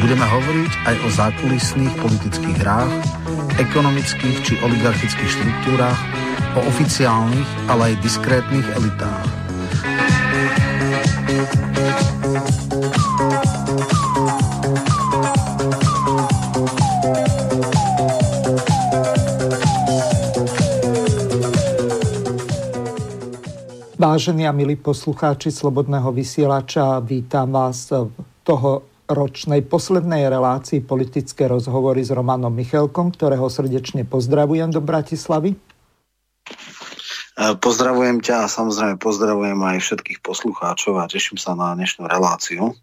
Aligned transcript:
Budeme 0.00 0.24
hovoriť 0.24 0.72
aj 0.88 0.96
o 1.04 1.08
zákulisných 1.12 1.94
politických 2.00 2.56
hrách, 2.64 2.92
ekonomických 3.60 4.36
či 4.40 4.54
oligarchických 4.64 5.30
štruktúrach, 5.36 6.00
o 6.56 6.60
oficiálnych, 6.68 7.48
ale 7.68 7.92
aj 7.92 8.00
diskrétnych 8.00 8.66
elitách. 8.72 9.26
Vážení 24.02 24.50
a 24.50 24.52
milí 24.52 24.74
poslucháči 24.74 25.54
Slobodného 25.54 26.10
vysielača, 26.10 26.98
vítam 27.00 27.54
vás 27.54 27.86
v 27.86 28.10
toho 28.42 28.91
ročnej 29.12 29.64
poslednej 29.64 30.28
relácii 30.28 30.84
politické 30.84 31.48
rozhovory 31.48 32.02
s 32.02 32.10
Romanom 32.10 32.52
Michelkom, 32.52 33.12
ktorého 33.12 33.46
srdečne 33.48 34.08
pozdravujem 34.08 34.72
do 34.72 34.80
Bratislavy. 34.80 35.52
E, 35.52 35.58
pozdravujem 37.56 38.20
ťa 38.20 38.44
a 38.44 38.52
samozrejme 38.52 38.96
pozdravujem 39.00 39.56
aj 39.56 39.78
všetkých 39.80 40.20
poslucháčov 40.20 41.00
a 41.00 41.08
teším 41.08 41.40
sa 41.40 41.56
na 41.56 41.72
dnešnú 41.72 42.04
reláciu. 42.04 42.76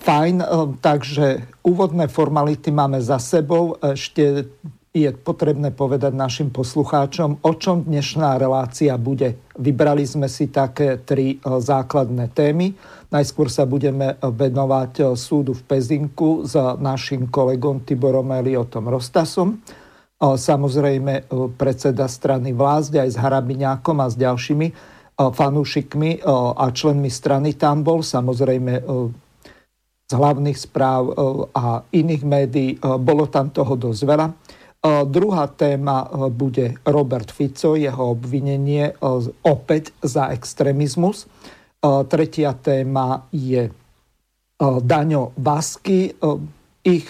Fajn, 0.00 0.36
takže 0.80 1.44
úvodné 1.60 2.08
formality 2.08 2.72
máme 2.72 2.98
za 3.04 3.20
sebou. 3.20 3.76
Ešte 3.76 4.48
je 4.94 5.10
potrebné 5.10 5.74
povedať 5.74 6.14
našim 6.14 6.54
poslucháčom, 6.54 7.42
o 7.42 7.52
čom 7.58 7.82
dnešná 7.82 8.38
relácia 8.38 8.94
bude. 8.94 9.42
Vybrali 9.58 10.06
sme 10.06 10.30
si 10.30 10.54
také 10.54 11.02
tri 11.02 11.34
e, 11.34 11.36
základné 11.42 12.30
témy. 12.30 12.70
Najskôr 13.10 13.50
sa 13.50 13.66
budeme 13.66 14.14
venovať 14.22 14.92
e, 15.02 15.04
súdu 15.18 15.50
v 15.50 15.66
Pezinku 15.66 16.46
s 16.46 16.54
našim 16.78 17.26
kolegom 17.26 17.82
Tiborom 17.82 18.30
Eliotom 18.38 18.86
Rostasom. 18.86 19.48
E, 19.50 19.54
samozrejme 20.38 21.26
predseda 21.58 22.06
strany 22.06 22.54
vlázde 22.54 23.02
aj 23.02 23.10
s 23.10 23.18
Harabiňákom 23.18 23.98
a 23.98 24.06
s 24.06 24.14
ďalšími 24.14 24.94
fanúšikmi 25.14 26.26
a 26.58 26.66
členmi 26.74 27.06
strany 27.06 27.54
tam 27.54 27.86
bol. 27.86 28.02
Samozrejme 28.02 28.82
z 30.10 30.12
hlavných 30.14 30.58
správ 30.58 31.06
a 31.54 31.86
iných 31.94 32.22
médií 32.26 32.74
bolo 32.82 33.30
tam 33.30 33.54
toho 33.54 33.78
dosť 33.78 34.02
veľa. 34.10 34.26
Druhá 34.84 35.48
téma 35.48 36.04
bude 36.28 36.76
Robert 36.84 37.32
Fico, 37.32 37.72
jeho 37.72 38.12
obvinenie 38.12 38.92
opäť 39.48 39.96
za 40.04 40.28
extrémizmus. 40.28 41.24
Tretia 41.80 42.52
téma 42.52 43.24
je 43.32 43.72
Daňo 44.60 45.32
Basky, 45.40 46.12
ich 46.84 47.08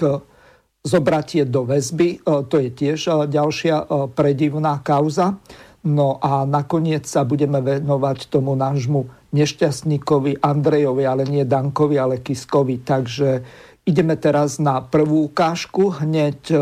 zobratie 0.86 1.42
do 1.50 1.66
väzby, 1.66 2.22
to 2.22 2.56
je 2.62 2.70
tiež 2.70 3.26
ďalšia 3.26 3.90
predivná 4.14 4.78
kauza. 4.78 5.42
No 5.82 6.22
a 6.22 6.46
nakoniec 6.46 7.10
sa 7.10 7.26
budeme 7.26 7.58
venovať 7.58 8.30
tomu 8.30 8.54
nášmu 8.54 9.34
nešťastníkovi 9.34 10.40
Andrejovi, 10.40 11.04
ale 11.04 11.26
nie 11.26 11.42
Dankovi, 11.42 11.98
ale 11.98 12.22
Kiskovi. 12.22 12.86
Takže 12.86 13.42
ideme 13.82 14.14
teraz 14.14 14.62
na 14.62 14.78
prvú 14.78 15.26
ukážku. 15.26 16.00
Hneď 16.00 16.54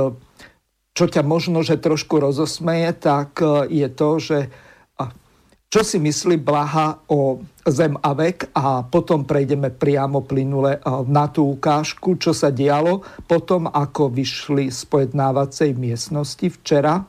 čo 0.93 1.09
ťa 1.09 1.25
možno, 1.25 1.65
že 1.65 1.81
trošku 1.81 2.21
rozosmeje, 2.21 2.93
tak 3.01 3.41
e, 3.41 3.69
je 3.73 3.89
to, 3.89 4.11
že 4.21 4.39
čo 5.73 5.81
si 5.81 5.97
myslí 5.97 6.37
Blaha 6.45 7.01
o 7.09 7.41
Zem 7.65 7.97
a 7.97 8.13
vek 8.13 8.53
a 8.53 8.85
potom 8.85 9.25
prejdeme 9.25 9.73
priamo 9.73 10.21
plynule 10.21 10.77
e, 10.77 10.81
na 11.09 11.33
tú 11.33 11.57
ukážku, 11.57 12.21
čo 12.21 12.37
sa 12.37 12.53
dialo 12.53 13.01
potom, 13.25 13.73
ako 13.73 14.13
vyšli 14.13 14.69
z 14.69 14.85
pojednávacej 14.85 15.73
miestnosti 15.73 16.45
včera, 16.61 17.01
e, 17.01 17.05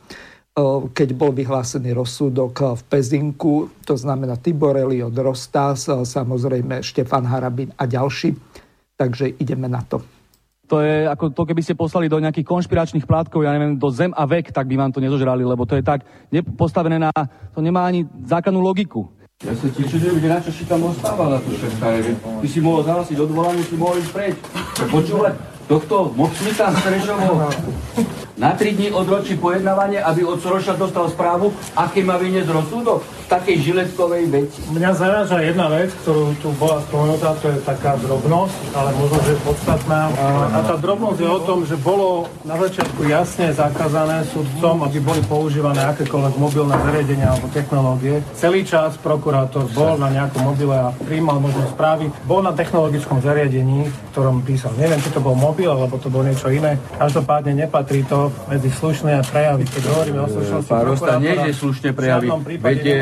keď 0.96 1.10
bol 1.12 1.36
vyhlásený 1.36 1.92
rozsudok 1.92 2.80
v 2.80 2.82
Pezinku, 2.88 3.68
to 3.84 4.00
znamená 4.00 4.40
Tibor 4.40 4.80
Eliot 4.80 5.12
Rostas, 5.12 5.92
samozrejme 5.92 6.80
Štefan 6.80 7.28
Harabin 7.28 7.76
a 7.76 7.84
ďalší. 7.84 8.32
Takže 8.96 9.44
ideme 9.44 9.68
na 9.68 9.84
to. 9.84 10.13
To 10.72 10.80
je 10.80 11.04
ako 11.04 11.36
to, 11.36 11.44
keby 11.44 11.60
ste 11.60 11.76
poslali 11.76 12.08
do 12.08 12.24
nejakých 12.24 12.48
konšpiračných 12.48 13.04
plátkov, 13.04 13.44
ja 13.44 13.52
neviem, 13.52 13.76
do 13.76 13.92
zem 13.92 14.16
a 14.16 14.24
vek, 14.24 14.56
tak 14.56 14.64
by 14.72 14.80
vám 14.80 14.96
to 14.96 15.04
nezožrali, 15.04 15.44
lebo 15.44 15.68
to 15.68 15.76
je 15.76 15.84
tak 15.84 16.08
postavené 16.56 16.96
na... 16.96 17.12
To 17.52 17.60
nemá 17.60 17.84
ani 17.84 18.08
základnú 18.24 18.64
logiku. 18.64 19.12
Ja 19.44 19.52
sa 19.60 19.68
ti 19.68 19.84
čudujem, 19.84 20.24
kde 20.24 20.30
na 20.32 20.40
čo 20.40 20.56
si 20.56 20.64
tam 20.64 20.88
ostával 20.88 21.36
na 21.36 21.40
to 21.44 21.52
všetko. 21.52 22.40
Ty 22.40 22.48
si 22.48 22.60
mohol 22.64 22.80
zahlásiť 22.88 23.18
odvolanie, 23.20 23.60
si 23.68 23.76
mohol 23.76 24.00
ísť 24.00 24.12
preč. 24.16 24.36
Počúvať 24.88 25.36
tohto 25.68 26.16
mocnika 26.16 26.72
Strešovho 26.80 27.36
na 28.38 28.58
3 28.58 28.74
dní 28.74 28.90
odročí 28.90 29.38
pojednávanie, 29.38 30.02
aby 30.02 30.26
od 30.26 30.42
Soroša 30.42 30.74
dostal 30.74 31.06
správu, 31.10 31.54
aké 31.78 32.02
má 32.02 32.18
vyniesť 32.18 32.50
rozsudok 32.50 33.06
v 33.06 33.26
takej 33.30 33.58
žiletkovej 33.62 34.24
veci. 34.34 34.60
Mňa 34.74 34.92
zaráža 34.98 35.38
jedna 35.46 35.70
vec, 35.70 35.94
ktorú 36.02 36.34
tu 36.42 36.50
bola 36.58 36.82
spomenutá, 36.90 37.38
to 37.40 37.54
je 37.54 37.58
taká 37.62 37.94
drobnosť, 38.02 38.56
ale 38.74 38.90
možno, 38.98 39.18
že 39.22 39.34
podstatná. 39.46 40.10
A 40.54 40.60
tá 40.66 40.76
drobnosť 40.78 41.20
je 41.22 41.30
o 41.30 41.40
tom, 41.46 41.60
že 41.66 41.78
bolo 41.78 42.26
na 42.42 42.58
začiatku 42.58 43.06
jasne 43.06 43.54
zakázané 43.54 44.26
sudcom, 44.34 44.82
aby 44.86 44.98
boli 44.98 45.22
používané 45.30 45.82
akékoľvek 45.94 46.36
mobilné 46.42 46.76
zariadenia 46.78 47.28
alebo 47.38 47.48
technológie. 47.54 48.26
Celý 48.34 48.66
čas 48.66 48.98
prokurátor 48.98 49.70
bol 49.78 49.98
na 50.02 50.10
nejakom 50.10 50.42
mobile 50.42 50.74
a 50.74 50.90
príjmal 51.06 51.38
možno 51.38 51.70
správy. 51.70 52.10
Bol 52.26 52.42
na 52.42 52.54
technologickom 52.54 53.22
zariadení, 53.22 53.88
v 53.88 53.98
ktorom 54.14 54.42
písal. 54.42 54.74
Neviem, 54.76 55.02
či 55.02 55.14
to 55.14 55.22
bol 55.22 55.38
mobil, 55.38 55.70
alebo 55.70 56.02
to 56.02 56.10
bolo 56.10 56.28
niečo 56.28 56.50
iné. 56.50 56.82
Každopádne 56.98 57.66
nepatrí 57.66 58.06
to 58.06 58.23
medzi 58.48 58.70
slušné 58.70 59.26
prejavy. 59.28 59.64
Keď 59.66 59.84
hovoríme 59.90 60.20
o 60.22 60.28
slušnosti 60.30 60.70
Pán 60.70 60.84
Rosta, 60.86 61.12
nie 61.18 61.36
je 61.50 61.54
slušné 61.58 61.90
prejavy. 61.96 62.28
Veď 62.62 62.80
je, 62.84 63.02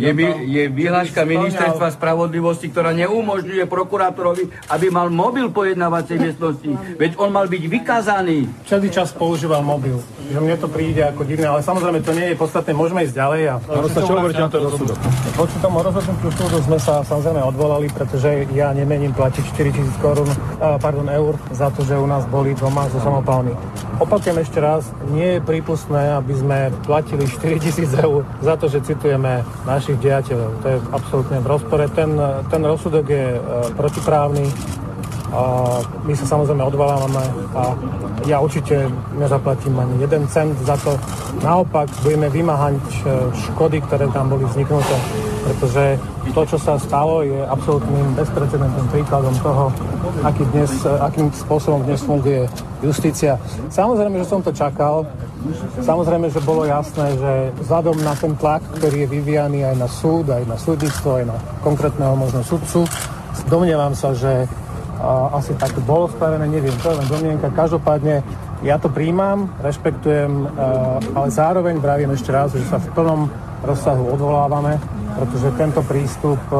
je, 0.00 0.12
je 0.48 0.62
vyhláška 0.72 1.22
ministerstva 1.22 1.94
spravodlivosti, 1.94 2.72
ktorá 2.72 2.90
neumožňuje 2.96 3.64
prokurátorovi, 3.68 4.50
aby 4.72 4.86
mal 4.90 5.12
mobil 5.12 5.52
pojednávacej 5.52 6.16
miestnosti. 6.18 6.70
Veď 6.98 7.20
on 7.20 7.30
mal 7.30 7.46
byť 7.46 7.62
vykázaný. 7.68 8.48
Celý 8.66 8.88
čas 8.90 9.12
používal 9.14 9.62
mobil. 9.62 10.00
Že 10.28 10.38
mne 10.44 10.56
to 10.60 10.68
príde 10.68 11.00
ako 11.04 11.24
divné, 11.24 11.48
ale 11.48 11.64
samozrejme 11.64 12.04
to 12.04 12.12
nie 12.12 12.32
je 12.32 12.36
podstatné. 12.36 12.76
Môžeme 12.76 13.04
ísť 13.04 13.16
ďalej. 13.16 13.42
A... 13.48 13.54
Pán 13.62 13.80
Rosta, 13.80 14.00
čo 14.04 14.12
hovoríte 14.12 14.42
na 14.44 14.50
to 14.52 14.58
rozsudok? 14.60 14.98
Voči 15.38 15.56
tomu 15.62 15.80
rozhodnutiu 15.80 16.30
súdu 16.34 16.58
sme 16.64 16.78
sa 16.80 17.00
samozrejme 17.06 17.40
odvolali, 17.44 17.86
pretože 17.88 18.44
ja 18.52 18.74
nemením 18.76 19.14
platiť 19.16 19.44
4000 19.56 20.02
korún, 20.04 20.28
pardon, 20.58 21.06
eur 21.08 21.38
za 21.54 21.72
to, 21.72 21.80
že 21.86 21.96
u 21.96 22.04
nás 22.04 22.28
boli 22.28 22.52
doma 22.52 22.84
so 22.92 23.00
samopálmi. 23.00 23.56
Opakujem 23.98 24.38
ešte 24.38 24.57
ešte 24.58 24.90
nie 25.14 25.38
je 25.38 25.40
prípustné, 25.46 26.18
aby 26.18 26.34
sme 26.34 26.58
platili 26.82 27.30
4000 27.30 27.94
eur 28.02 28.26
za 28.42 28.58
to, 28.58 28.66
že 28.66 28.82
citujeme 28.82 29.46
našich 29.62 30.02
dejateľov. 30.02 30.50
To 30.62 30.66
je 30.66 30.78
absolútne 30.90 31.38
v 31.38 31.46
rozpore. 31.46 31.86
Ten, 31.94 32.18
ten 32.50 32.62
rozsudok 32.66 33.06
je 33.06 33.26
e, 33.38 33.40
protiprávny. 33.78 34.44
A 35.28 35.42
my 36.08 36.12
sa 36.16 36.24
samozrejme 36.24 36.64
odvolávame 36.64 37.20
a 37.52 37.76
ja 38.24 38.40
určite 38.40 38.88
nezaplatím 39.12 39.76
ani 39.76 40.00
jeden 40.00 40.24
cent 40.32 40.56
za 40.64 40.72
to. 40.80 40.96
Naopak 41.44 41.86
budeme 42.00 42.32
vymáhať 42.32 42.80
e, 42.80 43.00
škody, 43.46 43.84
ktoré 43.84 44.08
tam 44.10 44.32
boli 44.32 44.48
vzniknuté, 44.48 44.96
pretože 45.48 45.96
to, 46.36 46.42
čo 46.44 46.58
sa 46.60 46.76
stalo, 46.76 47.24
je 47.24 47.40
absolútnym 47.48 48.12
bezprecedentným 48.12 48.88
príkladom 48.92 49.32
toho, 49.40 49.72
aký 50.20 50.44
dnes, 50.52 50.70
akým 50.84 51.32
spôsobom 51.32 51.80
dnes 51.88 52.04
funguje 52.04 52.44
justícia. 52.84 53.40
Samozrejme, 53.72 54.20
že 54.20 54.28
som 54.28 54.44
to 54.44 54.52
čakal. 54.52 55.08
Samozrejme, 55.80 56.28
že 56.28 56.44
bolo 56.44 56.68
jasné, 56.68 57.16
že 57.16 57.32
vzhľadom 57.64 57.96
na 58.04 58.12
ten 58.12 58.36
tlak, 58.36 58.60
ktorý 58.76 59.06
je 59.06 59.08
vyvíjaný 59.08 59.64
aj 59.64 59.76
na 59.80 59.88
súd, 59.88 60.28
aj 60.28 60.44
na 60.44 60.60
súdnictvo, 60.60 61.22
aj 61.22 61.24
na 61.32 61.36
konkrétneho 61.64 62.12
možno 62.12 62.44
sudcu, 62.44 62.84
domnievam 63.48 63.96
sa, 63.96 64.12
že 64.12 64.44
a, 64.98 65.38
asi 65.38 65.54
tak 65.56 65.72
bolo 65.86 66.10
spravené, 66.10 66.44
neviem, 66.50 66.74
to 66.82 66.90
je 66.90 66.98
len 66.98 67.08
domnienka. 67.08 67.54
Každopádne 67.54 68.20
ja 68.66 68.74
to 68.82 68.90
príjmam, 68.90 69.54
rešpektujem, 69.62 70.50
ale 71.14 71.28
zároveň 71.30 71.78
vravím 71.78 72.10
ešte 72.10 72.34
raz, 72.34 72.50
že 72.50 72.66
sa 72.66 72.82
v 72.82 72.90
plnom 72.90 73.30
rozsahu 73.64 74.14
odvolávame 74.14 74.78
pretože 75.18 75.50
tento 75.58 75.82
prístup 75.82 76.38
e, 76.54 76.56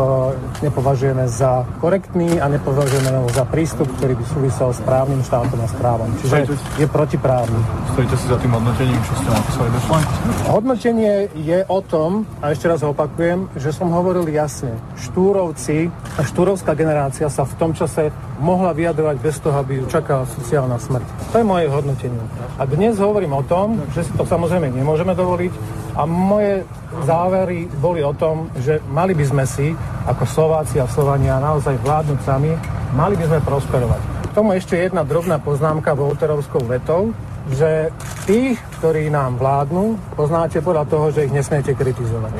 nepovažujeme 0.67 1.31
za 1.31 1.62
korektný 1.79 2.43
a 2.43 2.50
nepovažujeme 2.50 3.11
ho 3.23 3.31
za 3.31 3.47
prístup, 3.47 3.87
ktorý 4.03 4.19
by 4.19 4.25
súvisel 4.27 4.75
s 4.75 4.83
právnym 4.83 5.23
štátom 5.23 5.62
a 5.62 5.69
správom. 5.71 6.11
Čiže 6.19 6.59
je 6.83 6.87
protiprávny. 6.91 7.59
Stojíte 7.95 8.17
si 8.19 8.27
za 8.27 8.39
tým 8.43 8.50
hodnotením, 8.50 8.99
čo 9.06 9.15
ste 9.15 9.29
napísali 9.31 9.69
do 9.71 9.81
článku? 9.87 10.12
Hodnotenie 10.50 11.15
je 11.39 11.59
o 11.71 11.79
tom, 11.87 12.27
a 12.43 12.50
ešte 12.50 12.67
raz 12.67 12.83
opakujem, 12.83 13.47
že 13.55 13.71
som 13.71 13.94
hovoril 13.94 14.27
jasne, 14.27 14.75
štúrovci 14.99 15.94
a 16.19 16.21
štúrovská 16.27 16.75
generácia 16.75 17.31
sa 17.31 17.47
v 17.47 17.55
tom 17.62 17.71
čase 17.79 18.11
mohla 18.43 18.75
vyjadrovať 18.75 19.17
bez 19.23 19.39
toho, 19.39 19.55
aby 19.55 19.83
ju 19.83 19.85
čakala 19.87 20.27
sociálna 20.27 20.83
smrť. 20.83 21.06
To 21.31 21.37
je 21.39 21.47
moje 21.47 21.67
hodnotenie. 21.71 22.23
A 22.59 22.67
dnes 22.67 22.99
hovorím 22.99 23.39
o 23.39 23.47
tom, 23.47 23.79
že 23.94 24.03
si 24.03 24.12
to 24.15 24.27
samozrejme 24.27 24.71
nemôžeme 24.75 25.15
dovoliť, 25.15 25.53
a 25.99 26.06
moje 26.06 26.62
závery 27.03 27.67
boli 27.83 28.06
o 28.06 28.15
tom, 28.15 28.55
že 28.62 28.79
mali 28.87 29.19
by 29.19 29.25
sme 29.27 29.45
si, 29.50 29.75
ako 30.06 30.23
Slováci 30.23 30.79
a 30.79 30.87
Slovania, 30.87 31.43
naozaj 31.43 31.75
vládnuť 31.83 32.21
sami, 32.23 32.55
mali 32.95 33.19
by 33.19 33.25
sme 33.27 33.41
prosperovať. 33.43 34.00
K 34.31 34.33
tomu 34.39 34.55
ešte 34.55 34.79
jedna 34.79 35.03
drobná 35.03 35.43
poznámka 35.43 35.99
Volterovskou 35.99 36.62
vetou, 36.71 37.11
že 37.49 37.91
tých, 38.29 38.61
ktorí 38.79 39.09
nám 39.09 39.41
vládnu, 39.41 39.97
poznáte 40.15 40.61
podľa 40.61 40.85
toho, 40.85 41.11
že 41.11 41.27
ich 41.27 41.33
nesmiete 41.33 41.73
kritizovať. 41.73 42.31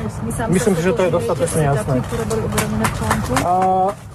Myslím 0.47 0.73
si, 0.77 0.81
že 0.85 0.93
to 0.93 1.01
je 1.09 1.11
dostatočne 1.11 1.61
jasné. 1.65 1.97
A 3.41 3.53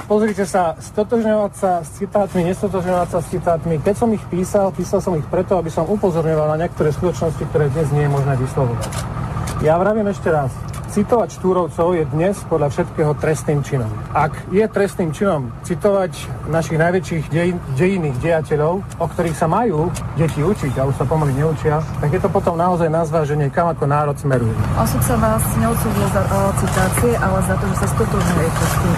pozrite 0.06 0.46
sa, 0.46 0.78
stotožňovať 0.78 1.52
sa 1.58 1.82
s 1.82 1.98
citátmi, 1.98 2.46
nestotožňovať 2.46 3.08
sa 3.10 3.18
s 3.20 3.26
citátmi. 3.26 3.74
Keď 3.82 3.94
som 3.98 4.08
ich 4.14 4.22
písal, 4.30 4.70
písal 4.70 5.02
som 5.02 5.18
ich 5.18 5.26
preto, 5.26 5.58
aby 5.58 5.68
som 5.68 5.84
upozorňoval 5.84 6.54
na 6.54 6.62
niektoré 6.62 6.94
skutočnosti, 6.94 7.42
ktoré 7.50 7.68
dnes 7.74 7.90
nie 7.90 8.06
je 8.06 8.14
možné 8.14 8.38
vyslovovať. 8.38 9.23
Ja 9.62 9.78
vravím 9.78 10.10
ešte 10.10 10.34
raz, 10.34 10.50
citovať 10.94 11.42
Štúrovcov 11.42 11.98
je 11.98 12.06
dnes 12.06 12.38
podľa 12.46 12.70
všetkého 12.70 13.18
trestným 13.18 13.66
činom. 13.66 13.90
Ak 14.14 14.30
je 14.54 14.62
trestným 14.62 15.10
činom 15.10 15.50
citovať 15.66 16.14
našich 16.46 16.78
najväčších 16.78 17.24
dej, 17.34 17.50
dejinných 17.74 18.14
dejateľov, 18.22 18.78
o 19.02 19.06
ktorých 19.10 19.34
sa 19.34 19.50
majú 19.50 19.90
deti 20.14 20.38
učiť 20.38 20.78
a 20.78 20.86
už 20.86 20.94
sa 20.94 21.02
pomaly 21.02 21.34
neučia, 21.34 21.82
tak 21.98 22.14
je 22.14 22.20
to 22.22 22.30
potom 22.30 22.54
naozaj 22.54 22.86
na 22.86 23.02
zváženie, 23.02 23.50
kam 23.50 23.74
ako 23.74 23.90
národ 23.90 24.14
smeruje. 24.14 24.54
Osud 24.78 25.02
sa 25.02 25.18
vás 25.18 25.42
neodsúdil 25.58 26.06
za 26.14 26.22
o, 26.30 26.38
citácie, 26.62 27.12
ale 27.18 27.38
za 27.42 27.54
to, 27.58 27.64
že 27.66 27.76
sa 27.82 27.86
stotožňujete 27.90 28.62
s 28.62 28.74
tým 28.78 28.94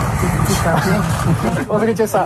citácie. 0.53 0.97
Pozrite 1.73 2.05
sa, 2.05 2.21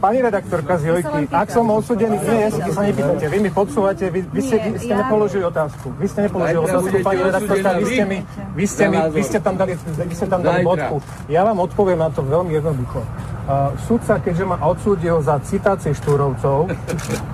pani 0.00 0.18
redaktorka 0.24 0.80
z 0.80 0.82
Jojky, 0.88 1.20
ak 1.28 1.48
som 1.52 1.68
odsudený, 1.68 2.16
nie, 2.24 2.40
ja 2.40 2.72
sa 2.72 2.80
nepýtate, 2.88 3.24
vy 3.28 3.38
mi 3.44 3.50
podsúvate, 3.52 4.08
vy, 4.08 4.24
vy, 4.32 4.40
ste, 4.40 4.56
vy 4.64 4.80
ste 4.80 4.94
nepoložili 4.96 5.44
otázku. 5.44 5.92
Vy 6.00 6.06
ste 6.08 6.18
nepoložili 6.24 6.60
otázku, 6.64 6.94
pani 7.04 7.20
redaktorka, 7.20 7.68
vy 7.76 7.84
ste 7.84 8.04
mi, 8.08 8.18
vy 8.56 8.64
ste, 8.64 8.77
mi, 8.86 8.98
vy 9.10 9.22
ste 9.26 9.42
tam 9.42 9.58
dali, 9.58 9.74
vy 9.80 10.14
ste 10.14 10.30
tam 10.30 10.40
dali 10.46 10.62
bodku. 10.62 11.02
Ja 11.26 11.42
vám 11.42 11.58
odpoviem 11.58 11.98
na 11.98 12.14
to 12.14 12.22
veľmi 12.22 12.54
jednoducho. 12.54 13.02
Uh, 13.48 13.72
sudca, 13.88 14.20
keďže 14.20 14.44
ma 14.44 14.60
odsúdil 14.60 15.24
za 15.24 15.40
citácie 15.40 15.96
Štúrovcov, 15.96 16.68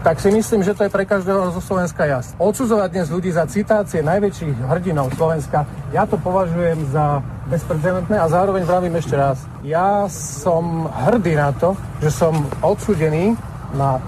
tak 0.06 0.22
si 0.22 0.30
myslím, 0.30 0.62
že 0.62 0.70
to 0.70 0.86
je 0.86 0.90
pre 0.94 1.02
každého 1.02 1.50
zo 1.50 1.58
Slovenska 1.58 2.06
jas. 2.06 2.38
Odsudzovať 2.38 2.88
dnes 2.94 3.10
ľudí 3.10 3.34
za 3.34 3.50
citácie 3.50 3.98
najväčších 3.98 4.62
hrdinov 4.62 5.10
Slovenska, 5.18 5.66
ja 5.90 6.06
to 6.06 6.14
považujem 6.14 6.86
za 6.94 7.18
bezprecedentné 7.50 8.14
a 8.14 8.30
zároveň 8.30 8.62
vravím 8.62 8.94
ešte 8.94 9.18
raz. 9.18 9.42
Ja 9.66 10.06
som 10.06 10.86
hrdý 10.86 11.34
na 11.34 11.50
to, 11.50 11.74
že 11.98 12.14
som 12.14 12.46
odsúdený 12.62 13.34
na 13.74 13.98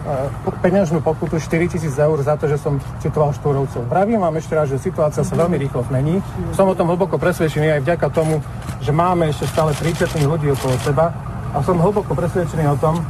e, 0.47 0.51
peňažnú 0.63 1.03
pokutu 1.03 1.37
4 1.37 1.69
tisíc 1.69 1.95
eur 1.99 2.17
za 2.23 2.39
to, 2.39 2.47
že 2.47 2.57
som 2.57 2.79
citoval 3.03 3.35
Štúrovcov. 3.35 3.91
Pravím 3.91 4.23
vám 4.23 4.39
ešte 4.39 4.55
raz, 4.55 4.71
že 4.71 4.79
situácia 4.79 5.27
sa 5.27 5.35
veľmi 5.35 5.59
rýchlo 5.59 5.85
zmení. 5.91 6.23
Som 6.55 6.71
o 6.71 6.79
tom 6.79 6.89
hlboko 6.89 7.19
presvedčený 7.19 7.77
aj 7.77 7.81
vďaka 7.83 8.07
tomu, 8.15 8.41
že 8.81 8.95
máme 8.95 9.29
ešte 9.31 9.51
stále 9.51 9.75
príčetných 9.75 10.27
ľudí 10.27 10.49
okolo 10.55 10.75
seba 10.81 11.13
a 11.53 11.59
som 11.61 11.77
hlboko 11.77 12.15
presvedčený 12.15 12.65
o 12.73 12.77
tom, 12.79 13.03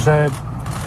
že 0.00 0.32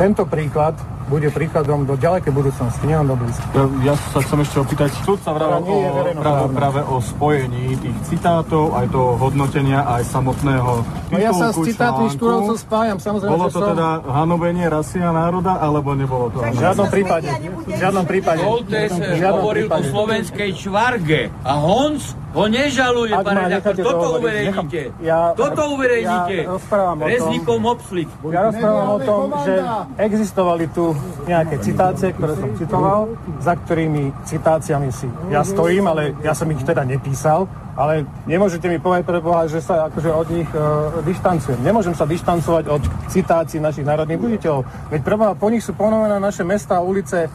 tento 0.02 0.26
príklad 0.26 0.74
bude 1.12 1.28
príkladom 1.28 1.84
do 1.84 2.00
ďalekej 2.00 2.32
budúcnosti, 2.32 2.88
nielen 2.88 3.12
do 3.12 3.20
blízky. 3.20 3.44
Ja, 3.52 3.92
ja 3.92 3.94
sa 4.16 4.24
chcem 4.24 4.40
ešte 4.48 4.58
opýtať, 4.64 4.90
súd 5.04 5.20
sa 5.20 5.36
vravel 5.36 5.60
o, 5.68 5.78
práve, 6.16 6.46
práve 6.56 6.80
o 6.88 7.04
spojení 7.04 7.76
tých 7.76 7.98
citátov, 8.08 8.72
aj 8.80 8.88
toho 8.96 9.20
hodnotenia, 9.20 9.84
aj 9.92 10.08
samotného 10.08 10.88
titulku, 10.88 11.12
no 11.12 11.18
ja 11.20 11.32
sa 11.36 11.52
s 11.52 11.58
citátmi 11.60 12.08
Štúrovcov 12.16 12.56
spájam, 12.56 12.98
samozrejme, 13.04 13.32
Bolo 13.36 13.48
to 13.52 13.60
som... 13.60 13.70
teda 13.76 13.88
hanobenie 14.08 14.66
rasy 14.72 15.04
a 15.04 15.12
národa, 15.12 15.60
alebo 15.60 15.92
nebolo 15.92 16.32
to? 16.32 16.40
V 16.40 16.56
žiadnom 16.56 16.88
prípade. 16.88 17.28
V 17.68 17.76
žiadnom 17.76 18.06
prípade. 18.08 18.42
Voltes 18.48 18.96
hovoril 19.20 19.68
o 19.68 19.80
slovenskej 19.84 20.50
čvarge 20.56 21.28
a 21.44 21.60
Honc 21.60 22.22
ho 22.32 22.48
nežaluje, 22.48 23.12
pán 23.12 23.36
redaktor. 23.44 23.76
Toto 23.76 24.24
uverejnite. 24.24 24.96
Ja, 25.04 25.36
Toto 25.36 25.76
uverejnite. 25.76 26.48
Ja 26.48 26.56
rozprávam 26.56 26.96
o 26.96 27.04
tom. 27.04 27.12
Reznikom 27.12 27.62
obslik. 27.68 28.10
Ja 28.32 28.40
rozprávam 28.48 28.88
o 28.88 29.00
tom, 29.04 29.26
že 29.44 29.54
existovali 30.00 30.66
tu 30.72 30.96
nejaké 31.26 31.56
citácie, 31.62 32.14
ktoré 32.14 32.34
som 32.38 32.52
citoval, 32.58 33.14
za 33.40 33.54
ktorými 33.56 34.12
citáciami 34.26 34.90
si 34.90 35.08
ja 35.30 35.46
stojím, 35.46 35.88
ale 35.88 36.18
ja 36.26 36.34
som 36.34 36.50
ich 36.50 36.62
teda 36.66 36.84
nepísal 36.86 37.46
ale 37.76 38.04
nemôžete 38.28 38.68
mi 38.68 38.78
povedať 38.78 39.04
pre 39.08 39.20
Boha, 39.24 39.48
že 39.48 39.64
sa 39.64 39.88
akože 39.88 40.10
od 40.12 40.28
nich 40.32 40.50
e, 40.52 40.60
dištancujem. 41.08 41.60
Nemôžem 41.64 41.96
sa 41.96 42.04
dištancovať 42.04 42.66
od 42.68 42.84
citácií 43.08 43.64
našich 43.64 43.88
národných 43.88 44.20
buditeľov. 44.20 44.68
Veď 44.92 45.02
pre 45.02 45.16
po 45.38 45.48
nich 45.48 45.64
sú 45.64 45.72
ponovené 45.78 46.20
naše 46.20 46.44
mesta, 46.44 46.84
ulice, 46.84 47.28
e, 47.28 47.30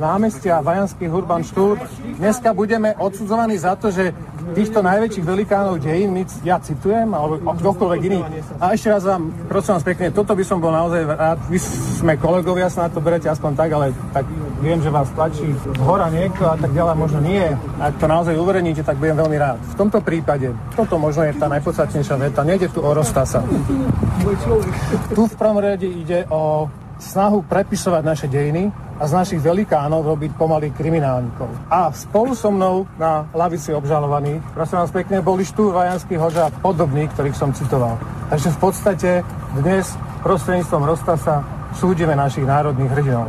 námestia, 0.00 0.60
Vajanský, 0.60 1.08
Hurban, 1.08 1.44
Štúr. 1.46 1.80
Dneska 2.20 2.52
budeme 2.52 2.92
odsudzovaní 2.98 3.56
za 3.56 3.74
to, 3.78 3.88
že 3.88 4.12
týchto 4.52 4.82
najväčších 4.82 5.24
velikánov 5.24 5.80
dejín, 5.80 6.18
ja 6.42 6.58
citujem, 6.58 7.08
alebo 7.14 7.40
kdokoľvek 7.40 8.00
iný. 8.10 8.20
A 8.58 8.74
ešte 8.74 8.92
raz 8.92 9.06
vám, 9.06 9.32
prosím 9.48 9.78
vás 9.78 9.86
pekne, 9.86 10.10
toto 10.12 10.34
by 10.34 10.44
som 10.44 10.58
bol 10.58 10.74
naozaj 10.74 11.06
rád. 11.06 11.38
Vy 11.48 11.58
sme 12.02 12.18
kolegovia, 12.18 12.68
sa 12.68 12.86
na 12.86 12.90
to 12.92 12.98
berete 12.98 13.30
aspoň 13.30 13.50
tak, 13.54 13.70
ale 13.72 13.94
tak 14.12 14.26
viem, 14.62 14.78
že 14.78 14.94
vás 14.94 15.10
tlačí 15.10 15.50
z 15.50 15.64
hora 15.82 16.06
niekto 16.06 16.46
a 16.46 16.54
tak 16.54 16.70
ďalej, 16.70 16.94
možno 16.94 17.18
nie. 17.18 17.42
Ak 17.82 17.98
to 17.98 18.06
naozaj 18.06 18.38
uverejníte, 18.38 18.86
tak 18.86 18.96
budem 19.02 19.18
veľmi 19.18 19.36
rád. 19.36 19.58
V 19.74 19.76
tomto 19.76 19.98
prípade, 19.98 20.54
toto 20.78 20.96
možno 20.96 21.26
je 21.26 21.34
tá 21.34 21.50
najpodstatnejšia 21.50 22.16
veta, 22.22 22.46
nejde 22.46 22.70
tu 22.70 22.78
o 22.78 22.90
Rostasa. 22.94 23.42
Tu 25.10 25.22
v 25.26 25.34
prvom 25.34 25.58
rade 25.58 25.90
ide 25.90 26.24
o 26.30 26.70
snahu 27.02 27.42
prepisovať 27.50 28.02
naše 28.06 28.26
dejiny 28.30 28.70
a 29.02 29.10
z 29.10 29.12
našich 29.18 29.42
velikánov 29.42 30.06
robiť 30.06 30.38
pomaly 30.38 30.70
kriminálnikov. 30.70 31.50
A 31.66 31.90
spolu 31.90 32.38
so 32.38 32.54
mnou 32.54 32.86
na 32.94 33.26
lavici 33.34 33.74
obžalovaných, 33.74 34.38
prosím 34.54 34.78
vás 34.78 34.94
pekne, 34.94 35.18
boli 35.18 35.42
Štúr, 35.42 35.74
Vajanský, 35.74 36.14
Hoža 36.14 36.54
podobní, 36.62 37.10
ktorých 37.10 37.34
som 37.34 37.50
citoval. 37.50 37.98
Takže 38.30 38.54
v 38.54 38.58
podstate 38.62 39.10
dnes 39.58 39.90
prostredníctvom 40.22 40.86
Rostasa 40.86 41.42
súdime 41.74 42.14
našich 42.14 42.46
národných 42.46 42.94
hrdinov. 42.94 43.26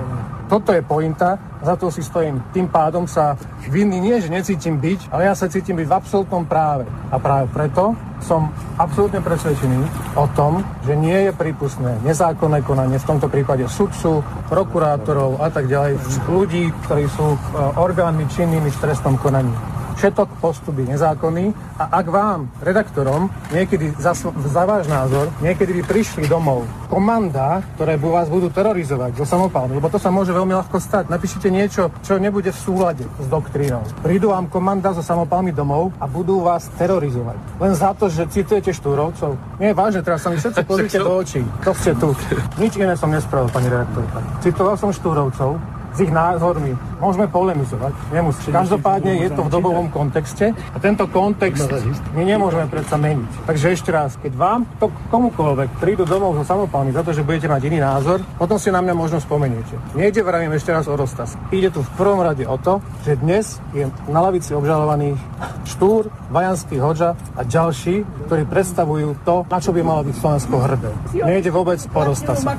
Toto 0.48 0.76
je 0.76 0.84
pointa, 0.84 1.40
za 1.64 1.80
to 1.80 1.88
si 1.88 2.04
stojím. 2.04 2.44
Tým 2.52 2.68
pádom 2.68 3.08
sa 3.08 3.40
vinný 3.72 4.04
nie, 4.04 4.20
že 4.20 4.28
necítim 4.28 4.76
byť, 4.76 5.10
ale 5.16 5.32
ja 5.32 5.34
sa 5.34 5.48
cítim 5.48 5.80
byť 5.80 5.88
v 5.88 5.96
absolútnom 5.96 6.44
práve. 6.44 6.84
A 7.10 7.16
práve 7.18 7.48
preto 7.50 7.96
som 8.20 8.52
absolútne 8.80 9.20
presvedčený 9.20 9.80
o 10.16 10.26
tom, 10.36 10.64
že 10.84 10.96
nie 10.96 11.28
je 11.28 11.32
prípustné 11.32 12.00
nezákonné 12.04 12.64
konanie, 12.64 13.00
v 13.00 13.10
tomto 13.10 13.28
prípade 13.28 13.68
sudcu, 13.68 14.24
prokurátorov 14.48 15.40
a 15.44 15.48
tak 15.52 15.68
ďalej, 15.68 16.00
ľudí, 16.28 16.72
ktorí 16.88 17.08
sú 17.12 17.36
e, 17.36 17.38
orgánmi 17.80 18.28
činnými 18.28 18.72
v 18.72 18.82
trestnom 18.84 19.20
konaní 19.20 19.52
všetok 19.98 20.42
postup 20.42 20.78
je 20.80 20.90
nezákonný 20.94 21.54
a 21.80 22.00
ak 22.00 22.06
vám, 22.10 22.40
redaktorom, 22.62 23.30
niekedy 23.50 23.94
za, 23.98 24.14
za 24.28 24.64
váš 24.64 24.90
názor, 24.90 25.30
niekedy 25.40 25.82
by 25.82 25.84
prišli 25.86 26.26
domov 26.30 26.66
komanda, 26.94 27.66
ktoré 27.74 27.98
vás 27.98 28.30
budú 28.30 28.54
terorizovať 28.54 29.18
zo 29.18 29.26
samopálmi, 29.26 29.82
lebo 29.82 29.90
to 29.90 29.98
sa 29.98 30.14
môže 30.14 30.30
veľmi 30.30 30.54
ľahko 30.54 30.78
stať. 30.78 31.10
Napíšite 31.10 31.50
niečo, 31.50 31.90
čo 32.06 32.22
nebude 32.22 32.54
v 32.54 32.60
súlade 32.60 33.02
s 33.18 33.26
doktrínou. 33.26 33.82
Prídu 34.06 34.30
vám 34.30 34.46
komanda 34.46 34.94
so 34.94 35.02
samopálmi 35.02 35.50
domov 35.50 35.90
a 35.98 36.06
budú 36.06 36.46
vás 36.46 36.70
terorizovať. 36.78 37.58
Len 37.58 37.74
za 37.74 37.98
to, 37.98 38.14
že 38.14 38.30
citujete 38.30 38.70
štúrovcov. 38.78 39.58
Nie 39.58 39.74
vážne, 39.74 40.06
teraz 40.06 40.22
sa 40.22 40.30
mi 40.30 40.38
všetci 40.38 40.62
pozrite 40.70 41.02
do 41.08 41.18
očí. 41.18 41.42
To 41.66 41.74
ste 41.74 41.98
tu. 41.98 42.14
Nič 42.62 42.78
iné 42.78 42.94
som 42.94 43.10
nespravil, 43.10 43.50
pani 43.50 43.74
redaktorka. 43.74 44.22
Citoval 44.46 44.78
som 44.78 44.94
štúrovcov, 44.94 45.58
s 45.94 45.98
ich 46.02 46.12
názormi 46.12 46.74
môžeme 46.98 47.30
polemizovať, 47.30 47.94
nemusí. 48.10 48.50
Každopádne 48.50 49.28
je 49.28 49.30
to 49.36 49.42
v 49.46 49.50
dobovom 49.54 49.88
kontexte 49.94 50.56
a 50.56 50.78
tento 50.82 51.06
kontext 51.06 51.70
my 52.18 52.24
nemôžeme 52.26 52.66
predsa 52.72 52.98
meniť. 52.98 53.46
Takže 53.46 53.66
ešte 53.76 53.90
raz, 53.94 54.18
keď 54.18 54.34
vám 54.34 54.60
to 54.82 54.90
komukoľvek 55.14 55.70
prídu 55.78 56.08
domov 56.08 56.40
so 56.40 56.44
samopálmi 56.48 56.96
za 56.96 57.06
to, 57.06 57.12
že 57.12 57.22
budete 57.28 57.52
mať 57.52 57.62
iný 57.70 57.84
názor, 57.84 58.24
potom 58.40 58.58
si 58.58 58.72
na 58.72 58.80
mňa 58.80 58.94
možno 58.96 59.18
spomeniete. 59.20 59.76
Nejde, 59.94 60.24
vravím 60.24 60.56
ešte 60.56 60.72
raz 60.72 60.88
o 60.88 60.96
Rostas. 60.96 61.36
Ide 61.52 61.70
tu 61.70 61.84
v 61.84 61.92
prvom 62.00 62.24
rade 62.24 62.48
o 62.48 62.56
to, 62.56 62.80
že 63.04 63.20
dnes 63.20 63.60
je 63.76 63.86
na 64.10 64.20
lavici 64.24 64.56
obžalovaných 64.56 65.20
Štúr, 65.68 66.08
Vajanský 66.32 66.80
Hoďa 66.80 67.20
a 67.36 67.42
ďalší, 67.44 68.08
ktorí 68.28 68.44
predstavujú 68.48 69.28
to, 69.28 69.44
na 69.52 69.60
čo 69.60 69.76
by 69.76 69.82
malo 69.84 70.02
byť 70.08 70.16
Slovensko 70.18 70.56
hrdé. 70.58 70.92
Nejde 71.20 71.52
vôbec 71.52 71.80
o 71.84 72.02
Rostasa. 72.02 72.56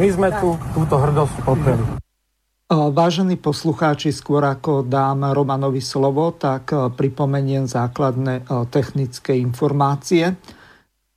My 0.00 0.08
sme 0.08 0.28
tu 0.40 0.56
túto 0.72 0.94
hrdosť 0.96 1.36
podpeli. 1.44 2.05
Vážení 2.66 3.38
poslucháči, 3.38 4.10
skôr 4.10 4.42
ako 4.42 4.82
dám 4.82 5.30
Romanovi 5.30 5.78
slovo, 5.78 6.34
tak 6.34 6.74
pripomeniem 6.74 7.70
základné 7.70 8.42
technické 8.74 9.38
informácie. 9.38 10.34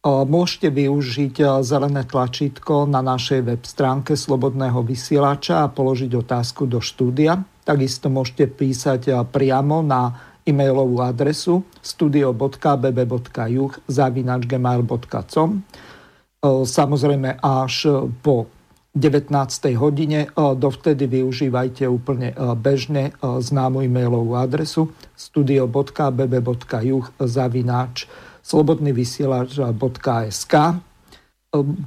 Môžete 0.06 0.70
využiť 0.70 1.66
zelené 1.66 2.06
tlačítko 2.06 2.86
na 2.86 3.02
našej 3.02 3.42
web 3.50 3.66
stránke 3.66 4.14
Slobodného 4.14 4.86
vysielača 4.86 5.66
a 5.66 5.74
položiť 5.74 6.22
otázku 6.22 6.70
do 6.70 6.78
štúdia. 6.78 7.42
Takisto 7.66 8.14
môžete 8.14 8.46
písať 8.46 9.26
priamo 9.34 9.82
na 9.82 10.14
e-mailovú 10.46 11.02
adresu 11.02 11.66
studio.bb.juh 11.82 13.74
zavinačgmail.com 13.90 15.50
Samozrejme 16.46 17.42
až 17.42 17.74
po 18.22 18.59
19. 19.00 19.32
hodine. 19.80 20.28
Dovtedy 20.36 21.08
využívajte 21.08 21.88
úplne 21.88 22.36
bežne 22.60 23.16
známu 23.24 23.88
e-mailovú 23.88 24.36
adresu 24.36 24.92
studio.bb.juh 25.16 27.06
zavináč 27.24 28.12
slobodnyvysielač.sk 28.44 30.54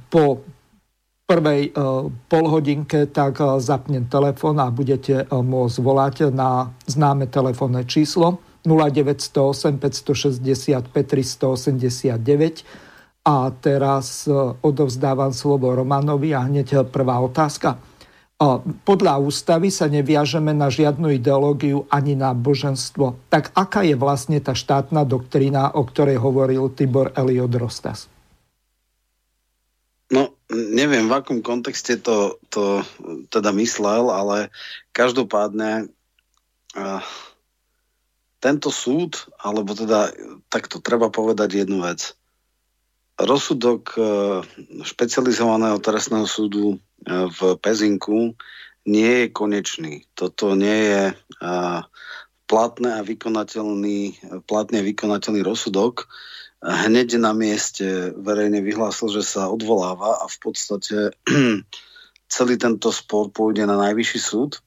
Po 0.08 0.24
prvej 1.28 1.76
polhodinke 2.32 3.04
tak 3.12 3.44
zapnem 3.60 4.08
telefon 4.08 4.56
a 4.60 4.70
budete 4.72 5.28
môcť 5.28 5.76
volať 5.84 6.32
na 6.32 6.72
známe 6.88 7.28
telefónne 7.28 7.84
číslo 7.84 8.40
0908 8.64 9.78
565 9.78 10.92
389 10.92 12.64
a 13.22 13.54
teraz 13.54 14.26
e, 14.26 14.34
odovzdávam 14.62 15.30
slovo 15.30 15.70
Romanovi 15.70 16.34
a 16.34 16.42
hneď 16.42 16.90
prvá 16.90 17.22
otázka. 17.22 17.78
Podľa 18.82 19.22
ústavy 19.22 19.70
sa 19.70 19.86
neviažeme 19.86 20.50
na 20.50 20.66
žiadnu 20.66 21.14
ideológiu 21.14 21.86
ani 21.94 22.18
na 22.18 22.34
boženstvo. 22.34 23.14
Tak 23.30 23.54
aká 23.54 23.86
je 23.86 23.94
vlastne 23.94 24.42
tá 24.42 24.50
štátna 24.50 25.06
doktrína, 25.06 25.70
o 25.78 25.86
ktorej 25.86 26.18
hovoril 26.18 26.66
Tibor 26.74 27.14
Eliot 27.14 27.54
Rostas? 27.54 28.10
No, 30.10 30.34
neviem, 30.50 31.06
v 31.06 31.14
akom 31.14 31.38
kontexte 31.38 32.02
to, 32.02 32.42
to 32.50 32.82
teda 33.30 33.54
myslel, 33.54 34.10
ale 34.10 34.50
každopádne 34.90 35.86
uh, 36.74 37.02
tento 38.42 38.74
súd, 38.74 39.22
alebo 39.38 39.78
teda 39.78 40.10
takto 40.50 40.82
treba 40.82 41.14
povedať 41.14 41.62
jednu 41.62 41.86
vec 41.86 42.18
rozsudok 43.22 43.82
e, 43.94 44.02
špecializovaného 44.82 45.78
trestného 45.78 46.26
súdu 46.26 46.74
e, 46.74 46.76
v 47.08 47.38
Pezinku 47.62 48.34
nie 48.82 49.26
je 49.26 49.26
konečný. 49.30 50.04
Toto 50.18 50.58
nie 50.58 50.78
je 50.90 51.02
e, 51.10 51.14
platné 52.50 52.90
a 52.98 53.06
vykonateľný, 53.06 53.98
platný 54.44 54.82
a 54.82 54.86
vykonateľný 54.86 55.40
rozsudok. 55.46 56.10
Hneď 56.62 57.18
na 57.18 57.34
mieste 57.34 58.14
verejne 58.14 58.62
vyhlásil, 58.62 59.10
že 59.10 59.26
sa 59.26 59.50
odvoláva 59.50 60.22
a 60.22 60.26
v 60.30 60.36
podstate 60.38 61.10
celý 62.34 62.54
tento 62.58 62.90
spor 62.94 63.34
pôjde 63.34 63.66
na 63.66 63.78
najvyšší 63.78 64.20
súd. 64.20 64.62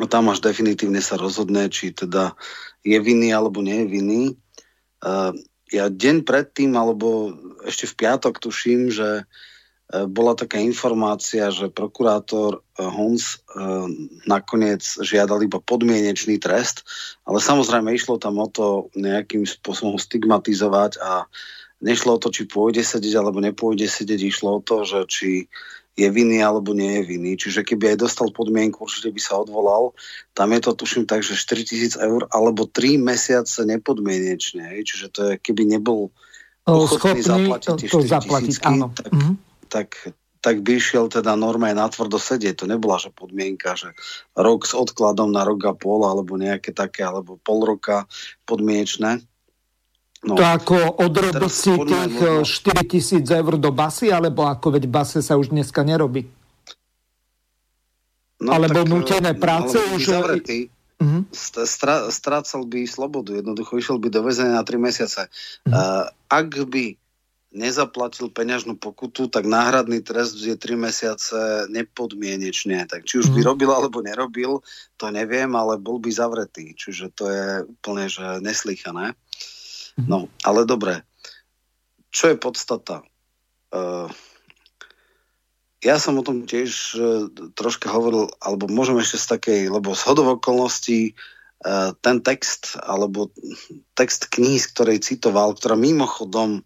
A 0.00 0.08
tam 0.08 0.32
až 0.32 0.40
definitívne 0.40 1.04
sa 1.04 1.20
rozhodne, 1.20 1.68
či 1.68 1.92
teda 1.92 2.32
je 2.80 2.96
vinný 2.96 3.30
alebo 3.36 3.60
nie 3.60 3.84
je 3.84 3.86
vinný 3.92 4.22
ja 5.72 5.88
deň 5.88 6.28
predtým, 6.28 6.76
alebo 6.76 7.32
ešte 7.64 7.88
v 7.88 7.96
piatok 8.04 8.36
tuším, 8.38 8.92
že 8.92 9.08
e, 9.20 9.24
bola 10.04 10.36
taká 10.36 10.60
informácia, 10.60 11.48
že 11.48 11.72
prokurátor 11.72 12.60
e, 12.76 12.84
Hons 12.84 13.24
e, 13.24 13.36
nakoniec 14.28 14.84
žiadal 15.00 15.40
iba 15.42 15.58
podmienečný 15.58 16.36
trest, 16.36 16.84
ale 17.24 17.40
samozrejme 17.40 17.88
išlo 17.96 18.20
tam 18.20 18.36
o 18.38 18.46
to 18.46 18.92
nejakým 18.92 19.48
spôsobom 19.48 19.96
stigmatizovať 19.96 21.00
a 21.00 21.26
nešlo 21.82 22.20
o 22.20 22.22
to, 22.22 22.28
či 22.30 22.46
pôjde 22.46 22.84
sedieť 22.84 23.18
alebo 23.18 23.42
nepôjde 23.42 23.88
sedieť, 23.88 24.20
išlo 24.28 24.60
o 24.60 24.64
to, 24.64 24.84
že 24.84 25.00
či 25.08 25.30
je 25.92 26.08
vinný 26.08 26.40
alebo 26.40 26.72
nie 26.72 27.00
je 27.00 27.02
vinný. 27.04 27.32
Čiže 27.36 27.68
keby 27.68 27.94
aj 27.94 27.98
dostal 28.08 28.32
podmienku, 28.32 28.88
určite 28.88 29.12
by 29.12 29.20
sa 29.20 29.40
odvolal. 29.44 29.92
Tam 30.32 30.48
je 30.56 30.60
to, 30.64 30.72
tuším, 30.72 31.04
tak, 31.04 31.20
že 31.20 31.36
4000 31.36 32.00
eur 32.00 32.20
alebo 32.32 32.64
3 32.64 32.96
mesiace 32.96 33.60
nepodmienečne. 33.68 34.72
Čiže 34.80 35.06
to 35.12 35.20
je, 35.28 35.32
keby 35.36 35.68
nebol 35.68 36.08
ochotný 36.64 37.20
zaplatiť 37.20 37.90
to, 37.90 38.00
to 38.00 38.08
zaplatiť, 38.08 38.56
áno. 38.64 38.94
Tak, 38.94 39.10
mm-hmm. 39.12 39.34
tak, 39.68 39.88
tak 40.40 40.56
by 40.64 40.70
išiel 40.78 41.12
teda 41.12 41.36
normálne 41.36 41.76
na 41.76 41.90
tvrdo 41.92 42.16
sedieť. 42.16 42.62
To 42.62 42.66
nebola, 42.70 42.96
že 42.96 43.12
podmienka, 43.12 43.76
že 43.76 43.92
rok 44.32 44.64
s 44.64 44.72
odkladom 44.72 45.28
na 45.28 45.44
rok 45.44 45.60
a 45.68 45.74
pol, 45.76 46.08
alebo 46.08 46.40
nejaké 46.40 46.72
také, 46.72 47.04
alebo 47.04 47.36
pol 47.36 47.68
roka 47.68 48.08
podmienečné. 48.48 49.20
No, 50.22 50.38
to 50.38 50.42
ako 50.46 51.02
odrob 51.02 51.50
si 51.50 51.74
tých 51.74 52.14
4 52.46 52.46
eh, 52.46 52.86
tisíc 52.86 53.26
eur 53.26 53.58
do 53.58 53.74
basy, 53.74 54.14
alebo 54.14 54.46
ako 54.46 54.78
veď 54.78 54.84
base 54.86 55.18
sa 55.18 55.34
už 55.34 55.50
dneska 55.50 55.82
nerobí? 55.82 56.30
No, 58.38 58.54
alebo 58.54 58.86
tak, 58.86 58.90
nutené 58.90 59.32
eh, 59.34 59.38
práce 59.38 59.82
už... 59.82 60.14
Zavretý, 60.14 60.70
uh-huh. 61.02 61.26
strácal 62.14 62.62
by 62.70 62.86
slobodu, 62.86 63.34
jednoducho 63.34 63.82
išiel 63.82 63.98
by 63.98 64.08
do 64.14 64.22
väzenia 64.22 64.62
na 64.62 64.64
3 64.66 64.78
mesiace. 64.78 65.26
Uh-huh. 65.66 65.74
Uh, 65.74 66.06
ak 66.30 66.70
by 66.70 66.94
nezaplatil 67.52 68.32
peňažnú 68.32 68.80
pokutu, 68.80 69.28
tak 69.28 69.44
náhradný 69.44 70.00
trest 70.06 70.40
je 70.40 70.54
3 70.54 70.78
mesiace 70.78 71.66
nepodmienečne. 71.68 72.88
Tak 72.88 73.04
či 73.10 73.20
už 73.20 73.34
by 73.34 73.42
robil 73.44 73.68
alebo 73.74 74.00
nerobil, 74.00 74.64
to 74.96 75.10
neviem, 75.12 75.52
ale 75.52 75.76
bol 75.76 76.00
by 76.00 76.08
zavretý. 76.14 76.72
Čiže 76.72 77.10
to 77.12 77.24
je 77.28 77.46
úplne 77.68 78.06
že 78.08 78.40
neslychané. 78.40 79.12
No, 79.96 80.32
ale 80.44 80.64
dobre. 80.64 81.04
Čo 82.12 82.32
je 82.32 82.36
podstata? 82.36 83.04
Uh, 83.72 84.08
ja 85.80 85.96
som 85.96 86.20
o 86.20 86.24
tom 86.24 86.44
tiež 86.44 86.70
uh, 86.96 87.28
troška 87.56 87.88
hovoril, 87.88 88.32
alebo 88.40 88.68
môžem 88.68 89.00
ešte 89.00 89.18
z 89.20 89.26
takej, 89.36 89.60
lebo 89.72 89.96
z 89.96 90.02
hodov 90.08 90.40
okolností 90.40 91.12
uh, 91.12 91.96
ten 92.00 92.20
text, 92.20 92.76
alebo 92.80 93.32
text 93.96 94.28
kníh, 94.32 94.60
ktorej 94.60 95.04
citoval, 95.04 95.56
ktorá 95.56 95.76
mimochodom 95.76 96.64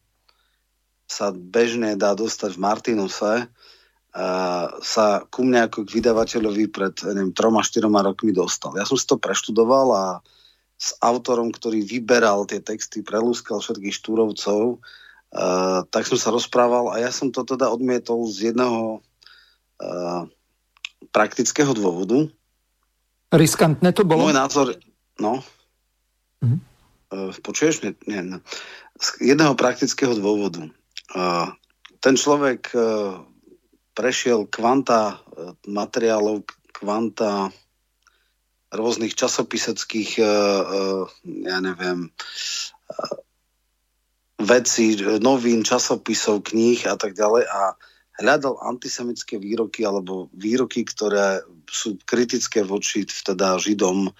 sa 1.07 1.31
bežne 1.31 1.95
dá 1.95 2.19
dostať 2.19 2.59
v 2.59 2.63
Martinuse, 2.63 3.33
sa 4.81 5.07
ku 5.29 5.45
mne 5.45 5.69
ako 5.69 5.85
k 5.85 6.01
vydavateľovi 6.01 6.73
pred 6.73 6.95
neviem, 7.05 7.37
troma, 7.37 7.61
štyroma 7.61 8.01
rokmi 8.01 8.33
dostal. 8.33 8.73
Ja 8.73 8.89
som 8.89 8.97
si 8.97 9.05
to 9.05 9.21
preštudoval 9.21 9.87
a 9.93 10.05
s 10.77 10.93
autorom, 11.01 11.49
ktorý 11.49 11.81
vyberal 11.81 12.45
tie 12.45 12.61
texty, 12.61 13.01
prelúskal 13.01 13.65
všetkých 13.65 13.97
štúrovcov, 13.97 14.79
uh, 14.79 15.81
tak 15.89 16.05
som 16.05 16.21
sa 16.21 16.29
rozprával 16.29 16.93
a 16.93 17.01
ja 17.01 17.09
som 17.09 17.33
to 17.33 17.49
teda 17.49 17.73
odmietol 17.73 18.29
z 18.29 18.53
jedného 18.53 19.01
uh, 19.81 20.23
praktického 21.13 21.73
dôvodu. 21.73 22.29
Riskantné 23.33 23.91
to 23.97 24.05
bolo? 24.05 24.29
Môj 24.29 24.37
názor, 24.37 24.77
no. 25.17 25.41
Mm-hmm. 26.45 26.61
Uh, 27.09 27.33
počuješ? 27.41 27.81
Nie, 27.81 27.93
nie, 28.05 28.21
no. 28.21 28.39
Z 29.01 29.21
jedného 29.25 29.57
praktického 29.57 30.13
dôvodu. 30.13 30.69
Uh, 31.17 31.49
ten 32.05 32.21
človek 32.21 32.69
uh, 32.77 33.25
prešiel 33.97 34.45
kvanta 34.45 35.25
materiálov, 35.65 36.45
kvanta 36.77 37.49
rôznych 38.77 39.17
časopiseckých, 39.17 40.21
uh, 40.21 40.29
uh, 40.29 41.05
ja 41.25 41.59
neviem, 41.65 42.13
uh, 42.13 43.17
vecí, 44.37 45.01
novín, 45.19 45.65
časopisov, 45.65 46.45
kníh 46.53 46.85
a 46.85 46.95
tak 47.01 47.17
ďalej. 47.17 47.49
A 47.49 47.75
hľadal 48.21 48.61
antisemické 48.61 49.37
výroky 49.41 49.85
alebo 49.85 50.29
výroky, 50.33 50.85
ktoré 50.85 51.45
sú 51.69 52.01
kritické 52.05 52.65
voči 52.65 53.05
teda 53.05 53.61
Židom 53.61 54.13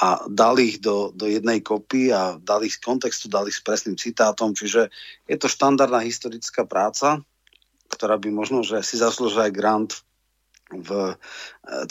a 0.00 0.24
dal 0.32 0.56
ich 0.58 0.80
do, 0.80 1.12
do 1.12 1.28
jednej 1.28 1.60
kopy 1.60 2.08
a 2.08 2.40
dal 2.40 2.64
ich 2.64 2.80
z 2.80 2.82
kontextu, 2.82 3.28
dal 3.28 3.44
ich 3.50 3.58
s 3.58 3.64
presným 3.64 4.00
citátom, 4.00 4.56
čiže 4.56 4.88
je 5.28 5.36
to 5.36 5.50
štandardná 5.50 6.00
historická 6.00 6.64
práca, 6.64 7.20
ktorá 7.92 8.16
by 8.16 8.32
možno, 8.32 8.64
že 8.64 8.80
si 8.80 8.96
zaslúžila 8.96 9.50
aj 9.50 9.52
grant 9.52 9.90
v, 10.72 11.18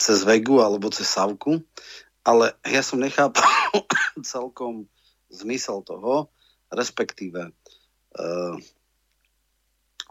cez 0.00 0.24
Vegu 0.24 0.58
alebo 0.58 0.90
cez 0.90 1.06
Savku 1.06 1.62
ale 2.24 2.56
ja 2.66 2.82
som 2.84 3.00
nechápal 3.00 3.44
celkom 4.24 4.86
zmysel 5.30 5.80
toho, 5.86 6.28
respektíve 6.70 7.50
uh, 7.50 8.54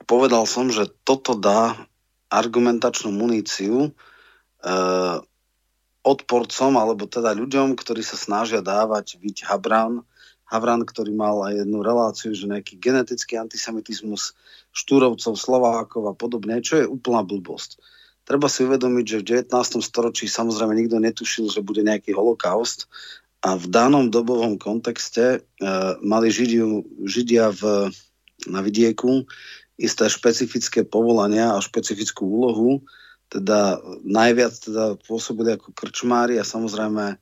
povedal 0.07 0.43
som, 0.47 0.71
že 0.71 0.89
toto 1.03 1.35
dá 1.35 1.75
argumentačnú 2.29 3.11
muníciu 3.11 3.91
uh, 3.91 5.17
odporcom, 6.05 6.71
alebo 6.79 7.09
teda 7.09 7.35
ľuďom, 7.35 7.75
ktorí 7.75 8.01
sa 8.01 8.15
snažia 8.15 8.63
dávať 8.63 9.19
Viť 9.19 9.45
Habran, 9.45 10.05
Havran, 10.49 10.81
ktorý 10.81 11.13
mal 11.13 11.45
aj 11.45 11.61
jednu 11.61 11.85
reláciu, 11.85 12.33
že 12.33 12.49
nejaký 12.49 12.81
genetický 12.81 13.37
antisemitizmus 13.37 14.33
štúrovcov, 14.73 15.37
Slovákov 15.37 16.09
a 16.09 16.13
podobne, 16.17 16.57
čo 16.65 16.81
je 16.81 16.89
úplná 16.89 17.21
blbosť 17.21 17.77
treba 18.29 18.45
si 18.45 18.61
uvedomiť, 18.61 19.05
že 19.09 19.17
v 19.17 19.27
19. 19.49 19.81
storočí 19.81 20.29
samozrejme 20.29 20.77
nikto 20.77 21.01
netušil, 21.01 21.49
že 21.49 21.65
bude 21.65 21.81
nejaký 21.81 22.13
holokaust 22.13 22.85
a 23.41 23.57
v 23.57 23.65
danom 23.65 24.13
dobovom 24.13 24.61
kontexte 24.61 25.41
uh, 25.41 25.97
mali 26.05 26.29
Židia, 26.29 26.85
Židia 27.09 27.49
v, 27.49 27.89
na 28.45 28.61
vidieku 28.61 29.25
isté 29.79 30.05
špecifické 30.05 30.85
povolania 30.85 31.55
a 31.55 31.63
špecifickú 31.63 32.27
úlohu, 32.27 32.83
teda 33.31 33.79
najviac 34.03 34.53
teda 34.59 34.99
pôsobili 35.07 35.55
ako 35.55 35.71
krčmári 35.71 36.35
a 36.37 36.45
samozrejme 36.45 37.15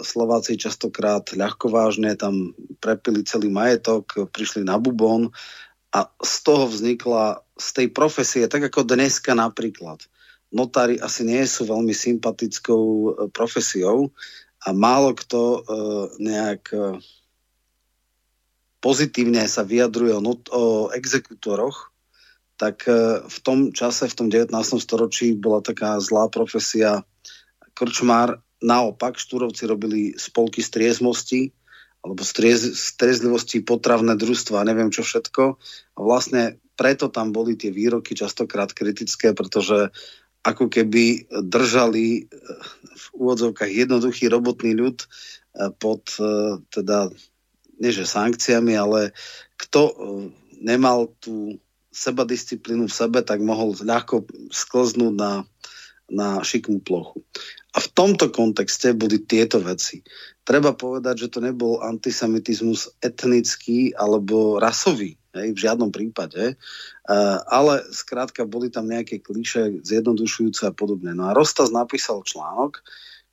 Slováci 0.00 0.56
častokrát 0.56 1.36
ľahkovážne 1.36 2.16
tam 2.16 2.56
prepili 2.80 3.20
celý 3.28 3.52
majetok, 3.52 4.32
prišli 4.32 4.64
na 4.64 4.80
bubon 4.80 5.28
a 5.92 6.08
z 6.24 6.34
toho 6.40 6.64
vznikla, 6.64 7.44
z 7.60 7.68
tej 7.76 7.88
profesie, 7.92 8.48
tak 8.48 8.72
ako 8.72 8.88
dneska 8.88 9.36
napríklad, 9.36 10.00
notári 10.48 10.96
asi 10.96 11.28
nie 11.28 11.44
sú 11.44 11.68
veľmi 11.68 11.92
sympatickou 11.92 12.84
e, 12.84 13.08
profesiou 13.28 14.08
a 14.64 14.72
málo 14.72 15.12
kto 15.12 15.40
e, 15.40 15.60
nejak 16.24 16.62
e, 16.72 16.80
pozitívne 18.80 19.44
sa 19.44 19.60
vyjadruje 19.60 20.12
o, 20.16 20.24
not- 20.24 20.48
o 20.50 20.88
exekutoroch, 20.96 21.92
tak 22.60 22.84
v 23.24 23.38
tom 23.40 23.72
čase, 23.72 24.04
v 24.04 24.16
tom 24.16 24.28
19. 24.28 24.52
storočí 24.84 25.32
bola 25.32 25.64
taká 25.64 25.96
zlá 25.96 26.28
profesia 26.28 27.00
krčmár 27.72 28.36
Naopak, 28.60 29.16
štúrovci 29.16 29.64
robili 29.64 30.12
spolky 30.20 30.60
striezmosti 30.60 31.48
alebo 32.00 32.24
striez, 32.24 32.76
striezlivosti, 32.76 33.60
potravné 33.60 34.16
družstva 34.16 34.64
neviem 34.64 34.88
čo 34.88 35.04
všetko. 35.04 35.60
A 35.96 35.98
vlastne 36.00 36.56
preto 36.80 37.12
tam 37.12 37.32
boli 37.36 37.60
tie 37.60 37.68
výroky 37.68 38.16
častokrát 38.16 38.72
kritické, 38.72 39.36
pretože 39.36 39.92
ako 40.40 40.72
keby 40.72 41.28
držali 41.44 42.24
eh, 42.24 42.26
v 42.96 43.06
úvodzovkách 43.12 43.68
jednoduchý 43.68 44.32
robotný 44.32 44.72
ľud 44.72 45.04
eh, 45.04 45.68
pod 45.76 46.08
eh, 46.16 46.56
teda, 46.72 47.12
nie 47.76 47.92
že 47.92 48.08
sankciami, 48.08 48.76
ale 48.76 49.12
kto 49.60 49.92
nemal 50.60 51.12
tú 51.20 51.60
sebadisciplínu 51.92 52.86
v 52.88 52.96
sebe, 52.96 53.20
tak 53.20 53.42
mohol 53.42 53.76
ľahko 53.76 54.24
sklznúť 54.52 55.14
na, 55.16 55.44
na 56.08 56.40
šikmú 56.40 56.80
plochu. 56.80 57.24
A 57.70 57.78
v 57.78 57.88
tomto 57.94 58.34
kontexte 58.34 58.90
boli 58.98 59.22
tieto 59.22 59.62
veci. 59.62 60.02
Treba 60.42 60.74
povedať, 60.74 61.26
že 61.26 61.30
to 61.30 61.38
nebol 61.38 61.78
antisemitizmus 61.78 62.90
etnický 62.98 63.94
alebo 63.94 64.58
rasový, 64.58 65.14
hej, 65.38 65.54
v 65.54 65.62
žiadnom 65.62 65.94
prípade, 65.94 66.58
uh, 66.58 67.38
ale 67.46 67.86
skrátka 67.94 68.42
boli 68.42 68.74
tam 68.74 68.90
nejaké 68.90 69.22
kliše 69.22 69.86
zjednodušujúce 69.86 70.66
a 70.66 70.74
podobne. 70.74 71.14
No 71.14 71.30
a 71.30 71.36
Rostas 71.36 71.70
napísal 71.70 72.26
článok, 72.26 72.82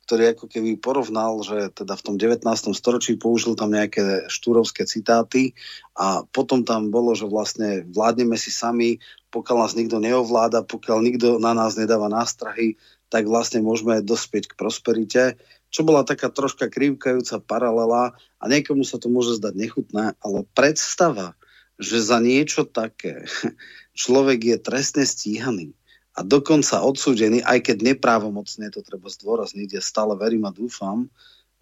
ktorý 0.08 0.32
ako 0.32 0.48
keby 0.48 0.80
porovnal, 0.80 1.44
že 1.44 1.68
teda 1.76 1.92
v 1.92 2.04
tom 2.08 2.16
19. 2.16 2.40
storočí 2.72 3.20
použil 3.20 3.52
tam 3.52 3.76
nejaké 3.76 4.24
štúrovské 4.32 4.88
citáty 4.88 5.52
a 5.92 6.24
potom 6.24 6.64
tam 6.64 6.88
bolo, 6.88 7.12
že 7.12 7.28
vlastne 7.28 7.84
vládneme 7.92 8.40
si 8.40 8.48
sami, 8.48 8.96
pokiaľ 9.28 9.68
nás 9.68 9.76
nikto 9.76 10.00
neovláda, 10.00 10.64
pokiaľ 10.64 10.98
nikto 11.04 11.28
na 11.36 11.52
nás 11.52 11.76
nedáva 11.76 12.08
nástrahy, 12.08 12.80
tak 13.08 13.28
vlastne 13.28 13.64
môžeme 13.64 14.00
dospieť 14.04 14.52
k 14.52 14.58
prosperite, 14.58 15.22
čo 15.68 15.84
bola 15.84 16.04
taká 16.04 16.32
troška 16.32 16.68
krivkajúca 16.72 17.40
paralela 17.44 18.16
a 18.40 18.44
niekomu 18.48 18.84
sa 18.84 18.96
to 18.96 19.12
môže 19.12 19.40
zdať 19.40 19.54
nechutné, 19.56 20.04
ale 20.20 20.48
predstava, 20.56 21.36
že 21.76 22.00
za 22.00 22.20
niečo 22.20 22.64
také 22.68 23.24
človek 24.02 24.38
je 24.44 24.56
trestne 24.60 25.04
stíhaný 25.04 25.76
a 26.18 26.26
dokonca 26.26 26.82
odsúdený, 26.82 27.46
aj 27.46 27.70
keď 27.70 27.94
neprávomocne, 27.94 28.74
to 28.74 28.82
treba 28.82 29.06
zdôrazniť, 29.06 29.78
ja 29.78 29.82
stále 29.84 30.18
verím 30.18 30.48
a 30.48 30.52
dúfam, 30.52 31.06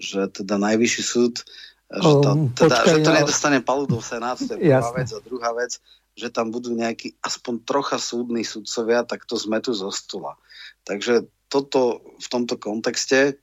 že 0.00 0.28
teda 0.32 0.56
najvyšší 0.56 1.02
súd 1.02 1.44
že 1.86 2.12
to, 2.18 2.30
um, 2.34 2.50
teda, 2.50 2.82
počkaj, 2.82 2.94
že 2.98 2.98
to 3.06 3.12
nedostane 3.14 3.58
paludov 3.62 4.02
senát, 4.02 4.34
to 4.42 4.58
je 4.58 4.66
prvá 4.66 4.90
vec 4.90 5.08
a 5.14 5.22
druhá 5.22 5.50
vec, 5.54 5.78
že 6.18 6.28
tam 6.34 6.50
budú 6.50 6.74
nejakí 6.74 7.14
aspoň 7.22 7.62
trocha 7.62 8.02
súdni 8.02 8.42
sudcovia, 8.42 9.06
tak 9.06 9.22
to 9.22 9.38
sme 9.38 9.62
tu 9.62 9.70
zo 9.70 9.94
stola. 9.94 10.34
Takže 10.82 11.30
toto 11.48 12.02
v 12.18 12.26
tomto 12.26 12.58
kontexte 12.58 13.38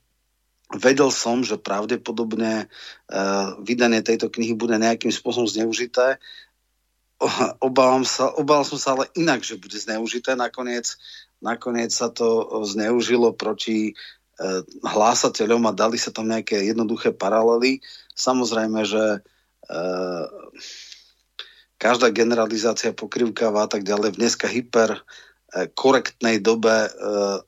vedel 0.72 1.12
som, 1.12 1.44
že 1.44 1.60
pravdepodobne 1.60 2.66
uh, 2.66 3.48
vydanie 3.60 4.00
tejto 4.00 4.32
knihy 4.32 4.56
bude 4.56 4.74
nejakým 4.80 5.12
spôsobom 5.12 5.46
zneužité. 5.46 6.18
Obávam 7.60 8.02
sa, 8.02 8.32
obával 8.34 8.66
som 8.66 8.78
sa 8.80 8.96
ale 8.98 9.12
inak, 9.14 9.44
že 9.44 9.60
bude 9.60 9.76
zneužité. 9.76 10.34
Nakoniec, 10.34 10.98
nakoniec 11.38 11.92
sa 11.94 12.10
to 12.10 12.62
zneužilo 12.66 13.36
proti 13.36 13.94
uh, 14.40 14.64
hlásateľom 14.82 15.68
a 15.68 15.76
dali 15.76 16.00
sa 16.00 16.10
tam 16.10 16.32
nejaké 16.32 16.64
jednoduché 16.64 17.12
paralely. 17.14 17.84
Samozrejme, 18.16 18.82
že 18.88 19.20
uh, 19.68 20.24
každá 21.76 22.08
generalizácia 22.10 22.96
pokrivkáva 22.96 23.66
a 23.66 23.70
tak 23.70 23.84
ďalej. 23.84 24.16
Dneska 24.16 24.48
hyper 24.48 25.04
korektnej 25.54 26.42
dobe 26.42 26.90
e, 26.90 26.90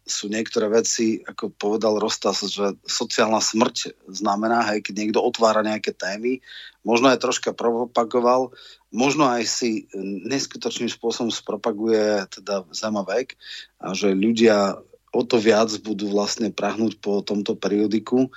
sú 0.07 0.31
niektoré 0.31 0.71
veci, 0.71 1.19
ako 1.27 1.51
povedal 1.51 1.99
Rostas, 1.99 2.47
že 2.47 2.79
sociálna 2.87 3.43
smrť 3.43 4.07
znamená, 4.07 4.63
hej, 4.71 4.87
keď 4.87 4.95
niekto 4.95 5.19
otvára 5.19 5.67
nejaké 5.67 5.91
témy, 5.91 6.39
možno 6.87 7.11
aj 7.11 7.19
troška 7.19 7.51
propagoval, 7.51 8.55
možno 8.95 9.27
aj 9.27 9.43
si 9.51 9.91
neskutočným 10.23 10.87
spôsobom 10.87 11.35
spropaguje 11.35 12.31
teda 12.31 12.63
zema 12.71 13.03
vek 13.03 13.35
a 13.83 13.91
že 13.91 14.15
ľudia 14.15 14.79
o 15.11 15.23
to 15.27 15.43
viac 15.43 15.75
budú 15.83 16.07
vlastne 16.07 16.55
prahnúť 16.55 17.03
po 17.03 17.27
tomto 17.27 17.59
periodiku, 17.59 18.27
e, 18.27 18.31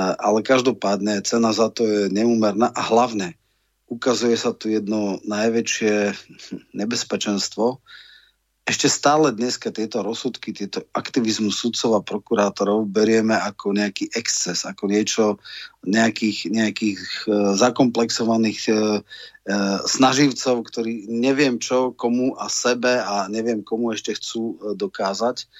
ale 0.00 0.40
každopádne 0.40 1.20
cena 1.20 1.52
za 1.52 1.68
to 1.68 1.84
je 1.84 2.00
neúmerná 2.08 2.72
a 2.72 2.80
hlavne 2.80 3.36
ukazuje 3.92 4.40
sa 4.40 4.56
tu 4.56 4.72
jedno 4.72 5.20
najväčšie 5.28 6.16
nebezpečenstvo, 6.72 7.84
ešte 8.62 8.86
stále 8.86 9.34
dneska 9.34 9.74
tieto 9.74 10.06
rozsudky, 10.06 10.54
tieto 10.54 10.86
aktivizmu 10.94 11.50
sudcov 11.50 11.98
a 11.98 12.06
prokurátorov 12.06 12.86
berieme 12.86 13.34
ako 13.34 13.74
nejaký 13.74 14.14
exces, 14.14 14.62
ako 14.62 14.86
niečo 14.86 15.24
nejakých, 15.82 16.46
nejakých 16.46 17.00
uh, 17.26 17.58
zakomplexovaných 17.58 18.60
uh, 18.70 19.02
uh, 19.02 19.78
snaživcov, 19.82 20.62
ktorí 20.70 21.10
neviem 21.10 21.58
čo 21.58 21.90
komu 21.90 22.38
a 22.38 22.46
sebe 22.46 23.02
a 23.02 23.26
neviem 23.26 23.66
komu 23.66 23.90
ešte 23.90 24.14
chcú 24.14 24.54
uh, 24.54 24.78
dokázať. 24.78 25.50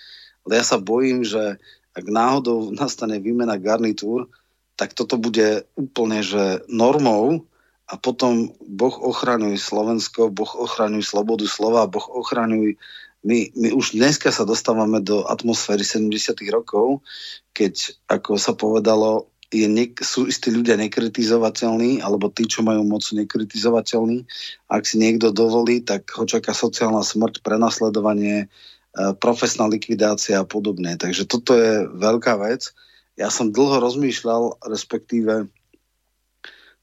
Ale 0.47 0.63
ja 0.63 0.65
sa 0.65 0.79
bojím, 0.79 1.27
že 1.27 1.59
ak 1.99 2.07
náhodou 2.07 2.71
nastane 2.71 3.19
výmena 3.19 3.59
garnitúr, 3.59 4.31
tak 4.79 4.95
toto 4.95 5.19
bude 5.19 5.67
úplne 5.75 6.23
že 6.23 6.63
normou 6.71 7.45
a 7.93 8.01
potom 8.01 8.49
Boh 8.65 8.97
ochraňuj 8.97 9.61
Slovensko, 9.61 10.33
Boh 10.33 10.49
ochraňuj 10.49 11.05
slobodu 11.05 11.45
slova, 11.45 11.85
Boh 11.85 12.09
ochraňuj 12.09 12.81
my, 13.23 13.55
my 13.55 13.69
už 13.71 13.95
dneska 13.95 14.35
sa 14.35 14.43
dostávame 14.43 14.99
do 14.99 15.23
atmosféry 15.31 15.87
70. 15.87 16.35
rokov, 16.51 17.07
keď, 17.55 17.95
ako 18.11 18.35
sa 18.35 18.51
povedalo, 18.57 19.31
je 19.53 19.69
ne, 19.69 19.87
sú 20.01 20.27
istí 20.27 20.51
ľudia 20.51 20.75
nekritizovateľní, 20.81 22.03
alebo 22.03 22.33
tí, 22.33 22.49
čo 22.49 22.67
majú 22.67 22.83
moc 22.83 23.05
nekritizovateľní. 23.05 24.27
Ak 24.67 24.89
si 24.89 24.97
niekto 24.99 25.31
dovolí, 25.31 25.85
tak 25.85 26.09
ho 26.17 26.25
čaká 26.25 26.57
sociálna 26.57 27.05
smrť, 27.05 27.45
prenasledovanie, 27.45 28.49
e, 28.49 29.15
profesná 29.21 29.69
likvidácia 29.69 30.41
a 30.41 30.49
podobne. 30.49 30.97
Takže 30.97 31.29
toto 31.29 31.55
je 31.55 31.85
veľká 31.95 32.41
vec. 32.43 32.73
Ja 33.15 33.29
som 33.29 33.53
dlho 33.53 33.79
rozmýšľal, 33.79 34.67
respektíve 34.67 35.53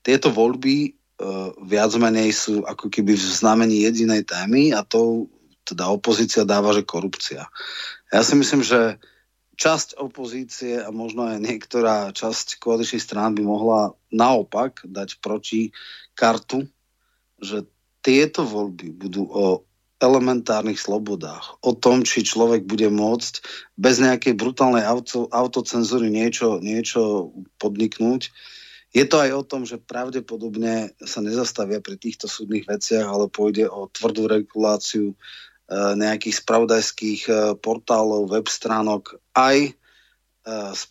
tieto 0.06 0.30
voľby 0.32 0.99
viac 1.63 1.91
menej 1.99 2.32
sú 2.32 2.63
ako 2.63 2.88
keby 2.88 3.15
v 3.15 3.23
znamení 3.23 3.84
jedinej 3.84 4.23
témy 4.23 4.71
a 4.71 4.88
to 4.88 5.27
teda 5.67 5.91
opozícia 5.91 6.47
dáva, 6.47 6.73
že 6.73 6.88
korupcia. 6.88 7.45
Ja 8.10 8.21
si 8.25 8.34
myslím, 8.39 8.65
že 8.65 8.97
časť 9.60 9.99
opozície 9.99 10.79
a 10.79 10.89
možno 10.89 11.27
aj 11.27 11.43
niektorá 11.43 12.15
časť 12.15 12.63
koaličných 12.63 13.03
strán 13.03 13.36
by 13.36 13.43
mohla 13.43 13.91
naopak 14.10 14.88
dať 14.88 15.19
proti 15.19 15.75
kartu, 16.15 16.65
že 17.43 17.67
tieto 17.99 18.47
voľby 18.47 18.95
budú 18.95 19.27
o 19.27 19.45
elementárnych 19.99 20.79
slobodách, 20.79 21.60
o 21.60 21.75
tom, 21.75 22.08
či 22.08 22.23
človek 22.23 22.63
bude 22.63 22.88
môcť 22.88 23.43
bez 23.75 23.99
nejakej 23.99 24.32
brutálnej 24.39 24.88
auto, 24.88 25.27
autocenzúry 25.27 26.08
niečo, 26.08 26.63
niečo 26.63 27.36
podniknúť, 27.60 28.32
je 28.89 29.06
to 29.06 29.21
aj 29.21 29.32
o 29.38 29.43
tom, 29.45 29.62
že 29.69 29.78
pravdepodobne 29.78 30.97
sa 31.06 31.21
nezastavia 31.21 31.78
pri 31.78 31.97
týchto 31.97 32.25
súdnych 32.25 32.65
veciach, 32.65 33.06
ale 33.06 33.30
pôjde 33.30 33.69
o 33.69 33.86
tvrdú 33.86 34.25
reguláciu 34.25 35.13
e, 35.13 35.15
nejakých 35.93 36.41
spravodajských 36.41 37.21
e, 37.30 37.34
portálov, 37.62 38.34
web 38.34 38.49
stránok, 38.49 39.21
aj 39.38 39.78
z 40.49 40.82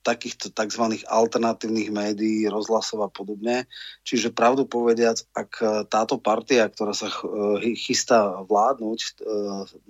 takýchto 0.00 0.48
tzv. 0.48 1.04
alternatívnych 1.04 1.92
médií, 1.92 2.48
rozhlasov 2.48 3.04
a 3.04 3.10
podobne. 3.12 3.68
Čiže 4.02 4.32
pravdu 4.32 4.64
povediac, 4.64 5.20
ak 5.36 5.50
e, 5.60 5.64
táto 5.92 6.16
partia, 6.16 6.64
ktorá 6.72 6.96
sa 6.96 7.12
e, 7.12 7.76
chystá 7.76 8.40
vládnuť, 8.48 8.98
e, 9.00 9.08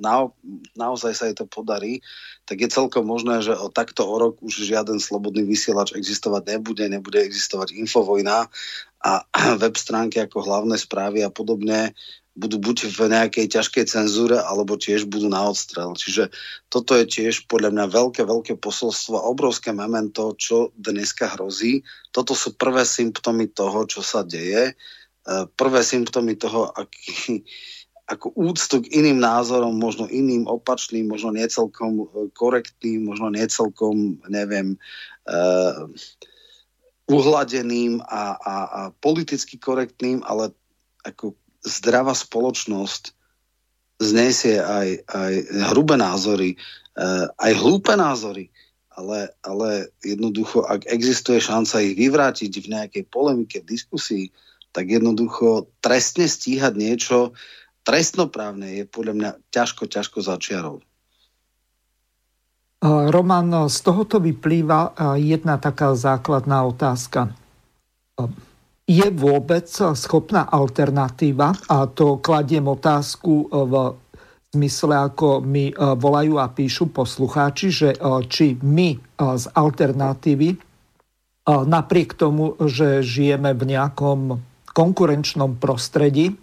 na, 0.03 0.27
naozaj 0.75 1.13
sa 1.15 1.31
jej 1.31 1.37
to 1.39 1.47
podarí, 1.47 2.03
tak 2.43 2.59
je 2.59 2.69
celkom 2.75 3.07
možné, 3.07 3.39
že 3.47 3.55
o 3.55 3.71
takto 3.71 4.03
o 4.03 4.19
rok 4.19 4.43
už 4.43 4.67
žiaden 4.67 4.99
slobodný 4.99 5.47
vysielač 5.47 5.95
existovať 5.95 6.59
nebude, 6.59 6.85
nebude 6.91 7.23
existovať 7.23 7.79
infovojna 7.79 8.51
a 9.07 9.13
web 9.63 9.75
stránky 9.79 10.19
ako 10.19 10.43
hlavné 10.43 10.75
správy 10.75 11.23
a 11.23 11.31
podobne 11.31 11.95
budú 12.41 12.57
buď 12.57 12.89
v 12.89 13.01
nejakej 13.13 13.47
ťažkej 13.53 13.85
cenzúre, 13.85 14.41
alebo 14.41 14.81
tiež 14.81 15.05
budú 15.05 15.29
na 15.29 15.45
odstrel. 15.45 15.93
Čiže 15.93 16.33
toto 16.73 16.97
je 16.97 17.05
tiež 17.05 17.45
podľa 17.45 17.77
mňa 17.77 17.85
veľké, 17.93 18.25
veľké 18.25 18.57
posolstvo, 18.57 19.21
obrovské 19.21 19.77
memento, 19.77 20.33
čo 20.41 20.73
dneska 20.81 21.37
hrozí. 21.37 21.85
Toto 22.17 22.33
sú 22.33 22.57
prvé 22.57 22.89
symptómy 22.89 23.53
toho, 23.53 23.85
čo 23.85 24.01
sa 24.01 24.25
deje. 24.25 24.73
E, 24.73 24.75
prvé 25.53 25.85
symptómy 25.85 26.41
toho, 26.41 26.73
aký, 26.73 27.45
ako 28.09 28.33
úctu 28.33 28.89
k 28.89 28.91
iným 28.97 29.21
názorom, 29.21 29.77
možno 29.77 30.09
iným 30.09 30.49
opačným, 30.49 31.05
možno 31.13 31.37
niecelkom 31.37 31.93
e, 32.01 32.05
korektným, 32.33 33.05
možno 33.05 33.29
niecelkom, 33.29 34.25
neviem, 34.33 34.81
uh, 35.29 35.85
uhladeným 37.11 37.99
a, 38.07 38.39
a, 38.39 38.55
a 38.55 38.81
politicky 39.03 39.59
korektným, 39.59 40.23
ale 40.23 40.55
ako 41.03 41.35
zdravá 41.65 42.17
spoločnosť 42.17 43.13
znesie 44.01 44.61
aj, 44.61 45.05
aj 45.05 45.33
hrubé 45.73 46.01
názory, 46.01 46.57
eh, 46.97 47.27
aj 47.29 47.53
hlúpe 47.61 47.93
názory, 47.93 48.49
ale, 48.97 49.33
ale 49.45 49.93
jednoducho, 50.01 50.65
ak 50.65 50.89
existuje 50.89 51.41
šanca 51.41 51.85
ich 51.85 51.97
vyvrátiť 51.97 52.53
v 52.61 52.71
nejakej 52.73 53.05
polemike, 53.13 53.61
v 53.61 53.71
diskusii, 53.71 54.25
tak 54.73 54.89
jednoducho 54.89 55.69
trestne 55.85 56.31
stíhať 56.31 56.75
niečo 56.77 57.37
trestnoprávne 57.85 58.81
je 58.81 58.85
podľa 58.87 59.15
mňa 59.17 59.31
ťažko, 59.51 59.89
ťažko 59.89 60.19
začiarov. 60.21 60.77
Roman, 62.81 63.69
z 63.69 63.79
tohoto 63.85 64.17
vyplýva 64.25 64.97
jedna 65.21 65.61
taká 65.61 65.93
základná 65.93 66.65
otázka 66.65 67.29
je 68.91 69.07
vôbec 69.15 69.71
schopná 69.95 70.51
alternatíva, 70.51 71.55
a 71.71 71.87
to 71.87 72.19
kladiem 72.19 72.67
otázku 72.67 73.47
v 73.47 73.75
zmysle, 74.51 74.95
ako 74.99 75.47
mi 75.47 75.71
e, 75.71 75.75
volajú 75.79 76.43
a 76.43 76.51
píšu 76.51 76.91
poslucháči, 76.91 77.71
že 77.71 77.89
či 78.27 78.59
my 78.59 78.99
z 79.15 79.45
alternatívy, 79.55 80.59
napriek 81.47 82.19
tomu, 82.19 82.59
že 82.67 83.07
žijeme 83.07 83.55
v 83.55 83.79
nejakom 83.79 84.21
konkurenčnom 84.71 85.59
prostredí, 85.59 86.35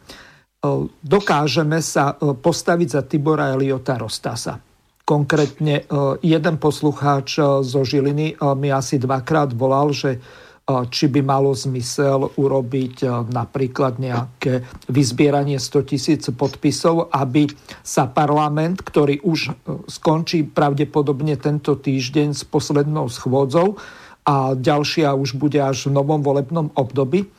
dokážeme 1.04 1.80
sa 1.80 2.16
postaviť 2.20 2.88
za 2.92 3.02
Tibora 3.08 3.56
Eliota 3.56 3.96
Rostasa. 3.96 4.60
Konkrétne 5.08 5.88
jeden 6.20 6.56
poslucháč 6.60 7.40
zo 7.64 7.82
Žiliny 7.88 8.36
mi 8.60 8.70
asi 8.72 9.00
dvakrát 9.00 9.56
volal, 9.56 9.96
že 9.96 10.20
či 10.68 11.08
by 11.08 11.24
malo 11.24 11.56
zmysel 11.56 12.28
urobiť 12.36 13.08
napríklad 13.32 14.04
nejaké 14.04 14.68
vyzbieranie 14.92 15.56
100 15.64 15.90
tisíc 15.90 16.28
podpisov, 16.28 17.08
aby 17.16 17.48
sa 17.80 18.12
parlament, 18.12 18.84
ktorý 18.84 19.24
už 19.24 19.56
skončí 19.88 20.44
pravdepodobne 20.44 21.40
tento 21.40 21.80
týždeň 21.80 22.36
s 22.36 22.44
poslednou 22.44 23.08
schôdzou 23.08 23.80
a 24.28 24.60
ďalšia 24.60 25.16
už 25.16 25.40
bude 25.40 25.64
až 25.64 25.88
v 25.88 25.96
novom 25.96 26.20
volebnom 26.20 26.76
období, 26.76 27.32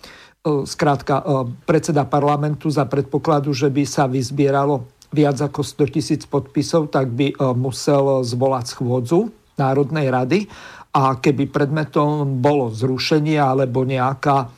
Skrátka, 0.49 1.21
predseda 1.69 2.09
parlamentu 2.09 2.73
za 2.73 2.89
predpokladu, 2.89 3.53
že 3.53 3.69
by 3.69 3.85
sa 3.85 4.09
vyzbieralo 4.09 4.89
viac 5.13 5.37
ako 5.45 5.61
100 5.61 5.93
tisíc 5.93 6.23
podpisov, 6.25 6.89
tak 6.89 7.13
by 7.13 7.37
musel 7.53 8.25
zvolať 8.25 8.73
schôdzu 8.73 9.29
Národnej 9.59 10.09
rady 10.09 10.47
a 10.93 11.21
keby 11.21 11.53
predmetom 11.53 12.41
bolo 12.41 12.73
zrušenie 12.73 13.37
alebo 13.37 13.85
nejaká 13.85 14.49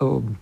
um, 0.00 0.36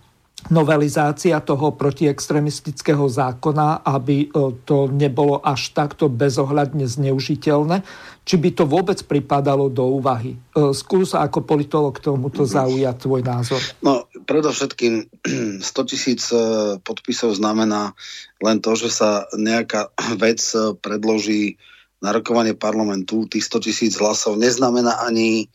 novelizácia 0.51 1.39
toho 1.39 1.71
protiextremistického 1.75 3.07
zákona, 3.07 3.83
aby 3.87 4.27
uh, 4.27 4.51
to 4.67 4.91
nebolo 4.91 5.39
až 5.39 5.71
takto 5.71 6.11
bezohľadne 6.11 6.83
zneužiteľné, 6.83 7.83
či 8.23 8.35
by 8.39 8.49
to 8.55 8.63
vôbec 8.67 8.99
pripadalo 9.03 9.71
do 9.71 9.87
úvahy. 9.87 10.35
Uh, 10.55 10.75
skús 10.75 11.15
ako 11.15 11.43
politolog 11.47 11.95
tomuto 11.99 12.43
zaujať 12.43 12.95
tvoj 13.07 13.21
názor. 13.23 13.61
No, 13.83 14.07
predovšetkým 14.27 15.11
100 15.63 15.91
tisíc 15.91 16.27
uh, 16.31 16.79
podpisov 16.83 17.35
znamená 17.35 17.95
len 18.43 18.59
to, 18.59 18.75
že 18.75 18.91
sa 18.91 19.27
nejaká 19.35 19.91
vec 20.23 20.39
predloží 20.83 21.55
na 22.03 22.11
rokovanie 22.11 22.51
parlamentu 22.51 23.23
tých 23.31 23.47
100 23.47 23.71
tisíc 23.71 23.93
hlasov 23.95 24.35
neznamená 24.35 24.99
ani 25.07 25.47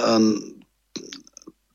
um, 0.00 0.40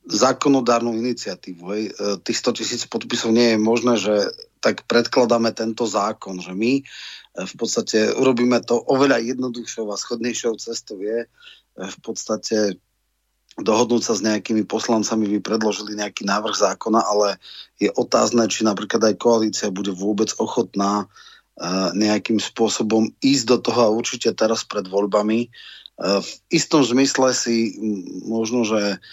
zákonodárnu 0.10 0.98
iniciatívu. 0.98 1.64
Hej. 1.70 1.84
E, 1.94 2.18
tých 2.26 2.42
100 2.42 2.58
tisíc 2.58 2.82
podpisov 2.90 3.30
nie 3.30 3.54
je 3.54 3.58
možné, 3.62 3.94
že 4.02 4.34
tak 4.60 4.90
predkladáme 4.90 5.54
tento 5.54 5.86
zákon, 5.86 6.42
že 6.42 6.58
my 6.58 6.82
e, 6.82 6.84
v 7.46 7.54
podstate 7.54 8.18
urobíme 8.18 8.58
to 8.66 8.82
oveľa 8.82 9.22
jednoduchšou 9.22 9.86
a 9.94 10.02
schodnejšou 10.02 10.58
cestou 10.58 10.98
je 10.98 11.24
e, 11.24 11.28
v 11.78 11.98
podstate 12.02 12.82
dohodnúť 13.60 14.02
sa 14.02 14.14
s 14.18 14.26
nejakými 14.26 14.66
poslancami, 14.66 15.30
by 15.38 15.40
predložili 15.46 15.94
nejaký 15.94 16.26
návrh 16.26 16.56
zákona, 16.58 17.06
ale 17.06 17.38
je 17.78 17.92
otázne, 17.92 18.48
či 18.50 18.66
napríklad 18.66 19.14
aj 19.14 19.16
koalícia 19.20 19.68
bude 19.70 19.92
vôbec 19.94 20.32
ochotná 20.42 21.06
nejakým 21.94 22.40
spôsobom 22.40 23.12
ísť 23.20 23.46
do 23.46 23.58
toho 23.60 23.80
a 23.84 23.94
určite 23.94 24.32
teraz 24.32 24.64
pred 24.64 24.88
voľbami. 24.88 25.52
V 26.00 26.30
istom 26.48 26.80
zmysle 26.80 27.36
si 27.36 27.76
možno, 28.24 28.64
že 28.64 29.04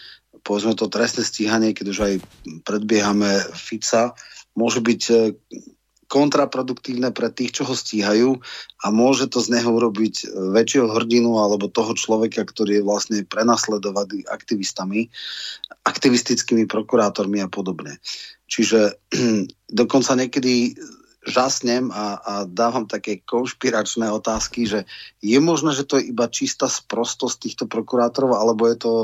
povedzme 0.46 0.78
to 0.78 0.86
trestné 0.86 1.26
stíhanie, 1.26 1.74
keď 1.74 1.86
už 1.90 1.98
aj 1.98 2.14
predbiehame 2.62 3.42
Fica, 3.58 4.14
môže 4.54 4.78
byť 4.78 5.02
e, 5.10 5.14
kontraproduktívne 6.06 7.10
pre 7.10 7.34
tých, 7.34 7.60
čo 7.60 7.62
ho 7.66 7.74
stíhajú 7.74 8.38
a 8.78 8.86
môže 8.94 9.26
to 9.26 9.42
z 9.42 9.58
neho 9.58 9.74
urobiť 9.74 10.14
e, 10.22 10.26
väčšieho 10.54 10.86
hrdinu 10.94 11.42
alebo 11.42 11.66
toho 11.66 11.98
človeka, 11.98 12.46
ktorý 12.46 12.80
je 12.80 12.86
vlastne 12.86 13.18
prenasledovaný 13.26 14.22
aktivistami, 14.30 15.10
aktivistickými 15.82 16.70
prokurátormi 16.70 17.42
a 17.42 17.50
podobne. 17.50 17.98
Čiže 18.46 18.94
dokonca 19.82 20.14
niekedy 20.14 20.78
žasnem 21.26 21.90
a, 21.90 22.22
a 22.22 22.32
dávam 22.46 22.86
také 22.86 23.18
konšpiračné 23.26 24.06
otázky, 24.14 24.64
že 24.64 24.80
je 25.18 25.38
možné, 25.42 25.74
že 25.74 25.82
to 25.82 25.98
je 25.98 26.14
iba 26.14 26.30
čistá 26.30 26.70
sprostosť 26.70 27.36
týchto 27.42 27.64
prokurátorov, 27.66 28.38
alebo 28.38 28.70
je 28.70 28.76
to, 28.78 28.94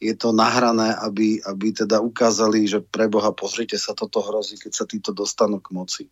je 0.00 0.14
to 0.16 0.32
nahrané, 0.32 0.96
aby, 1.04 1.38
aby 1.44 1.76
teda 1.76 2.00
ukázali, 2.00 2.64
že 2.64 2.80
pre 2.80 3.12
Boha 3.12 3.28
pozrite 3.36 3.76
sa, 3.76 3.92
toto 3.92 4.24
hrozí, 4.24 4.56
keď 4.56 4.72
sa 4.72 4.84
títo 4.88 5.12
dostanú 5.12 5.60
k 5.60 5.68
moci. 5.76 6.04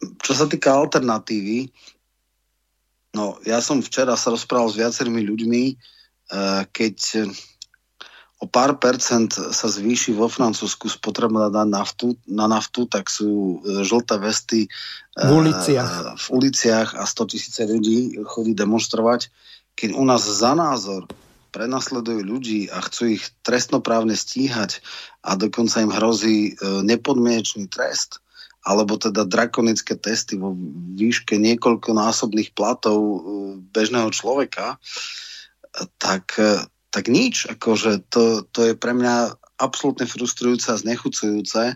Čo 0.00 0.32
sa 0.32 0.48
týka 0.48 0.72
alternatívy, 0.72 1.68
no 3.12 3.36
ja 3.44 3.60
som 3.60 3.84
včera 3.84 4.16
sa 4.16 4.32
rozprával 4.32 4.72
s 4.72 4.80
viacerými 4.80 5.22
ľuďmi, 5.28 5.64
keď 6.72 6.96
o 8.42 8.46
pár 8.50 8.74
percent 8.82 9.30
sa 9.30 9.68
zvýši 9.70 10.18
vo 10.18 10.26
Francúzsku 10.26 10.90
spotreba 10.90 11.46
na 11.46 11.62
naftu, 11.62 12.18
na 12.26 12.50
naftu 12.50 12.90
tak 12.90 13.06
sú 13.06 13.62
e, 13.62 13.86
žlté 13.86 14.18
vesty 14.18 14.60
v 15.14 15.30
uliciach, 15.30 15.92
e, 15.94 16.02
v 16.18 16.26
uliciach 16.34 16.98
a 16.98 17.06
100 17.06 17.30
tisíce 17.30 17.62
ľudí 17.62 18.18
chodí 18.26 18.58
demonstrovať. 18.58 19.30
Keď 19.78 19.94
u 19.94 20.02
nás 20.02 20.26
za 20.26 20.58
názor 20.58 21.06
prenasledujú 21.54 22.26
ľudí 22.26 22.66
a 22.66 22.82
chcú 22.82 23.14
ich 23.14 23.30
trestnoprávne 23.46 24.18
stíhať 24.18 24.82
a 25.22 25.38
dokonca 25.38 25.78
im 25.78 25.94
hrozí 25.94 26.38
e, 26.50 26.82
nepodmienečný 26.82 27.70
trest, 27.70 28.18
alebo 28.66 28.98
teda 28.98 29.22
drakonické 29.22 29.94
testy 29.94 30.34
vo 30.34 30.58
výške 30.98 31.38
niekoľkonásobných 31.38 32.54
platov 32.58 33.26
bežného 33.74 34.06
človeka, 34.14 34.78
tak 35.98 36.38
tak 36.92 37.08
nič. 37.08 37.48
Akože 37.48 38.04
to, 38.12 38.44
to 38.52 38.70
je 38.70 38.74
pre 38.76 38.92
mňa 38.92 39.34
absolútne 39.56 40.04
frustrujúce 40.04 40.68
a 40.68 40.78
znechucujúce. 40.78 41.74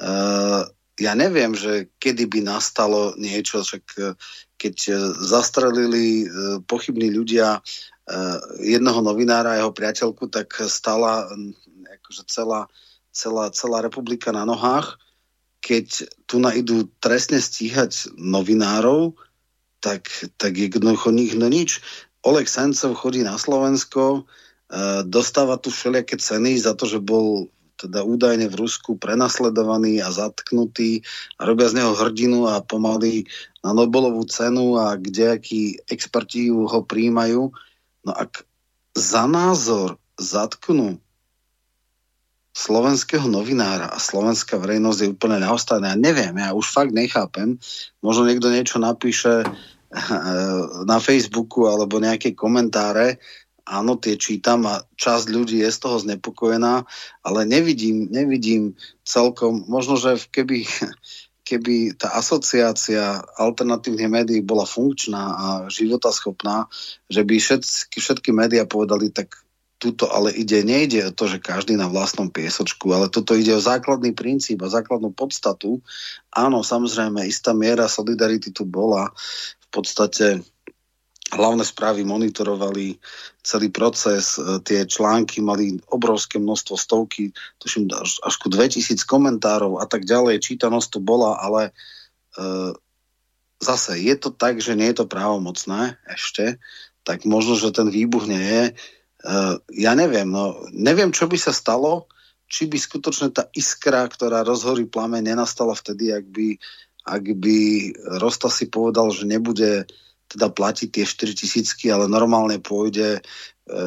Uh, 0.00 0.64
ja 0.96 1.12
neviem, 1.12 1.52
že 1.52 1.92
kedy 2.00 2.24
by 2.24 2.40
nastalo 2.40 3.12
niečo, 3.20 3.60
však 3.60 3.84
e, 4.00 4.16
keď 4.56 4.76
zastrelili 5.20 6.24
uh, 6.24 6.56
pochybní 6.64 7.12
ľudia 7.12 7.60
uh, 7.60 8.38
jednoho 8.64 9.04
novinára 9.04 9.52
a 9.52 9.58
jeho 9.60 9.76
priateľku, 9.76 10.32
tak 10.32 10.56
stala 10.72 11.28
akože 12.00 12.22
celá, 12.32 12.70
celá, 13.12 13.52
celá 13.52 13.84
republika 13.84 14.32
na 14.32 14.48
nohách. 14.48 14.96
Keď 15.60 16.08
tu 16.24 16.40
idú 16.40 16.88
trestne 17.02 17.42
stíhať 17.42 18.14
novinárov, 18.16 19.18
tak, 19.84 20.08
tak 20.38 20.54
jednoducho 20.56 21.10
nikto 21.10 21.46
nič. 21.50 21.82
Oleg 22.22 22.46
Sencov 22.46 22.94
chodí 22.94 23.26
na 23.26 23.34
Slovensko, 23.34 24.24
dostáva 25.06 25.56
tu 25.56 25.70
všelijaké 25.70 26.18
ceny 26.18 26.58
za 26.58 26.74
to, 26.74 26.90
že 26.90 26.98
bol 26.98 27.46
teda 27.76 28.00
údajne 28.02 28.48
v 28.48 28.58
Rusku 28.66 28.96
prenasledovaný 28.96 30.00
a 30.00 30.08
zatknutý 30.08 31.04
a 31.36 31.44
robia 31.44 31.68
z 31.68 31.84
neho 31.84 31.92
hrdinu 31.92 32.48
a 32.48 32.64
pomaly 32.64 33.28
na 33.60 33.76
Nobelovú 33.76 34.24
cenu 34.24 34.80
a 34.80 34.96
kdejakí 34.96 35.84
experti 35.84 36.48
ho 36.48 36.80
príjmajú. 36.82 37.52
No 38.08 38.12
ak 38.16 38.48
za 38.96 39.28
názor 39.28 40.00
zatknú 40.16 40.96
slovenského 42.56 43.28
novinára 43.28 43.92
a 43.92 44.00
slovenská 44.00 44.56
verejnosť 44.56 44.98
je 45.04 45.12
úplne 45.12 45.44
neostaná. 45.44 45.92
Ja 45.92 45.98
neviem, 46.00 46.32
ja 46.40 46.56
už 46.56 46.72
fakt 46.72 46.96
nechápem. 46.96 47.60
Možno 48.00 48.24
niekto 48.24 48.48
niečo 48.48 48.80
napíše 48.80 49.44
eh, 49.44 50.62
na 50.88 50.96
Facebooku 50.96 51.68
alebo 51.68 52.00
nejaké 52.00 52.32
komentáre, 52.32 53.20
áno, 53.66 53.98
tie 53.98 54.14
čítam 54.14 54.64
a 54.70 54.86
časť 54.94 55.26
ľudí 55.26 55.60
je 55.60 55.70
z 55.74 55.78
toho 55.82 55.98
znepokojená, 55.98 56.86
ale 57.26 57.40
nevidím, 57.44 58.06
nevidím 58.08 58.78
celkom, 59.02 59.66
možno, 59.66 59.98
že 59.98 60.22
keby, 60.30 60.64
keby 61.48 61.98
tá 61.98 62.14
asociácia 62.14 63.26
alternatívnych 63.36 64.08
médií 64.08 64.40
bola 64.40 64.64
funkčná 64.64 65.22
a 65.34 65.46
životaschopná, 65.66 66.70
že 67.10 67.26
by 67.26 67.34
všetky, 67.42 67.98
všetky 67.98 68.30
médiá 68.30 68.64
povedali, 68.64 69.10
tak 69.10 69.34
tuto 69.76 70.08
ale 70.08 70.32
ide, 70.32 70.64
nejde 70.64 71.04
o 71.04 71.12
to, 71.12 71.28
že 71.28 71.42
každý 71.42 71.76
na 71.76 71.84
vlastnom 71.84 72.32
piesočku, 72.32 72.88
ale 72.96 73.12
toto 73.12 73.36
ide 73.36 73.52
o 73.52 73.60
základný 73.60 74.16
princíp 74.16 74.64
a 74.64 74.72
základnú 74.72 75.12
podstatu. 75.12 75.84
Áno, 76.32 76.64
samozrejme, 76.64 77.28
istá 77.28 77.52
miera 77.52 77.84
solidarity 77.84 78.56
tu 78.56 78.64
bola. 78.64 79.12
V 79.60 79.68
podstate 79.68 80.40
hlavné 81.34 81.66
správy 81.66 82.06
monitorovali 82.06 83.02
celý 83.42 83.68
proces, 83.74 84.38
e, 84.38 84.62
tie 84.62 84.86
články 84.86 85.42
mali 85.42 85.78
obrovské 85.90 86.38
množstvo, 86.38 86.74
stovky, 86.78 87.34
tuším 87.58 87.90
až, 87.90 88.34
ku 88.38 88.46
2000 88.46 89.02
komentárov 89.02 89.82
a 89.82 89.86
tak 89.90 90.06
ďalej, 90.06 90.46
čítanosť 90.46 90.88
tu 90.94 90.98
bola, 91.02 91.38
ale 91.42 91.70
e, 91.70 91.72
zase 93.58 93.98
je 93.98 94.14
to 94.14 94.30
tak, 94.30 94.62
že 94.62 94.78
nie 94.78 94.86
je 94.94 95.02
to 95.02 95.10
právomocné 95.10 95.98
ešte, 96.06 96.62
tak 97.02 97.26
možno, 97.26 97.58
že 97.58 97.74
ten 97.74 97.90
výbuch 97.90 98.26
nie 98.30 98.42
je. 98.42 98.64
E, 98.70 98.72
ja 99.82 99.92
neviem, 99.98 100.30
no, 100.30 100.62
neviem, 100.70 101.10
čo 101.10 101.26
by 101.26 101.38
sa 101.38 101.50
stalo, 101.50 102.06
či 102.46 102.70
by 102.70 102.78
skutočne 102.78 103.34
tá 103.34 103.50
iskra, 103.58 104.06
ktorá 104.06 104.46
rozhorí 104.46 104.86
plameň, 104.86 105.34
nenastala 105.34 105.74
vtedy, 105.74 106.14
ak 106.14 106.26
by, 106.30 106.48
ak 107.02 107.24
by 107.34 107.58
Rosta 108.22 108.46
si 108.46 108.70
povedal, 108.70 109.10
že 109.10 109.26
nebude 109.26 109.90
teda 110.26 110.50
platiť 110.50 110.88
tie 110.90 111.04
4 111.06 111.40
tisícky, 111.42 111.86
ale 111.90 112.10
normálne 112.10 112.58
pôjde 112.58 113.18
e, 113.18 113.20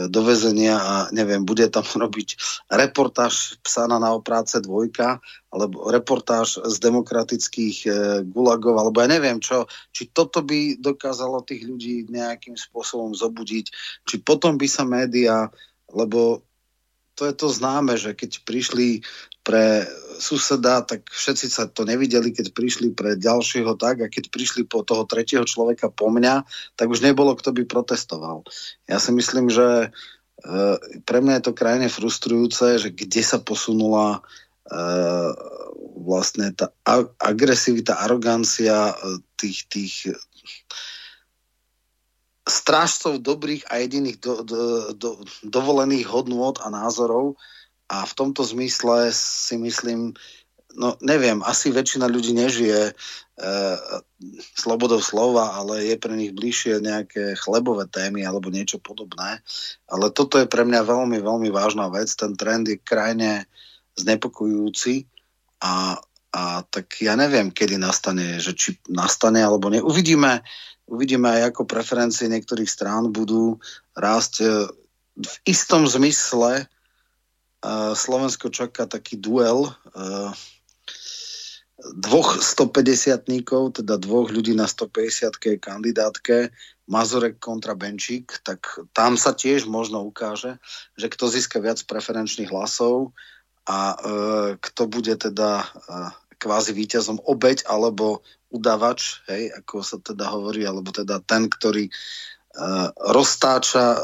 do 0.08 0.22
väzenia 0.24 0.80
a 0.80 0.96
neviem, 1.12 1.44
bude 1.44 1.68
tam 1.68 1.84
robiť 2.08 2.40
reportáž 2.72 3.60
psána 3.64 4.00
na 4.00 4.16
opráce 4.16 4.64
dvojka, 4.64 5.20
alebo 5.52 5.92
reportáž 5.92 6.64
z 6.64 6.76
demokratických 6.80 7.78
e, 7.86 7.90
gulagov, 8.28 8.80
alebo 8.80 9.04
ja 9.04 9.08
neviem 9.12 9.44
čo, 9.44 9.68
či 9.92 10.08
toto 10.10 10.40
by 10.42 10.80
dokázalo 10.80 11.44
tých 11.44 11.68
ľudí 11.68 12.08
nejakým 12.08 12.56
spôsobom 12.56 13.12
zobudiť, 13.12 13.66
či 14.08 14.16
potom 14.24 14.56
by 14.56 14.68
sa 14.68 14.88
média, 14.88 15.52
lebo 15.92 16.44
to 17.20 17.28
je 17.28 17.36
to 17.36 17.52
známe, 17.52 18.00
že 18.00 18.16
keď 18.16 18.48
prišli 18.48 19.04
pre 19.50 19.90
suseda, 20.22 20.86
tak 20.86 21.10
všetci 21.10 21.50
sa 21.50 21.66
to 21.66 21.88
nevideli, 21.88 22.30
keď 22.30 22.54
prišli 22.54 22.94
pre 22.94 23.18
ďalšieho 23.18 23.74
tak 23.82 24.06
a 24.06 24.12
keď 24.12 24.30
prišli 24.30 24.70
po 24.70 24.86
toho 24.86 25.10
tretieho 25.10 25.42
človeka 25.42 25.90
po 25.90 26.14
mňa, 26.14 26.46
tak 26.78 26.94
už 26.94 27.02
nebolo, 27.02 27.34
kto 27.34 27.50
by 27.56 27.66
protestoval. 27.66 28.46
Ja 28.86 29.02
si 29.02 29.10
myslím, 29.10 29.50
že 29.50 29.90
e, 30.46 30.58
pre 31.02 31.26
mňa 31.26 31.42
je 31.42 31.44
to 31.50 31.58
krajine 31.58 31.90
frustrujúce, 31.90 32.78
že 32.78 32.94
kde 32.94 33.26
sa 33.26 33.42
posunula 33.42 34.22
e, 34.70 34.78
vlastne 35.98 36.54
tá 36.54 36.70
agresivita, 37.18 37.98
arogancia 37.98 38.94
e, 38.94 39.24
tých, 39.34 39.66
tých 39.72 39.94
strážcov 42.46 43.24
dobrých 43.24 43.66
a 43.72 43.82
jediných 43.82 44.18
do, 44.20 44.46
do, 44.46 44.60
do, 44.94 45.10
dovolených 45.42 46.06
hodnôt 46.06 46.60
a 46.60 46.68
názorov, 46.70 47.40
a 47.90 48.06
v 48.06 48.14
tomto 48.14 48.46
zmysle 48.46 49.10
si 49.10 49.58
myslím, 49.58 50.14
no 50.78 50.94
neviem, 51.02 51.42
asi 51.42 51.74
väčšina 51.74 52.06
ľudí 52.06 52.38
nežije 52.38 52.82
e, 52.86 52.94
slobodou 54.54 55.02
slova, 55.02 55.58
ale 55.58 55.90
je 55.90 55.98
pre 55.98 56.14
nich 56.14 56.30
bližšie 56.38 56.86
nejaké 56.86 57.34
chlebové 57.42 57.90
témy 57.90 58.22
alebo 58.22 58.54
niečo 58.54 58.78
podobné. 58.78 59.42
Ale 59.90 60.14
toto 60.14 60.38
je 60.38 60.46
pre 60.46 60.62
mňa 60.70 60.86
veľmi, 60.86 61.18
veľmi 61.18 61.50
vážna 61.50 61.90
vec. 61.90 62.14
Ten 62.14 62.38
trend 62.38 62.70
je 62.70 62.78
krajne 62.78 63.50
znepokojujúci 63.98 65.10
a, 65.66 65.98
a 66.30 66.44
tak 66.70 66.94
ja 67.02 67.18
neviem, 67.18 67.50
kedy 67.50 67.82
nastane, 67.82 68.38
že 68.38 68.54
či 68.54 68.78
nastane 68.86 69.42
alebo 69.42 69.74
ne. 69.74 69.82
Uvidíme, 69.82 70.46
uvidíme 70.86 71.26
aj 71.42 71.58
ako 71.58 71.66
preferencie 71.66 72.30
niektorých 72.30 72.70
strán 72.70 73.10
budú 73.10 73.58
rásť 73.98 74.34
e, 74.46 74.48
v 75.20 75.36
istom 75.50 75.90
zmysle 75.90 76.70
Slovensko 77.96 78.48
čaká 78.48 78.88
taký 78.88 79.20
duel 79.20 79.68
dvoch 81.80 82.40
150 82.44 83.24
teda 83.80 83.96
dvoch 83.96 84.28
ľudí 84.32 84.52
na 84.52 84.68
150 84.68 85.60
kandidátke, 85.60 86.52
Mazurek 86.90 87.38
kontra 87.38 87.78
Benčík, 87.78 88.42
tak 88.42 88.66
tam 88.98 89.14
sa 89.16 89.32
tiež 89.32 89.70
možno 89.70 90.02
ukáže, 90.02 90.58
že 90.98 91.08
kto 91.08 91.30
získa 91.30 91.62
viac 91.62 91.86
preferenčných 91.86 92.50
hlasov 92.50 93.14
a 93.70 93.94
e, 93.94 93.98
kto 94.58 94.90
bude 94.90 95.14
teda 95.14 95.62
e, 95.62 95.66
kvázi 96.42 96.74
víťazom 96.74 97.22
obeď 97.22 97.70
alebo 97.70 98.26
udavač, 98.50 99.22
hej, 99.30 99.54
ako 99.54 99.86
sa 99.86 100.02
teda 100.02 100.34
hovorí, 100.34 100.66
alebo 100.66 100.90
teda 100.90 101.22
ten, 101.22 101.46
ktorý 101.46 101.86
e, 101.86 101.92
roztáča 102.98 103.86
e, 103.94 104.00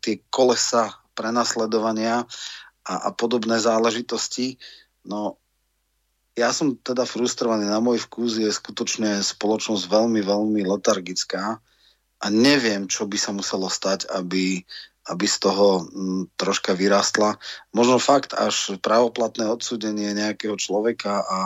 tie 0.00 0.24
kolesa 0.32 0.96
prenasledovania 1.12 2.24
a, 2.86 2.94
a 3.06 3.10
podobné 3.10 3.58
záležitosti. 3.58 4.62
No 5.02 5.36
ja 6.36 6.52
som 6.52 6.76
teda 6.76 7.08
frustrovaný, 7.08 7.66
na 7.66 7.80
môj 7.80 8.06
vkus 8.06 8.38
je 8.38 8.52
skutočne 8.52 9.18
spoločnosť 9.24 9.88
veľmi, 9.88 10.20
veľmi 10.20 10.60
letargická 10.68 11.58
a 12.16 12.26
neviem, 12.28 12.84
čo 12.86 13.08
by 13.08 13.16
sa 13.16 13.32
muselo 13.32 13.72
stať, 13.72 14.08
aby, 14.12 14.60
aby 15.08 15.26
z 15.26 15.36
toho 15.40 15.88
m, 15.88 15.88
mm, 15.88 16.22
troška 16.36 16.76
vyrastla. 16.76 17.40
Možno 17.72 17.96
fakt 17.96 18.36
až 18.36 18.76
právoplatné 18.84 19.48
odsúdenie 19.48 20.12
nejakého 20.12 20.60
človeka 20.60 21.24
a, 21.24 21.38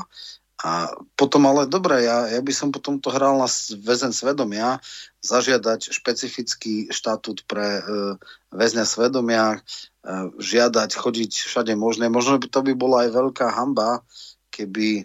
a 0.61 0.92
potom 1.16 1.49
ale 1.49 1.64
dobre, 1.64 2.05
ja, 2.05 2.29
ja 2.29 2.40
by 2.44 2.53
som 2.53 2.68
potom 2.68 3.01
to 3.01 3.09
hral 3.09 3.40
na 3.40 3.49
väzen 3.81 4.12
svedomia, 4.12 4.77
zažiadať 5.25 5.88
špecifický 5.88 6.92
štatút 6.92 7.49
pre 7.49 7.81
e, 7.81 7.83
väzňa 8.53 8.85
svedomia, 8.85 9.64
žiadať, 10.40 10.90
chodiť 10.96 11.33
všade 11.44 11.73
možné. 11.77 12.09
Možno 12.09 12.40
by 12.40 12.49
to 12.49 12.61
by 12.64 12.73
bola 12.73 12.96
aj 13.05 13.11
veľká 13.12 13.46
hamba, 13.53 14.01
keby, 14.49 15.05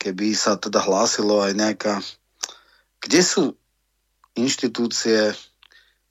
keby 0.00 0.32
sa 0.32 0.56
teda 0.56 0.80
hlásilo 0.80 1.44
aj 1.44 1.52
nejaká... 1.52 1.94
Kde 3.04 3.20
sú 3.20 3.44
inštitúcie 4.32 5.36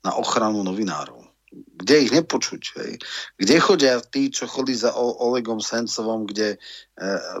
na 0.06 0.14
ochranu 0.14 0.62
novinárov? 0.62 1.23
Kde 1.54 1.94
ich 2.06 2.12
nepočuť? 2.14 2.62
Hej? 2.82 2.92
Kde 3.38 3.54
chodia 3.62 3.94
tí, 4.02 4.30
čo 4.30 4.50
chodí 4.50 4.74
za 4.74 4.90
Olegom 4.98 5.62
Sencovom, 5.62 6.26
kde 6.26 6.54
e, 6.54 6.58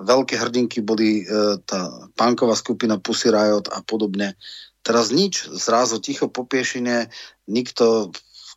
veľké 0.06 0.38
hrdinky 0.38 0.82
boli 0.82 1.22
e, 1.22 1.58
tá 1.66 1.90
pánková 2.14 2.54
skupina 2.54 3.00
Pussy 3.02 3.34
Riot 3.34 3.70
a 3.74 3.82
podobne. 3.82 4.38
Teraz 4.84 5.08
nič, 5.08 5.48
zrazu 5.48 5.96
ticho 5.96 6.28
po 6.28 6.44
piešine, 6.44 7.08
nikto 7.48 8.12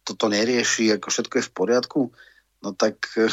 toto 0.07 0.31
nerieši, 0.31 0.95
ako 0.95 1.11
všetko 1.11 1.33
je 1.39 1.47
v 1.47 1.55
poriadku, 1.55 2.01
no 2.63 2.69
tak 2.71 3.03
eh, 3.19 3.27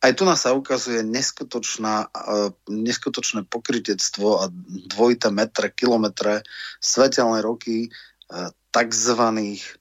aj 0.00 0.12
tu 0.16 0.24
nás 0.24 0.40
sa 0.40 0.56
ukazuje 0.56 1.04
neskutočná, 1.04 2.08
eh, 2.08 2.48
neskutočné 2.72 3.44
pokrytectvo 3.44 4.28
a 4.40 4.48
dvojité 4.92 5.28
metre, 5.28 5.68
kilometre, 5.68 6.40
svetelné 6.80 7.44
roky 7.44 7.92
eh, 7.92 8.48
takzvaných 8.72 9.76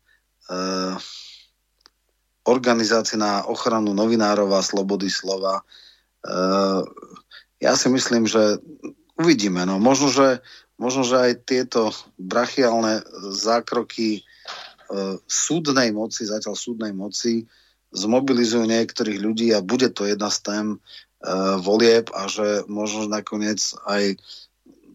organizácií 2.43 3.15
na 3.19 3.43
ochranu 3.47 3.95
novinárov 3.95 4.51
a 4.55 4.65
slobody 4.65 5.07
slova. 5.07 5.63
Ja 7.63 7.73
si 7.79 7.87
myslím, 7.87 8.27
že 8.27 8.59
uvidíme. 9.15 9.63
No. 9.63 9.79
Možno, 9.79 10.11
že, 10.11 10.43
možno, 10.75 11.07
že 11.07 11.19
aj 11.19 11.31
tieto 11.47 11.95
brachiálne 12.19 13.03
zákroky 13.31 14.27
E, 14.93 15.17
súdnej 15.25 15.89
moci, 15.89 16.29
zatiaľ 16.29 16.53
súdnej 16.53 16.93
moci, 16.93 17.49
zmobilizujú 17.93 18.69
niektorých 18.69 19.19
ľudí 19.21 19.49
a 19.53 19.65
bude 19.65 19.89
to 19.89 20.05
jedna 20.05 20.29
z 20.29 20.37
tém 20.45 20.65
e, 20.73 20.77
volieb 21.65 22.13
a 22.13 22.29
že 22.29 22.67
možno 22.69 23.09
nakoniec 23.09 23.57
aj 23.89 24.21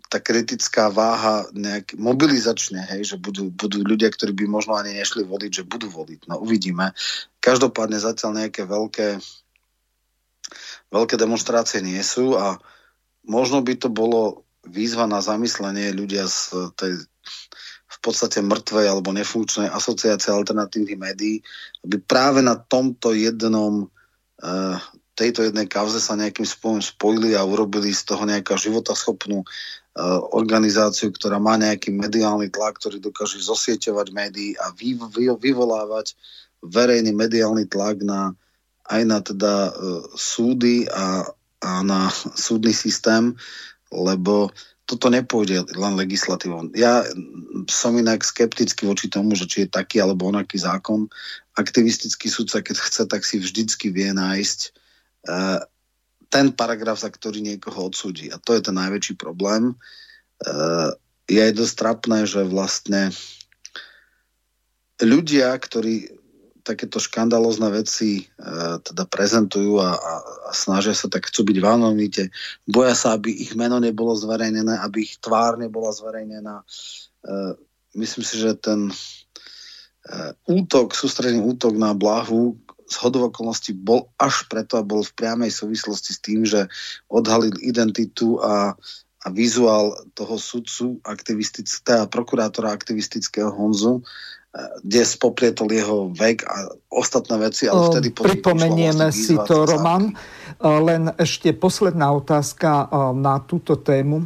tá 0.09 0.19
kritická 0.25 0.89
váha 0.89 1.45
nejak 1.53 1.93
mobilizačne, 2.01 2.81
hej, 2.97 3.15
že 3.15 3.17
budú, 3.21 3.53
budú 3.53 3.85
ľudia, 3.85 4.09
ktorí 4.09 4.33
by 4.33 4.45
možno 4.49 4.73
ani 4.75 4.97
nešli 4.97 5.25
voliť, 5.29 5.51
že 5.63 5.69
budú 5.69 5.93
voliť. 5.93 6.33
No 6.33 6.41
uvidíme. 6.41 6.97
Každopádne 7.45 8.01
zatiaľ 8.01 8.45
nejaké 8.45 8.65
veľké, 8.65 9.21
veľké 10.89 11.15
demonstrácie 11.21 11.85
nie 11.85 12.01
sú 12.01 12.41
a 12.41 12.57
možno 13.29 13.61
by 13.61 13.77
to 13.77 13.93
bolo 13.93 14.49
výzva 14.65 15.05
na 15.05 15.21
zamyslenie 15.21 15.93
ľudia 15.93 16.25
z 16.25 16.73
tej 16.77 16.93
v 17.89 18.15
podstate 18.15 18.39
mŕtvej 18.47 18.87
alebo 18.87 19.11
nefunkčnej 19.11 19.75
asociácie 19.75 20.31
alternatívnych 20.31 20.95
médií, 20.95 21.43
aby 21.83 21.99
práve 21.99 22.47
na 22.47 22.55
tomto 22.55 23.11
jednom 23.11 23.91
uh, 23.91 24.79
tejto 25.19 25.43
jednej 25.43 25.67
kauze 25.67 25.99
sa 25.99 26.15
nejakým 26.15 26.47
spôsobom 26.47 26.79
spojili 26.79 27.35
a 27.35 27.43
urobili 27.43 27.91
z 27.91 28.07
toho 28.07 28.23
nejaká 28.23 28.55
životaschopnú 28.55 29.43
organizáciu, 30.31 31.11
ktorá 31.11 31.43
má 31.43 31.59
nejaký 31.59 31.91
mediálny 31.91 32.55
tlak, 32.55 32.79
ktorý 32.79 33.03
dokáže 33.03 33.43
zosieťovať 33.43 34.07
médií 34.15 34.55
a 34.59 34.71
vy, 34.71 34.95
vy, 34.95 35.35
vyvolávať 35.35 36.15
verejný 36.63 37.15
mediálny 37.15 37.67
tlak 37.67 38.03
na, 38.03 38.35
aj 38.91 39.03
na 39.07 39.19
teda 39.19 39.55
uh, 39.71 40.03
súdy 40.15 40.87
a, 40.91 41.27
a 41.63 41.71
na 41.83 42.11
súdny 42.35 42.75
systém, 42.75 43.35
lebo 43.91 44.55
toto 44.89 45.13
nepôjde 45.13 45.69
len 45.77 46.01
legislatívou. 46.01 46.73
Ja 46.73 47.05
som 47.69 47.93
inak 48.01 48.25
skeptický 48.25 48.89
voči 48.89 49.13
tomu, 49.13 49.37
že 49.37 49.45
či 49.45 49.69
je 49.69 49.69
taký 49.69 50.01
alebo 50.01 50.33
onaký 50.33 50.57
zákon. 50.57 51.13
Aktivistický 51.61 52.33
sudca, 52.33 52.65
keď 52.65 52.77
chce, 52.81 53.03
tak 53.05 53.21
si 53.29 53.37
vždycky 53.37 53.93
vie 53.93 54.17
nájsť 54.17 54.59
uh, 55.29 55.61
ten 56.29 56.53
paragraf, 56.53 57.01
za 57.01 57.09
ktorý 57.09 57.41
niekoho 57.41 57.89
odsúdi. 57.89 58.29
A 58.29 58.37
to 58.37 58.53
je 58.53 58.63
ten 58.65 58.77
najväčší 58.77 59.17
problém. 59.17 59.77
Uh, 60.45 60.93
je 61.29 61.45
dosť 61.53 61.75
trapné, 61.77 62.25
že 62.25 62.41
vlastne 62.45 63.13
ľudia, 65.01 65.53
ktorí 65.57 66.19
takéto 66.69 67.01
škandalozne 67.01 67.73
veci 67.73 68.21
e, 68.21 68.25
teda 68.85 69.09
prezentujú 69.09 69.81
a, 69.81 69.97
a, 69.97 70.15
a 70.21 70.51
snažia 70.53 70.93
sa 70.93 71.09
tak 71.09 71.33
chcú 71.33 71.49
byť 71.49 71.57
v 71.65 71.67
anonimite. 71.67 72.25
Boja 72.69 72.93
sa, 72.93 73.17
aby 73.17 73.33
ich 73.33 73.57
meno 73.57 73.81
nebolo 73.81 74.13
zverejnené, 74.13 74.77
aby 74.85 75.09
ich 75.09 75.17
tvár 75.17 75.57
nebola 75.57 75.97
zverejnená. 75.97 76.61
E, 76.61 76.65
myslím 77.97 78.21
si, 78.21 78.37
že 78.37 78.53
ten 78.61 78.93
e, 78.93 78.95
útok, 80.45 80.93
sústredný 80.93 81.41
útok 81.41 81.73
na 81.81 81.97
Blahu 81.97 82.61
z 82.89 82.95
hodov 83.05 83.31
okolností 83.31 83.77
bol 83.77 84.09
až 84.17 84.49
preto 84.49 84.81
a 84.81 84.87
bol 84.87 85.05
v 85.05 85.13
priamej 85.13 85.53
súvislosti 85.53 86.11
s 86.17 86.21
tým, 86.25 86.41
že 86.49 86.67
odhalil 87.13 87.53
identitu 87.61 88.41
a, 88.41 88.73
a 89.23 89.27
vizuál 89.29 89.93
toho 90.17 90.41
sudcu 90.41 90.97
aktivistického, 91.05 92.09
prokurátora 92.09 92.73
aktivistického 92.73 93.53
Honzu 93.53 94.01
kde 94.83 95.05
spoprietol 95.05 95.69
jeho 95.71 95.99
vek 96.11 96.43
a 96.49 96.73
ostatné 96.89 97.37
veci, 97.39 97.69
ale 97.69 97.93
vtedy... 97.93 98.09
Pripomenieme 98.17 99.13
si 99.13 99.37
to, 99.45 99.69
Roman. 99.69 100.17
Len 100.59 101.13
ešte 101.21 101.53
posledná 101.53 102.11
otázka 102.17 102.89
na 103.15 103.45
túto 103.45 103.79
tému. 103.79 104.25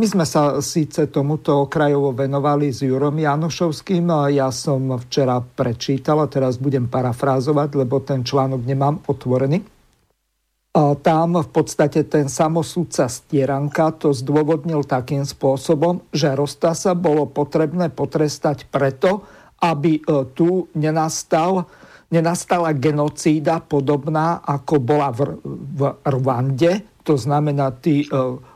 My 0.00 0.08
sme 0.08 0.24
sa 0.24 0.64
síce 0.64 1.12
tomuto 1.12 1.68
okrajovo 1.68 2.16
venovali 2.16 2.72
s 2.72 2.80
Jurom 2.80 3.20
Janošovským. 3.20 4.32
Ja 4.32 4.48
som 4.48 4.96
včera 4.96 5.36
prečítal 5.44 6.24
a 6.24 6.30
teraz 6.32 6.56
budem 6.56 6.88
parafrázovať, 6.88 7.68
lebo 7.76 8.00
ten 8.00 8.24
článok 8.24 8.64
nemám 8.64 9.04
otvorený 9.04 9.60
tam 11.02 11.34
v 11.34 11.50
podstate 11.50 12.06
ten 12.06 12.30
samosúdca 12.30 13.10
Stieranka 13.10 13.90
to 13.90 14.14
zdôvodnil 14.14 14.86
takým 14.86 15.26
spôsobom, 15.26 16.06
že 16.14 16.30
Rostasa 16.30 16.94
bolo 16.94 17.26
potrebné 17.26 17.90
potrestať 17.90 18.70
preto, 18.70 19.26
aby 19.58 19.98
e, 19.98 20.02
tu 20.30 20.70
nenastal, 20.78 21.66
nenastala 22.14 22.70
genocída 22.70 23.58
podobná, 23.58 24.46
ako 24.46 24.74
bola 24.78 25.10
v, 25.10 25.42
v 25.74 25.80
Rwande, 26.06 27.02
to 27.02 27.18
znamená 27.18 27.74
tí 27.74 28.06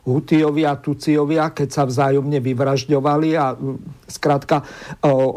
Hutiovia 0.05 0.77
a 0.77 0.81
Tuciovia, 0.81 1.49
keď 1.57 1.69
sa 1.73 1.83
vzájomne 1.89 2.37
vyvražďovali 2.45 3.29
a 3.41 3.57
skrátka 4.05 4.61
uh, 4.61 4.67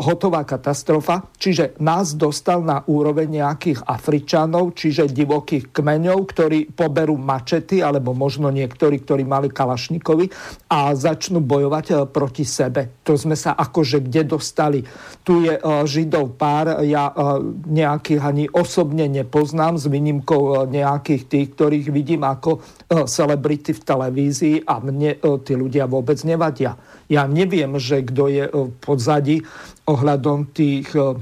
hotová 0.03 0.43
katastrofa. 0.43 1.23
Čiže 1.39 1.79
nás 1.79 2.19
dostal 2.19 2.59
na 2.67 2.83
úroveň 2.83 3.39
nejakých 3.39 3.87
Afričanov, 3.87 4.75
čiže 4.75 5.07
divokých 5.07 5.71
kmeňov, 5.71 6.19
ktorí 6.27 6.75
poberú 6.75 7.15
mačety, 7.15 7.79
alebo 7.79 8.11
možno 8.11 8.51
niektorí, 8.51 8.99
ktorí 9.07 9.23
mali 9.23 9.47
kalašnikovi 9.47 10.27
a 10.67 10.91
začnú 10.91 11.39
bojovať 11.39 11.85
uh, 11.95 11.97
proti 12.11 12.43
sebe. 12.43 12.99
To 13.07 13.15
sme 13.15 13.39
sa 13.39 13.55
akože 13.55 14.03
kde 14.03 14.35
dostali. 14.35 14.83
Tu 15.23 15.47
je 15.47 15.55
uh, 15.55 15.87
Židov 15.87 16.35
pár, 16.35 16.83
ja 16.83 17.07
uh, 17.15 17.39
nejakých 17.71 18.19
ani 18.19 18.45
osobne 18.51 19.07
nepoznám, 19.07 19.79
s 19.79 19.87
výnimkou 19.87 20.67
nejakých 20.67 21.23
tých, 21.31 21.47
ktorých 21.55 21.87
vidím 21.95 22.27
ako 22.27 22.59
celebrity 23.07 23.71
v 23.71 23.81
televízii 23.83 24.56
a 24.63 24.79
mne 24.81 25.17
e, 25.17 25.19
tí 25.43 25.53
ľudia 25.53 25.85
vôbec 25.85 26.17
nevadia. 26.25 26.77
Ja 27.11 27.25
neviem, 27.27 27.75
že 27.77 28.05
kto 28.05 28.29
je 28.31 28.45
e, 28.47 28.51
v 28.51 28.73
podzadí 28.79 29.43
ohľadom 29.85 30.49
tých 30.53 30.89
e, 30.95 31.17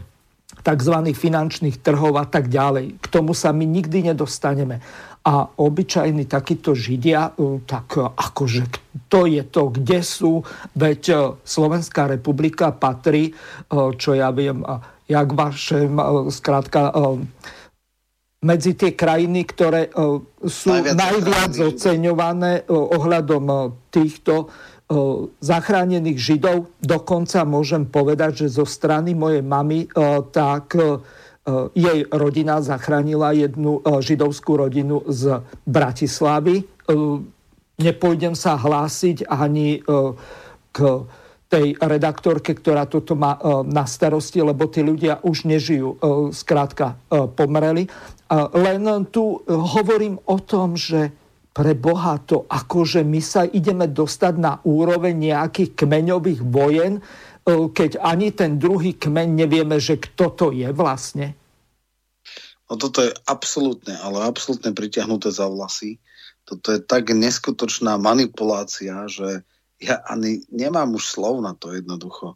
tzv. 0.65 0.95
finančných 1.13 1.81
trhov 1.81 2.17
a 2.17 2.25
tak 2.25 2.49
ďalej. 2.49 3.01
K 3.01 3.05
tomu 3.11 3.37
sa 3.37 3.53
my 3.53 3.65
nikdy 3.67 4.13
nedostaneme. 4.13 4.81
A 5.25 5.49
obyčajní 5.57 6.29
takíto 6.29 6.77
Židia, 6.77 7.33
tak 7.65 7.97
akože 7.97 8.69
to 9.09 9.25
je 9.25 9.41
to, 9.41 9.73
kde 9.73 10.05
sú, 10.05 10.45
veď 10.77 11.33
Slovenská 11.41 12.05
republika 12.05 12.69
patrí, 12.69 13.33
čo 13.73 14.13
ja 14.13 14.29
viem, 14.29 14.61
jak 15.09 15.29
vaše, 15.33 15.89
skrátka, 16.29 16.93
medzi 18.45 18.77
tie 18.77 18.93
krajiny, 18.93 19.41
ktoré 19.49 19.89
e, 19.89 20.21
sú 20.45 20.69
najviac, 20.69 20.93
najviac 20.93 21.53
oceňované 21.73 22.61
e, 22.61 22.63
ohľadom 22.69 23.45
e, 23.49 23.57
týchto 23.89 24.53
zachránených 25.41 26.13
Židov. 26.21 26.77
Dokonca 26.77 27.41
môžem 27.41 27.89
povedať, 27.89 28.45
že 28.45 28.61
zo 28.61 28.69
strany 28.69 29.17
mojej 29.17 29.41
mamy 29.41 29.89
tak 30.29 30.77
jej 31.73 31.99
rodina 32.13 32.61
zachránila 32.61 33.33
jednu 33.33 33.81
židovskú 33.81 34.61
rodinu 34.61 35.01
z 35.09 35.41
Bratislavy. 35.65 36.69
Nepôjdem 37.81 38.37
sa 38.37 38.61
hlásiť 38.61 39.25
ani 39.25 39.81
k 40.69 40.77
tej 41.49 41.67
redaktorke, 41.81 42.53
ktorá 42.53 42.85
toto 42.85 43.17
má 43.17 43.41
na 43.65 43.89
starosti, 43.89 44.37
lebo 44.45 44.69
tí 44.69 44.85
ľudia 44.85 45.17
už 45.25 45.49
nežijú, 45.49 45.97
skrátka 46.29 46.93
pomreli. 47.33 47.89
Len 48.33 48.81
tu 49.13 49.45
hovorím 49.45 50.17
o 50.25 50.37
tom, 50.41 50.73
že 50.73 51.13
pre 51.55 51.71
Boha 51.71 52.19
to 52.19 52.43
akože 52.51 53.07
my 53.07 53.21
sa 53.23 53.47
ideme 53.47 53.87
dostať 53.87 54.33
na 54.35 54.59
úroveň 54.67 55.15
nejakých 55.15 55.71
kmeňových 55.79 56.43
vojen, 56.43 56.99
e, 56.99 57.01
keď 57.71 58.03
ani 58.03 58.35
ten 58.35 58.59
druhý 58.59 58.91
kmeň 58.99 59.47
nevieme, 59.47 59.79
že 59.79 59.95
kto 59.95 60.35
to 60.35 60.47
je 60.51 60.67
vlastne. 60.75 61.31
No 62.67 62.75
toto 62.75 63.07
je 63.07 63.15
absolútne, 63.31 63.95
ale 64.03 64.27
absolútne 64.27 64.75
pritiahnuté 64.75 65.31
za 65.31 65.47
vlasy. 65.47 65.95
Toto 66.43 66.75
je 66.75 66.83
tak 66.83 67.15
neskutočná 67.15 67.95
manipulácia, 68.03 69.07
že 69.07 69.47
ja 69.79 70.03
ani 70.11 70.43
nemám 70.51 70.91
už 70.99 71.07
slov 71.07 71.39
na 71.39 71.55
to 71.55 71.71
jednoducho. 71.71 72.35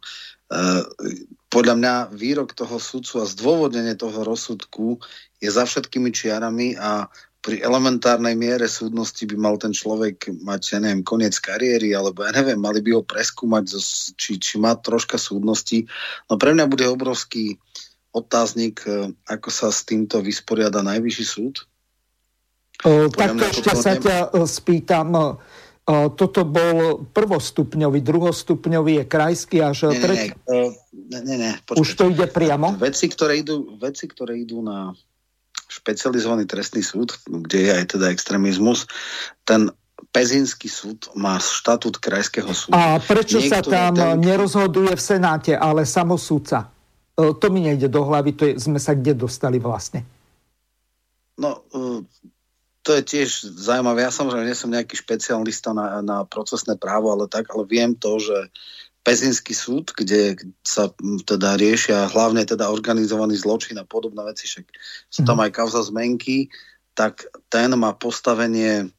podľa 1.52 1.74
mňa 1.76 1.94
výrok 2.16 2.56
toho 2.56 2.80
sudcu 2.80 3.20
a 3.20 3.28
zdôvodnenie 3.28 4.00
toho 4.00 4.24
rozsudku 4.24 4.96
je 5.40 5.48
za 5.48 5.64
všetkými 5.64 6.12
čiarami 6.12 6.76
a 6.76 7.08
pri 7.40 7.64
elementárnej 7.64 8.36
miere 8.36 8.68
súdnosti 8.68 9.24
by 9.24 9.36
mal 9.40 9.56
ten 9.56 9.72
človek 9.72 10.28
mať, 10.44 10.76
ja 10.76 10.78
neviem, 10.78 11.00
koniec 11.00 11.32
kariéry, 11.40 11.96
alebo 11.96 12.20
ja 12.20 12.36
neviem, 12.36 12.60
mali 12.60 12.84
by 12.84 13.00
ho 13.00 13.02
preskúmať, 13.02 13.80
či, 14.20 14.36
či 14.36 14.60
má 14.60 14.76
troška 14.76 15.16
súdnosti. 15.16 15.88
No 16.28 16.36
pre 16.36 16.52
mňa 16.52 16.68
bude 16.68 16.84
obrovský 16.84 17.56
otáznik, 18.12 18.84
e, 18.84 19.16
ako 19.24 19.48
sa 19.48 19.72
s 19.72 19.88
týmto 19.88 20.20
vysporiada 20.20 20.84
najvyšší 20.84 21.24
súd. 21.24 21.64
O, 22.84 23.08
takto 23.08 23.48
ešte 23.48 23.72
sa 23.72 23.96
ťa 23.96 24.16
e, 24.36 24.44
spýtam, 24.44 25.08
e, 25.16 25.22
toto 26.12 26.44
bol 26.44 27.08
prvostupňový, 27.08 28.04
druhostupňový 28.04 28.92
je 29.00 29.04
krajský 29.08 29.64
až 29.64 29.96
nie, 29.96 30.00
tretí. 30.04 30.28
Nie, 30.92 31.20
nie, 31.24 31.36
nie, 31.40 31.52
Už 31.72 31.96
to 31.96 32.12
ide 32.12 32.28
priamo? 32.28 32.76
Veci, 32.76 33.08
ktoré 33.08 33.40
idú, 33.40 33.80
veci, 33.80 34.04
ktoré 34.04 34.36
idú 34.36 34.60
na 34.60 34.92
špecializovaný 35.70 36.50
trestný 36.50 36.82
súd, 36.82 37.14
kde 37.24 37.58
je 37.64 37.70
aj 37.70 37.84
teda 37.96 38.10
extrémizmus, 38.10 38.90
ten 39.46 39.70
Pezinský 40.10 40.66
súd 40.66 41.06
má 41.14 41.38
štatút 41.38 42.02
krajského 42.02 42.50
súdu. 42.50 42.74
A 42.74 42.98
prečo 42.98 43.38
Niektoré 43.38 43.52
sa 43.52 43.60
tam 43.62 43.94
ten... 43.94 44.18
nerozhoduje 44.18 44.90
v 44.96 45.02
Senáte, 45.02 45.52
ale 45.54 45.86
samosúdca? 45.86 46.66
E, 47.14 47.36
to 47.36 47.46
mi 47.52 47.62
nejde 47.62 47.86
do 47.86 48.02
hlavy, 48.02 48.30
to 48.34 48.42
je, 48.50 48.52
sme 48.58 48.82
sa 48.82 48.96
kde 48.96 49.14
dostali 49.14 49.62
vlastne. 49.62 50.02
No, 51.38 51.62
e, 51.70 52.02
to 52.82 52.90
to 52.90 52.98
je 52.98 53.02
tiež 53.06 53.30
zaujímavé. 53.54 54.02
Ja 54.02 54.10
samozrejme 54.10 54.50
nie 54.50 54.58
som 54.58 54.72
nejaký 54.72 54.98
špecialista 54.98 55.70
na, 55.70 56.02
na 56.02 56.26
procesné 56.26 56.74
právo, 56.74 57.14
ale 57.14 57.30
tak, 57.30 57.46
ale 57.54 57.62
viem 57.68 57.94
to, 57.94 58.18
že 58.18 58.50
Pezinský 59.00 59.56
súd, 59.56 59.96
kde 59.96 60.36
sa 60.60 60.92
teda 61.24 61.56
riešia 61.56 62.12
hlavne 62.12 62.44
teda 62.44 62.68
organizovaný 62.68 63.40
zločin 63.40 63.80
a 63.80 63.88
podobné 63.88 64.20
veci, 64.28 64.44
však 64.44 64.66
sú 65.08 65.20
tam 65.24 65.40
mhm. 65.40 65.44
aj 65.48 65.50
kauza 65.56 65.80
zmenky, 65.84 66.52
tak 66.92 67.24
ten 67.48 67.72
má 67.80 67.96
postavenie 67.96 68.92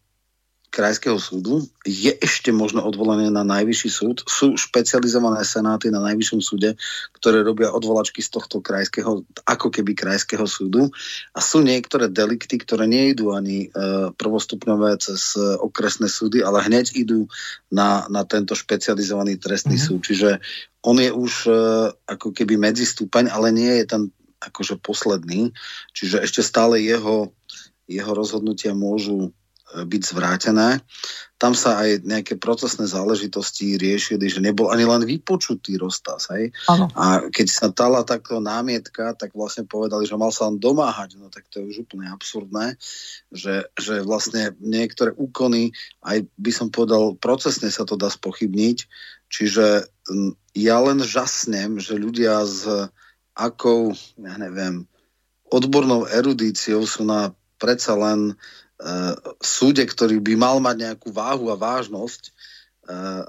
krajského 0.71 1.19
súdu, 1.19 1.67
je 1.83 2.15
ešte 2.15 2.55
možno 2.55 2.79
odvolané 2.87 3.27
na 3.27 3.43
najvyšší 3.43 3.89
súd. 3.91 4.23
Sú 4.23 4.55
špecializované 4.55 5.43
senáty 5.43 5.91
na 5.91 5.99
najvyššom 5.99 6.39
súde, 6.39 6.79
ktoré 7.11 7.43
robia 7.43 7.75
odvolačky 7.75 8.23
z 8.23 8.31
tohto 8.31 8.63
krajského, 8.63 9.27
ako 9.43 9.67
keby 9.67 9.91
krajského 9.91 10.47
súdu. 10.47 10.87
A 11.35 11.39
sú 11.43 11.59
niektoré 11.59 12.07
delikty, 12.07 12.55
ktoré 12.55 12.87
nejdú 12.87 13.35
ani 13.35 13.67
e, 13.67 14.15
prvostupňové 14.15 14.95
cez 15.03 15.35
e, 15.35 15.43
okresné 15.59 16.07
súdy, 16.07 16.39
ale 16.39 16.63
hneď 16.63 16.95
idú 16.95 17.27
na, 17.67 18.07
na 18.07 18.23
tento 18.23 18.55
špecializovaný 18.55 19.43
trestný 19.43 19.75
mm-hmm. 19.75 19.91
súd. 19.91 19.99
Čiže 20.07 20.29
on 20.87 21.03
je 21.03 21.11
už 21.11 21.51
e, 21.51 21.53
ako 22.07 22.31
keby 22.31 22.55
medzistupeň, 22.55 23.27
ale 23.27 23.51
nie 23.51 23.83
je 23.83 23.85
ten 23.91 24.03
akože 24.39 24.79
posledný. 24.79 25.51
Čiže 25.91 26.23
ešte 26.23 26.41
stále 26.41 26.79
jeho, 26.79 27.35
jeho 27.91 28.11
rozhodnutia 28.15 28.71
môžu 28.71 29.35
byť 29.71 30.01
zvrátené. 30.03 30.83
Tam 31.41 31.57
sa 31.57 31.81
aj 31.81 32.05
nejaké 32.05 32.37
procesné 32.37 32.85
záležitosti 32.85 33.79
riešili, 33.79 34.29
že 34.29 34.43
nebol 34.43 34.69
ani 34.69 34.85
len 34.85 35.01
vypočutý 35.01 35.79
roztaz. 35.81 36.29
Hej? 36.29 36.53
A 36.93 37.25
keď 37.33 37.47
sa 37.49 37.67
dala 37.73 38.05
takto 38.05 38.37
námietka, 38.37 39.17
tak 39.17 39.33
vlastne 39.33 39.65
povedali, 39.65 40.05
že 40.05 40.19
mal 40.19 40.29
sa 40.29 40.51
len 40.51 40.61
domáhať. 40.61 41.17
No 41.17 41.33
tak 41.33 41.49
to 41.49 41.63
je 41.63 41.73
už 41.73 41.89
úplne 41.89 42.11
absurdné, 42.13 42.77
že, 43.33 43.65
že 43.73 44.05
vlastne 44.05 44.53
niektoré 44.61 45.17
úkony, 45.17 45.73
aj 46.05 46.29
by 46.37 46.51
som 46.53 46.69
povedal, 46.69 47.17
procesne 47.17 47.73
sa 47.73 47.87
to 47.87 47.97
dá 47.97 48.11
spochybniť. 48.11 48.77
Čiže 49.31 49.87
ja 50.53 50.77
len 50.83 50.99
žasnem, 51.01 51.79
že 51.79 51.97
ľudia 51.97 52.43
s 52.45 52.67
akou, 53.33 53.95
ja 54.19 54.35
neviem, 54.37 54.85
odbornou 55.51 56.07
erudíciou 56.07 56.83
sú 56.87 57.03
na 57.03 57.35
predsa 57.59 57.93
len 57.93 58.35
uh, 58.81 59.13
súde, 59.37 59.85
ktorý 59.85 60.17
by 60.17 60.33
mal 60.35 60.57
mať 60.57 60.75
nejakú 60.89 61.13
váhu 61.13 61.53
a 61.53 61.55
vážnosť, 61.55 62.21
uh, 62.89 63.23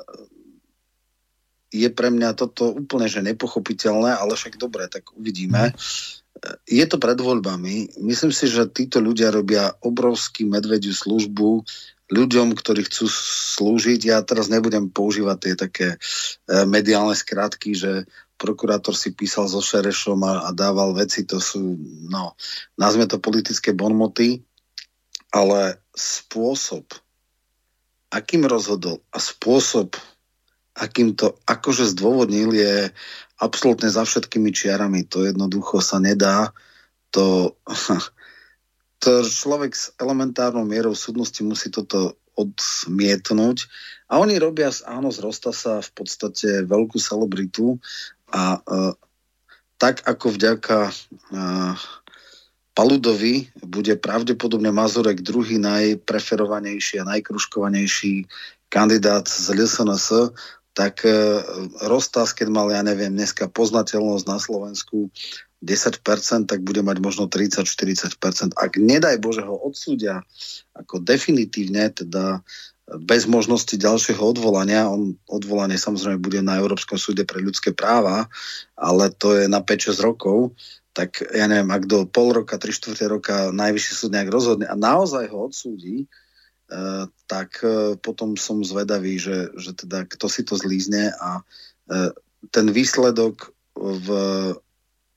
je 1.72 1.88
pre 1.88 2.12
mňa 2.12 2.36
toto 2.36 2.72
úplne 2.72 3.08
že 3.08 3.24
nepochopiteľné, 3.24 4.16
ale 4.16 4.36
však 4.36 4.56
dobre, 4.56 4.88
tak 4.88 5.12
uvidíme. 5.12 5.72
Uh, 5.72 6.56
je 6.64 6.84
to 6.88 6.96
pred 6.96 7.20
voľbami. 7.20 8.00
Myslím 8.00 8.32
si, 8.34 8.48
že 8.48 8.66
títo 8.72 8.98
ľudia 8.98 9.30
robia 9.30 9.70
obrovský 9.84 10.48
medvediu 10.48 10.90
službu 10.90 11.62
ľuďom, 12.12 12.52
ktorí 12.52 12.84
chcú 12.88 13.08
slúžiť. 13.56 14.10
Ja 14.10 14.20
teraz 14.20 14.52
nebudem 14.52 14.92
používať 14.92 15.36
tie 15.38 15.54
také 15.56 15.88
mediálne 16.68 17.16
skratky, 17.16 17.72
že 17.72 18.04
prokurátor 18.42 18.98
si 18.98 19.14
písal 19.14 19.46
so 19.46 19.62
Šerešom 19.62 20.18
a, 20.26 20.34
a 20.44 20.50
dával 20.50 20.98
veci, 20.98 21.22
to 21.22 21.38
sú, 21.38 21.78
no, 22.10 22.34
nazme 22.74 23.06
to 23.06 23.22
politické 23.22 23.70
bonmoty, 23.70 24.42
ale 25.32 25.80
spôsob, 25.96 26.84
akým 28.12 28.44
rozhodol 28.44 29.00
a 29.08 29.18
spôsob, 29.18 29.96
akým 30.76 31.16
to 31.16 31.36
akože 31.48 31.96
zdôvodnil, 31.96 32.52
je 32.52 32.92
absolútne 33.40 33.88
za 33.88 34.04
všetkými 34.04 34.52
čiarami. 34.52 35.08
To 35.08 35.24
jednoducho 35.24 35.80
sa 35.80 35.96
nedá. 35.98 36.52
To, 37.16 37.56
to 39.02 39.24
človek 39.24 39.72
s 39.72 39.96
elementárnou 39.96 40.68
mierou 40.68 40.92
súdnosti 40.92 41.40
musí 41.40 41.72
toto 41.72 42.20
odmietnúť. 42.36 43.68
A 44.08 44.20
oni 44.20 44.36
robia, 44.40 44.72
áno, 44.88 45.12
z 45.12 45.24
Rostasa 45.24 45.80
v 45.80 45.90
podstate 45.92 46.64
veľkú 46.64 46.96
celebritu 47.00 47.80
a 48.32 48.60
uh, 48.60 48.92
tak 49.76 50.04
ako 50.08 50.36
vďaka 50.36 50.88
uh, 50.88 51.76
Paludovi 52.72 53.52
bude 53.60 53.94
pravdepodobne 54.00 54.72
Mazurek 54.72 55.20
druhý 55.20 55.60
najpreferovanejší 55.60 57.04
a 57.04 57.08
najkruškovanejší 57.16 58.24
kandidát 58.72 59.28
z 59.28 59.52
LSNS, 59.52 60.32
tak 60.72 61.04
e, 61.04 61.12
Rostas, 61.84 62.32
keď 62.32 62.48
mal, 62.48 62.72
ja 62.72 62.80
neviem, 62.80 63.12
dneska 63.12 63.44
poznateľnosť 63.52 64.24
na 64.24 64.38
Slovensku 64.40 65.12
10%, 65.60 66.48
tak 66.48 66.64
bude 66.64 66.80
mať 66.80 66.98
možno 67.04 67.28
30-40%. 67.28 68.56
Ak 68.56 68.80
nedaj 68.80 69.20
Bože 69.20 69.44
ho 69.44 69.54
odsúdia 69.60 70.24
ako 70.72 71.04
definitívne, 71.04 71.92
teda 71.92 72.40
bez 73.04 73.30
možnosti 73.30 73.72
ďalšieho 73.78 74.20
odvolania, 74.20 74.90
on 74.90 75.14
odvolanie 75.30 75.78
samozrejme 75.78 76.18
bude 76.18 76.42
na 76.42 76.58
Európskom 76.58 76.98
súde 76.98 77.22
pre 77.22 77.38
ľudské 77.38 77.70
práva, 77.70 78.26
ale 78.74 79.14
to 79.14 79.38
je 79.38 79.46
na 79.46 79.62
5-6 79.62 80.02
rokov, 80.02 80.56
tak 80.92 81.24
ja 81.32 81.48
neviem, 81.48 81.72
ak 81.72 81.88
do 81.88 82.04
pol 82.04 82.36
roka, 82.36 82.60
tri 82.60 82.72
štvrte 82.72 83.06
roka 83.08 83.34
najvyšší 83.52 83.92
súd 83.96 84.10
nejak 84.12 84.28
rozhodne 84.28 84.68
a 84.68 84.76
naozaj 84.76 85.32
ho 85.32 85.48
odsúdi, 85.48 86.04
uh, 86.04 87.08
tak 87.26 87.64
uh, 87.64 87.96
potom 87.96 88.36
som 88.36 88.60
zvedavý, 88.60 89.16
že, 89.16 89.52
že 89.56 89.72
teda 89.72 90.04
kto 90.04 90.26
si 90.28 90.44
to 90.44 90.54
zlízne 90.60 91.12
a 91.16 91.40
uh, 91.40 92.12
ten 92.52 92.68
výsledok 92.68 93.52
v 93.72 94.08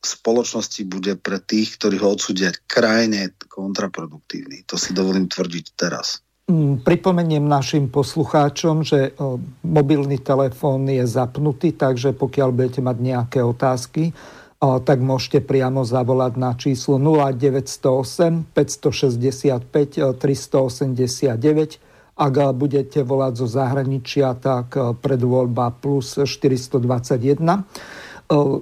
spoločnosti 0.06 0.86
bude 0.86 1.18
pre 1.18 1.42
tých, 1.42 1.76
ktorí 1.76 1.98
ho 2.00 2.14
odsúdia 2.14 2.54
krajne 2.70 3.34
kontraproduktívny. 3.50 4.64
To 4.70 4.78
si 4.78 4.94
dovolím 4.94 5.26
tvrdiť 5.26 5.66
teraz. 5.76 6.22
Mm, 6.46 6.86
pripomeniem 6.86 7.42
našim 7.42 7.90
poslucháčom, 7.90 8.86
že 8.86 9.18
mobilný 9.66 10.22
telefón 10.22 10.86
je 10.86 11.02
zapnutý, 11.10 11.74
takže 11.74 12.14
pokiaľ 12.14 12.50
budete 12.54 12.86
mať 12.86 12.98
nejaké 13.02 13.40
otázky, 13.42 14.14
tak 14.60 15.00
môžete 15.04 15.44
priamo 15.44 15.84
zavolať 15.84 16.34
na 16.40 16.56
číslo 16.56 16.96
0908 16.96 18.56
565 18.56 20.16
389. 20.16 21.84
Ak 22.16 22.40
budete 22.56 23.04
volať 23.04 23.44
zo 23.44 23.48
zahraničia, 23.52 24.40
tak 24.40 24.80
e, 24.80 24.96
predvoľba 24.96 25.84
plus 25.84 26.16
421. 26.24 27.44
E, 27.44 27.60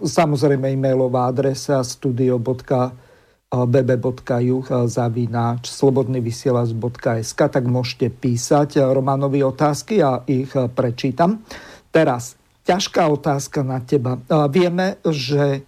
samozrejme 0.01 0.73
e-mailová 0.73 1.29
adresa 1.29 1.85
studio.bb.juh 1.85 4.65
zavináč 4.89 5.69
slobodnyvysielac.sk 5.69 7.37
tak 7.37 7.65
môžete 7.69 8.09
písať 8.09 8.81
Romanovi 8.89 9.45
otázky 9.45 10.01
a 10.01 10.25
ich 10.25 10.49
prečítam. 10.73 11.45
Teraz 11.93 12.33
ťažká 12.65 13.05
otázka 13.05 13.61
na 13.61 13.85
teba. 13.85 14.17
Vieme, 14.49 14.97
že 15.05 15.61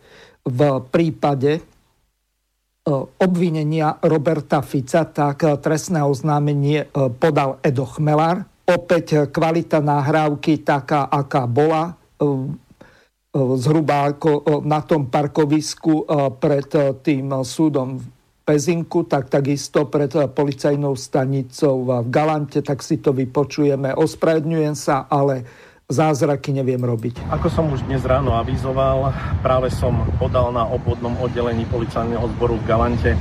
v 0.45 0.61
prípade 0.93 1.57
e, 1.57 1.61
obvinenia 3.17 3.97
Roberta 4.05 4.61
Fica, 4.61 5.03
tak 5.09 5.41
e, 5.41 5.57
trestné 5.57 6.05
oznámenie 6.05 6.85
e, 6.85 6.87
podal 7.09 7.57
Edo 7.65 7.89
Chmelár. 7.89 8.45
Opäť 8.65 9.29
kvalita 9.29 9.77
nahrávky 9.77 10.65
taká, 10.65 11.05
aká 11.05 11.45
bola, 11.45 11.93
zhruba 13.61 14.09
ako 14.09 14.65
na 14.65 14.81
tom 14.81 15.05
parkovisku 15.05 16.09
pred 16.41 16.65
tým 17.05 17.45
súdom 17.45 18.01
v 18.01 18.05
Pezinku, 18.41 19.05
tak 19.05 19.29
takisto 19.29 19.85
pred 19.85 20.09
policajnou 20.09 20.97
stanicou 20.97 21.85
v 21.85 21.89
Galante, 22.09 22.65
tak 22.65 22.81
si 22.81 22.97
to 22.97 23.13
vypočujeme. 23.13 23.93
Ospravedňujem 23.93 24.73
sa, 24.73 25.05
ale 25.13 25.45
zázraky 25.85 26.49
neviem 26.49 26.81
robiť. 26.81 27.29
Ako 27.29 27.47
som 27.53 27.69
už 27.69 27.85
dnes 27.85 28.01
ráno 28.01 28.33
avizoval, 28.33 29.13
práve 29.45 29.69
som 29.69 29.93
podal 30.17 30.49
na 30.49 30.65
obvodnom 30.65 31.13
oddelení 31.21 31.69
policajného 31.69 32.25
zboru 32.37 32.57
v 32.57 32.65
Galante 32.65 33.11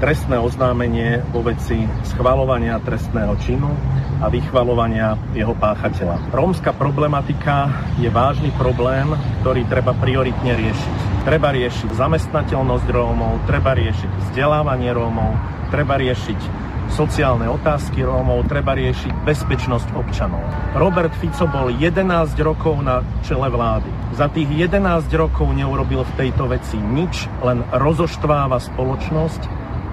trestné 0.00 0.40
oznámenie 0.40 1.22
vo 1.30 1.44
veci 1.44 1.84
schvalovania 2.12 2.80
trestného 2.82 3.36
činu 3.44 3.70
a 4.24 4.26
vychvalovania 4.32 5.14
jeho 5.36 5.52
páchateľa. 5.54 6.32
Rómska 6.34 6.72
problematika 6.74 7.70
je 8.00 8.08
vážny 8.08 8.50
problém, 8.56 9.06
ktorý 9.44 9.62
treba 9.68 9.92
prioritne 9.94 10.56
riešiť. 10.56 10.96
Treba 11.28 11.52
riešiť 11.52 11.88
zamestnateľnosť 11.92 12.86
Rómov, 12.88 13.48
treba 13.48 13.76
riešiť 13.76 14.10
vzdelávanie 14.28 14.92
Rómov, 14.92 15.32
treba 15.72 15.96
riešiť 16.00 16.40
sociálne 16.92 17.48
otázky 17.48 18.04
Rómov, 18.04 18.48
treba 18.50 18.76
riešiť 18.76 19.24
bezpečnosť 19.24 19.96
občanov. 19.96 20.42
Robert 20.76 21.12
Fico 21.16 21.48
bol 21.48 21.72
11 21.72 22.04
rokov 22.42 22.80
na 22.84 23.00
čele 23.24 23.48
vlády. 23.48 23.88
Za 24.16 24.28
tých 24.28 24.48
11 24.48 25.08
rokov 25.16 25.48
neurobil 25.54 26.04
v 26.04 26.16
tejto 26.20 26.50
veci 26.50 26.76
nič, 26.76 27.30
len 27.40 27.64
rozoštváva 27.72 28.60
spoločnosť 28.60 29.42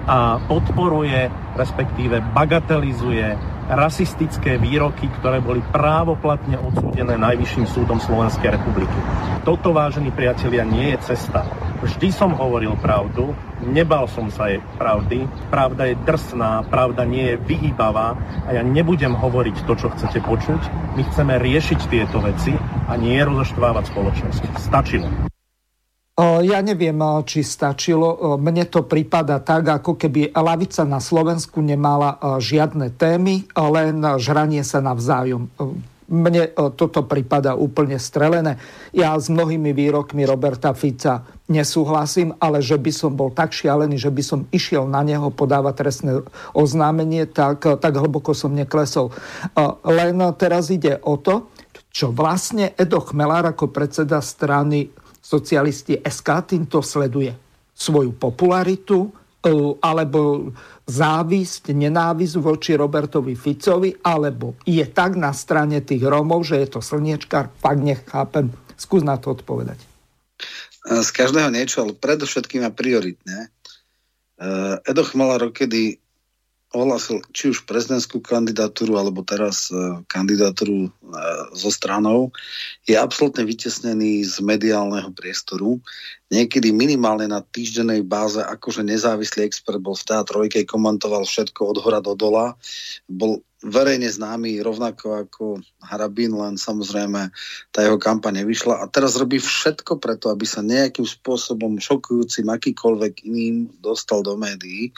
a 0.06 0.42
podporuje, 0.50 1.30
respektíve 1.54 2.18
bagatelizuje 2.34 3.51
rasistické 3.70 4.58
výroky, 4.58 5.06
ktoré 5.20 5.38
boli 5.38 5.62
právoplatne 5.70 6.58
odsúdené 6.58 7.14
Najvyšším 7.18 7.66
súdom 7.68 7.98
Slovenskej 8.02 8.58
republiky. 8.58 8.98
Toto, 9.42 9.74
vážení 9.74 10.14
priatelia, 10.14 10.62
nie 10.62 10.94
je 10.94 11.14
cesta. 11.14 11.42
Vždy 11.82 12.14
som 12.14 12.30
hovoril 12.38 12.78
pravdu, 12.78 13.34
nebal 13.66 14.06
som 14.06 14.30
sa 14.30 14.46
jej 14.46 14.62
pravdy. 14.78 15.26
Pravda 15.50 15.90
je 15.90 15.98
drsná, 15.98 16.62
pravda 16.70 17.02
nie 17.02 17.34
je 17.34 17.42
vyhýbavá 17.42 18.14
a 18.46 18.54
ja 18.54 18.62
nebudem 18.62 19.18
hovoriť 19.18 19.66
to, 19.66 19.74
čo 19.74 19.90
chcete 19.90 20.22
počuť. 20.22 20.62
My 20.94 21.02
chceme 21.10 21.42
riešiť 21.42 21.80
tieto 21.90 22.22
veci 22.22 22.54
a 22.86 22.94
nie 22.94 23.18
rozoštvávať 23.18 23.84
spoločnosť. 23.90 24.42
Stačilo. 24.62 25.31
Ja 26.20 26.60
neviem, 26.60 27.00
či 27.24 27.40
stačilo. 27.40 28.36
Mne 28.36 28.68
to 28.68 28.84
prípada 28.84 29.40
tak, 29.40 29.64
ako 29.80 29.96
keby 29.96 30.36
lavica 30.36 30.84
na 30.84 31.00
Slovensku 31.00 31.64
nemala 31.64 32.20
žiadne 32.36 32.92
témy, 32.92 33.48
len 33.56 34.04
žranie 34.20 34.60
sa 34.60 34.84
navzájom. 34.84 35.48
Mne 36.12 36.52
toto 36.76 37.08
prípada 37.08 37.56
úplne 37.56 37.96
strelené. 37.96 38.60
Ja 38.92 39.16
s 39.16 39.32
mnohými 39.32 39.72
výrokmi 39.72 40.28
Roberta 40.28 40.76
Fica 40.76 41.24
nesúhlasím, 41.48 42.36
ale 42.36 42.60
že 42.60 42.76
by 42.76 42.92
som 42.92 43.16
bol 43.16 43.32
tak 43.32 43.56
šialený, 43.56 43.96
že 43.96 44.12
by 44.12 44.20
som 44.20 44.44
išiel 44.52 44.84
na 44.84 45.00
neho 45.00 45.32
podávať 45.32 45.74
trestné 45.80 46.20
oznámenie, 46.52 47.24
tak, 47.24 47.64
tak 47.64 47.96
hlboko 47.96 48.36
som 48.36 48.52
neklesol. 48.52 49.16
Len 49.88 50.20
teraz 50.36 50.68
ide 50.68 51.00
o 51.00 51.16
to, 51.16 51.48
čo 51.88 52.12
vlastne 52.12 52.76
Edo 52.76 53.00
Chmelár 53.00 53.48
ako 53.48 53.72
predseda 53.72 54.20
strany 54.20 54.92
socialisti 55.32 56.04
SK 56.04 56.28
týmto 56.44 56.84
sleduje 56.84 57.32
svoju 57.72 58.12
popularitu 58.12 59.08
e, 59.08 59.10
alebo 59.80 60.52
závisť, 60.84 61.72
nenávisť 61.72 62.36
voči 62.36 62.76
Robertovi 62.76 63.32
Ficovi, 63.32 63.96
alebo 64.04 64.60
je 64.68 64.84
tak 64.84 65.16
na 65.16 65.32
strane 65.32 65.80
tých 65.80 66.04
Rómov, 66.04 66.44
že 66.44 66.60
je 66.60 66.68
to 66.68 66.80
slniečkár, 66.84 67.48
fakt 67.56 67.80
nechápem. 67.80 68.52
Skús 68.76 69.00
na 69.00 69.16
to 69.16 69.32
odpovedať. 69.32 69.80
Z 70.82 71.10
každého 71.14 71.48
niečo, 71.54 71.86
ale 71.86 71.94
predovšetkým 71.94 72.66
a 72.66 72.74
prioritne. 72.74 73.46
E, 73.46 73.48
Edo 74.84 75.06
Chmelár 75.06 75.48
kedy 75.54 76.01
ohlásil 76.72 77.20
či 77.36 77.52
už 77.52 77.68
prezidentskú 77.68 78.20
kandidatúru, 78.24 78.96
alebo 78.96 79.24
teraz 79.24 79.68
uh, 79.68 80.00
kandidatúru 80.08 80.88
uh, 80.88 80.92
so 81.52 81.68
stranou, 81.68 82.32
je 82.88 82.96
absolútne 82.96 83.44
vytesnený 83.44 84.24
z 84.24 84.40
mediálneho 84.40 85.12
priestoru. 85.12 85.80
Niekedy 86.32 86.72
minimálne 86.72 87.28
na 87.28 87.44
týždennej 87.44 88.00
báze, 88.08 88.40
akože 88.40 88.80
nezávislý 88.80 89.44
expert 89.44 89.76
bol 89.76 89.92
v 89.92 90.08
teatrojke, 90.08 90.64
komentoval 90.64 91.28
všetko 91.28 91.76
od 91.76 91.78
hora 91.84 92.00
do 92.00 92.16
dola. 92.16 92.56
Bol 93.04 93.44
verejne 93.62 94.10
známy 94.10 94.58
rovnako 94.58 95.22
ako 95.28 95.44
Harabín, 95.78 96.34
len 96.34 96.58
samozrejme 96.58 97.30
tá 97.70 97.84
jeho 97.84 97.94
kampaň 98.00 98.42
nevyšla 98.42 98.82
a 98.82 98.90
teraz 98.90 99.14
robí 99.14 99.38
všetko 99.38 100.02
preto, 100.02 100.32
aby 100.34 100.42
sa 100.42 100.66
nejakým 100.66 101.06
spôsobom 101.06 101.78
šokujúcim 101.78 102.48
akýkoľvek 102.50 103.22
iným 103.22 103.70
dostal 103.78 104.26
do 104.26 104.34
médií. 104.34 104.90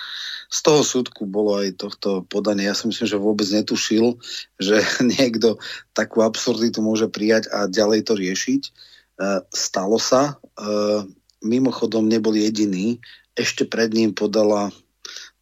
Z 0.49 0.59
toho 0.64 0.80
súdku 0.80 1.28
bolo 1.28 1.61
aj 1.61 1.76
tohto 1.76 2.24
podanie. 2.24 2.70
Ja 2.70 2.78
si 2.78 2.89
myslím, 2.89 3.11
že 3.11 3.20
vôbec 3.20 3.51
netušil, 3.53 4.16
že 4.57 4.80
niekto 5.18 5.61
takú 5.93 6.24
absurditu 6.24 6.80
môže 6.80 7.11
prijať 7.12 7.53
a 7.53 7.68
ďalej 7.68 8.07
to 8.09 8.14
riešiť. 8.16 8.62
E, 8.64 8.70
stalo 9.53 10.01
sa. 10.01 10.41
E, 10.57 10.64
mimochodom 11.45 12.09
nebol 12.09 12.32
jediný. 12.34 12.99
Ešte 13.36 13.68
pred 13.68 13.92
ním 13.92 14.16
podala 14.16 14.72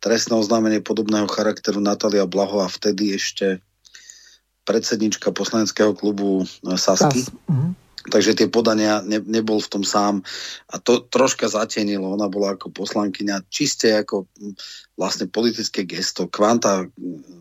trestné 0.03 0.35
oznámenie 0.35 0.83
podobného 0.83 1.31
charakteru 1.31 1.79
Natália 1.79 2.27
Blaho 2.27 2.61
a 2.61 2.69
vtedy 2.69 3.15
ešte 3.15 3.63
predsednička 4.67 5.31
poslaneckého 5.31 5.95
klubu 5.95 6.43
eh, 6.43 6.77
Sasky. 6.79 7.23
Sas. 7.23 7.31
Uh-huh. 7.47 7.73
Takže 8.03 8.35
tie 8.35 8.51
podania 8.51 8.99
ne, 8.99 9.23
nebol 9.23 9.63
v 9.63 9.71
tom 9.79 9.87
sám 9.87 10.27
a 10.67 10.83
to 10.83 11.07
troška 11.07 11.47
zatienilo. 11.47 12.11
Ona 12.11 12.27
bola 12.27 12.59
ako 12.59 12.75
poslankyňa 12.75 13.47
čiste 13.47 13.95
ako 13.95 14.27
vlastne 14.99 15.31
politické 15.31 15.87
gesto. 15.87 16.27
Kvanta 16.27 16.91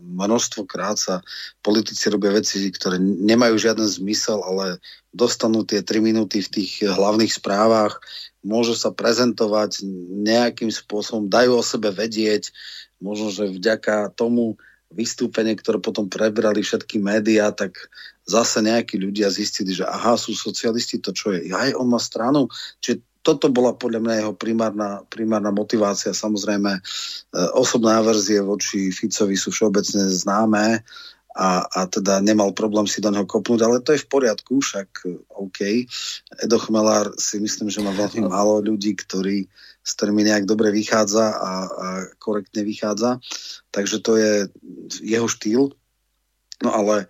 množstvo 0.06 0.62
krát 0.70 1.02
sa 1.02 1.18
politici 1.66 2.06
robia 2.14 2.30
veci, 2.30 2.62
ktoré 2.70 3.02
nemajú 3.02 3.58
žiaden 3.58 3.90
zmysel, 3.90 4.38
ale 4.38 4.78
dostanú 5.10 5.66
tie 5.66 5.82
3 5.82 5.98
minúty 5.98 6.38
v 6.46 6.62
tých 6.62 6.86
hlavných 6.86 7.34
správach, 7.34 7.98
môžu 8.42 8.74
sa 8.74 8.90
prezentovať 8.90 9.86
nejakým 10.26 10.68
spôsobom, 10.68 11.30
dajú 11.30 11.58
o 11.58 11.64
sebe 11.64 11.94
vedieť, 11.94 12.50
možno, 12.98 13.30
že 13.30 13.50
vďaka 13.50 14.14
tomu 14.14 14.58
vystúpenie, 14.92 15.56
ktoré 15.56 15.80
potom 15.80 16.06
prebrali 16.06 16.60
všetky 16.60 17.00
médiá, 17.00 17.48
tak 17.50 17.88
zase 18.28 18.60
nejakí 18.60 19.00
ľudia 19.00 19.32
zistili, 19.32 19.72
že 19.72 19.88
aha, 19.88 20.20
sú 20.20 20.36
socialisti, 20.36 21.00
to 21.00 21.16
čo 21.16 21.32
je, 21.32 21.48
aj 21.50 21.74
on 21.74 21.88
má 21.88 21.98
stranu, 21.98 22.46
čiže 22.84 23.00
toto 23.22 23.48
bola 23.48 23.72
podľa 23.72 24.02
mňa 24.02 24.14
jeho 24.18 24.34
primárna, 24.34 25.06
primárna 25.06 25.54
motivácia. 25.54 26.10
Samozrejme, 26.10 26.72
e, 26.74 26.80
osobné 27.54 27.94
averzie 27.94 28.42
voči 28.42 28.90
Ficovi 28.90 29.38
sú 29.38 29.54
všeobecne 29.54 30.10
známe 30.10 30.82
a, 31.32 31.64
a 31.64 31.80
teda 31.88 32.20
nemal 32.20 32.52
problém 32.52 32.84
si 32.84 33.00
do 33.00 33.08
neho 33.08 33.24
kopnúť, 33.24 33.60
ale 33.64 33.80
to 33.80 33.96
je 33.96 34.04
v 34.04 34.10
poriadku, 34.12 34.60
však 34.60 34.88
eh, 35.08 35.16
OK. 35.32 35.88
Edo 36.44 36.58
Chmelár 36.60 37.16
si 37.16 37.40
myslím, 37.40 37.72
že 37.72 37.80
má 37.80 37.92
veľmi 37.96 38.28
málo 38.28 38.60
ľudí, 38.60 38.92
ktorí, 38.92 39.48
s 39.80 39.90
ktorými 39.96 40.28
nejak 40.28 40.44
dobre 40.44 40.68
vychádza 40.68 41.32
a, 41.32 41.52
a 41.66 41.88
korektne 42.20 42.62
vychádza, 42.62 43.18
takže 43.72 44.04
to 44.04 44.20
je 44.20 44.32
jeho 45.00 45.28
štýl. 45.28 45.72
No 46.62 46.70
ale 46.70 47.08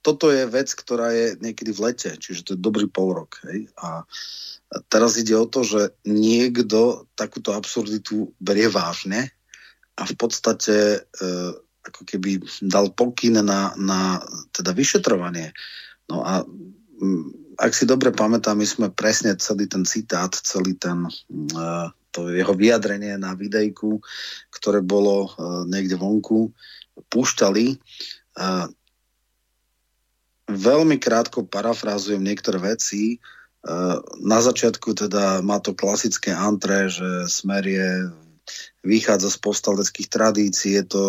toto 0.00 0.32
je 0.32 0.48
vec, 0.48 0.72
ktorá 0.72 1.12
je 1.12 1.36
niekedy 1.44 1.76
v 1.76 1.92
lete, 1.92 2.10
čiže 2.16 2.40
to 2.42 2.50
je 2.56 2.64
dobrý 2.64 2.88
pol 2.88 3.12
rok. 3.12 3.36
Hej? 3.44 3.68
A 3.76 4.08
teraz 4.88 5.20
ide 5.20 5.36
o 5.36 5.44
to, 5.44 5.60
že 5.60 5.92
niekto 6.08 7.04
takúto 7.12 7.52
absurditu 7.52 8.32
berie 8.40 8.72
vážne 8.72 9.28
a 10.00 10.08
v 10.08 10.14
podstate 10.16 10.76
e, 10.96 10.98
ako 11.86 12.02
keby 12.04 12.44
dal 12.68 12.92
pokyn 12.92 13.40
na, 13.40 13.72
na 13.76 14.20
teda 14.52 14.76
vyšetrovanie. 14.76 15.56
No 16.12 16.24
a 16.24 16.44
mm, 16.44 17.56
ak 17.60 17.72
si 17.72 17.84
dobre 17.84 18.12
pamätám, 18.12 18.56
my 18.56 18.66
sme 18.66 18.88
presne 18.92 19.36
celý 19.36 19.68
ten 19.68 19.84
citát, 19.84 20.32
celý 20.32 20.76
ten 20.76 21.08
uh, 21.56 21.88
to 22.10 22.32
jeho 22.34 22.52
vyjadrenie 22.56 23.14
na 23.20 23.38
videjku, 23.38 24.02
ktoré 24.50 24.82
bolo 24.82 25.30
uh, 25.30 25.62
niekde 25.68 25.94
vonku, 25.94 26.50
púšťali. 27.08 27.78
Uh, 28.36 28.66
veľmi 30.50 30.98
krátko 30.98 31.46
parafrázujem 31.46 32.20
niektoré 32.20 32.58
veci. 32.58 33.22
Na 34.24 34.40
začiatku 34.40 34.96
teda 34.96 35.44
má 35.44 35.60
to 35.60 35.76
klasické 35.76 36.32
antre, 36.34 36.90
že 36.90 37.28
smer 37.30 37.62
je 37.68 37.90
vychádza 38.80 39.28
z 39.28 39.38
povstaleckých 39.44 40.08
tradícií. 40.08 40.80
Je 40.80 40.84
to 40.88 41.04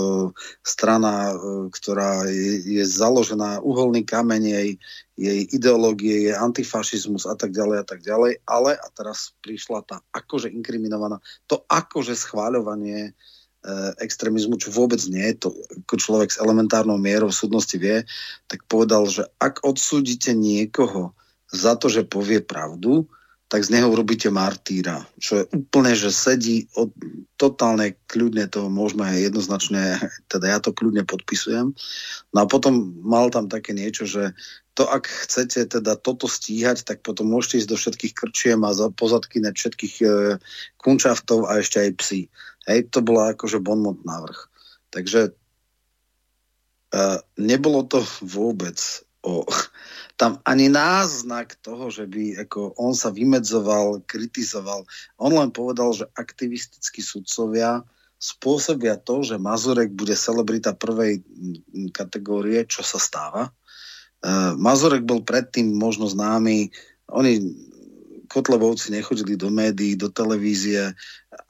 strana, 0.60 1.32
e, 1.32 1.36
ktorá 1.72 2.28
je, 2.28 2.82
je 2.82 2.84
založená, 2.84 3.64
uholný 3.64 4.04
kameň 4.04 4.44
jej, 4.44 4.70
jej 5.16 5.40
ideológie 5.56 6.28
je 6.28 6.34
antifašizmus 6.36 7.24
a 7.28 7.36
tak 7.40 7.56
ďalej 7.56 7.78
a 7.82 7.86
tak 7.88 8.04
ďalej. 8.04 8.44
Ale, 8.44 8.76
a 8.76 8.88
teraz 8.92 9.32
prišla 9.40 9.88
tá 9.88 10.04
akože 10.12 10.52
inkriminovaná, 10.52 11.24
to 11.48 11.64
akože 11.72 12.12
schváľovanie 12.18 13.00
e, 13.08 13.12
extrémizmu, 14.04 14.60
čo 14.60 14.76
vôbec 14.76 15.00
nie 15.08 15.24
je, 15.32 15.48
to 15.48 15.50
ako 15.88 15.96
človek 15.96 16.30
s 16.36 16.42
elementárnou 16.44 17.00
mierou 17.00 17.32
súdnosti 17.32 17.80
vie, 17.80 18.04
tak 18.52 18.68
povedal, 18.68 19.08
že 19.08 19.32
ak 19.40 19.64
odsúdite 19.64 20.36
niekoho 20.36 21.16
za 21.52 21.80
to, 21.80 21.88
že 21.88 22.08
povie 22.08 22.44
pravdu, 22.44 23.08
tak 23.52 23.68
z 23.68 23.76
neho 23.76 23.92
urobíte 23.92 24.32
martýra. 24.32 25.04
Čo 25.20 25.44
je 25.44 25.50
úplne, 25.52 25.92
že 25.92 26.08
sedí 26.08 26.72
od, 26.80 26.96
totálne 27.36 28.00
kľudne, 28.08 28.48
to 28.48 28.72
môžeme 28.72 29.04
jednoznačne, 29.20 30.00
teda 30.32 30.56
ja 30.56 30.60
to 30.64 30.72
kľudne 30.72 31.04
podpisujem. 31.04 31.76
No 32.32 32.38
a 32.40 32.48
potom 32.48 32.96
mal 33.04 33.28
tam 33.28 33.52
také 33.52 33.76
niečo, 33.76 34.08
že 34.08 34.32
to 34.72 34.88
ak 34.88 35.04
chcete 35.04 35.68
teda 35.68 36.00
toto 36.00 36.32
stíhať, 36.32 36.88
tak 36.88 37.04
potom 37.04 37.28
môžete 37.28 37.60
ísť 37.60 37.70
do 37.76 37.76
všetkých 37.76 38.14
krčiem 38.16 38.64
a 38.64 38.72
pozadkyneť 38.72 39.54
všetkých 39.60 39.96
e, 40.00 40.08
kunčaftov 40.80 41.52
a 41.52 41.60
ešte 41.60 41.84
aj 41.84 41.92
psi. 42.00 42.22
Hej, 42.72 42.88
to 42.88 43.04
bola 43.04 43.36
akože 43.36 43.60
bonmot 43.60 44.00
návrh. 44.08 44.40
Takže 44.96 45.22
e, 45.28 45.32
nebolo 47.36 47.84
to 47.84 48.00
vôbec 48.24 48.80
o 49.22 49.46
tam 50.22 50.38
ani 50.46 50.70
náznak 50.70 51.58
toho, 51.66 51.90
že 51.90 52.06
by 52.06 52.46
ako 52.46 52.78
on 52.78 52.94
sa 52.94 53.10
vymedzoval, 53.10 54.06
kritizoval. 54.06 54.86
On 55.18 55.34
len 55.34 55.50
povedal, 55.50 55.98
že 55.98 56.06
aktivistickí 56.14 57.02
sudcovia 57.02 57.82
spôsobia 58.22 59.02
to, 59.02 59.26
že 59.26 59.42
Mazurek 59.42 59.98
bude 59.98 60.14
celebrita 60.14 60.78
prvej 60.78 61.26
kategórie, 61.90 62.70
čo 62.70 62.86
sa 62.86 63.02
stáva. 63.02 63.50
Uh, 64.22 64.54
Mazurek 64.62 65.02
bol 65.02 65.26
predtým 65.26 65.74
možno 65.74 66.06
známy, 66.06 66.70
oni 67.10 67.42
Kotlebovci 68.30 68.96
nechodili 68.96 69.36
do 69.36 69.52
médií, 69.52 70.00
do 70.00 70.08
televízie. 70.08 70.96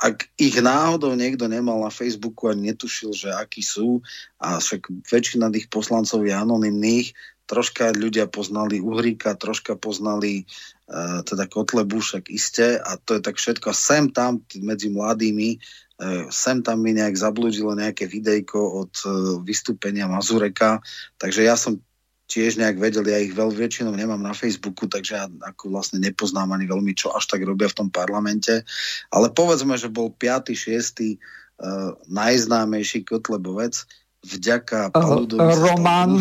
Ak 0.01 0.25
ich 0.33 0.57
náhodou 0.57 1.13
niekto 1.13 1.45
nemal 1.45 1.77
na 1.77 1.93
Facebooku 1.93 2.49
a 2.49 2.57
netušil, 2.57 3.13
že 3.13 3.29
akí 3.29 3.61
sú, 3.61 4.01
a 4.41 4.57
však 4.57 4.89
väčšina 5.05 5.53
tých 5.53 5.69
poslancov 5.69 6.25
je 6.25 6.33
anonimných, 6.33 7.13
troška 7.51 7.91
ľudia 7.91 8.31
poznali 8.31 8.79
Uhríka, 8.79 9.35
troška 9.35 9.75
poznali 9.75 10.47
uh, 10.87 11.19
teda 11.27 11.51
Kotlebu, 11.51 11.99
však 11.99 12.31
iste 12.31 12.79
a 12.79 12.95
to 12.95 13.19
je 13.19 13.21
tak 13.21 13.35
všetko. 13.35 13.75
Sem 13.75 14.07
tam 14.15 14.39
medzi 14.63 14.87
mladými 14.87 15.59
uh, 15.99 16.31
sem 16.31 16.63
tam 16.63 16.79
mi 16.79 16.95
nejak 16.95 17.19
zablúdilo 17.19 17.75
nejaké 17.75 18.07
videjko 18.07 18.87
od 18.87 18.93
uh, 19.03 19.11
vystúpenia 19.43 20.07
Mazureka, 20.07 20.79
takže 21.19 21.43
ja 21.43 21.59
som 21.59 21.83
tiež 22.31 22.55
nejak 22.55 22.79
vedel, 22.79 23.03
ja 23.11 23.19
ich 23.19 23.35
veľ 23.35 23.51
väčšinou 23.51 23.91
nemám 23.91 24.23
na 24.23 24.31
Facebooku, 24.31 24.87
takže 24.87 25.19
ja 25.19 25.27
ako 25.43 25.75
vlastne 25.75 25.99
nepoznám 25.99 26.55
ani 26.55 26.63
veľmi, 26.63 26.95
čo 26.95 27.11
až 27.11 27.27
tak 27.27 27.43
robia 27.43 27.67
v 27.67 27.83
tom 27.83 27.89
parlamente. 27.91 28.63
Ale 29.11 29.27
povedzme, 29.35 29.75
že 29.75 29.91
bol 29.91 30.15
5. 30.15 30.55
6. 30.55 31.19
Uh, 31.61 31.93
najznámejší 32.07 33.03
Kotlebovec 33.03 33.85
vďaka 34.23 34.95
Paludovi 34.95 35.43
uh, 35.43 35.59
Roman, 35.59 36.11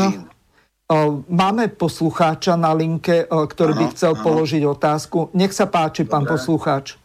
máme 1.31 1.71
poslucháča 1.71 2.59
na 2.59 2.75
linke, 2.75 3.25
ktorý 3.31 3.73
ano, 3.75 3.81
by 3.81 3.85
chcel 3.95 4.13
ano. 4.19 4.23
položiť 4.27 4.63
otázku. 4.67 5.31
Nech 5.39 5.55
sa 5.55 5.71
páči, 5.71 6.03
Dobre. 6.03 6.13
pán 6.13 6.25
poslucháč. 6.27 6.99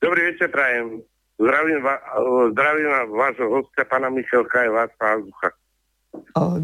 Dobrý 0.00 0.32
večer, 0.32 0.48
prajem. 0.52 1.00
Zdravím, 1.40 1.80
va- 1.80 2.04
zdravím 2.52 2.88
vášho 3.16 3.48
hostia, 3.48 3.84
pána 3.88 4.12
Michalka, 4.12 4.60
aj 4.60 4.70
vás, 4.72 4.90
pán 5.00 5.24
Zucha. 5.24 5.48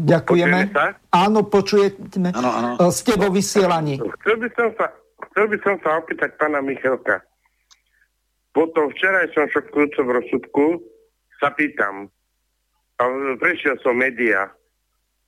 Ďakujeme. 0.05 0.75
Áno, 1.09 1.39
počujeme. 1.47 2.29
Áno, 2.35 2.49
áno. 2.51 2.69
Ste 2.93 3.17
vo 3.17 3.33
vysielaní. 3.33 3.97
Chcel 4.21 4.37
by 4.37 4.49
som 4.53 4.69
sa, 4.77 4.85
chcel 5.31 5.45
by 5.49 5.57
som 5.65 5.75
sa 5.81 5.89
opýtať 5.97 6.29
pána 6.37 6.59
Michalka. 6.61 7.23
Po 8.53 8.69
tom 8.73 8.89
včerajšom 8.89 9.49
šokujúcom 9.53 10.07
rozsudku 10.17 10.65
sa 11.37 11.53
pýtam, 11.53 12.09
prešiel 13.37 13.77
som 13.85 13.93
média, 13.93 14.49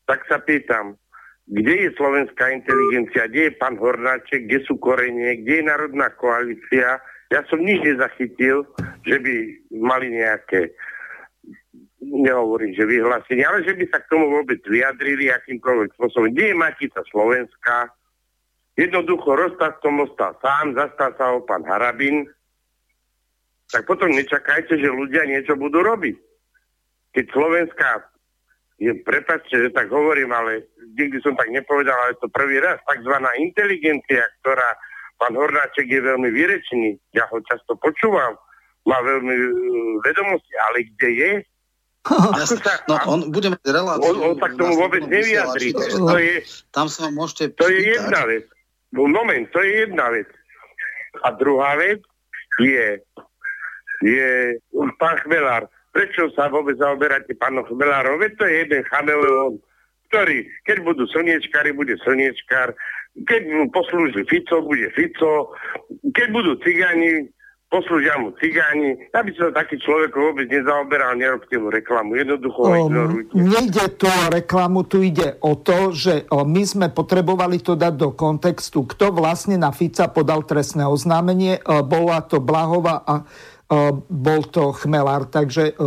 tak 0.09 0.25
sa 0.25 0.41
pýtam, 0.41 0.97
kde 1.45 1.85
je 1.85 1.89
slovenská 1.93 2.49
inteligencia, 2.49 3.29
kde 3.29 3.53
je 3.53 3.57
pán 3.61 3.77
Hornáček, 3.77 4.49
kde 4.49 4.65
sú 4.65 4.81
korenie, 4.81 5.45
kde 5.45 5.61
je 5.61 5.69
národná 5.69 6.09
koalícia. 6.17 6.97
Ja 7.29 7.45
som 7.45 7.61
nič 7.61 7.77
nezachytil, 7.85 8.65
že 9.05 9.21
by 9.21 9.33
mali 9.77 10.17
nejaké 10.17 10.73
nehovorím, 12.01 12.73
že 12.73 12.89
vyhlásenie, 12.89 13.45
ale 13.45 13.61
že 13.61 13.77
by 13.77 13.85
sa 13.93 14.01
k 14.01 14.09
tomu 14.09 14.33
vôbec 14.33 14.57
vyjadrili 14.65 15.29
akýmkoľvek 15.29 15.93
spôsobom. 15.93 16.33
Kde 16.33 16.45
je 16.53 16.55
Matica 16.57 17.01
Slovenska? 17.13 17.93
Jednoducho 18.79 19.29
Rostastom 19.35 20.07
ostal 20.07 20.33
sám, 20.39 20.73
zastal 20.73 21.11
sa 21.19 21.25
ho 21.35 21.43
pán 21.43 21.67
Harabin. 21.67 22.25
Tak 23.69 23.85
potom 23.85 24.09
nečakajte, 24.09 24.79
že 24.79 24.89
ľudia 24.89 25.27
niečo 25.29 25.53
budú 25.59 25.85
robiť. 25.85 26.17
Keď 27.13 27.25
Slovenská 27.29 28.09
je, 28.79 28.91
prepačte, 29.03 29.67
že 29.67 29.69
tak 29.75 29.91
hovorím, 29.91 30.31
ale 30.31 30.71
nikdy 30.95 31.19
som 31.19 31.35
tak 31.35 31.51
nepovedal, 31.51 31.95
ale 31.95 32.15
to 32.23 32.31
prvý 32.31 32.63
raz, 32.63 32.79
takzvaná 32.87 33.27
inteligencia, 33.35 34.23
ktorá 34.41 34.75
pán 35.19 35.35
Hornáček 35.35 35.91
je 35.91 35.99
veľmi 35.99 36.31
vyrečný, 36.31 36.95
ja 37.11 37.27
ho 37.27 37.43
často 37.43 37.75
počúvam, 37.75 38.39
má 38.87 39.03
veľmi 39.03 39.35
uh, 39.35 39.51
vedomosti, 40.07 40.55
ale 40.71 40.87
kde 40.95 41.09
je, 41.11 41.31
no, 42.89 42.95
on 43.11 43.27
bude 43.27 43.51
mať 43.51 43.59
reláciu. 43.69 44.07
On, 44.15 44.33
on 44.33 44.35
sa 44.39 44.47
k 44.47 44.55
tomu 44.55 44.73
vôbec 44.79 45.03
nevyjadrí. 45.03 45.75
To 45.75 46.15
je, 46.15 46.41
tam 46.71 46.87
sa 46.87 47.11
môžete 47.11 47.59
To 47.59 47.67
je 47.67 47.91
jedna 47.91 48.23
vec. 48.23 48.47
Moment, 48.95 49.45
to 49.51 49.59
je 49.59 49.85
jedna 49.85 50.07
vec. 50.09 50.25
A 51.27 51.35
druhá 51.35 51.75
vec 51.75 51.99
je, 52.63 53.03
je 54.01 54.29
pán 54.97 55.19
Chmelár. 55.21 55.67
Prečo 55.99 56.31
sa 56.31 56.47
vôbec 56.47 56.79
zaoberáte 56.79 57.35
pánom 57.35 57.67
Chmelárom? 57.67 58.23
Veď 58.23 58.39
to 58.39 58.43
je 58.47 58.55
jeden 58.63 58.87
chameleón, 58.87 59.59
ktorý, 60.07 60.47
keď 60.63 60.77
budú 60.87 61.03
slniečkári, 61.11 61.75
bude 61.75 61.99
slniečkár, 61.99 62.71
keď 63.27 63.41
mu 63.51 63.67
poslúži 63.67 64.23
Fico, 64.23 64.63
bude 64.63 64.87
Fico, 64.95 65.51
keď 66.15 66.27
budú 66.31 66.55
cigáni, 66.63 67.27
poslúžia 67.67 68.15
mu 68.15 68.31
cigáni. 68.39 68.95
Ja 69.11 69.27
by 69.27 69.31
som 69.35 69.51
taký 69.51 69.75
človek 69.75 70.15
vôbec 70.15 70.47
nezaoberal, 70.47 71.19
nerobte 71.19 71.59
mu 71.59 71.67
reklamu. 71.67 72.15
Jednoducho 72.15 72.59
ho 72.63 72.73
um, 72.87 73.19
Nejde 73.35 73.99
tu 73.99 74.07
o 74.07 74.23
reklamu, 74.31 74.87
tu 74.87 75.03
ide 75.03 75.35
o 75.43 75.59
to, 75.59 75.91
že 75.91 76.25
my 76.31 76.63
sme 76.63 76.87
potrebovali 76.95 77.59
to 77.59 77.75
dať 77.75 77.93
do 77.99 78.15
kontextu, 78.15 78.87
kto 78.87 79.11
vlastne 79.11 79.59
na 79.59 79.75
Fica 79.75 80.07
podal 80.07 80.47
trestné 80.47 80.87
oznámenie. 80.87 81.59
Bola 81.67 82.23
to 82.23 82.39
Blahova 82.39 83.03
a 83.03 83.27
bol 84.09 84.41
to 84.49 84.73
Chmelár. 84.73 85.29
Takže... 85.29 85.77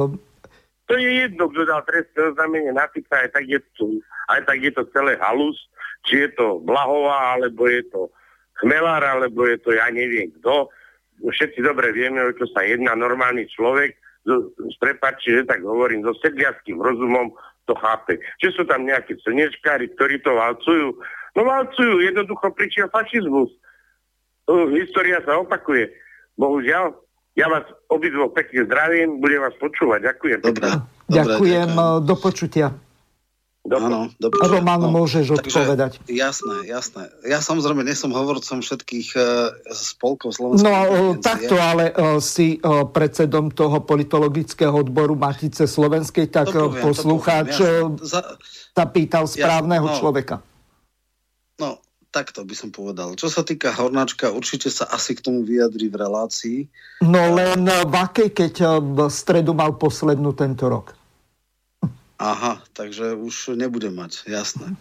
To 0.91 0.95
je 0.99 1.11
jedno, 1.27 1.51
kto 1.51 1.63
dal 1.67 1.83
trestné 1.89 2.21
oznámenie 2.31 2.73
na 2.75 2.85
aj 2.87 3.29
tak 3.33 3.45
je 3.49 3.61
to, 3.79 4.03
aj 4.29 4.41
tak 4.45 4.59
je 4.61 4.71
to 4.75 4.83
celé 4.93 5.17
halus, 5.19 5.57
či 6.05 6.27
je 6.27 6.31
to 6.37 6.61
Blahová, 6.63 7.39
alebo 7.39 7.65
je 7.71 7.83
to 7.89 8.13
Chmelár, 8.61 9.01
alebo 9.01 9.47
je 9.49 9.57
to 9.63 9.73
ja 9.73 9.89
neviem 9.89 10.29
kto 10.43 10.69
všetci 11.31 11.63
dobre 11.63 11.95
vieme, 11.95 12.19
o 12.19 12.35
čo 12.35 12.51
sa 12.51 12.67
jedná 12.67 12.99
normálny 12.99 13.47
človek, 13.47 13.95
s 14.59 14.77
prepači, 14.83 15.39
že 15.39 15.47
tak 15.47 15.63
hovorím, 15.63 16.03
so 16.03 16.15
sedliackým 16.19 16.79
rozumom 16.79 17.31
to 17.67 17.75
chápe. 17.79 18.19
Že 18.43 18.49
sú 18.55 18.63
tam 18.67 18.87
nejakí 18.87 19.19
slnečkári, 19.23 19.91
ktorí 19.95 20.19
to 20.23 20.35
valcujú. 20.35 20.99
No 21.39 21.41
valcujú, 21.47 22.03
jednoducho 22.03 22.51
prišiel 22.55 22.91
fašizmus. 22.91 23.51
Uh, 24.51 24.67
história 24.75 25.23
sa 25.23 25.39
opakuje. 25.39 25.91
Bohužiaľ, 26.35 26.95
ja 27.33 27.47
vás 27.49 27.65
obidvo 27.89 28.29
pekne 28.33 28.69
zdravím, 28.69 29.21
budem 29.21 29.41
vás 29.41 29.57
počúvať. 29.57 30.01
Ďakujem. 30.13 30.39
Dobre. 30.45 30.69
Ďakujem, 31.09 31.69
ďakujem. 31.73 32.05
do 32.05 32.15
počutia. 32.21 32.69
Áno, 33.63 34.11
dobre. 34.19 34.43
Roman, 34.43 34.83
no, 34.83 34.91
môžeš 34.91 35.39
odpovedať. 35.39 36.03
Jasné, 36.11 36.67
jasné. 36.67 37.07
Ja 37.23 37.39
samozrejme 37.39 37.87
nesom 37.87 38.11
hovorcom 38.11 38.59
všetkých 38.59 39.15
uh, 39.15 39.55
spolkov 39.71 40.35
Slovenskej 40.35 40.67
No 40.67 41.15
takto, 41.23 41.63
ale 41.63 41.95
uh, 41.95 42.19
si 42.19 42.59
uh, 42.59 42.91
predsedom 42.91 43.55
toho 43.55 43.87
politologického 43.87 44.75
odboru 44.75 45.15
Matice 45.15 45.71
Slovenskej, 45.71 46.35
tak 46.35 46.51
to 46.51 46.75
poviem, 46.75 46.83
poslucháč 46.83 47.63
to 47.63 48.03
Za... 48.03 48.35
sa 48.75 48.85
pýtal 48.91 49.31
správneho 49.31 49.87
jasné, 49.87 49.95
no, 49.95 50.01
človeka. 50.03 50.37
No, 51.63 51.79
takto 52.13 52.45
by 52.45 52.53
som 52.53 52.69
povedal. 52.69 53.17
Čo 53.17 53.33
sa 53.33 53.41
týka 53.41 53.73
Hornáčka, 53.73 54.29
určite 54.29 54.69
sa 54.69 54.85
asi 54.93 55.17
k 55.17 55.25
tomu 55.25 55.43
vyjadri 55.43 55.89
v 55.89 55.97
relácii. 55.97 56.59
No 57.01 57.33
len 57.33 57.65
v 57.65 57.95
akej, 57.97 58.29
keď 58.37 58.55
v 58.79 59.09
stredu 59.09 59.57
mal 59.57 59.75
poslednú 59.81 60.37
tento 60.37 60.69
rok? 60.69 60.93
Aha, 62.23 62.63
takže 62.71 63.19
už 63.19 63.59
nebude 63.59 63.91
mať, 63.91 64.31
jasné. 64.31 64.79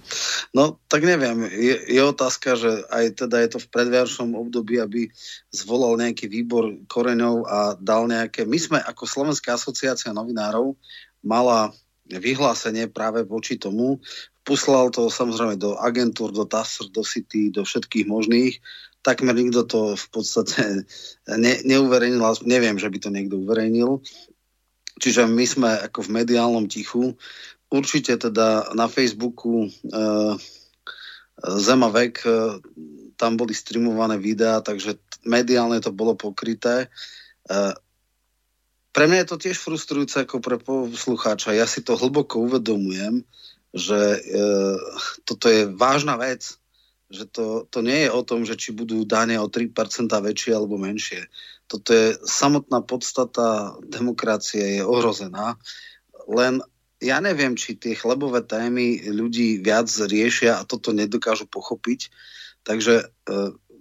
No, 0.53 0.77
tak 0.85 1.01
neviem, 1.01 1.49
je, 1.49 1.89
je 1.89 2.01
otázka, 2.05 2.53
že 2.53 2.85
aj 2.93 3.25
teda 3.25 3.41
je 3.41 3.49
to 3.57 3.59
v 3.65 3.71
predviačnom 3.73 4.37
období, 4.37 4.77
aby 4.77 5.09
zvolal 5.49 5.97
nejaký 5.97 6.29
výbor 6.29 6.69
koreňov 6.85 7.35
a 7.49 7.59
dal 7.81 8.05
nejaké... 8.05 8.45
My 8.45 8.61
sme 8.61 8.77
ako 8.77 9.09
Slovenská 9.09 9.57
asociácia 9.57 10.13
novinárov 10.13 10.77
mala 11.25 11.73
vyhlásenie 12.05 12.85
práve 12.93 13.25
voči 13.25 13.57
tomu, 13.57 13.97
poslal 14.41 14.89
to 14.89 15.07
samozrejme 15.07 15.57
do 15.57 15.77
agentúr, 15.77 16.33
do 16.33 16.45
TASR, 16.47 16.89
do 16.89 17.05
City, 17.05 17.53
do 17.53 17.61
všetkých 17.61 18.05
možných, 18.09 18.57
takmer 19.01 19.33
nikto 19.33 19.65
to 19.65 19.81
v 19.97 20.07
podstate 20.13 20.85
ne, 21.25 21.53
neuverejnil, 21.65 22.21
neviem, 22.45 22.77
že 22.77 22.89
by 22.89 22.97
to 23.01 23.09
niekto 23.09 23.37
uverejnil, 23.41 24.01
Čiže 25.01 25.25
my 25.25 25.45
sme 25.49 25.69
ako 25.89 26.05
v 26.05 26.13
mediálnom 26.21 26.69
tichu. 26.69 27.17
Určite 27.73 28.21
teda 28.21 28.69
na 28.77 28.85
Facebooku 28.85 29.65
e, 29.65 29.69
Zema 31.41 31.89
vek, 31.89 32.21
e, 32.21 32.61
tam 33.17 33.33
boli 33.33 33.57
streamované 33.57 34.21
videá, 34.21 34.61
takže 34.61 35.01
mediálne 35.25 35.81
to 35.81 35.89
bolo 35.89 36.13
pokryté. 36.13 36.85
E, 36.85 36.87
pre 38.93 39.05
mňa 39.09 39.25
je 39.25 39.29
to 39.33 39.37
tiež 39.41 39.57
frustrujúce 39.57 40.21
ako 40.21 40.37
pre 40.37 40.61
poslucháča. 40.61 41.57
Ja 41.57 41.65
si 41.65 41.81
to 41.81 41.97
hlboko 41.97 42.45
uvedomujem, 42.45 43.25
že 43.71 43.99
e, 44.19 44.19
toto 45.23 45.47
je 45.47 45.71
vážna 45.71 46.19
vec, 46.19 46.59
že 47.11 47.27
to, 47.27 47.67
to 47.67 47.83
nie 47.83 48.07
je 48.07 48.09
o 48.11 48.21
tom, 48.23 48.47
že 48.47 48.55
či 48.55 48.71
budú 48.71 49.03
dane 49.03 49.35
o 49.39 49.47
3% 49.51 49.75
väčšie 50.07 50.51
alebo 50.55 50.79
menšie. 50.79 51.27
Toto 51.67 51.91
je 51.91 52.15
samotná 52.23 52.83
podstata 52.83 53.75
demokracie 53.83 54.79
je 54.79 54.83
ohrozená. 54.83 55.55
Len 56.27 56.63
ja 57.01 57.17
neviem, 57.19 57.55
či 57.57 57.75
tie 57.75 57.97
chlebové 57.97 58.43
témy 58.43 59.07
ľudí 59.09 59.59
viac 59.59 59.87
riešia 59.87 60.61
a 60.61 60.67
toto 60.67 60.95
nedokážu 60.95 61.47
pochopiť. 61.47 62.11
Takže 62.61 62.95
e, 63.01 63.05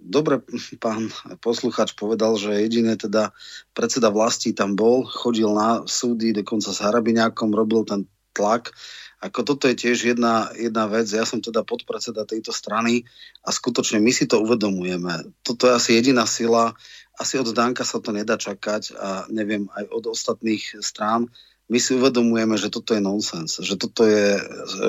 dobre 0.01 0.41
pán 0.81 1.13
posluchač 1.39 1.93
povedal, 1.93 2.33
že 2.35 2.65
jediné 2.65 2.97
teda 2.97 3.29
predseda 3.77 4.09
vlasti 4.09 4.51
tam 4.57 4.73
bol, 4.73 5.05
chodil 5.05 5.53
na 5.53 5.85
súdy, 5.85 6.33
dokonca 6.33 6.73
s 6.73 6.81
Harabiňákom 6.81 7.53
robil 7.53 7.85
ten 7.85 8.09
tlak. 8.33 8.73
Ako 9.21 9.45
toto 9.45 9.69
je 9.69 9.77
tiež 9.77 10.17
jedna, 10.17 10.49
jedna 10.57 10.89
vec. 10.89 11.05
Ja 11.13 11.29
som 11.29 11.45
teda 11.45 11.61
podpredseda 11.61 12.25
tejto 12.25 12.49
strany 12.49 13.05
a 13.45 13.53
skutočne 13.53 14.01
my 14.01 14.09
si 14.09 14.25
to 14.25 14.41
uvedomujeme. 14.41 15.29
Toto 15.45 15.69
je 15.69 15.77
asi 15.77 15.89
jediná 15.93 16.25
sila, 16.25 16.73
asi 17.21 17.37
od 17.37 17.53
Danka 17.53 17.85
sa 17.85 18.01
to 18.01 18.09
nedá 18.09 18.33
čakať 18.33 18.97
a 18.97 19.09
neviem 19.29 19.69
aj 19.77 19.85
od 19.93 20.09
ostatných 20.09 20.81
strán. 20.81 21.29
my 21.69 21.77
si 21.77 21.93
uvedomujeme, 21.93 22.57
že 22.57 22.73
toto 22.73 22.97
je 22.97 22.99
nonsens, 22.99 23.61
že 23.61 23.77
toto 23.77 24.03
je 24.09 24.41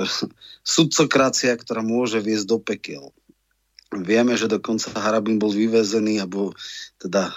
sudcokracia, 0.81 1.53
ktorá 1.55 1.85
môže 1.85 2.19
viesť 2.25 2.47
do 2.49 2.59
pekiel. 2.59 3.13
Vieme, 3.93 4.41
že 4.41 4.49
dokonca 4.49 4.89
Harabin 4.97 5.37
bol 5.37 5.53
vyvezený, 5.53 6.25
alebo 6.25 6.57
teda 6.97 7.29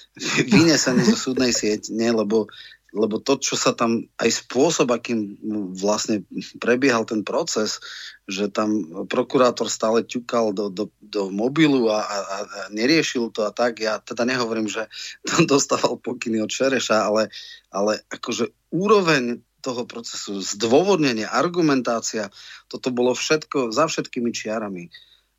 vynesený 0.54 1.02
zo 1.10 1.18
súdnej 1.18 1.50
nie, 1.90 2.10
lebo 2.14 2.46
lebo 2.94 3.18
to, 3.18 3.42
čo 3.42 3.58
sa 3.58 3.74
tam, 3.74 4.06
aj 4.22 4.46
spôsob, 4.46 4.94
akým 4.94 5.34
vlastne 5.74 6.22
prebiehal 6.62 7.02
ten 7.02 7.26
proces, 7.26 7.82
že 8.30 8.46
tam 8.46 9.04
prokurátor 9.10 9.66
stále 9.66 10.06
ťukal 10.06 10.54
do, 10.54 10.70
do, 10.70 10.94
do 11.02 11.28
mobilu 11.28 11.90
a, 11.90 12.00
a, 12.06 12.16
a 12.30 12.38
neriešil 12.70 13.34
to 13.34 13.42
a 13.44 13.50
tak, 13.50 13.82
ja 13.82 13.98
teda 13.98 14.22
nehovorím, 14.22 14.70
že 14.70 14.86
tam 15.26 15.44
dostával 15.52 15.98
pokyny 15.98 16.38
od 16.38 16.48
Šereša, 16.48 17.10
ale, 17.10 17.34
ale 17.74 18.06
akože 18.14 18.54
úroveň 18.70 19.42
toho 19.64 19.88
procesu, 19.88 20.44
zdôvodnenie, 20.44 21.24
argumentácia, 21.24 22.28
toto 22.68 22.92
bolo 22.92 23.16
všetko 23.16 23.72
za 23.72 23.88
všetkými 23.88 24.28
čiarami. 24.28 24.86
E, 24.86 24.90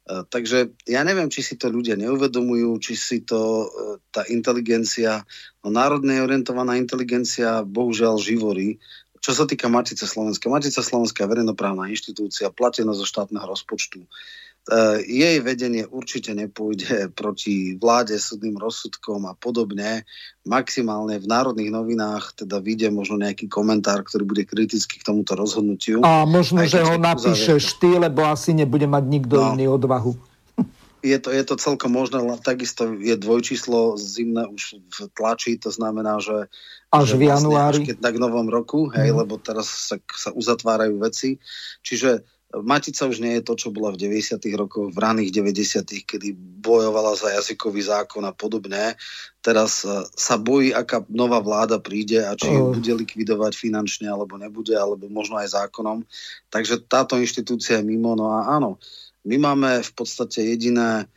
takže 0.05 0.69
ja 0.85 1.01
neviem, 1.01 1.33
či 1.33 1.41
si 1.41 1.55
to 1.57 1.65
ľudia 1.65 1.97
neuvedomujú, 1.97 2.77
či 2.77 2.93
si 2.93 3.17
to 3.25 3.65
e, 3.65 3.67
tá 4.13 4.21
inteligencia, 4.29 5.25
no 5.65 5.73
národne 5.73 6.21
orientovaná 6.21 6.77
inteligencia 6.77 7.65
bohužiaľ 7.65 8.21
živorí. 8.21 8.77
Čo 9.17 9.33
sa 9.33 9.45
týka 9.49 9.65
Matice 9.65 10.05
Slovenska, 10.05 10.45
Matica 10.45 10.85
Slovenska 10.85 11.25
je 11.25 11.31
verejnoprávna 11.33 11.89
inštitúcia, 11.89 12.53
platená 12.53 12.93
zo 12.93 13.09
štátneho 13.09 13.49
rozpočtu. 13.49 14.05
Eh, 14.65 14.97
jej 15.05 15.37
vedenie 15.45 15.85
určite 15.85 16.33
nepôjde 16.33 17.13
proti 17.13 17.77
vláde, 17.77 18.17
súdnym 18.17 18.57
rozsudkom 18.57 19.29
a 19.29 19.37
podobne. 19.37 20.09
Maximálne 20.41 21.21
v 21.21 21.29
národných 21.29 21.69
novinách 21.69 22.33
teda 22.33 22.57
vyjde 22.65 22.89
možno 22.89 23.21
nejaký 23.21 23.45
komentár, 23.45 24.01
ktorý 24.01 24.25
bude 24.25 24.41
kritický 24.41 24.97
k 24.97 25.05
tomuto 25.05 25.37
rozhodnutiu. 25.37 26.01
A 26.01 26.25
možno, 26.25 26.65
že 26.65 26.81
ho 26.81 26.97
napíšeš 26.97 27.77
ty, 27.77 27.93
lebo 27.93 28.25
asi 28.25 28.57
nebude 28.57 28.89
mať 28.89 29.05
nikto 29.05 29.37
no. 29.37 29.53
iný 29.53 29.69
odvahu. 29.69 30.17
Je 31.05 31.21
to, 31.21 31.29
je 31.29 31.45
to 31.45 31.61
celkom 31.61 31.93
možné, 31.93 32.17
ale 32.17 32.41
takisto 32.41 32.97
je 32.97 33.13
dvojčíslo 33.13 34.01
zimné 34.01 34.49
už 34.49 34.81
v 34.81 34.97
tlači, 35.13 35.61
to 35.61 35.69
znamená, 35.69 36.17
že 36.17 36.49
až 36.89 37.13
že 37.13 37.15
v 37.21 37.29
vlastne 37.29 37.53
januári. 37.53 37.81
Až 37.85 37.87
keď 37.93 37.97
tak 38.01 38.13
v 38.17 38.23
novom 38.25 38.49
roku, 38.49 38.89
hej, 38.89 39.13
mm. 39.13 39.17
lebo 39.21 39.37
teraz 39.37 39.93
sa, 39.93 40.01
sa 40.09 40.33
uzatvárajú 40.33 40.97
veci. 40.97 41.37
Čiže 41.85 42.25
Matica 42.63 43.09
už 43.09 43.19
nie 43.19 43.39
je 43.39 43.43
to, 43.43 43.53
čo 43.59 43.73
bola 43.73 43.91
v 43.91 43.99
90. 44.07 44.39
rokoch, 44.55 44.93
v 44.93 44.97
raných 45.01 45.31
90. 45.43 46.07
kedy 46.07 46.31
bojovala 46.63 47.17
za 47.17 47.33
jazykový 47.35 47.81
zákon 47.83 48.23
a 48.23 48.31
podobne. 48.31 48.95
Teraz 49.43 49.83
e, 49.83 50.07
sa 50.15 50.39
bojí, 50.39 50.71
aká 50.71 51.03
nová 51.11 51.43
vláda 51.43 51.81
príde 51.81 52.23
a 52.23 52.37
či 52.37 52.53
ju 52.53 52.77
bude 52.77 52.93
likvidovať 52.95 53.53
finančne 53.57 54.07
alebo 54.07 54.39
nebude, 54.39 54.77
alebo 54.77 55.11
možno 55.11 55.35
aj 55.41 55.57
zákonom. 55.57 56.07
Takže 56.47 56.87
táto 56.87 57.19
inštitúcia 57.19 57.81
je 57.81 57.87
mimo. 57.87 58.15
No 58.15 58.31
a 58.31 58.55
áno, 58.55 58.79
my 59.25 59.35
máme 59.35 59.83
v 59.83 59.91
podstate 59.91 60.45
jediné 60.45 61.09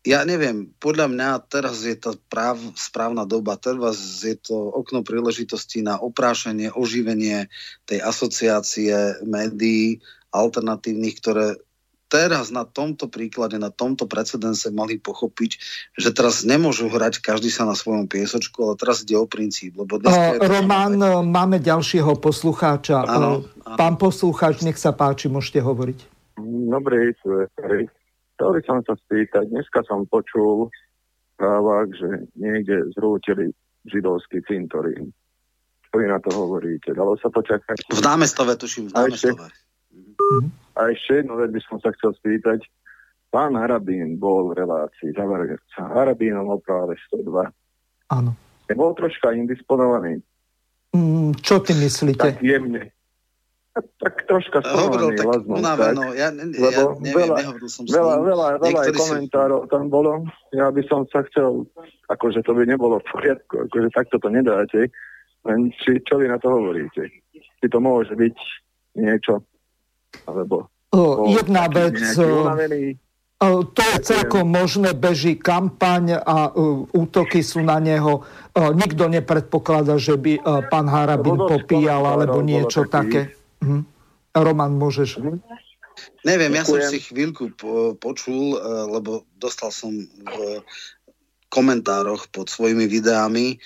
ja 0.00 0.24
neviem, 0.24 0.72
podľa 0.80 1.12
mňa 1.12 1.28
teraz 1.52 1.84
je 1.84 1.92
to 1.92 2.16
práv, 2.32 2.56
správna 2.72 3.28
doba, 3.28 3.60
teraz 3.60 4.24
je 4.24 4.32
to 4.32 4.56
okno 4.56 5.04
príležitosti 5.04 5.84
na 5.84 6.00
oprášenie, 6.00 6.72
oživenie 6.72 7.52
tej 7.84 8.00
asociácie 8.00 9.20
médií, 9.28 10.00
alternatívnych, 10.30 11.14
ktoré 11.18 11.46
teraz 12.10 12.50
na 12.50 12.66
tomto 12.66 13.06
príklade, 13.06 13.54
na 13.54 13.70
tomto 13.70 14.10
precedense 14.10 14.66
mali 14.74 14.98
pochopiť, 14.98 15.50
že 15.94 16.10
teraz 16.10 16.42
nemôžu 16.42 16.90
hrať 16.90 17.22
každý 17.22 17.54
sa 17.54 17.62
na 17.62 17.78
svojom 17.78 18.10
piesočku, 18.10 18.66
ale 18.66 18.74
teraz 18.74 19.06
ide 19.06 19.14
o 19.14 19.30
princíp. 19.30 19.78
Lebo 19.78 20.02
dnes 20.02 20.10
uh, 20.10 20.42
Roman, 20.42 20.98
aj... 20.98 21.22
máme 21.22 21.62
ďalšieho 21.62 22.18
poslucháča. 22.18 23.06
Áno, 23.06 23.46
áno. 23.62 23.78
Pán 23.78 23.94
poslucháč, 23.94 24.66
nech 24.66 24.76
sa 24.76 24.90
páči, 24.90 25.30
môžete 25.30 25.62
hovoriť. 25.62 25.98
Dobrý, 26.42 27.14
Chcel 28.40 28.56
by 28.56 28.60
som 28.64 28.80
sa 28.88 28.96
spýtať, 28.96 29.52
dneska 29.52 29.84
som 29.84 30.08
počul 30.08 30.72
právak, 31.36 31.92
že 31.92 32.24
niekde 32.40 32.88
zrútili 32.96 33.52
židovský 33.84 34.40
cintorín. 34.48 35.12
Čo 35.84 35.94
vy 36.00 36.08
na 36.08 36.16
to 36.24 36.32
hovoríte? 36.32 36.96
Dalo 36.96 37.20
sa 37.20 37.28
to 37.28 37.44
čakať? 37.44 37.92
V 37.92 38.00
námestove, 38.00 38.56
tuším, 38.56 38.88
v 38.88 38.96
námestove. 38.96 39.44
Mm-hmm. 40.00 40.50
A 40.78 40.80
ešte 40.90 41.22
jednu 41.22 41.36
vec 41.36 41.50
by 41.52 41.60
som 41.68 41.76
sa 41.82 41.92
chcel 41.96 42.16
spýtať. 42.16 42.64
Pán 43.30 43.54
Harabín 43.54 44.18
bol 44.18 44.50
v 44.50 44.58
relácii 44.58 45.14
sa 45.14 45.82
Harabínom 45.86 46.50
o 46.50 46.58
práve 46.58 46.98
102. 47.14 47.46
Áno. 48.10 48.34
Bol 48.70 48.92
troška 48.98 49.30
indisponovaný. 49.34 50.18
Mm, 50.90 51.38
čo 51.38 51.62
ty 51.62 51.74
myslíte? 51.78 52.18
Tak 52.18 52.42
jemne. 52.42 52.90
Tak, 53.70 54.26
troška 54.26 54.66
hovoril 54.66 55.14
tak 55.14 55.46
unaveno, 55.46 56.10
ja, 56.10 56.34
ne, 56.34 56.50
ja 56.50 56.74
neviem, 56.74 57.06
veľa, 57.06 57.36
nehovoril 57.38 57.70
som 57.70 57.86
veľa, 57.86 58.14
veľa, 58.18 58.46
veľa 58.58 58.80
aj 58.82 58.92
komentárov 58.98 59.60
si... 59.62 59.70
tam 59.70 59.86
bolo. 59.86 60.26
Ja 60.50 60.74
by 60.74 60.82
som 60.90 61.06
sa 61.06 61.22
chcel, 61.30 61.70
akože 62.10 62.42
to 62.42 62.50
by 62.50 62.66
nebolo 62.66 62.98
v 62.98 63.06
poriadku, 63.14 63.70
akože 63.70 63.94
takto 63.94 64.18
to 64.18 64.26
nedáte, 64.26 64.90
len 65.46 65.70
či, 65.86 66.02
čo 66.02 66.18
vy 66.18 66.26
na 66.26 66.42
to 66.42 66.50
hovoríte? 66.50 67.14
Či 67.30 67.66
to 67.70 67.78
môže 67.78 68.10
byť 68.18 68.36
niečo 68.98 69.46
alebo 70.26 70.70
o, 70.90 71.30
jedna 71.30 71.66
vec, 71.70 71.98
to 73.40 73.80
je 73.80 73.96
celkom 74.04 74.52
možné, 74.52 74.92
beží 74.92 75.40
kampaň 75.40 76.20
a 76.20 76.52
uh, 76.52 76.84
útoky 76.92 77.40
sú 77.40 77.64
na 77.64 77.80
neho. 77.80 78.20
Uh, 78.52 78.76
nikto 78.76 79.08
nepredpokladá, 79.08 79.96
že 79.96 80.20
by 80.20 80.44
uh, 80.44 80.60
pán 80.68 80.84
Harabin 80.92 81.40
popíjal 81.48 82.04
alebo 82.04 82.44
niečo 82.44 82.84
také. 82.84 83.32
Hm. 83.64 83.88
Roman, 84.36 84.76
môžeš. 84.76 85.24
Hm. 85.24 85.40
Neviem, 86.20 86.52
ja 86.52 86.68
som 86.68 86.84
si 86.84 87.00
chvíľku 87.00 87.56
po, 87.56 87.96
počul, 87.96 88.56
lebo 88.92 89.24
dostal 89.36 89.72
som 89.72 89.92
v 90.04 90.60
komentároch 91.48 92.28
pod 92.28 92.48
svojimi 92.48 92.88
videami 92.88 93.60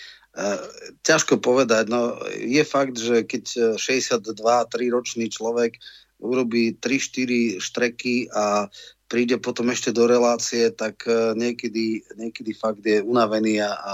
ťažko 1.07 1.39
povedať, 1.39 1.87
no 1.87 2.19
je 2.35 2.63
fakt, 2.67 2.99
že 2.99 3.23
keď 3.23 3.79
62-3 3.79 4.91
ročný 4.91 5.31
človek 5.31 5.79
urobí 6.25 6.81
3-4 6.81 7.61
štreky 7.61 8.33
a 8.33 8.73
príde 9.05 9.37
potom 9.37 9.69
ešte 9.69 9.93
do 9.93 10.09
relácie, 10.09 10.73
tak 10.73 11.05
e, 11.05 11.37
niekedy, 11.37 12.03
niekedy 12.17 12.57
fakt 12.57 12.83
je 12.83 13.05
unavený 13.05 13.61
a, 13.61 13.71
a 13.77 13.93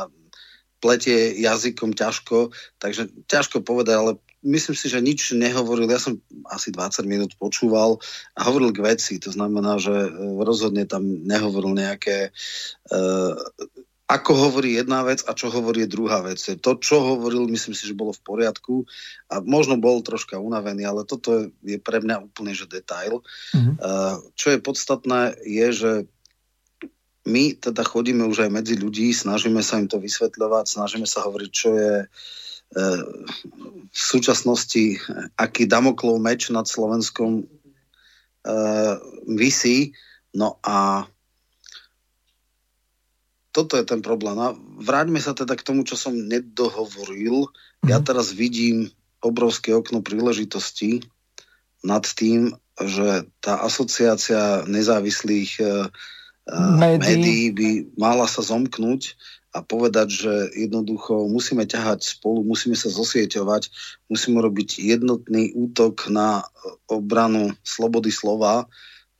pletie 0.80 1.36
jazykom 1.36 1.92
ťažko, 1.92 2.54
takže 2.80 3.10
ťažko 3.28 3.60
povedať, 3.60 3.94
ale 4.00 4.12
myslím 4.40 4.72
si, 4.72 4.86
že 4.88 5.04
nič 5.04 5.36
nehovoril. 5.36 5.90
Ja 5.92 6.00
som 6.00 6.16
asi 6.48 6.72
20 6.72 7.04
minút 7.04 7.32
počúval 7.36 8.00
a 8.32 8.40
hovoril 8.48 8.72
k 8.72 8.80
veci. 8.80 9.20
To 9.20 9.28
znamená, 9.28 9.76
že 9.76 9.92
e, 9.92 10.10
rozhodne 10.40 10.88
tam 10.88 11.04
nehovoril 11.04 11.76
nejaké 11.76 12.32
uh, 12.90 13.36
ako 14.10 14.32
hovorí 14.34 14.74
jedna 14.74 15.06
vec 15.06 15.22
a 15.22 15.38
čo 15.38 15.54
hovorí 15.54 15.86
druhá 15.86 16.18
vec. 16.26 16.42
To, 16.42 16.70
čo 16.82 16.98
hovoril, 16.98 17.46
myslím 17.46 17.78
si, 17.78 17.86
že 17.86 17.94
bolo 17.94 18.10
v 18.10 18.24
poriadku 18.26 18.82
a 19.30 19.38
možno 19.38 19.78
bol 19.78 20.02
troška 20.02 20.34
unavený, 20.34 20.82
ale 20.82 21.06
toto 21.06 21.54
je 21.62 21.78
pre 21.78 22.02
mňa 22.02 22.26
úplne 22.26 22.50
že 22.50 22.66
detail. 22.66 23.22
Mm-hmm. 23.54 23.78
Čo 24.34 24.46
je 24.50 24.58
podstatné, 24.58 25.38
je, 25.46 25.68
že 25.70 25.92
my 27.30 27.54
teda 27.54 27.86
chodíme 27.86 28.26
už 28.26 28.48
aj 28.48 28.50
medzi 28.50 28.74
ľudí, 28.74 29.14
snažíme 29.14 29.62
sa 29.62 29.78
im 29.78 29.86
to 29.86 30.02
vysvetľovať, 30.02 30.64
snažíme 30.66 31.06
sa 31.06 31.22
hovoriť, 31.22 31.50
čo 31.54 31.68
je 31.78 31.94
uh, 32.02 33.02
v 33.90 34.00
súčasnosti, 34.00 35.02
aký 35.34 35.66
Damoklov 35.66 36.22
meč 36.22 36.50
nad 36.54 36.66
Slovenskom 36.70 37.46
vysí. 39.26 39.92
No 40.32 40.56
a 40.62 41.04
toto 43.50 43.74
je 43.74 43.84
ten 43.86 44.00
problém. 44.02 44.38
A 44.38 44.54
vráťme 44.78 45.18
sa 45.18 45.34
teda 45.34 45.58
k 45.58 45.66
tomu, 45.66 45.82
čo 45.82 45.98
som 45.98 46.14
nedohovoril. 46.14 47.50
Ja 47.86 47.98
mhm. 48.02 48.06
teraz 48.06 48.32
vidím 48.34 48.90
obrovské 49.20 49.76
okno 49.76 50.00
príležitosti 50.00 51.04
nad 51.84 52.04
tým, 52.04 52.56
že 52.80 53.28
tá 53.44 53.60
asociácia 53.60 54.64
nezávislých 54.64 55.60
uh, 55.60 55.88
médií. 56.80 57.04
médií 57.04 57.44
by 57.52 57.68
mala 58.00 58.24
sa 58.24 58.40
zomknúť 58.40 59.16
a 59.50 59.60
povedať, 59.60 60.08
že 60.08 60.34
jednoducho 60.56 61.26
musíme 61.26 61.66
ťahať 61.66 62.16
spolu, 62.16 62.46
musíme 62.46 62.78
sa 62.78 62.88
zosieťovať, 62.88 63.68
musíme 64.06 64.38
robiť 64.38 64.78
jednotný 64.78 65.52
útok 65.52 66.06
na 66.08 66.46
obranu 66.86 67.52
slobody 67.66 68.14
slova, 68.14 68.70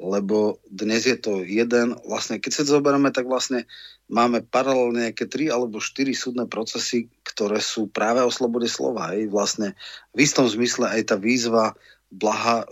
lebo 0.01 0.63
dnes 0.71 1.05
je 1.05 1.19
to 1.19 1.45
jeden, 1.45 1.99
vlastne 2.09 2.41
keď 2.41 2.51
sa 2.57 2.63
to 2.65 2.79
zoberieme, 2.79 3.13
tak 3.13 3.29
vlastne 3.29 3.69
máme 4.11 4.43
paralelne 4.43 5.09
nejaké 5.09 5.31
tri 5.31 5.47
alebo 5.49 5.79
štyri 5.79 6.13
súdne 6.13 6.51
procesy, 6.51 7.07
ktoré 7.23 7.63
sú 7.63 7.87
práve 7.87 8.21
o 8.27 8.31
slobode 8.35 8.67
slova. 8.67 9.15
Hej. 9.15 9.31
Vlastne 9.31 9.79
v 10.11 10.27
istom 10.27 10.51
zmysle 10.51 10.91
aj 10.91 11.15
tá 11.15 11.17
výzva 11.17 11.79
Blaha, 12.11 12.67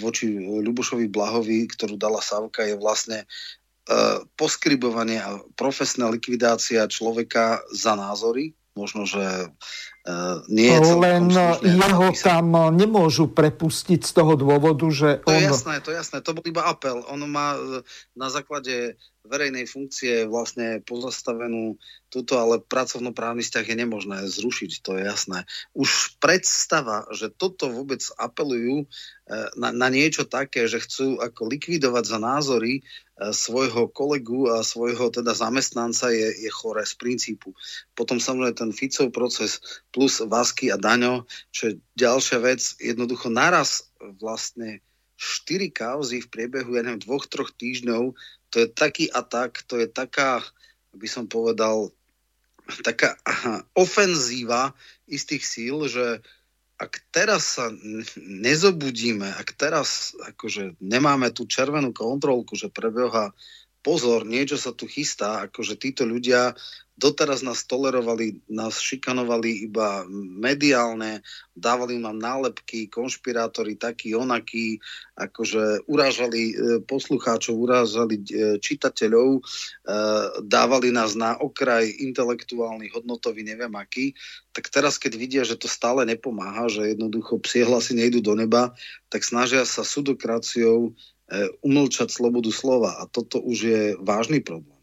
voči 0.00 0.32
Ľubošovi 0.40 1.12
Blahovi, 1.12 1.68
ktorú 1.68 2.00
dala 2.00 2.24
Savka, 2.24 2.64
je 2.64 2.80
vlastne 2.80 3.28
uh, 3.28 4.24
poskribovanie 4.40 5.20
a 5.20 5.44
profesná 5.60 6.08
likvidácia 6.08 6.88
človeka 6.88 7.60
za 7.68 7.92
názory, 7.92 8.56
možno, 8.72 9.04
že 9.04 9.52
Uh, 10.08 10.40
nie 10.48 10.72
je 10.72 10.80
Len 10.96 11.28
jeho 11.60 12.08
tam 12.24 12.72
nemôžu 12.72 13.28
prepustiť 13.28 14.00
z 14.00 14.12
toho 14.16 14.40
dôvodu, 14.40 14.88
že 14.88 15.20
to 15.20 15.28
on... 15.28 15.36
je 15.36 15.44
jasné, 15.52 15.74
to 15.84 15.92
je 15.92 16.00
jasné, 16.00 16.24
to 16.24 16.32
bol 16.32 16.40
iba 16.48 16.64
apel. 16.64 17.04
On 17.12 17.20
má 17.28 17.60
na 18.16 18.32
základe 18.32 18.96
verejnej 19.28 19.68
funkcie 19.68 20.24
vlastne 20.24 20.80
pozastavenú 20.82 21.76
túto, 22.08 22.40
ale 22.40 22.64
pracovnoprávny 22.64 23.44
vzťah 23.44 23.66
je 23.68 23.76
nemožné 23.76 24.18
zrušiť, 24.24 24.80
to 24.80 24.96
je 24.96 25.04
jasné. 25.04 25.44
Už 25.76 26.16
predstava, 26.18 27.04
že 27.12 27.28
toto 27.28 27.68
vôbec 27.68 28.00
apelujú 28.16 28.88
eh, 28.88 29.48
na, 29.60 29.70
na 29.70 29.88
niečo 29.92 30.24
také, 30.24 30.64
že 30.64 30.80
chcú 30.80 31.20
ako 31.20 31.52
likvidovať 31.52 32.04
za 32.08 32.18
názory 32.18 32.80
eh, 32.80 33.30
svojho 33.30 33.92
kolegu 33.92 34.48
a 34.48 34.64
svojho 34.64 35.12
teda 35.12 35.36
zamestnanca 35.36 36.08
je, 36.08 36.48
je 36.48 36.50
chore 36.50 36.80
z 36.88 36.96
princípu. 36.96 37.52
Potom 37.92 38.16
samozrejme 38.16 38.56
ten 38.56 38.72
Ficov 38.72 39.12
proces 39.12 39.60
plus 39.92 40.24
Vasky 40.24 40.72
a 40.72 40.80
Daňo, 40.80 41.28
čo 41.52 41.70
je 41.70 41.72
ďalšia 42.00 42.40
vec, 42.40 42.60
jednoducho 42.80 43.28
naraz 43.28 43.92
vlastne 44.16 44.80
štyri 45.18 45.74
kauzy 45.74 46.22
v 46.22 46.30
priebehu, 46.30 46.78
ja 46.78 46.86
neviem, 46.86 47.02
dvoch, 47.02 47.26
troch 47.26 47.50
týždňov 47.50 48.14
to 48.50 48.64
je 48.64 48.68
taký 48.70 49.12
atak, 49.12 49.64
to 49.68 49.76
je 49.80 49.88
taká, 49.88 50.40
by 50.96 51.08
som 51.08 51.28
povedal, 51.28 51.92
taká 52.84 53.16
ofenzíva 53.72 54.76
istých 55.08 55.44
síl, 55.44 55.76
že 55.88 56.20
ak 56.78 57.02
teraz 57.10 57.58
sa 57.58 57.74
nezobudíme, 58.22 59.26
ak 59.34 59.50
teraz 59.58 60.14
akože 60.22 60.78
nemáme 60.78 61.34
tú 61.34 61.42
červenú 61.42 61.90
kontrolku, 61.90 62.54
že 62.54 62.70
prebieha 62.70 63.34
pozor, 63.82 64.26
niečo 64.26 64.58
sa 64.58 64.74
tu 64.74 64.84
chystá, 64.86 65.46
akože 65.48 65.78
títo 65.78 66.04
ľudia 66.04 66.54
Doteraz 66.98 67.46
nás 67.46 67.62
tolerovali, 67.62 68.42
nás 68.50 68.82
šikanovali 68.82 69.70
iba 69.70 70.02
mediálne, 70.34 71.22
dávali 71.54 71.94
nám 71.94 72.18
nálepky, 72.18 72.90
konšpirátori 72.90 73.78
takí, 73.78 74.18
onakí, 74.18 74.82
akože 75.14 75.86
urážali 75.86 76.42
e, 76.50 76.54
poslucháčov, 76.82 77.54
urážali 77.54 78.18
e, 78.18 78.58
čitateľov, 78.58 79.38
e, 79.38 79.40
dávali 80.42 80.90
nás 80.90 81.14
na 81.14 81.38
okraj 81.38 81.86
intelektuálny, 81.86 82.90
hodnotový, 82.90 83.46
neviem 83.46 83.70
aký. 83.78 84.18
Tak 84.50 84.66
teraz, 84.66 84.98
keď 84.98 85.12
vidia, 85.14 85.42
že 85.46 85.54
to 85.54 85.70
stále 85.70 86.02
nepomáha, 86.02 86.66
že 86.66 86.98
jednoducho 86.98 87.38
psiehlasy 87.38 87.94
nejdu 87.94 88.18
do 88.18 88.34
neba, 88.34 88.74
tak 89.06 89.22
snažia 89.22 89.62
sa 89.62 89.86
sudokraciou 89.86 90.98
umlčať 91.60 92.08
slobodu 92.08 92.48
slova. 92.48 92.96
A 93.00 93.08
toto 93.08 93.40
už 93.40 93.58
je 93.60 93.82
vážny 94.00 94.40
problém. 94.40 94.76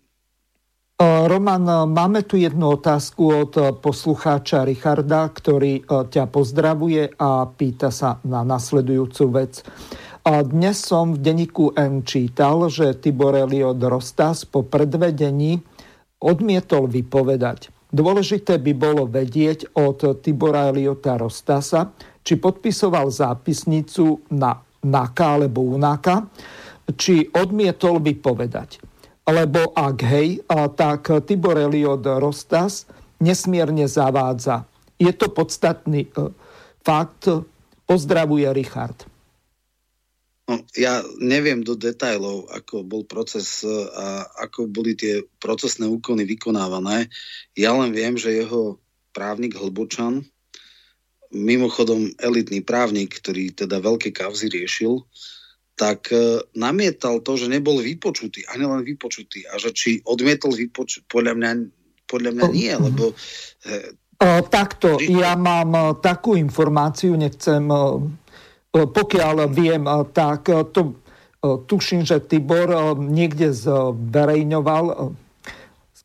Roman, 1.01 1.91
máme 1.91 2.23
tu 2.23 2.39
jednu 2.39 2.79
otázku 2.79 3.43
od 3.43 3.53
poslucháča 3.83 4.63
Richarda, 4.63 5.27
ktorý 5.27 5.83
ťa 5.83 6.23
pozdravuje 6.31 7.11
a 7.19 7.43
pýta 7.51 7.91
sa 7.91 8.23
na 8.23 8.47
nasledujúcu 8.47 9.23
vec. 9.35 9.59
Dnes 10.23 10.79
som 10.79 11.11
v 11.11 11.19
denníku 11.19 11.75
N 11.75 12.07
čítal, 12.07 12.71
že 12.71 12.95
Tibor 12.95 13.35
Eliot 13.35 13.75
Rostas 13.75 14.47
po 14.47 14.63
predvedení 14.63 15.59
odmietol 16.23 16.87
vypovedať. 16.87 17.75
Dôležité 17.91 18.63
by 18.63 18.73
bolo 18.73 19.03
vedieť 19.03 19.75
od 19.75 20.23
Tibora 20.23 20.71
Eliota 20.71 21.19
Rostasa, 21.19 21.91
či 22.23 22.39
podpisoval 22.39 23.11
zápisnicu 23.11 24.31
na 24.31 24.55
NAKA 24.85 25.41
alebo 25.41 25.65
UNAKA, 25.65 26.29
či 26.93 27.25
odmietol 27.33 27.97
vypovedať 27.97 28.95
lebo 29.25 29.73
ak 29.73 29.97
hej, 30.05 30.45
tak 30.77 31.09
Tibor 31.25 31.57
Eliot 31.57 32.05
Rostas 32.21 32.85
nesmierne 33.17 33.89
zavádza. 33.89 34.69
Je 35.01 35.09
to 35.11 35.33
podstatný 35.33 36.07
e, 36.07 36.29
fakt. 36.85 37.27
Pozdravuje 37.85 38.49
Richard. 38.49 39.05
No, 40.45 40.61
ja 40.77 41.01
neviem 41.21 41.65
do 41.65 41.73
detajlov, 41.73 42.49
ako 42.53 42.85
bol 42.85 43.01
proces 43.05 43.65
e, 43.65 43.69
a 43.93 44.29
ako 44.45 44.69
boli 44.69 44.93
tie 44.93 45.25
procesné 45.41 45.89
úkony 45.89 46.25
vykonávané. 46.25 47.09
Ja 47.57 47.73
len 47.73 47.93
viem, 47.93 48.13
že 48.17 48.33
jeho 48.33 48.77
právnik 49.09 49.57
Hlbočan, 49.57 50.25
mimochodom 51.35 52.15
elitný 52.23 52.63
právnik, 52.63 53.19
ktorý 53.19 53.51
teda 53.51 53.83
veľké 53.83 54.15
kauzy 54.15 54.47
riešil, 54.47 55.03
tak 55.75 56.07
e, 56.15 56.39
namietal 56.55 57.19
to, 57.19 57.35
že 57.35 57.51
nebol 57.51 57.83
vypočutý, 57.83 58.47
ani 58.47 58.63
len 58.63 58.81
vypočutý. 58.87 59.43
A 59.51 59.59
že 59.59 59.75
či 59.75 59.99
odmietol 60.07 60.55
vypočuť, 60.55 61.03
podľa 61.11 61.35
mňa, 61.35 61.51
podľa 62.07 62.31
mňa 62.31 62.45
nie, 62.55 62.71
lebo... 62.71 63.11
E, 63.67 63.75
o, 64.23 64.39
takto, 64.47 64.95
ja 65.03 65.35
mám 65.35 65.75
e, 65.75 65.83
takú 65.99 66.39
informáciu, 66.39 67.19
nechcem, 67.19 67.67
pokiaľ 68.71 69.35
viem, 69.51 69.83
tak 70.15 70.47
to 70.71 71.03
tuším, 71.43 72.07
že 72.07 72.23
Tibor 72.23 72.95
niekde 72.97 73.51
zverejňoval 73.51 75.15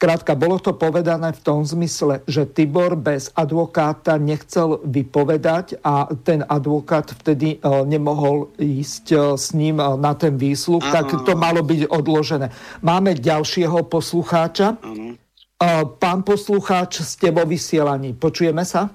Skrátka, 0.00 0.32
bolo 0.32 0.56
to 0.56 0.72
povedané 0.72 1.28
v 1.36 1.44
tom 1.44 1.60
zmysle, 1.60 2.24
že 2.24 2.48
Tibor 2.48 2.96
bez 2.96 3.28
advokáta 3.36 4.16
nechcel 4.16 4.80
vypovedať 4.80 5.76
a 5.84 6.08
ten 6.24 6.40
advokát 6.40 7.04
vtedy 7.04 7.60
e, 7.60 7.84
nemohol 7.84 8.48
ísť 8.56 9.04
e, 9.12 9.16
s 9.36 9.52
ním 9.52 9.76
e, 9.76 9.84
na 10.00 10.16
ten 10.16 10.40
výsluh, 10.40 10.80
ano. 10.80 10.94
tak 10.96 11.04
to 11.28 11.36
malo 11.36 11.60
byť 11.60 11.92
odložené. 11.92 12.48
Máme 12.80 13.12
ďalšieho 13.12 13.84
poslucháča. 13.92 14.80
Ano. 14.80 15.20
Pán 16.00 16.24
poslucháč, 16.24 17.04
ste 17.04 17.28
vo 17.28 17.44
vysielaní. 17.44 18.16
Počujeme 18.16 18.64
sa? 18.64 18.88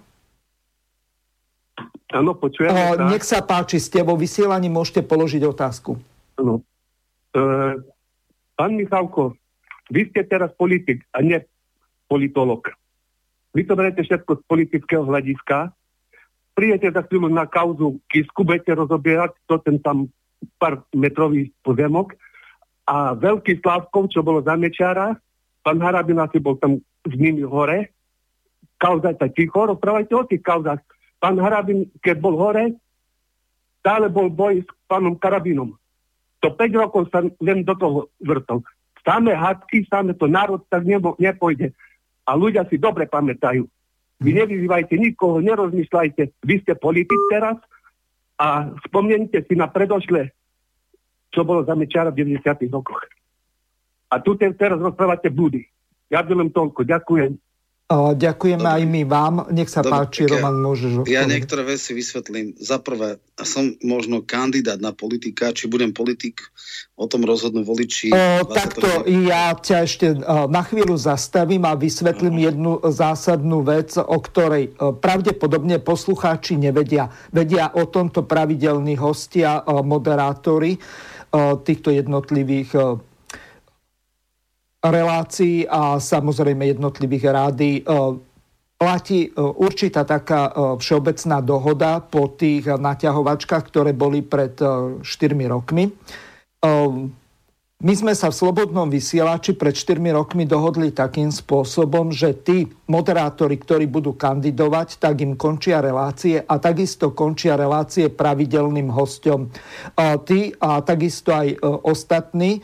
Áno, 2.09 2.33
počujeme 2.33 2.73
sa. 2.73 3.05
Nech 3.13 3.21
sa 3.21 3.45
páči, 3.45 3.77
ste 3.77 4.01
vo 4.01 4.17
vysielaní, 4.17 4.73
môžete 4.73 5.05
položiť 5.05 5.45
otázku. 5.45 6.01
Áno. 6.41 6.65
E, 7.29 7.77
pán 8.57 8.73
Michalko, 8.73 9.37
vy 9.91 10.09
ste 10.09 10.25
teraz 10.25 10.49
politik 10.57 11.05
a 11.13 11.21
nie 11.21 11.41
politolog. 12.09 12.69
Vy 13.55 13.65
to 13.65 13.73
berete 13.77 14.03
všetko 14.03 14.31
z 14.39 14.41
politického 14.45 15.03
hľadiska. 15.07 15.71
Prijete 16.55 16.91
za 16.91 17.03
chvíľu 17.03 17.31
na 17.31 17.47
kauzu 17.47 17.99
Kisku, 18.11 18.43
budete 18.43 18.75
rozobierať 18.75 19.35
to 19.47 19.59
ten 19.63 19.79
tam 19.79 20.07
pár 20.59 20.83
metrový 20.93 21.51
pozemok 21.63 22.15
a 22.85 23.17
veľký 23.17 23.59
Slavkov, 23.65 24.13
čo 24.13 24.21
bolo 24.21 24.45
za 24.45 24.53
Mečára, 24.53 25.17
pán 25.65 25.81
Harabin 25.81 26.21
asi 26.21 26.37
bol 26.37 26.55
tam 26.61 26.77
s 27.05 27.13
nimi 27.17 27.41
hore, 27.41 27.89
kauza 28.77 29.17
je 29.17 29.27
ticho, 29.33 29.65
rozprávajte 29.65 30.13
o 30.13 30.27
tých 30.29 30.45
kauzách. 30.45 30.81
Pán 31.17 31.41
Harabin, 31.41 31.89
keď 32.05 32.21
bol 32.21 32.37
hore, 32.37 32.77
stále 33.81 34.11
bol 34.13 34.29
boj 34.29 34.61
s 34.61 34.69
pánom 34.85 35.17
Karabinom. 35.17 35.73
To 36.45 36.53
5 36.53 36.81
rokov 36.81 37.09
sa 37.09 37.25
len 37.41 37.65
do 37.65 37.73
toho 37.73 38.13
vrtol. 38.21 38.61
Samé 39.05 39.37
hadky, 39.37 39.85
samé 39.85 40.17
to 40.17 40.25
národ 40.25 40.65
tak 40.65 40.81
nebo, 40.81 41.13
nepojde. 41.21 41.71
A 42.25 42.33
ľudia 42.33 42.65
si 42.65 42.81
dobre 42.81 43.05
pamätajú. 43.05 43.69
Vy 44.19 44.29
mhm. 44.33 44.37
nevyzývajte 44.41 44.95
nikoho, 44.97 45.37
nerozmýšľajte. 45.45 46.41
Vy 46.41 46.55
ste 46.65 46.73
politik 46.73 47.19
teraz 47.29 47.61
a 48.35 48.73
spomnite 48.89 49.45
si 49.45 49.53
na 49.53 49.69
predošle, 49.69 50.33
čo 51.31 51.45
bolo 51.45 51.63
za 51.63 51.77
Mečara 51.77 52.09
v 52.11 52.25
90. 52.25 52.41
rokoch. 52.73 53.05
A 54.09 54.19
tu 54.23 54.35
teraz 54.35 54.79
rozprávate 54.79 55.29
budy. 55.29 55.63
Ja 56.09 56.21
by 56.21 56.33
len 56.37 56.49
toľko. 56.53 56.85
Ďakujem. 56.85 57.35
Ďakujeme 57.93 58.65
Dobre. 58.65 58.77
aj 58.81 58.83
my 58.89 59.01
vám. 59.05 59.35
Nech 59.53 59.69
sa 59.69 59.85
Dobre, 59.85 59.93
páči, 59.93 60.25
ja, 60.25 60.41
Roman, 60.41 60.57
môžeš 60.57 61.05
Ja 61.05 61.21
niektoré 61.29 61.69
veci 61.69 61.93
vysvetlím. 61.93 62.57
Za 62.57 62.81
prvé, 62.81 63.21
som 63.45 63.77
možno 63.85 64.25
kandidát 64.25 64.81
na 64.81 64.89
politika, 64.89 65.53
či 65.53 65.69
budem 65.69 65.93
politik, 65.93 66.41
o 66.97 67.05
tom 67.05 67.21
rozhodnú 67.27 67.61
voliči. 67.61 68.09
O, 68.09 68.41
takto, 68.49 69.05
ja 69.05 69.53
ťa 69.53 69.77
ešte 69.85 70.17
na 70.49 70.65
chvíľu 70.65 70.97
zastavím 70.97 71.61
a 71.69 71.77
vysvetlím 71.77 72.41
uh-huh. 72.41 72.47
jednu 72.49 72.71
zásadnú 72.89 73.61
vec, 73.61 73.93
o 74.01 74.17
ktorej 74.17 74.73
pravdepodobne 74.79 75.77
poslucháči 75.77 76.57
nevedia. 76.57 77.13
Vedia 77.29 77.69
o 77.69 77.85
tomto 77.85 78.25
pravidelní 78.25 78.97
hostia, 78.97 79.61
moderátori 79.85 80.79
týchto 81.61 81.93
jednotlivých 81.93 82.71
relácií 84.91 85.65
a 85.65 85.97
samozrejme 85.97 86.69
jednotlivých 86.75 87.25
rády 87.25 87.69
e, 87.79 87.83
platí 88.77 89.27
e, 89.27 89.29
určitá 89.39 90.05
taká 90.05 90.49
e, 90.49 90.51
všeobecná 90.77 91.41
dohoda 91.41 91.99
po 92.03 92.29
tých 92.29 92.69
naťahovačkách, 92.69 93.63
ktoré 93.71 93.91
boli 93.95 94.21
pred 94.21 94.57
4 94.57 95.03
rokmi. 95.49 95.89
My 97.85 97.93
sme 97.93 98.17
sa 98.17 98.33
v 98.33 98.39
Slobodnom 98.41 98.89
vysielači 98.89 99.53
pred 99.53 99.77
4 99.77 100.01
rokmi 100.09 100.49
dohodli 100.49 100.89
takým 100.89 101.29
spôsobom, 101.29 102.09
že 102.09 102.33
tí 102.33 102.65
moderátori, 102.89 103.61
ktorí 103.61 103.85
budú 103.85 104.17
kandidovať, 104.17 104.97
tak 104.97 105.21
im 105.21 105.37
končia 105.37 105.85
relácie 105.85 106.41
a 106.41 106.57
takisto 106.57 107.13
končia 107.13 107.53
relácie 107.53 108.09
pravidelným 108.09 108.89
hostom. 108.89 109.53
Tí 110.25 110.49
a 110.57 110.81
takisto 110.81 111.29
aj 111.29 111.47
e, 111.53 111.57
ostatní 111.85 112.57
e, 112.57 112.61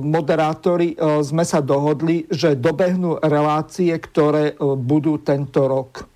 moderátori 0.00 0.96
e, 0.96 1.20
sme 1.20 1.44
sa 1.44 1.60
dohodli, 1.60 2.24
že 2.32 2.56
dobehnú 2.56 3.20
relácie, 3.20 3.92
ktoré 3.92 4.56
budú 4.56 5.20
tento 5.20 5.68
rok. 5.68 6.08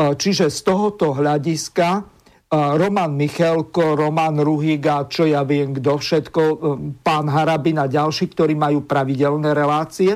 Čiže 0.00 0.48
z 0.48 0.58
tohoto 0.64 1.12
hľadiska 1.12 2.13
Roman 2.54 3.18
Michelko, 3.18 3.98
Roman 3.98 4.38
Ruhiga, 4.38 5.10
čo 5.10 5.26
ja 5.26 5.42
viem, 5.42 5.74
kto 5.74 5.98
všetko, 5.98 6.42
pán 7.02 7.26
Harabin 7.26 7.82
a 7.82 7.90
ďalší, 7.90 8.30
ktorí 8.30 8.54
majú 8.54 8.86
pravidelné 8.86 9.50
relácie, 9.50 10.14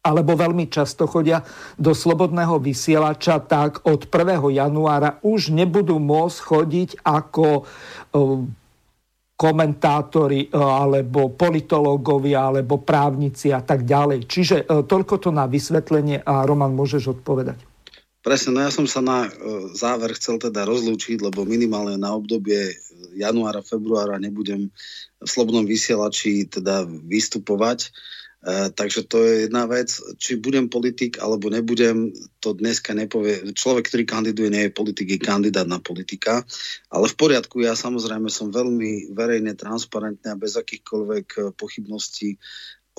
alebo 0.00 0.32
veľmi 0.32 0.66
často 0.66 1.06
chodia 1.06 1.44
do 1.76 1.94
slobodného 1.94 2.58
vysielača, 2.58 3.44
tak 3.46 3.84
od 3.86 4.08
1. 4.08 4.40
januára 4.50 5.22
už 5.22 5.54
nebudú 5.54 6.00
môcť 6.02 6.38
chodiť 6.40 6.90
ako 7.04 7.68
komentátori 9.36 10.52
alebo 10.52 11.32
politológovia 11.32 12.50
alebo 12.50 12.80
právnici 12.80 13.52
a 13.52 13.60
tak 13.60 13.84
ďalej. 13.86 14.28
Čiže 14.28 14.56
toľko 14.88 15.14
to 15.16 15.30
na 15.32 15.44
vysvetlenie 15.46 16.24
a 16.24 16.48
Roman, 16.48 16.72
môžeš 16.72 17.20
odpovedať. 17.20 17.69
Presne, 18.20 18.52
no 18.52 18.60
ja 18.60 18.68
som 18.68 18.84
sa 18.84 19.00
na 19.00 19.24
e, 19.24 19.30
záver 19.72 20.12
chcel 20.12 20.36
teda 20.36 20.68
rozlúčiť, 20.68 21.24
lebo 21.24 21.48
minimálne 21.48 21.96
na 21.96 22.12
obdobie 22.12 22.76
januára, 23.16 23.64
februára 23.64 24.20
nebudem 24.20 24.68
v 25.16 25.28
slobodnom 25.28 25.64
vysielači 25.64 26.44
teda 26.44 26.84
vystupovať. 26.84 27.88
E, 28.40 28.72
takže 28.72 29.08
to 29.08 29.24
je 29.24 29.32
jedna 29.48 29.64
vec. 29.64 29.88
Či 30.20 30.36
budem 30.36 30.68
politik 30.68 31.16
alebo 31.16 31.48
nebudem, 31.48 32.12
to 32.44 32.52
dneska 32.52 32.92
nepovie. 32.92 33.56
Človek, 33.56 33.88
ktorý 33.88 34.04
kandiduje, 34.04 34.48
nie 34.52 34.64
je 34.68 34.76
politik, 34.76 35.08
je 35.12 35.20
kandidát 35.20 35.68
na 35.68 35.80
politika. 35.80 36.44
Ale 36.92 37.08
v 37.08 37.16
poriadku, 37.16 37.64
ja 37.64 37.72
samozrejme 37.72 38.28
som 38.28 38.52
veľmi 38.52 39.16
verejne, 39.16 39.56
transparentný 39.56 40.28
a 40.32 40.40
bez 40.40 40.60
akýchkoľvek 40.60 41.26
e, 41.36 41.40
pochybností 41.56 42.36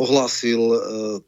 ohlásil 0.02 0.58
e, 0.58 0.80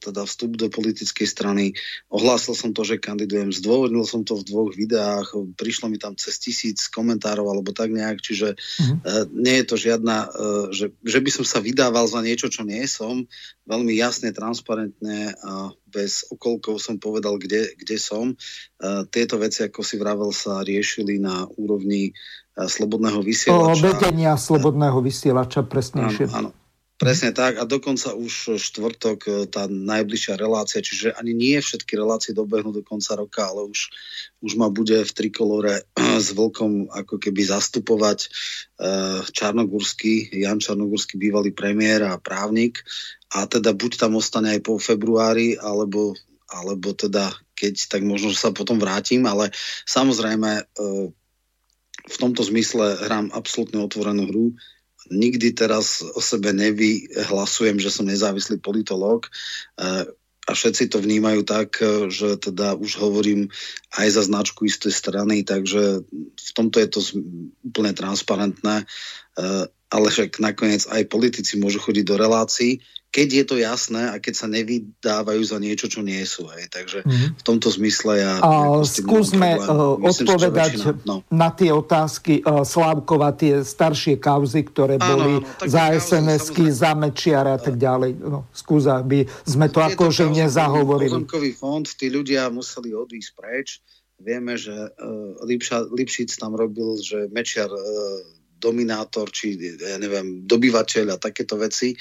teda 0.01 0.25
vstup 0.25 0.57
do 0.57 0.67
politickej 0.73 1.27
strany, 1.29 1.77
ohlásil 2.09 2.57
som 2.57 2.73
to, 2.73 2.81
že 2.81 2.97
kandidujem, 2.97 3.53
zdôvodnil 3.53 4.01
som 4.09 4.25
to 4.25 4.33
v 4.41 4.47
dvoch 4.49 4.73
videách, 4.73 5.29
prišlo 5.53 5.93
mi 5.93 6.01
tam 6.01 6.17
cez 6.17 6.41
tisíc 6.41 6.89
komentárov 6.89 7.45
alebo 7.45 7.69
tak 7.69 7.93
nejak, 7.93 8.17
čiže 8.17 8.57
uh-huh. 8.57 9.29
nie 9.29 9.61
je 9.61 9.65
to 9.69 9.75
žiadna, 9.77 10.17
e, 10.25 10.29
že, 10.73 10.85
že 11.05 11.19
by 11.21 11.29
som 11.29 11.45
sa 11.45 11.59
vydával 11.61 12.09
za 12.09 12.25
niečo, 12.25 12.49
čo 12.49 12.65
nie 12.65 12.81
som, 12.89 13.29
veľmi 13.69 13.93
jasne, 13.95 14.33
transparentne 14.33 15.37
a 15.39 15.71
bez 15.87 16.25
okolkov 16.33 16.81
som 16.81 16.97
povedal, 16.97 17.37
kde, 17.37 17.77
kde 17.77 17.97
som. 18.01 18.33
Tieto 19.13 19.37
veci, 19.37 19.63
ako 19.63 19.85
si 19.85 19.95
vravel, 19.95 20.33
sa 20.35 20.65
riešili 20.65 21.21
na 21.21 21.45
úrovni 21.55 22.11
slobodného 22.57 23.21
vysielača. 23.21 23.77
O 23.77 23.77
vedenia 23.77 24.33
slobodného 24.35 24.99
vysielača, 24.99 25.63
presnejšie. 25.65 26.33
Áno, 26.33 26.49
áno. 26.49 26.62
Presne 26.93 27.33
tak. 27.33 27.57
A 27.57 27.65
dokonca 27.65 28.13
už 28.13 28.61
štvrtok 28.61 29.19
e, 29.25 29.31
tá 29.49 29.65
najbližšia 29.65 30.37
relácia, 30.37 30.77
čiže 30.77 31.17
ani 31.17 31.33
nie 31.33 31.57
všetky 31.57 31.97
relácie 31.97 32.37
dobehnú 32.37 32.69
do 32.69 32.85
konca 32.85 33.17
roka, 33.17 33.49
ale 33.49 33.65
už, 33.65 33.89
už 34.45 34.51
ma 34.61 34.69
bude 34.69 35.01
v 35.01 35.11
trikolore 35.11 35.89
s 36.25 36.29
Vlkom 36.37 36.93
ako 36.93 37.17
keby 37.17 37.49
zastupovať 37.49 38.19
e, 38.23 38.27
Čarnogurský, 39.25 40.37
Jan 40.37 40.61
Čarnogurský 40.61 41.17
bývalý 41.17 41.49
premiér 41.49 42.13
a 42.13 42.21
právnik. 42.21 42.85
A 43.33 43.49
teda 43.49 43.73
buď 43.73 43.97
tam 43.97 44.13
ostane 44.21 44.53
aj 44.53 44.61
po 44.61 44.77
februári, 44.77 45.57
alebo, 45.57 46.13
alebo 46.45 46.93
teda 46.93 47.33
keď, 47.57 47.89
tak 47.89 48.05
možno 48.05 48.37
sa 48.37 48.53
potom 48.53 48.77
vrátim, 48.77 49.25
ale 49.25 49.49
samozrejme 49.89 50.49
e, 50.61 50.63
v 52.03 52.15
tomto 52.21 52.45
zmysle 52.45 53.01
hrám 53.01 53.33
absolútne 53.33 53.81
otvorenú 53.81 54.29
hru 54.29 54.45
nikdy 55.11 55.51
teraz 55.51 55.99
o 56.03 56.21
sebe 56.21 56.53
nevyhlasujem, 56.55 57.79
že 57.79 57.91
som 57.91 58.07
nezávislý 58.07 58.59
politológ. 58.59 59.27
E, 59.27 59.31
a 60.43 60.51
všetci 60.51 60.91
to 60.91 60.99
vnímajú 60.99 61.47
tak, 61.47 61.79
e, 61.79 62.11
že 62.11 62.35
teda 62.39 62.75
už 62.75 62.99
hovorím 62.99 63.47
aj 63.95 64.07
za 64.11 64.21
značku 64.27 64.67
istej 64.67 64.91
strany, 64.91 65.43
takže 65.43 66.03
v 66.35 66.51
tomto 66.55 66.83
je 66.83 66.87
to 66.91 66.99
úplne 67.63 67.95
transparentné, 67.95 68.83
e, 68.83 68.85
ale 69.93 70.07
však 70.09 70.39
nakoniec 70.43 70.83
aj 70.89 71.07
politici 71.11 71.55
môžu 71.59 71.79
chodiť 71.79 72.05
do 72.07 72.15
relácií, 72.19 72.83
keď 73.13 73.27
je 73.29 73.43
to 73.45 73.55
jasné 73.61 74.09
a 74.09 74.17
keď 74.17 74.33
sa 74.33 74.47
nevydávajú 74.49 75.41
za 75.45 75.61
niečo, 75.61 75.85
čo 75.85 76.01
nie 76.01 76.17
sú. 76.25 76.49
Hej. 76.49 76.73
Takže 76.73 77.05
mm-hmm. 77.05 77.29
v 77.37 77.43
tomto 77.45 77.69
zmysle 77.69 78.17
ja... 78.17 78.41
A 78.41 78.81
skúsme 78.81 79.61
uh, 79.61 80.01
odpovedať 80.01 80.81
väčšina, 80.81 81.05
no. 81.05 81.21
na 81.29 81.53
tie 81.53 81.69
otázky 81.69 82.41
uh, 82.41 82.65
Slávkova, 82.65 83.37
tie 83.37 83.61
staršie 83.61 84.17
kauzy, 84.17 84.65
ktoré 84.65 84.97
áno, 84.97 85.05
boli 85.05 85.33
áno, 85.45 85.69
za 85.69 85.93
SMS-ky, 85.93 86.73
za 86.73 86.97
Mečiara 86.97 87.53
a 87.53 87.61
tak 87.61 87.77
ďalej. 87.77 88.17
No, 88.17 88.49
skús, 88.49 88.89
aby 88.89 89.29
sme 89.45 89.69
to 89.69 89.85
akože 89.85 90.33
nezahovorili. 90.33 91.13
Pozemkový 91.13 91.53
fond, 91.53 91.85
tí 91.85 92.09
ľudia 92.09 92.49
museli 92.49 92.97
odísť 92.97 93.29
preč. 93.37 93.77
Vieme, 94.17 94.57
že 94.57 94.73
uh, 94.73 95.37
Lipša, 95.45 95.85
Lipšic 95.93 96.33
tam 96.41 96.57
robil, 96.57 96.97
že 96.97 97.29
Mečiar 97.29 97.69
uh, 97.69 97.79
dominátor, 98.57 99.29
či 99.29 99.53
ja 99.77 100.01
neviem, 100.01 100.49
dobyvateľ 100.49 101.13
a 101.13 101.21
takéto 101.21 101.61
veci. 101.61 101.93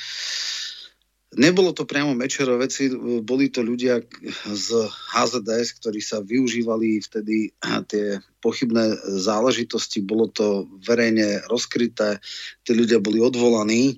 Nebolo 1.32 1.72
to 1.72 1.88
priamo 1.88 2.12
Mečero 2.12 2.60
veci, 2.60 2.92
boli 3.24 3.48
to 3.48 3.64
ľudia 3.64 4.04
z 4.52 4.68
HZDS, 5.16 5.80
ktorí 5.80 6.00
sa 6.04 6.20
využívali 6.20 7.00
vtedy 7.00 7.56
tie 7.88 8.20
pochybné 8.44 9.00
záležitosti, 9.16 10.04
bolo 10.04 10.28
to 10.28 10.68
verejne 10.84 11.40
rozkryté, 11.48 12.20
tí 12.68 12.76
ľudia 12.76 13.00
boli 13.00 13.24
odvolaní, 13.24 13.96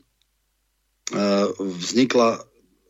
vznikla 1.58 2.38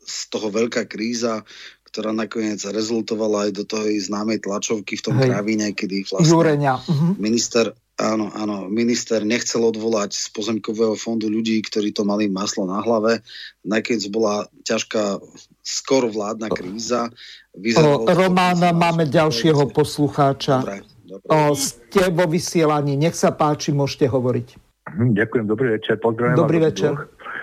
z 0.04 0.18
toho 0.28 0.52
veľká 0.52 0.84
kríza, 0.92 1.40
ktorá 1.88 2.12
nakoniec 2.12 2.58
rezultovala 2.58 3.48
aj 3.48 3.50
do 3.54 3.64
toho 3.64 3.86
známej 3.86 4.42
tlačovky 4.42 4.98
v 4.98 5.04
tom 5.08 5.14
Hej. 5.16 5.30
Kravíne, 5.30 5.72
kedy 5.72 6.10
vlastne 6.10 6.58
uh-huh. 6.60 7.14
minister 7.16 7.70
Áno, 7.94 8.26
áno. 8.34 8.66
Minister 8.66 9.22
nechcel 9.22 9.62
odvolať 9.62 10.18
z 10.18 10.26
pozemkového 10.34 10.98
fondu 10.98 11.30
ľudí, 11.30 11.62
ktorí 11.62 11.94
to 11.94 12.02
mali 12.02 12.26
maslo 12.26 12.66
na 12.66 12.82
hlave. 12.82 13.22
Nakoniec 13.62 14.02
bola 14.10 14.50
ťažká 14.66 15.22
skoro 15.62 16.10
vládna 16.10 16.50
kríza. 16.50 17.14
Vyzeralo 17.54 18.02
o, 18.02 18.10
Romána, 18.10 18.74
máme 18.74 19.06
ďalšieho 19.06 19.70
poslucháča. 19.70 20.66
Dobre, 20.66 20.78
dobre. 21.06 21.28
O, 21.30 21.54
ste 21.54 22.10
vo 22.10 22.26
vysielaní. 22.26 22.98
Nech 22.98 23.14
sa 23.14 23.30
páči, 23.30 23.70
môžete 23.70 24.10
hovoriť. 24.10 24.48
Hm, 24.90 25.14
ďakujem, 25.14 25.46
dobrý 25.46 25.78
večer. 25.78 25.94
Pozdravujem 26.02 26.34
dobrý 26.34 26.58
večer. 26.66 26.92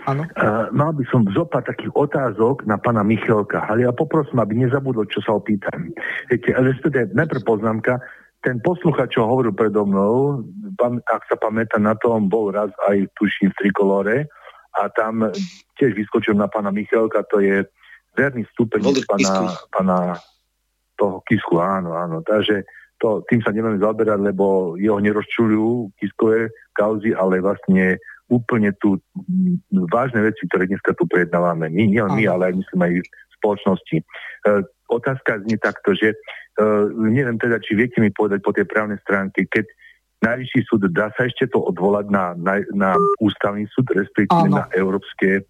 Uh, 0.01 0.65
mal 0.73 0.97
by 0.97 1.05
som 1.13 1.21
zopať 1.29 1.77
takých 1.77 1.93
otázok 1.93 2.65
na 2.65 2.81
pána 2.81 3.05
Michelka, 3.05 3.69
ale 3.69 3.85
ja 3.85 3.93
poprosím, 3.93 4.41
aby 4.41 4.65
nezabudol, 4.65 5.05
čo 5.05 5.21
sa 5.21 5.37
opýtam. 5.37 5.93
Viete, 6.25 6.57
ale 6.57 6.73
teda 6.81 7.13
najprv 7.13 7.45
poznámka, 7.45 8.01
ten 8.41 8.57
posluchač, 8.61 9.13
čo 9.13 9.29
hovoril 9.29 9.53
predo 9.53 9.85
mnou, 9.85 10.41
ak 11.05 11.23
sa 11.29 11.37
pamätá 11.37 11.77
na 11.77 11.93
to, 11.93 12.09
on 12.09 12.25
bol 12.25 12.49
raz 12.49 12.73
aj 12.89 13.05
tuším 13.17 13.53
v 13.53 13.57
Trikolore 13.61 14.17
a 14.81 14.89
tam 14.97 15.29
tiež 15.77 15.93
vyskočil 15.93 16.33
na 16.33 16.49
pána 16.49 16.73
Michalka, 16.73 17.21
to 17.29 17.37
je 17.37 17.61
verný 18.17 18.43
stupeň 18.51 18.81
pána, 19.05 19.33
pána 19.69 19.97
toho 20.97 21.21
Kisku, 21.29 21.61
áno, 21.61 21.93
áno. 21.93 22.25
Takže 22.25 22.65
to, 23.01 23.25
tým 23.29 23.41
sa 23.41 23.53
nemáme 23.53 23.81
zaoberať, 23.81 24.19
lebo 24.21 24.77
jeho 24.77 24.97
nerozčuľujú 25.01 25.97
Kiskové 25.97 26.49
kauzy, 26.77 27.13
ale 27.13 27.41
vlastne 27.41 27.97
úplne 28.31 28.71
tu 28.79 28.97
vážne 29.91 30.23
veci, 30.23 30.47
ktoré 30.47 30.65
dneska 30.65 30.95
tu 30.95 31.03
prejednávame. 31.09 31.67
My, 31.67 31.83
nie 31.89 31.99
my, 31.99 32.23
ale 32.25 32.53
aj 32.53 32.63
myslím 32.63 32.81
aj 32.85 32.93
v 33.03 33.33
spoločnosti. 33.41 33.97
E, 34.91 34.95
otázka 34.99 35.47
znie 35.47 35.55
takto, 35.55 35.95
že 35.95 36.19
Uh, 36.59 36.91
neviem 36.91 37.39
teda, 37.39 37.63
či 37.63 37.79
viete 37.79 38.03
mi 38.03 38.11
povedať 38.11 38.43
po 38.43 38.51
tej 38.51 38.67
právnej 38.67 38.99
stránke, 39.07 39.47
keď 39.47 39.71
Najvyšší 40.21 40.59
súd, 40.69 40.85
dá 40.93 41.09
sa 41.17 41.25
ešte 41.25 41.49
to 41.49 41.57
odvolať 41.57 42.13
na, 42.13 42.37
na, 42.37 42.61
na 42.77 42.91
ústavný 43.17 43.65
súd, 43.73 43.89
respektíve 43.89 44.53
na 44.53 44.69
Európske 44.69 45.49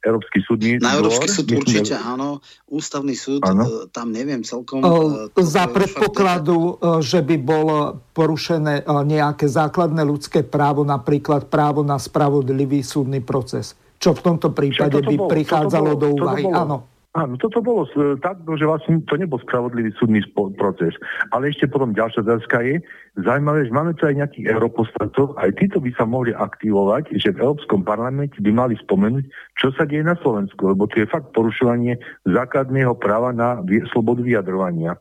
Európsky 0.00 0.40
súdny 0.44 0.80
Na 0.80 0.96
Európsky 0.96 1.28
súd 1.28 1.46
myslím, 1.52 1.60
určite 1.60 1.94
áno. 1.96 2.42
Ústavný 2.66 3.12
súd, 3.16 3.46
áno. 3.46 3.64
E, 3.64 3.92
tam 3.94 4.10
neviem 4.12 4.42
celkom. 4.42 4.82
O, 4.82 5.28
za 5.38 5.70
predpokladu, 5.70 6.76
fakt... 6.76 7.04
že 7.06 7.20
by 7.22 7.36
bolo 7.36 8.00
porušené 8.12 8.84
nejaké 8.88 9.44
základné 9.46 10.02
ľudské 10.02 10.42
právo, 10.42 10.82
napríklad 10.82 11.46
právo 11.46 11.86
na 11.86 12.00
spravodlivý 12.00 12.82
súdny 12.82 13.22
proces. 13.22 13.78
Čo 14.02 14.16
v 14.16 14.20
tomto 14.24 14.50
prípade 14.50 14.98
by 14.98 15.16
bolo, 15.16 15.28
prichádzalo 15.30 15.92
bolo, 15.94 16.00
do 16.00 16.06
úvahy. 16.16 16.44
Áno. 16.48 16.89
Áno, 17.10 17.34
toto 17.42 17.58
bolo 17.58 17.90
tak, 18.22 18.38
no, 18.46 18.54
že 18.54 18.70
vlastne 18.70 19.02
to 19.10 19.18
nebol 19.18 19.42
spravodlivý 19.42 19.90
súdny 19.98 20.22
proces. 20.54 20.94
Ale 21.34 21.50
ešte 21.50 21.66
potom 21.66 21.90
ďalšia 21.90 22.22
otázka 22.22 22.62
je, 22.62 22.78
zaujímavé, 23.22 23.68
že 23.68 23.72
máme 23.74 23.92
tu 23.96 24.04
aj 24.04 24.18
nejakých 24.18 24.46
europoslancov, 24.56 25.38
aj 25.38 25.50
títo 25.56 25.78
by 25.78 25.90
sa 25.94 26.04
mohli 26.08 26.32
aktivovať, 26.32 27.16
že 27.16 27.34
v 27.34 27.40
Európskom 27.42 27.84
parlamente 27.84 28.40
by 28.40 28.50
mali 28.52 28.74
spomenúť, 28.80 29.24
čo 29.56 29.70
sa 29.76 29.84
deje 29.84 30.04
na 30.04 30.16
Slovensku, 30.20 30.70
lebo 30.70 30.88
to 30.88 31.02
je 31.02 31.10
fakt 31.10 31.32
porušovanie 31.36 32.00
základného 32.26 32.96
práva 32.96 33.30
na 33.30 33.60
slobodu 33.92 34.24
vyjadrovania. 34.24 34.96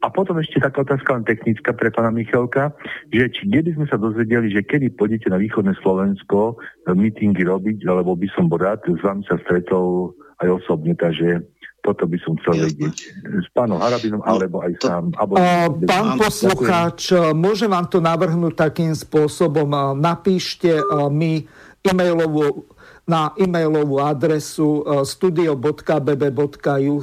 A 0.00 0.06
potom 0.08 0.38
ešte 0.40 0.60
taká 0.60 0.82
otázka 0.82 1.16
len 1.16 1.24
technická 1.28 1.76
pre 1.76 1.92
pána 1.92 2.10
Michalka, 2.10 2.74
že 3.12 3.28
či 3.30 3.46
kde 3.46 3.68
by 3.68 3.70
sme 3.76 3.86
sa 3.90 3.96
dozvedeli, 4.00 4.50
že 4.50 4.66
kedy 4.66 4.96
pôjdete 4.96 5.28
na 5.28 5.38
východné 5.38 5.76
Slovensko 5.80 6.56
mítingy 6.90 7.46
robiť, 7.46 7.86
alebo 7.86 8.16
by 8.16 8.28
som 8.32 8.48
bol 8.48 8.58
rád, 8.58 8.82
s 8.86 9.02
vami 9.04 9.22
sa 9.28 9.38
stretol 9.44 10.16
aj 10.40 10.48
osobne, 10.64 10.96
takže 10.96 11.44
Toto 11.80 12.04
by 12.04 12.20
som 12.20 12.36
chcel 12.44 12.60
Jasne. 12.60 12.68
vedieť. 12.68 12.96
S 13.40 13.48
pánom 13.56 13.80
Harabinom, 13.80 14.20
no, 14.20 14.28
alebo 14.28 14.60
aj 14.60 14.76
to, 14.78 14.86
sám. 14.86 15.04
Alebo... 15.16 15.40
Pán 15.88 16.20
poslucháč, 16.20 17.16
ďakujem. 17.16 17.40
môžem 17.40 17.72
vám 17.72 17.88
to 17.88 18.04
navrhnúť 18.04 18.54
takým 18.54 18.92
spôsobom. 18.92 19.96
Napíšte 19.96 20.76
mi 21.08 21.48
e-mailovú 21.80 22.68
na 23.10 23.34
e-mailovú 23.34 23.98
adresu 23.98 24.86
studio.bb.juh 25.02 27.02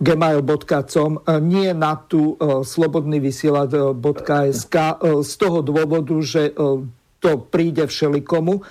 gmail.com 0.00 1.12
nie 1.44 1.68
na 1.76 1.92
tú 2.00 2.40
slobodnyvysielač.sk 2.40 4.76
z 5.20 5.32
toho 5.36 5.58
dôvodu, 5.60 6.16
že 6.24 6.56
to 7.26 7.42
príde 7.42 7.82
všelikomu. 7.82 8.62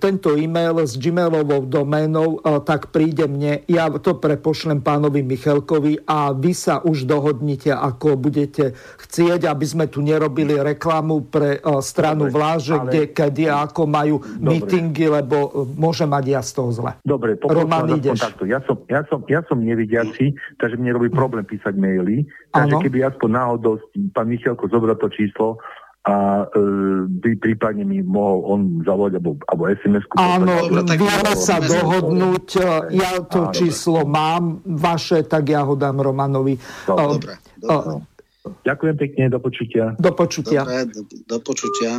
Tento 0.00 0.32
e-mail 0.32 0.80
s 0.80 0.96
gmailovou 0.96 1.68
doménou 1.68 2.40
tak 2.64 2.88
príde 2.88 3.28
mne. 3.28 3.68
Ja 3.68 3.92
to 3.92 4.16
prepošlem 4.16 4.80
pánovi 4.80 5.20
Michalkovi 5.20 6.08
a 6.08 6.32
vy 6.32 6.56
sa 6.56 6.80
už 6.80 7.04
dohodnite, 7.04 7.68
ako 7.76 8.16
budete 8.16 8.72
chcieť, 8.72 9.44
aby 9.44 9.66
sme 9.68 9.92
tu 9.92 10.00
nerobili 10.00 10.56
reklamu 10.56 11.28
pre 11.28 11.60
stranu 11.84 12.32
vláže, 12.32 12.80
ale... 12.80 12.88
kde, 12.88 13.02
kedy 13.12 13.44
a 13.52 13.68
ako 13.68 13.82
majú 13.84 14.16
Dobre. 14.24 14.56
mítingy, 14.56 15.06
lebo 15.12 15.68
môže 15.76 16.08
mať 16.08 16.24
ja 16.32 16.40
z 16.40 16.50
toho 16.56 16.70
zle. 16.72 16.92
Dobre, 17.04 17.36
Roman, 17.44 17.92
ideš. 17.92 18.24
Takto. 18.24 18.48
Ja 18.48 18.64
som, 18.64 18.80
ja, 18.88 19.04
som, 19.04 19.20
ja 19.28 19.44
som 19.44 19.60
nevidiaci, 19.60 20.32
takže 20.56 20.80
mne 20.80 20.96
robí 20.96 21.12
problém 21.12 21.44
písať 21.44 21.76
maily. 21.76 22.24
Takže 22.56 22.72
ano. 22.72 22.80
keby 22.80 22.98
aspoň 23.04 23.28
náhodou 23.36 23.76
pán 24.16 24.32
Michalko 24.32 24.64
zobral 24.72 24.96
to 24.96 25.12
číslo, 25.12 25.60
a 26.06 26.46
e, 26.46 26.66
by 27.10 27.30
prípadne 27.42 27.82
mi 27.82 27.98
mohol 27.98 28.38
on 28.46 28.60
zavolať 28.86 29.18
alebo, 29.18 29.34
alebo 29.50 29.62
SMS-ku. 29.66 30.14
Áno, 30.14 30.70
vieme 30.70 31.34
sa 31.34 31.58
dohodnúť. 31.58 32.46
Ja 32.94 33.18
to 33.26 33.50
Áno, 33.50 33.54
číslo 33.54 34.06
dobre. 34.06 34.14
mám 34.14 34.44
vaše, 34.62 35.26
tak 35.26 35.50
ja 35.50 35.66
ho 35.66 35.74
dám 35.74 35.98
Romanovi. 35.98 36.54
Dobre, 36.86 37.42
dobre. 37.58 38.06
Ďakujem 38.46 38.94
pekne, 38.94 39.24
do 39.26 39.42
počutia. 39.42 39.98
Do 39.98 40.14
počutia. 40.14 40.62
Dobre, 40.62 40.94
do, 40.94 41.02
do 41.26 41.38
počutia. 41.42 41.98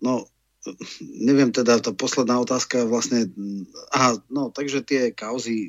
No, 0.00 0.24
neviem 1.02 1.50
teda, 1.50 1.82
tá 1.82 1.90
posledná 1.90 2.38
otázka 2.38 2.86
vlastne, 2.86 3.26
aha, 3.90 4.22
no, 4.30 4.54
takže 4.54 4.86
tie 4.86 5.02
kauzy 5.10 5.66
e, 5.66 5.68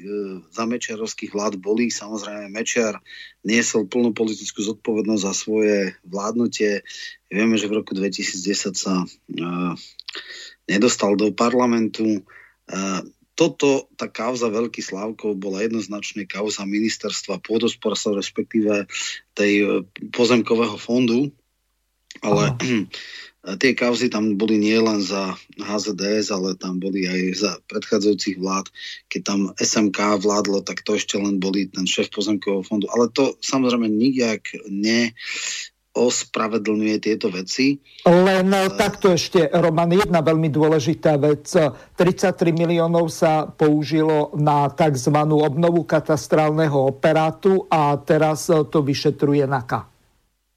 za 0.53 0.69
Mečiarovských 0.69 1.33
vlád 1.33 1.57
boli, 1.57 1.89
samozrejme 1.89 2.53
Mečiar 2.53 3.01
niesol 3.41 3.89
plnú 3.89 4.13
politickú 4.13 4.61
zodpovednosť 4.61 5.23
za 5.25 5.33
svoje 5.33 5.97
vládnutie. 6.05 6.85
Vieme, 7.33 7.57
že 7.57 7.65
v 7.65 7.81
roku 7.81 7.97
2010 7.97 8.77
sa 8.77 9.01
e, 9.01 9.07
nedostal 10.69 11.17
do 11.17 11.33
parlamentu. 11.33 12.21
E, 12.69 12.81
toto, 13.33 13.89
tá 13.97 14.05
kauza 14.05 14.53
Veľký 14.53 14.85
Slávkov 14.85 15.41
bola 15.41 15.65
jednoznačne 15.65 16.29
kauza 16.29 16.69
ministerstva 16.69 17.41
pôdosporstva, 17.41 18.21
respektíve 18.21 18.85
tej 19.33 19.53
e, 19.57 19.67
pozemkového 20.13 20.77
fondu, 20.77 21.33
ale 22.21 22.53
tie 23.43 23.75
kauzy 23.75 24.07
tam 24.07 24.39
boli 24.39 24.55
nielen 24.55 25.03
za 25.03 25.35
HZDS, 25.59 26.31
ale 26.31 26.55
tam 26.55 26.79
boli 26.79 27.03
aj 27.03 27.21
za 27.35 27.51
predchádzajúcich 27.67 28.39
vlád. 28.39 28.71
Keď 29.11 29.21
tam 29.21 29.39
SMK 29.59 30.23
vládlo, 30.23 30.63
tak 30.63 30.81
to 30.87 30.95
ešte 30.95 31.19
len 31.19 31.43
boli 31.43 31.67
ten 31.67 31.83
šéf 31.83 32.07
pozemkového 32.07 32.63
fondu. 32.63 32.87
Ale 32.87 33.11
to 33.11 33.35
samozrejme 33.43 33.91
nijak 33.91 34.47
ne 34.71 35.11
ospravedlňuje 35.93 36.97
tieto 36.97 37.29
veci. 37.29 37.77
Len 38.09 38.49
uh, 38.49 38.73
takto 38.73 39.13
ešte, 39.13 39.45
Roman, 39.53 39.93
jedna 39.93 40.25
veľmi 40.25 40.49
dôležitá 40.49 41.21
vec. 41.21 41.53
33 41.53 42.33
miliónov 42.49 43.13
sa 43.13 43.45
použilo 43.45 44.33
na 44.33 44.73
tzv. 44.73 45.13
obnovu 45.21 45.85
katastrálneho 45.85 46.89
operátu 46.89 47.69
a 47.69 47.93
teraz 48.01 48.49
to 48.49 48.81
vyšetruje 48.81 49.45
NAKA. 49.45 49.92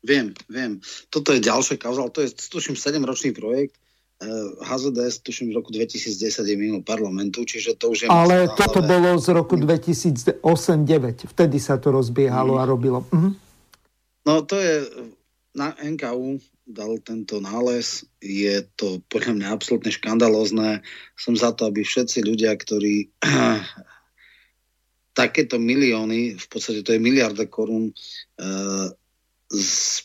Viem, 0.06 0.30
viem. 0.46 0.78
Toto 1.10 1.34
je 1.34 1.42
ďalšia 1.42 1.82
kauza, 1.82 2.06
ale 2.06 2.14
to 2.14 2.22
je, 2.22 2.30
tuším, 2.30 2.78
7-ročný 2.78 3.34
projekt. 3.34 3.74
HZDS, 4.64 5.20
tuším, 5.20 5.52
v 5.52 5.60
roku 5.60 5.68
2010 5.74 6.16
je 6.40 6.56
mimo 6.56 6.80
parlamentu, 6.80 7.44
čiže 7.44 7.76
to 7.76 7.92
už 7.92 7.98
je... 8.02 8.06
Ale 8.08 8.48
masná, 8.48 8.56
toto 8.56 8.80
bolo 8.80 9.20
z 9.20 9.28
roku 9.36 9.60
2008-2009. 9.60 11.28
Vtedy 11.36 11.60
sa 11.60 11.76
to 11.76 11.92
rozbiehalo 11.92 12.56
mm. 12.56 12.60
a 12.60 12.62
robilo. 12.64 12.98
Mhm. 13.12 13.30
No 14.24 14.46
to 14.46 14.56
je... 14.56 14.88
Na 15.56 15.72
NKU 15.72 16.36
dal 16.68 17.00
tento 17.00 17.40
nález. 17.40 18.04
Je 18.20 18.60
to 18.76 19.00
podľa 19.08 19.40
mňa 19.40 19.48
absolútne 19.48 19.88
škandalozné. 19.88 20.84
Som 21.16 21.32
za 21.32 21.56
to, 21.56 21.64
aby 21.72 21.80
všetci 21.80 22.20
ľudia, 22.20 22.52
ktorí 22.52 23.08
takéto 25.20 25.56
milióny, 25.56 26.36
v 26.36 26.46
podstate 26.52 26.84
to 26.84 26.92
je 26.92 27.00
miliarda 27.00 27.48
korún, 27.48 27.96
uh, 28.36 28.92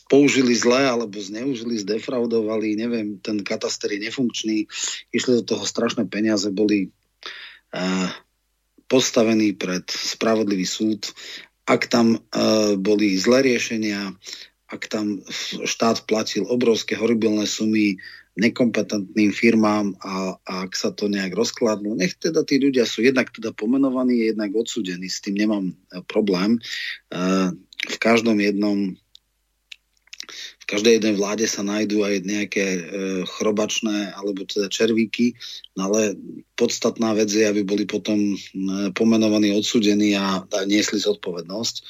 použili 0.06 0.54
zle 0.54 0.86
alebo 0.86 1.18
zneužili, 1.18 1.82
zdefraudovali, 1.82 2.78
neviem, 2.78 3.18
ten 3.18 3.42
kataster 3.42 3.90
je 3.90 4.06
nefunkčný, 4.06 4.70
išli 5.10 5.42
do 5.42 5.44
toho 5.44 5.66
strašné 5.66 6.06
peniaze, 6.06 6.46
boli 6.54 6.94
uh, 7.74 8.08
postavení 8.86 9.58
pred 9.58 9.82
spravodlivý 9.90 10.62
súd. 10.62 11.10
Ak 11.66 11.90
tam 11.90 12.18
uh, 12.18 12.78
boli 12.78 13.18
zlé 13.18 13.42
riešenia, 13.42 14.14
ak 14.70 14.86
tam 14.86 15.20
štát 15.66 16.06
platil 16.06 16.46
obrovské 16.46 16.94
horibilné 16.94 17.44
sumy 17.44 17.98
nekompetentným 18.32 19.28
firmám 19.28 19.92
a, 20.00 20.40
a 20.40 20.52
ak 20.64 20.72
sa 20.72 20.88
to 20.88 21.04
nejak 21.04 21.36
rozkladlo, 21.36 21.92
nech 21.92 22.16
teda 22.16 22.48
tí 22.48 22.56
ľudia 22.56 22.88
sú 22.88 23.04
jednak 23.04 23.28
teda 23.28 23.52
pomenovaní, 23.52 24.32
jednak 24.32 24.56
odsudení, 24.56 25.04
s 25.04 25.20
tým 25.20 25.36
nemám 25.36 25.64
e, 25.68 26.00
problém. 26.08 26.56
V 27.84 27.96
každom 28.00 28.40
jednom 28.40 28.96
každej 30.72 31.04
jednej 31.04 31.14
vláde 31.20 31.44
sa 31.44 31.60
nájdú 31.60 32.00
aj 32.00 32.24
nejaké 32.24 32.64
e, 32.64 32.82
chrobačné 33.28 34.16
alebo 34.16 34.48
teda 34.48 34.72
červíky, 34.72 35.36
ale 35.76 36.16
podstatná 36.56 37.12
vec 37.12 37.28
je, 37.28 37.44
aby 37.44 37.60
boli 37.60 37.84
potom 37.84 38.16
e, 38.16 38.36
pomenovaní, 38.96 39.52
odsudení 39.52 40.16
a, 40.16 40.40
a 40.40 40.58
niesli 40.64 40.96
zodpovednosť. 40.96 41.74
E, 41.76 41.82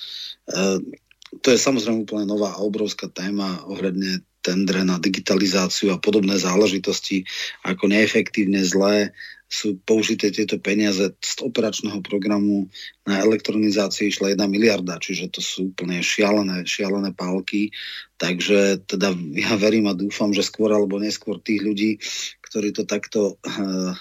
to 1.40 1.54
je 1.54 1.58
samozrejme 1.62 2.02
úplne 2.02 2.26
nová 2.26 2.58
a 2.58 2.60
obrovská 2.66 3.06
téma 3.06 3.62
ohľadne 3.70 4.26
tendre 4.42 4.82
na 4.82 4.98
digitalizáciu 4.98 5.94
a 5.94 6.02
podobné 6.02 6.34
záležitosti, 6.34 7.22
ako 7.62 7.86
neefektívne, 7.86 8.66
zlé 8.66 9.14
sú 9.52 9.76
použité 9.84 10.32
tieto 10.32 10.56
peniaze 10.56 11.12
z 11.12 11.32
operačného 11.44 12.00
programu 12.00 12.72
na 13.04 13.20
elektronizácii 13.20 14.08
išla 14.08 14.32
jedna 14.32 14.48
miliarda, 14.48 14.96
čiže 14.96 15.28
to 15.28 15.44
sú 15.44 15.76
úplne 15.76 16.00
šialené, 16.00 16.64
šialené 16.64 17.12
pálky. 17.12 17.68
Takže 18.16 18.88
teda 18.88 19.12
ja 19.36 19.52
verím 19.64 19.92
a 19.92 19.94
dúfam, 19.94 20.32
že 20.32 20.40
skôr 20.40 20.72
alebo 20.72 20.96
neskôr 20.96 21.36
tých 21.36 21.60
ľudí, 21.60 22.00
ktorí 22.48 22.72
to 22.72 22.88
takto 22.88 23.36
uh, 23.44 23.92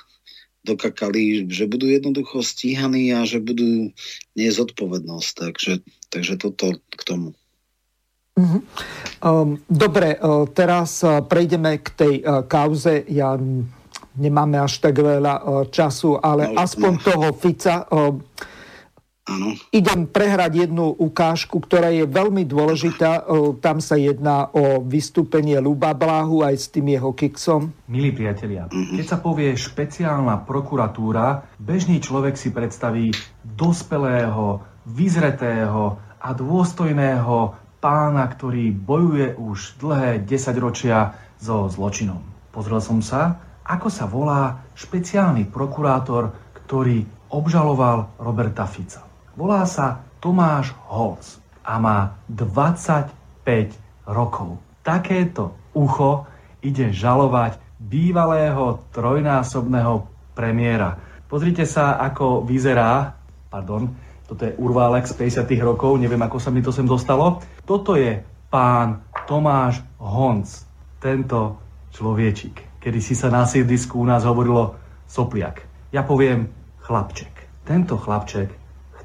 dokakali, 0.63 1.51
že 1.51 1.67
budú 1.67 1.91
jednoducho 1.91 2.39
stíhaní 2.39 3.11
a 3.11 3.27
že 3.27 3.43
budú 3.43 3.91
niesť 4.39 4.55
zodpovednosť. 4.55 5.31
Takže, 5.35 5.73
takže 6.07 6.33
toto 6.39 6.79
k 6.95 7.01
tomu. 7.03 7.35
Uh-huh. 8.39 8.63
Um, 9.19 9.59
dobre, 9.67 10.15
uh, 10.15 10.47
teraz 10.47 11.03
uh, 11.03 11.19
prejdeme 11.19 11.83
k 11.83 11.87
tej 11.91 12.13
kauze. 12.47 13.03
Ja 13.11 13.35
nemáme 14.17 14.59
až 14.59 14.83
tak 14.83 14.99
veľa 14.99 15.35
e, 15.39 15.43
času, 15.71 16.19
ale 16.19 16.51
no, 16.51 16.59
aspoň 16.59 16.93
no. 16.97 17.01
toho 17.03 17.27
Fica. 17.35 17.75
Ano. 17.87 18.19
E, 19.21 19.77
idem 19.77 20.09
prehrať 20.09 20.67
jednu 20.67 20.91
ukážku, 20.91 21.61
ktorá 21.63 21.93
je 21.93 22.03
veľmi 22.03 22.43
dôležitá. 22.43 23.23
E, 23.23 23.55
tam 23.63 23.79
sa 23.79 23.95
jedná 23.95 24.51
o 24.51 24.83
vystúpenie 24.83 25.61
Luba 25.63 25.95
Bláhu 25.95 26.43
aj 26.43 26.55
s 26.57 26.67
tým 26.73 26.91
jeho 26.91 27.15
kiksom. 27.15 27.71
Milí 27.87 28.11
priatelia, 28.11 28.67
uh-huh. 28.67 28.97
keď 28.97 29.05
sa 29.05 29.17
povie 29.21 29.55
špeciálna 29.55 30.43
prokuratúra, 30.43 31.47
bežný 31.61 32.03
človek 32.03 32.35
si 32.35 32.51
predstaví 32.51 33.13
dospelého, 33.45 34.59
vyzretého 34.81 36.01
a 36.17 36.29
dôstojného 36.33 37.53
pána, 37.81 38.29
ktorý 38.29 38.69
bojuje 38.73 39.37
už 39.37 39.81
dlhé 39.81 40.21
desaťročia 40.25 41.17
so 41.41 41.65
zločinom. 41.69 42.21
Pozrel 42.53 42.77
som 42.77 43.01
sa 43.01 43.41
ako 43.65 43.87
sa 43.87 44.05
volá 44.09 44.65
špeciálny 44.73 45.47
prokurátor, 45.47 46.33
ktorý 46.65 47.05
obžaloval 47.31 48.17
Roberta 48.19 48.67
Fica. 48.67 49.05
Volá 49.37 49.63
sa 49.63 50.03
Tomáš 50.19 50.75
Holc 50.91 51.23
a 51.63 51.79
má 51.79 52.19
25 52.27 53.11
rokov. 54.09 54.59
Takéto 54.83 55.55
ucho 55.71 56.27
ide 56.61 56.91
žalovať 56.91 57.57
bývalého 57.81 58.85
trojnásobného 58.93 60.05
premiéra. 60.37 60.99
Pozrite 61.25 61.63
sa, 61.63 61.97
ako 61.97 62.43
vyzerá, 62.43 63.15
pardon, 63.47 63.89
toto 64.27 64.47
je 64.47 64.55
urválek 64.59 65.07
z 65.07 65.15
50 65.43 65.47
rokov, 65.63 65.99
neviem, 65.99 66.21
ako 66.21 66.37
sa 66.39 66.51
mi 66.51 66.63
to 66.63 66.71
sem 66.71 66.87
dostalo. 66.87 67.43
Toto 67.63 67.95
je 67.95 68.19
pán 68.51 69.03
Tomáš 69.27 69.79
Honc, 69.99 70.47
tento 70.99 71.59
človečik 71.91 72.70
kedy 72.81 72.99
si 72.99 73.13
sa 73.13 73.29
na 73.29 73.45
sídlisku 73.45 74.01
u 74.01 74.05
nás 74.09 74.25
hovorilo 74.25 74.75
sopliak. 75.05 75.61
Ja 75.93 76.01
poviem 76.01 76.49
chlapček. 76.81 77.29
tento 77.61 77.93
chlapček 77.95 78.49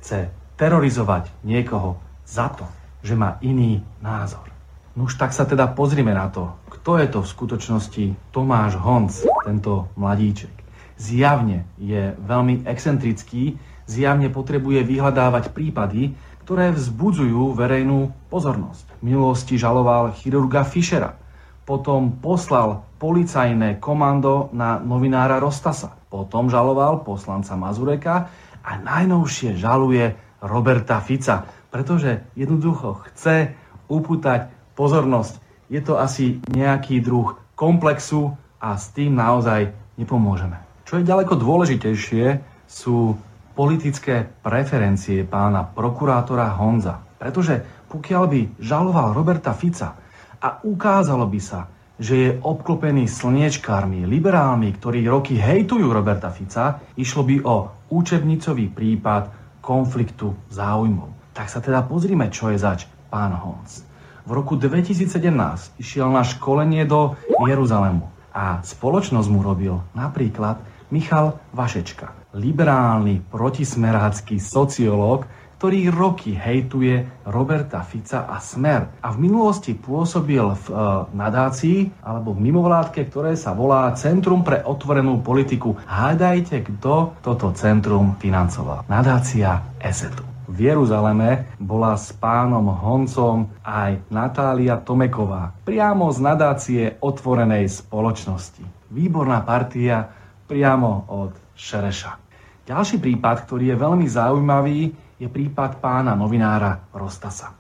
chce 0.01 0.33
terorizovať 0.57 1.29
niekoho 1.45 2.01
za 2.25 2.49
to, 2.49 2.65
že 3.05 3.13
má 3.13 3.37
iný 3.45 3.85
názor. 4.01 4.49
No 4.97 5.05
už 5.05 5.21
tak 5.21 5.37
sa 5.37 5.45
teda 5.45 5.69
pozrime 5.77 6.17
na 6.17 6.33
to, 6.33 6.57
kto 6.73 6.97
je 6.97 7.07
to 7.13 7.19
v 7.21 7.33
skutočnosti 7.37 8.05
Tomáš 8.33 8.81
Honc, 8.81 9.13
tento 9.45 9.93
mladíček. 10.01 10.57
Zjavne 10.97 11.69
je 11.77 12.17
veľmi 12.17 12.65
excentrický, 12.65 13.61
zjavne 13.85 14.33
potrebuje 14.33 14.89
vyhľadávať 14.89 15.53
prípady, 15.53 16.17
ktoré 16.49 16.73
vzbudzujú 16.73 17.53
verejnú 17.53 18.15
pozornosť. 18.33 19.05
V 19.05 19.13
minulosti 19.13 19.61
žaloval 19.61 20.17
chirurga 20.17 20.65
Fischera, 20.65 21.21
potom 21.69 22.17
poslal 22.17 22.86
policajné 22.97 23.77
komando 23.79 24.49
na 24.57 24.81
novinára 24.81 25.37
Rostasa, 25.37 25.93
potom 26.09 26.49
žaloval 26.49 27.05
poslanca 27.05 27.53
Mazureka 27.55 28.29
a 28.65 28.71
najnovšie 28.81 29.61
žaluje 29.61 30.17
Roberta 30.41 31.01
Fica, 31.05 31.45
pretože 31.69 32.25
jednoducho 32.33 33.05
chce 33.11 33.53
upútať 33.87 34.49
pozornosť. 34.73 35.41
Je 35.69 35.81
to 35.83 36.01
asi 36.01 36.41
nejaký 36.51 37.05
druh 37.05 37.37
komplexu 37.59 38.33
a 38.63 38.77
s 38.77 38.93
tým 38.97 39.13
naozaj 39.17 39.73
nepomôžeme. 40.01 40.57
Čo 40.87 41.03
je 41.03 41.09
ďaleko 41.09 41.35
dôležitejšie, 41.37 42.25
sú 42.67 43.19
politické 43.57 44.29
preferencie 44.45 45.25
pána 45.25 45.65
prokurátora 45.65 46.55
Honza. 46.61 47.01
Pretože 47.17 47.65
pokiaľ 47.89 48.25
by 48.29 48.41
žaloval 48.61 49.17
Roberta 49.17 49.57
Fica 49.57 49.97
a 50.37 50.49
ukázalo 50.63 51.25
by 51.27 51.41
sa, 51.41 51.65
že 51.97 52.15
je 52.17 52.31
obklopený 52.45 53.09
slniečkármi, 53.09 54.05
liberálmi, 54.05 54.69
ktorí 54.77 55.05
roky 55.09 55.41
hejtujú 55.41 55.89
Roberta 55.89 56.29
Fica, 56.29 56.81
išlo 56.97 57.25
by 57.25 57.37
o 57.45 57.55
učebnicový 57.89 58.69
prípad 58.69 59.33
konfliktu 59.65 60.37
záujmov. 60.53 61.33
Tak 61.33 61.49
sa 61.49 61.65
teda 61.65 61.85
pozrime, 61.85 62.29
čo 62.29 62.53
je 62.53 62.61
zač 62.61 62.85
pán 63.09 63.33
Honc. 63.33 63.83
V 64.27 64.31
roku 64.35 64.59
2017 64.59 65.07
išiel 65.79 66.11
na 66.11 66.27
školenie 66.27 66.83
do 66.85 67.15
Jeruzalému 67.47 68.11
a 68.35 68.61
spoločnosť 68.61 69.29
mu 69.31 69.41
robil 69.41 69.79
napríklad 69.95 70.61
Michal 70.91 71.39
Vašečka, 71.55 72.35
liberálny 72.37 73.23
protismerácky 73.27 74.39
sociológ, 74.39 75.27
ktorý 75.57 75.89
roky 75.89 76.37
hejtuje 76.37 77.25
Roberta 77.25 77.81
Fica 77.81 78.29
a 78.29 78.37
Smer. 78.39 79.01
A 79.01 79.09
v 79.17 79.25
minulosti 79.25 79.73
pôsobil 79.73 80.45
v 80.45 80.65
e, 80.69 80.73
nadácii 81.17 82.05
alebo 82.05 82.37
v 82.37 82.45
mimovládke, 82.45 83.09
ktoré 83.09 83.33
sa 83.35 83.57
volá 83.57 83.89
Centrum 83.97 84.45
pre 84.45 84.61
otvorenú 84.61 85.25
politiku. 85.25 85.81
Hádajte, 85.89 86.61
kto 86.61 87.17
toto 87.25 87.57
centrum 87.57 88.21
financoval. 88.21 88.85
Nadácia 88.87 89.65
ESETu 89.81 90.37
v 90.47 90.73
Jeruzaleme 90.73 91.51
bola 91.59 91.99
s 91.99 92.15
pánom 92.15 92.71
Honcom 92.71 93.51
aj 93.67 93.99
Natália 94.15 94.79
Tomeková, 94.79 95.53
priamo 95.67 96.09
z 96.15 96.19
nadácie 96.23 96.83
otvorenej 97.03 97.67
spoločnosti. 97.67 98.63
Výborná 98.95 99.43
partia 99.43 100.07
priamo 100.47 101.11
od 101.11 101.35
Šereša. 101.59 102.23
Ďalší 102.67 102.99
prípad, 102.99 103.47
ktorý 103.47 103.75
je 103.75 103.77
veľmi 103.79 104.07
zaujímavý, 104.07 104.81
je 105.17 105.29
prípad 105.29 105.81
pána 105.81 106.13
novinára 106.13 106.93
Rostasa. 106.93 107.57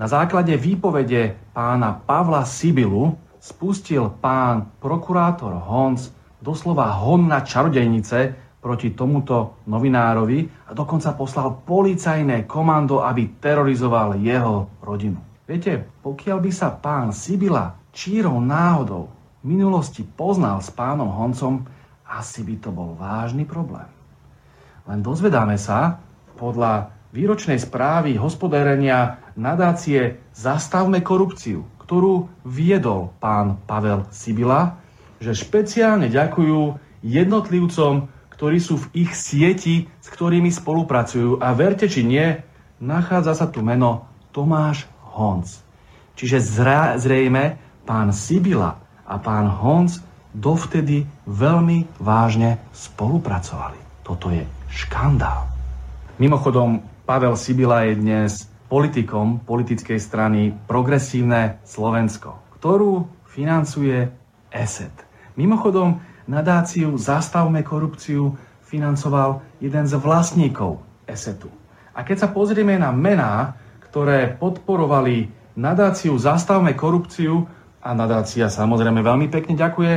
Na 0.00 0.08
základe 0.08 0.56
výpovede 0.56 1.52
pána 1.52 1.92
Pavla 1.96 2.44
Sibilu 2.44 3.16
spustil 3.40 4.08
pán 4.20 4.76
prokurátor 4.80 5.56
Honc 5.56 6.12
doslova 6.40 6.88
hon 7.00 7.28
na 7.28 7.44
čarodejnice 7.44 8.32
proti 8.60 8.92
tomuto 8.92 9.64
novinárovi 9.68 10.68
a 10.68 10.76
dokonca 10.76 11.16
poslal 11.16 11.64
policajné 11.64 12.44
komando, 12.44 13.00
aby 13.00 13.40
terorizoval 13.40 14.20
jeho 14.20 14.80
rodinu. 14.84 15.20
Viete, 15.48 15.80
pokiaľ 16.04 16.38
by 16.40 16.50
sa 16.52 16.68
pán 16.72 17.12
Sibila 17.16 17.76
čírou 17.90 18.40
náhodou 18.40 19.08
v 19.40 19.56
minulosti 19.56 20.04
poznal 20.04 20.60
s 20.60 20.68
pánom 20.68 21.08
Honcom, 21.08 21.64
asi 22.04 22.44
by 22.44 22.54
to 22.60 22.70
bol 22.70 22.92
vážny 22.96 23.48
problém. 23.48 23.88
Len 24.84 25.00
dozvedáme 25.00 25.56
sa, 25.56 26.00
podľa 26.40 26.96
výročnej 27.12 27.60
správy 27.60 28.16
hospodárenia 28.16 29.20
nadácie 29.36 30.24
Zastavme 30.32 31.04
korupciu, 31.04 31.68
ktorú 31.84 32.32
viedol 32.48 33.12
pán 33.20 33.60
Pavel 33.68 34.08
Sibila, 34.08 34.80
že 35.20 35.36
špeciálne 35.36 36.08
ďakujú 36.08 36.80
jednotlivcom, 37.04 38.08
ktorí 38.32 38.56
sú 38.56 38.80
v 38.80 39.04
ich 39.04 39.12
sieti, 39.12 39.84
s 40.00 40.08
ktorými 40.08 40.48
spolupracujú. 40.48 41.44
A 41.44 41.52
verte 41.52 41.92
či 41.92 42.00
nie, 42.08 42.40
nachádza 42.80 43.36
sa 43.36 43.46
tu 43.52 43.60
meno 43.60 44.08
Tomáš 44.32 44.88
Honc. 45.12 45.60
Čiže 46.16 46.40
zrejme 46.96 47.60
pán 47.84 48.16
Sibila 48.16 48.80
a 49.04 49.20
pán 49.20 49.44
Honc 49.50 50.00
dovtedy 50.32 51.04
veľmi 51.26 52.00
vážne 52.00 52.62
spolupracovali. 52.72 54.06
Toto 54.06 54.30
je 54.30 54.46
škandál. 54.70 55.49
Mimochodom, 56.20 56.84
Pavel 57.08 57.32
Sibila 57.32 57.88
je 57.88 57.96
dnes 57.96 58.44
politikom 58.68 59.40
politickej 59.40 59.96
strany 59.96 60.52
Progresívne 60.68 61.64
Slovensko, 61.64 62.36
ktorú 62.60 63.08
financuje 63.24 64.04
ESET. 64.52 64.92
Mimochodom, 65.40 65.96
nadáciu 66.28 66.92
Zastavme 67.00 67.64
korupciu 67.64 68.36
financoval 68.68 69.40
jeden 69.64 69.88
z 69.88 69.96
vlastníkov 69.96 70.84
ESETu. 71.08 71.48
A 71.96 72.04
keď 72.04 72.28
sa 72.28 72.28
pozrieme 72.28 72.76
na 72.76 72.92
mená, 72.92 73.56
ktoré 73.88 74.36
podporovali 74.36 75.32
nadáciu 75.56 76.20
Zastavme 76.20 76.76
korupciu, 76.76 77.48
a 77.80 77.96
nadácia 77.96 78.52
samozrejme 78.52 79.00
veľmi 79.00 79.32
pekne 79.32 79.56
ďakuje, 79.56 79.92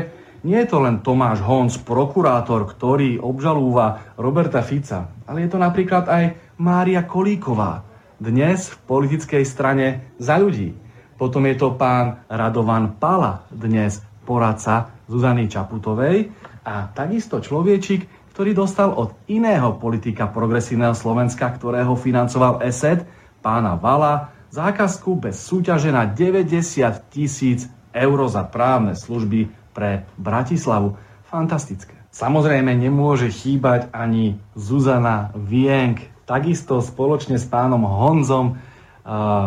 nie 0.47 0.55
je 0.55 0.71
to 0.71 0.79
len 0.79 1.03
Tomáš 1.03 1.43
Honc, 1.43 1.83
prokurátor, 1.83 2.63
ktorý 2.63 3.19
obžalúva 3.19 4.15
Roberta 4.15 4.63
Fica, 4.63 5.11
ale 5.27 5.47
je 5.47 5.49
to 5.51 5.59
napríklad 5.59 6.05
aj 6.07 6.35
Mária 6.59 7.03
Kolíková, 7.03 7.83
dnes 8.19 8.71
v 8.71 8.77
politickej 8.87 9.43
strane 9.43 10.15
za 10.19 10.39
ľudí. 10.39 10.75
Potom 11.19 11.43
je 11.47 11.55
to 11.55 11.75
pán 11.75 12.23
Radovan 12.27 12.99
Pala, 12.99 13.47
dnes 13.51 14.03
poradca 14.23 14.91
Zuzany 15.07 15.47
Čaputovej 15.51 16.31
a 16.63 16.87
takisto 16.91 17.43
človečik, 17.43 18.07
ktorý 18.33 18.55
dostal 18.57 18.89
od 18.95 19.13
iného 19.29 19.77
politika 19.77 20.25
progresívneho 20.25 20.97
Slovenska, 20.97 21.53
ktorého 21.53 21.93
financoval 21.93 22.63
ESET, 22.65 23.05
pána 23.43 23.77
Vala, 23.77 24.33
zákazku 24.49 25.19
bez 25.19 25.37
súťaže 25.43 25.93
na 25.93 26.07
90 26.09 27.13
tisíc 27.13 27.69
eur 27.93 28.19
za 28.25 28.43
právne 28.47 28.97
služby 28.97 29.51
pre 29.75 30.09
Bratislavu. 30.17 30.97
Fantastické. 31.29 32.02
Samozrejme 32.13 32.77
nemôže 32.77 33.33
chýbať 33.33 33.89
ani 33.89 34.37
Zuzana 34.53 35.33
Vienk, 35.33 36.13
takisto 36.29 36.77
spoločne 36.77 37.41
s 37.41 37.49
pánom 37.49 37.81
Honzom 37.89 38.61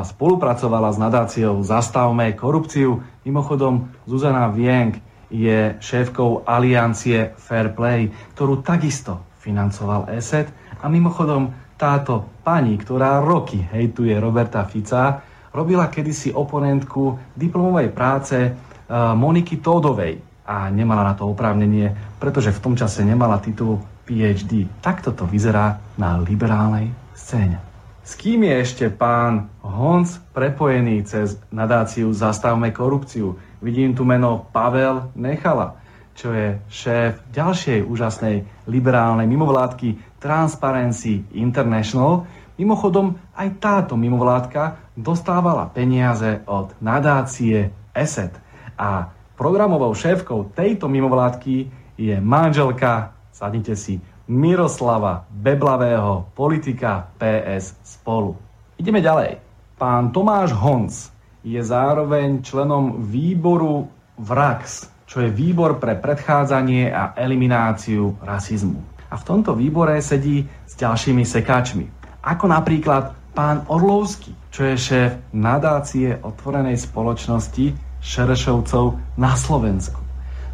spolupracovala 0.03 0.91
s 0.91 0.99
nadáciou 0.99 1.63
Zastavme 1.63 2.35
korupciu. 2.35 3.01
Mimochodom, 3.23 3.89
Zuzana 4.05 4.51
Vienk 4.51 4.99
je 5.31 5.79
šéfkou 5.79 6.43
aliancie 6.43 7.39
Fair 7.39 7.71
Play, 7.71 8.11
ktorú 8.35 8.67
takisto 8.67 9.23
financoval 9.39 10.11
ESET. 10.11 10.51
A 10.83 10.91
mimochodom, 10.91 11.55
táto 11.79 12.43
pani, 12.43 12.75
ktorá 12.83 13.23
roky 13.23 13.63
hejtuje 13.63 14.19
Roberta 14.19 14.67
Fica, 14.67 15.23
robila 15.55 15.87
kedysi 15.87 16.35
oponentku 16.35 17.15
diplomovej 17.33 17.89
práce 17.95 18.37
e, 18.37 18.51
Moniky 18.93 19.63
Tódovej 19.63 20.36
a 20.47 20.71
nemala 20.71 21.03
na 21.03 21.15
to 21.19 21.27
oprávnenie, 21.27 22.17
pretože 22.23 22.55
v 22.55 22.63
tom 22.63 22.75
čase 22.79 23.03
nemala 23.03 23.43
titul 23.43 23.83
PhD. 24.07 24.71
Takto 24.79 25.11
to 25.11 25.27
vyzerá 25.27 25.83
na 25.99 26.17
liberálnej 26.23 26.95
scéne. 27.13 27.59
S 28.07 28.15
kým 28.15 28.47
je 28.47 28.55
ešte 28.63 28.87
pán 28.87 29.51
Honc 29.67 30.07
prepojený 30.31 31.03
cez 31.03 31.43
nadáciu 31.51 32.15
Zastavme 32.15 32.71
korupciu? 32.71 33.35
Vidím 33.59 33.99
tu 33.99 34.07
meno 34.07 34.47
Pavel 34.55 35.11
Nechala, 35.19 35.75
čo 36.15 36.31
je 36.31 36.63
šéf 36.71 37.27
ďalšej 37.35 37.83
úžasnej 37.83 38.47
liberálnej 38.71 39.27
mimovládky 39.27 40.23
Transparency 40.23 41.27
International. 41.35 42.31
Mimochodom, 42.55 43.19
aj 43.35 43.59
táto 43.59 43.99
mimovládka 43.99 44.95
dostávala 44.95 45.67
peniaze 45.67 46.47
od 46.47 46.79
nadácie 46.79 47.75
ESET. 47.91 48.39
A 48.79 49.11
programovou 49.37 49.93
šéfkou 49.95 50.51
tejto 50.57 50.89
mimovládky 50.89 51.71
je 52.01 52.17
manželka, 52.21 53.13
sadnite 53.31 53.77
si, 53.77 54.01
Miroslava 54.27 55.23
Beblavého, 55.31 56.35
politika 56.35 57.07
PS 57.15 57.79
spolu. 57.85 58.35
Ideme 58.75 58.99
ďalej. 58.99 59.39
Pán 59.79 60.11
Tomáš 60.11 60.51
Honc 60.57 61.15
je 61.47 61.63
zároveň 61.63 62.43
členom 62.43 63.07
výboru 63.07 63.87
VRAX, 64.19 64.91
čo 65.07 65.23
je 65.23 65.31
výbor 65.31 65.79
pre 65.79 65.95
predchádzanie 65.95 66.91
a 66.91 67.15
elimináciu 67.15 68.19
rasizmu. 68.19 68.97
a 69.11 69.15
v 69.15 69.27
tomto 69.27 69.55
výbore 69.55 70.03
sedí 70.03 70.43
s 70.67 70.75
ďalšími 70.75 71.23
sekáčmi. 71.23 71.87
Ako 72.27 72.51
napríklad 72.51 73.15
pán 73.37 73.63
Orlovský, 73.71 74.35
čo 74.51 74.67
je 74.67 74.75
šéf 74.75 75.11
nadácie 75.31 76.19
otvorenej 76.19 76.81
spoločnosti 76.81 77.86
Šerešovcov 78.07 79.19
na 79.19 79.35
Slovensku. 79.35 79.99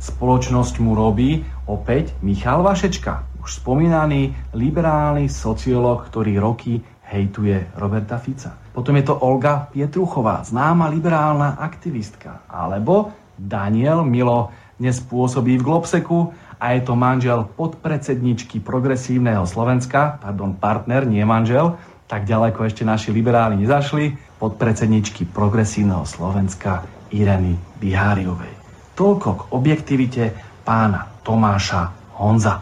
Spoločnosť 0.01 0.81
mu 0.81 0.97
robí 0.97 1.45
opäť 1.69 2.17
Michal 2.25 2.65
Vašečka, 2.65 3.29
už 3.45 3.61
spomínaný 3.61 4.33
liberálny 4.57 5.29
sociológ, 5.29 6.09
ktorý 6.09 6.41
roky 6.41 6.81
hejtuje 7.13 7.77
Roberta 7.77 8.17
Fica. 8.17 8.57
Potom 8.73 8.97
je 8.97 9.05
to 9.05 9.21
Olga 9.21 9.69
Pietruchová, 9.69 10.41
známa 10.49 10.89
liberálna 10.89 11.61
aktivistka. 11.61 12.49
Alebo 12.49 13.13
Daniel 13.37 14.01
Milo, 14.09 14.49
dnes 14.81 14.97
pôsobí 15.05 15.61
v 15.61 15.67
Globseku 15.69 16.33
a 16.57 16.73
je 16.73 16.81
to 16.81 16.97
manžel 16.97 17.45
podpredsedničky 17.53 18.65
progresívneho 18.65 19.45
Slovenska, 19.45 20.17
pardon, 20.25 20.57
partner, 20.57 21.05
nie 21.05 21.23
manžel, 21.29 21.77
tak 22.09 22.25
ďaleko 22.25 22.65
ešte 22.65 22.83
naši 22.83 23.13
liberáli 23.13 23.61
nezašli, 23.61 24.32
podpredsedničky 24.43 25.31
progresívneho 25.31 26.03
Slovenska 26.03 26.83
Ireny 27.15 27.55
Biháriovej. 27.79 28.51
Toľko 28.99 29.29
k 29.39 29.41
objektivite 29.55 30.25
pána 30.67 31.07
Tomáša 31.23 31.95
Honza. 32.19 32.59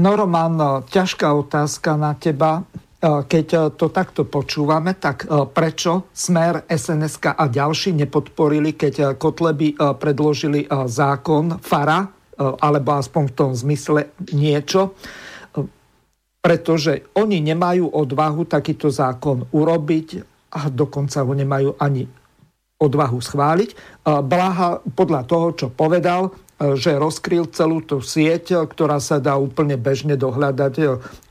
No 0.00 0.16
Roman, 0.16 0.88
ťažká 0.88 1.28
otázka 1.36 2.00
na 2.00 2.16
teba. 2.16 2.64
E, 2.64 2.64
keď 3.28 3.46
e, 3.52 3.58
to 3.76 3.92
takto 3.92 4.24
počúvame, 4.24 4.96
tak 4.96 5.28
e, 5.28 5.44
prečo 5.44 6.08
Smer, 6.16 6.64
SNSK 6.64 7.36
a 7.36 7.44
ďalší 7.44 7.92
nepodporili, 7.92 8.72
keď 8.72 9.20
Kotleby 9.20 9.76
predložili 10.00 10.64
zákon 10.88 11.60
FARA, 11.60 12.08
alebo 12.40 12.96
aspoň 12.96 13.22
v 13.28 13.36
tom 13.36 13.50
zmysle 13.52 14.16
niečo, 14.32 14.96
pretože 16.40 17.12
oni 17.20 17.44
nemajú 17.44 17.84
odvahu 17.92 18.48
takýto 18.48 18.88
zákon 18.88 19.44
urobiť 19.52 20.29
a 20.50 20.66
dokonca 20.68 21.22
ho 21.22 21.32
nemajú 21.32 21.78
ani 21.78 22.06
odvahu 22.80 23.20
schváliť. 23.20 24.02
Blaha 24.04 24.80
podľa 24.96 25.22
toho, 25.28 25.46
čo 25.52 25.66
povedal, 25.68 26.32
že 26.60 27.00
rozkryl 27.00 27.48
celú 27.48 27.80
tú 27.80 28.04
sieť, 28.04 28.68
ktorá 28.68 29.00
sa 29.00 29.16
dá 29.16 29.32
úplne 29.40 29.80
bežne 29.80 30.12
dohľadať, 30.12 30.72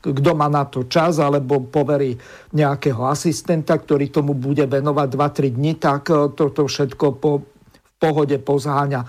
kto 0.02 0.30
má 0.34 0.50
na 0.50 0.66
to 0.66 0.90
čas, 0.90 1.22
alebo 1.22 1.62
poverí 1.62 2.18
nejakého 2.50 3.06
asistenta, 3.06 3.78
ktorý 3.78 4.10
tomu 4.10 4.34
bude 4.34 4.66
venovať 4.66 5.08
2-3 5.14 5.54
dní, 5.54 5.72
tak 5.78 6.10
e, 6.10 6.34
toto 6.34 6.66
všetko 6.66 7.06
po, 7.22 7.46
v 7.46 7.90
pohode 8.02 8.34
pozháňa. 8.42 9.06
E, 9.06 9.08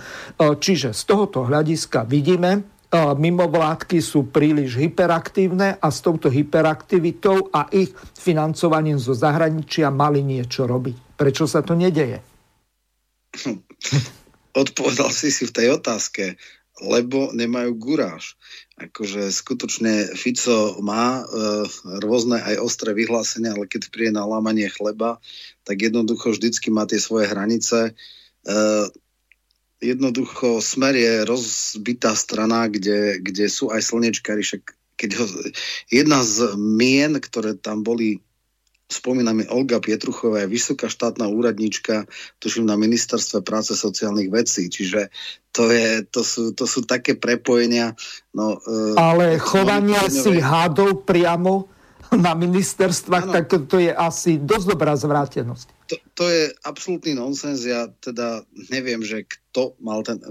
čiže 0.62 0.94
z 0.94 1.02
tohoto 1.10 1.50
hľadiska 1.50 2.06
vidíme, 2.06 2.52
e, 2.54 2.62
mimovládky 2.92 4.04
sú 4.04 4.28
príliš 4.28 4.76
hyperaktívne 4.76 5.80
a 5.80 5.88
s 5.88 6.04
touto 6.04 6.28
hyperaktivitou 6.28 7.48
a 7.56 7.72
ich 7.72 7.96
financovaním 8.20 9.00
zo 9.00 9.16
zahraničia 9.16 9.88
mali 9.88 10.20
niečo 10.20 10.68
robiť. 10.68 11.16
Prečo 11.16 11.48
sa 11.48 11.64
to 11.64 11.72
nedeje? 11.72 12.20
odpovedal 14.54 15.10
si 15.12 15.32
si 15.32 15.48
v 15.48 15.56
tej 15.56 15.68
otázke, 15.80 16.36
lebo 16.82 17.30
nemajú 17.32 17.78
guráž. 17.78 18.36
Akože 18.80 19.30
skutočne 19.30 20.18
Fico 20.18 20.82
má 20.82 21.22
e, 21.22 21.24
rôzne 22.02 22.42
aj 22.42 22.58
ostré 22.58 22.98
vyhlásenia, 22.98 23.54
ale 23.54 23.70
keď 23.70 23.94
príde 23.94 24.18
na 24.18 24.26
lámanie 24.26 24.66
chleba, 24.68 25.22
tak 25.62 25.78
jednoducho 25.78 26.34
vždycky 26.34 26.74
má 26.74 26.90
tie 26.90 26.98
svoje 26.98 27.30
hranice. 27.30 27.80
E, 27.86 28.52
jednoducho 29.82 30.62
Smer 30.62 30.96
je 30.96 31.26
rozbitá 31.26 32.14
strana, 32.14 32.70
kde, 32.70 33.18
kde 33.20 33.50
sú 33.50 33.74
aj 33.74 33.82
slnečkári, 33.82 34.46
však 34.46 34.78
keď 34.96 35.10
ho, 35.18 35.26
jedna 35.90 36.22
z 36.22 36.54
mien, 36.56 37.18
ktoré 37.18 37.58
tam 37.58 37.82
boli 37.82 38.22
spomíname 38.92 39.48
Olga 39.48 39.80
Pietruchová 39.80 40.44
je 40.44 40.52
vysoká 40.52 40.92
štátna 40.92 41.32
úradníčka, 41.32 42.06
tuším 42.44 42.68
na 42.68 42.76
ministerstve 42.76 43.40
práce 43.40 43.72
sociálnych 43.72 44.28
vecí, 44.28 44.68
čiže 44.68 45.08
to, 45.56 45.72
je, 45.72 46.04
to, 46.12 46.22
sú, 46.28 46.52
to 46.52 46.68
sú 46.68 46.84
také 46.84 47.16
prepojenia. 47.16 47.96
No, 48.36 48.60
uh, 48.60 49.00
Ale 49.00 49.40
chovania 49.40 50.12
si 50.12 50.44
hádov 50.44 51.08
priamo 51.08 51.72
na 52.12 52.36
ministerstvách, 52.36 53.32
ano. 53.32 53.34
tak 53.34 53.44
to 53.48 53.80
je 53.80 53.96
asi 53.96 54.36
dosť 54.36 54.66
dobrá 54.76 54.92
zvrátenosť. 55.00 55.81
To, 55.92 55.96
to 56.16 56.24
je 56.32 56.56
absolútny 56.64 57.12
nonsens. 57.12 57.68
Ja 57.68 57.92
teda 57.92 58.48
neviem, 58.72 59.04
že 59.04 59.28
kto 59.28 59.76
mal 59.84 60.08
ten... 60.08 60.24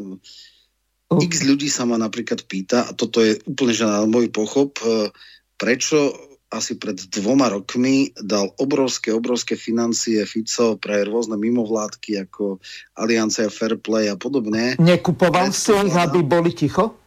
X 1.10 1.42
ľudí 1.42 1.66
sa 1.66 1.84
ma 1.84 1.98
napríklad 1.98 2.46
pýta, 2.46 2.86
a 2.86 2.94
toto 2.94 3.18
je 3.18 3.42
úplne 3.42 3.74
že 3.74 3.82
na 3.82 4.06
môj 4.06 4.30
pochop, 4.30 4.78
e, 4.78 5.10
prečo 5.58 6.14
asi 6.50 6.78
pred 6.78 6.98
dvoma 7.10 7.46
rokmi 7.50 8.10
dal 8.18 8.50
obrovské, 8.58 9.14
obrovské 9.14 9.54
financie 9.54 10.22
Fico 10.26 10.74
pre 10.78 11.06
rôzne 11.06 11.38
mimovládky 11.38 12.26
ako 12.26 12.58
Aliancia 12.98 13.46
Fairplay 13.46 14.10
a 14.10 14.18
podobne. 14.18 14.74
Nekupoval 14.78 15.54
si 15.54 15.70
ich, 15.70 15.94
aby 15.94 16.26
boli 16.26 16.50
ticho? 16.50 16.98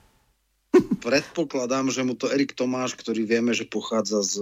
Predpokladám, 1.03 1.91
že 1.91 2.01
mu 2.01 2.15
to 2.15 2.31
Erik 2.31 2.55
Tomáš, 2.55 2.95
ktorý 2.95 3.27
vieme, 3.27 3.51
že 3.51 3.67
pochádza 3.67 4.23
z 4.23 4.33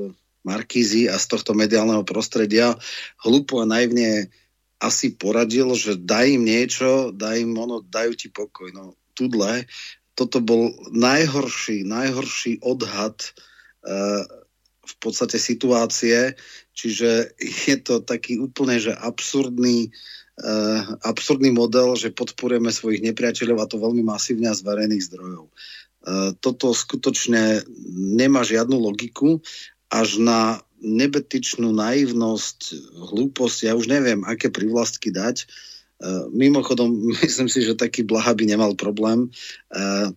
Markízy 0.42 1.06
a 1.06 1.22
z 1.22 1.26
tohto 1.30 1.54
mediálneho 1.54 2.02
prostredia, 2.02 2.74
hlúpo 3.22 3.62
a 3.62 3.70
naivne 3.70 4.34
asi 4.82 5.14
poradil, 5.14 5.78
že 5.78 5.94
daj 5.94 6.42
im 6.42 6.44
niečo, 6.44 7.14
daj 7.14 7.46
im 7.46 7.54
ono, 7.54 7.86
dajú 7.86 8.18
ti 8.18 8.34
pokoj. 8.34 8.74
No, 8.74 8.98
tudle, 9.14 9.70
toto 10.18 10.42
bol 10.42 10.74
najhorší, 10.90 11.86
najhorší 11.86 12.66
odhad 12.66 13.22
uh, 13.86 14.26
v 14.82 14.96
podstate 14.98 15.38
situácie, 15.38 16.34
čiže 16.74 17.38
je 17.70 17.78
to 17.78 18.02
taký 18.02 18.42
úplne, 18.42 18.82
že 18.82 18.98
absurdný, 18.98 19.94
uh, 20.42 20.98
absurdný 21.06 21.54
model, 21.54 21.94
že 21.94 22.10
podporujeme 22.10 22.74
svojich 22.74 23.06
nepriateľov 23.06 23.58
a 23.62 23.70
to 23.70 23.78
veľmi 23.78 24.02
masívne 24.02 24.50
a 24.50 24.58
z 24.58 24.66
verejných 24.66 25.06
zdrojov. 25.14 25.46
Uh, 26.02 26.34
toto 26.42 26.74
skutočne 26.74 27.62
nemá 27.94 28.42
žiadnu 28.42 28.74
logiku, 28.82 29.46
až 29.92 30.24
na 30.24 30.64
nebetičnú 30.82 31.70
naivnosť, 31.76 32.60
hlúposť, 33.14 33.70
ja 33.70 33.78
už 33.78 33.86
neviem, 33.92 34.26
aké 34.26 34.50
privlastky 34.50 35.14
dať. 35.14 35.46
Uh, 36.02 36.26
mimochodom, 36.34 36.90
myslím 37.22 37.52
si, 37.52 37.62
že 37.62 37.78
taký 37.78 38.02
Blaha 38.02 38.34
by 38.34 38.50
nemal 38.50 38.74
problém. 38.74 39.30
Uh, 39.70 40.10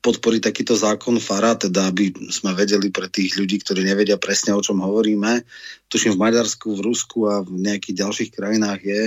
podporiť 0.00 0.40
takýto 0.40 0.74
zákon 0.74 1.20
FARA, 1.20 1.54
teda 1.54 1.92
aby 1.92 2.10
sme 2.32 2.56
vedeli 2.56 2.88
pre 2.88 3.12
tých 3.12 3.36
ľudí, 3.36 3.60
ktorí 3.60 3.84
nevedia 3.84 4.16
presne, 4.16 4.56
o 4.56 4.64
čom 4.64 4.80
hovoríme. 4.80 5.44
Tuším 5.86 6.16
v 6.16 6.22
Maďarsku, 6.24 6.72
v 6.72 6.80
Rusku 6.80 7.28
a 7.28 7.44
v 7.44 7.60
nejakých 7.60 8.00
ďalších 8.00 8.30
krajinách 8.32 8.80
je. 8.80 9.02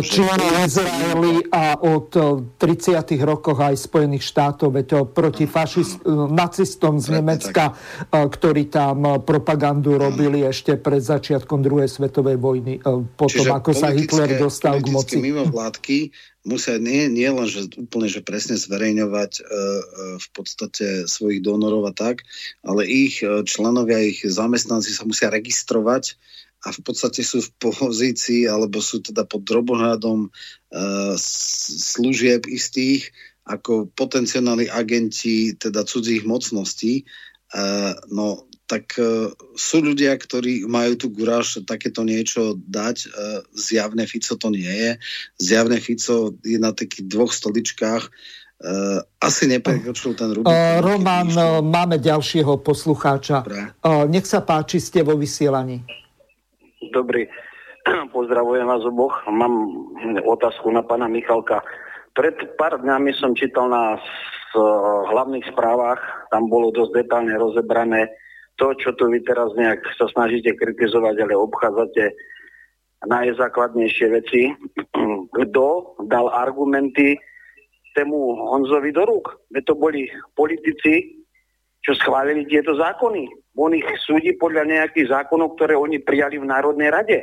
Čína, 0.00 0.34
Izraeli 0.64 1.44
a 1.52 1.76
od 1.76 2.08
30. 2.56 3.04
rokoch 3.20 3.60
aj 3.60 3.76
Spojených 3.76 4.24
štátov, 4.24 4.72
veď 4.72 4.88
proti 5.12 5.44
fašist, 5.44 6.00
nacistom 6.32 6.96
z 6.96 7.20
Nemecka, 7.20 7.76
tak. 8.08 8.32
ktorí 8.32 8.72
tam 8.72 9.20
propagandu 9.20 10.00
robili 10.00 10.40
ešte 10.48 10.80
pred 10.80 11.04
začiatkom 11.04 11.60
druhej 11.60 11.92
svetovej 11.92 12.40
vojny, 12.40 12.80
potom 13.14 13.28
Čiže 13.28 13.52
ako 13.52 13.70
sa 13.76 13.92
Hitler 13.92 14.40
dostal 14.40 14.80
k 14.80 14.88
moci. 14.88 15.20
mimovládky 15.20 15.98
musia 16.42 16.78
nie, 16.78 17.06
nie 17.06 17.30
len, 17.30 17.46
že 17.46 17.70
úplne 17.78 18.10
že 18.10 18.22
presne 18.22 18.58
zverejňovať 18.58 19.32
e, 19.38 19.42
e, 19.42 19.50
v 20.18 20.28
podstate 20.34 21.06
svojich 21.06 21.42
donorov 21.42 21.86
a 21.90 21.92
tak, 21.94 22.26
ale 22.66 22.86
ich 22.86 23.22
e, 23.22 23.46
členovia, 23.46 24.02
ich 24.02 24.26
zamestnanci 24.26 24.90
sa 24.90 25.06
musia 25.06 25.30
registrovať 25.30 26.18
a 26.62 26.70
v 26.70 26.80
podstate 26.82 27.26
sú 27.26 27.42
v 27.42 27.50
pozícii 27.58 28.46
alebo 28.46 28.78
sú 28.78 29.02
teda 29.02 29.26
pod 29.26 29.42
drobohľadom 29.42 30.30
služieb 31.90 32.46
istých 32.46 33.10
ako 33.42 33.90
potenciálni 33.90 34.70
agenti 34.70 35.58
teda 35.58 35.82
cudzích 35.82 36.22
mocností. 36.22 37.02
No 38.14 38.46
tak 38.72 38.96
uh, 38.96 39.28
sú 39.52 39.84
ľudia, 39.84 40.16
ktorí 40.16 40.64
majú 40.64 40.96
tu 40.96 41.12
guráž 41.12 41.60
takéto 41.68 42.00
niečo 42.08 42.56
dať. 42.56 42.96
Uh, 43.04 43.44
zjavne 43.52 44.08
Fico 44.08 44.32
to 44.40 44.48
nie 44.48 44.64
je. 44.64 44.96
Zjavne 45.36 45.76
Fico 45.76 46.32
je 46.40 46.56
na 46.56 46.72
takých 46.72 47.04
dvoch 47.04 47.36
stoličkách. 47.36 48.08
Uh, 48.62 49.04
asi 49.20 49.44
neprekročil 49.52 50.16
ten 50.16 50.32
Rubik. 50.32 50.48
Uh, 50.48 50.80
Roman, 50.80 51.28
uh, 51.36 51.60
máme 51.60 52.00
ďalšieho 52.00 52.64
poslucháča. 52.64 53.44
Uh, 53.84 54.08
nech 54.08 54.24
sa 54.24 54.40
páči, 54.40 54.80
ste 54.80 55.04
vo 55.04 55.20
vysielaní. 55.20 55.84
Dobrý. 56.96 57.28
Pozdravujem 58.16 58.64
vás 58.64 58.80
oboch. 58.88 59.20
Mám 59.28 59.52
otázku 60.24 60.72
na 60.72 60.80
pána 60.80 61.12
Michalka. 61.12 61.60
Pred 62.16 62.56
pár 62.56 62.80
dňami 62.80 63.12
som 63.20 63.36
čítal 63.36 63.68
na 63.68 64.00
hlavných 65.08 65.48
správach, 65.48 66.28
tam 66.28 66.48
bolo 66.52 66.68
dosť 66.76 66.92
detálne 67.04 67.32
rozebrané 67.40 68.12
to, 68.56 68.76
čo 68.78 68.92
tu 68.94 69.08
vy 69.08 69.20
teraz 69.24 69.52
nejak 69.56 69.80
sa 69.96 70.06
snažíte 70.12 70.54
kritizovať, 70.56 71.24
ale 71.24 71.34
obchádzate 71.36 72.12
najzákladnejšie 73.06 74.06
veci. 74.12 74.42
Kto 75.36 75.96
dal 76.06 76.26
argumenty 76.30 77.18
tému 77.92 78.48
Honzovi 78.52 78.92
do 78.92 79.04
rúk? 79.04 79.42
Veď 79.52 79.72
to 79.72 79.74
boli 79.76 80.08
politici, 80.36 81.24
čo 81.82 81.92
schválili 81.98 82.46
tieto 82.46 82.78
zákony. 82.78 83.26
On 83.58 83.74
ich 83.74 83.84
súdi 84.06 84.32
podľa 84.38 84.64
nejakých 84.64 85.10
zákonov, 85.12 85.58
ktoré 85.58 85.76
oni 85.76 86.00
prijali 86.00 86.40
v 86.40 86.48
Národnej 86.48 86.88
rade. 86.88 87.18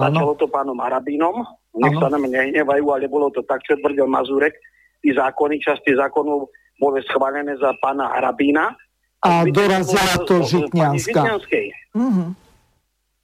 Začalo 0.00 0.32
to 0.36 0.48
pánom 0.48 0.80
Arabínom, 0.80 1.44
nech 1.76 1.92
ano. 1.92 2.00
sa 2.00 2.08
nám 2.08 2.24
nehnevajú, 2.24 2.88
ale 2.88 3.04
bolo 3.04 3.28
to 3.28 3.44
tak, 3.44 3.60
čo 3.68 3.76
tvrdil 3.76 4.08
Mazurek. 4.08 4.56
Tí 5.04 5.12
zákony, 5.12 5.60
časti 5.60 5.92
zákonov 5.92 6.48
boli 6.80 7.04
schválené 7.04 7.52
za 7.60 7.76
pána 7.84 8.08
Arabína. 8.16 8.72
A 9.20 9.44
dorazila 9.48 10.16
to 10.24 10.40
Žitňanská. 10.44 11.22
Mm-hmm. 11.92 12.28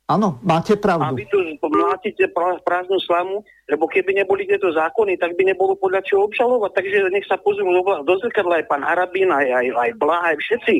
Áno, 0.06 0.38
máte 0.46 0.78
pravdu. 0.78 1.02
A 1.02 1.18
vy 1.18 1.26
tu 1.26 1.42
mlátite 1.66 2.30
prázdnu 2.62 3.02
slamu, 3.02 3.42
lebo 3.66 3.90
keby 3.90 4.14
neboli 4.14 4.46
tieto 4.46 4.70
zákony, 4.70 5.18
tak 5.18 5.34
by 5.34 5.50
nebolo 5.50 5.74
podľa 5.74 6.06
čoho 6.06 6.30
obžalovať. 6.30 6.78
Takže 6.78 7.10
nech 7.10 7.26
sa 7.26 7.34
pozrú 7.42 7.66
do 7.82 8.14
zrkadla 8.22 8.62
aj 8.62 8.70
pán 8.70 8.86
Harabín, 8.86 9.34
aj, 9.34 9.50
aj, 9.50 9.66
aj 9.74 9.90
Blaha, 9.98 10.30
aj 10.30 10.38
všetci. 10.38 10.74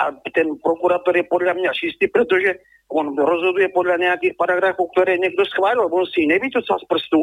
A 0.00 0.02
ten 0.32 0.56
prokurátor 0.64 1.12
je 1.12 1.28
podľa 1.28 1.60
mňa 1.60 1.70
čistý, 1.76 2.08
pretože 2.08 2.56
on 2.88 3.12
rozhoduje 3.12 3.68
podľa 3.68 4.00
nejakých 4.00 4.34
paragrafov, 4.40 4.88
ktoré 4.96 5.20
niekto 5.20 5.44
schválil, 5.44 5.84
on 5.84 6.08
si 6.08 6.24
nevytúcal 6.24 6.80
z 6.80 6.86
prstu. 6.88 7.20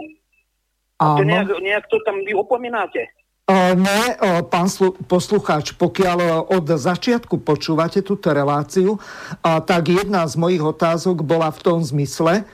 A 1.01 1.17
to 1.17 1.25
nejak, 1.25 1.49
nejak 1.57 1.89
to 1.89 1.97
tam 2.05 2.21
vy 2.21 2.37
opomínate. 2.37 3.09
Ne, 3.49 4.01
pán 4.47 4.67
poslucháč, 5.09 5.75
pokiaľ 5.75 6.47
od 6.55 6.65
začiatku 6.71 7.41
počúvate 7.43 7.99
túto 7.99 8.31
reláciu, 8.31 8.95
tak 9.43 9.91
jedna 9.91 10.23
z 10.29 10.39
mojich 10.39 10.63
otázok 10.63 11.19
bola 11.25 11.51
v 11.51 11.59
tom 11.59 11.79
zmysle, 11.83 12.47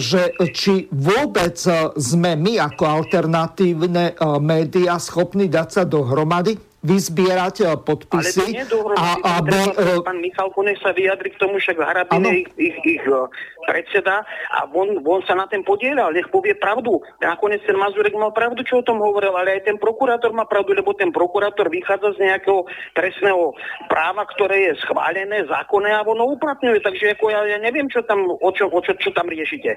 že 0.00 0.32
či 0.56 0.88
vôbec 0.88 1.60
sme 1.94 2.40
my 2.40 2.56
ako 2.56 2.82
alternatívne 2.88 4.16
médiá 4.40 4.96
schopní 4.96 5.46
dať 5.46 5.68
sa 5.68 5.82
dohromady 5.84 6.69
vyzbierať 6.80 7.76
podpisy. 7.84 8.40
Ale 8.40 8.64
to 8.64 8.80
nie 8.80 8.96
a, 8.96 9.06
aby... 9.40 9.58
Uh, 9.76 10.00
pán 10.00 10.16
Michalko, 10.16 10.64
nech 10.64 10.80
sa 10.80 10.96
vyjadri 10.96 11.28
k 11.28 11.36
tomu, 11.36 11.60
však 11.60 11.76
Harabin 11.76 12.24
je 12.24 12.32
ich, 12.40 12.50
ich, 12.56 12.76
ich 12.96 13.04
uh, 13.04 13.28
predseda 13.68 14.24
a 14.48 14.64
on, 14.72 14.96
on 15.04 15.20
sa 15.28 15.36
na 15.36 15.44
ten 15.44 15.60
podielal, 15.60 16.16
nech 16.16 16.32
povie 16.32 16.56
pravdu. 16.56 17.04
Nakoniec 17.20 17.60
ten 17.68 17.76
Mazurek 17.76 18.16
mal 18.16 18.32
pravdu, 18.32 18.64
čo 18.64 18.80
o 18.80 18.86
tom 18.86 18.96
hovoril, 18.96 19.36
ale 19.36 19.60
aj 19.60 19.68
ten 19.68 19.76
prokurátor 19.76 20.32
má 20.32 20.48
pravdu, 20.48 20.72
lebo 20.72 20.96
ten 20.96 21.12
prokurátor 21.12 21.68
vychádza 21.68 22.16
z 22.16 22.32
nejakého 22.32 22.64
trestného 22.96 23.52
práva, 23.92 24.24
ktoré 24.32 24.72
je 24.72 24.80
schválené, 24.80 25.44
zákonné 25.44 25.92
a 25.92 26.00
ono 26.00 26.32
uplatňuje. 26.32 26.80
Takže 26.80 27.20
ako 27.20 27.28
ja, 27.28 27.44
ja 27.44 27.58
neviem, 27.60 27.92
čo 27.92 28.00
tam, 28.08 28.24
o 28.24 28.50
čo, 28.56 28.72
o 28.72 28.80
čo, 28.80 28.96
čo 28.96 29.12
tam 29.12 29.28
riešite. 29.28 29.76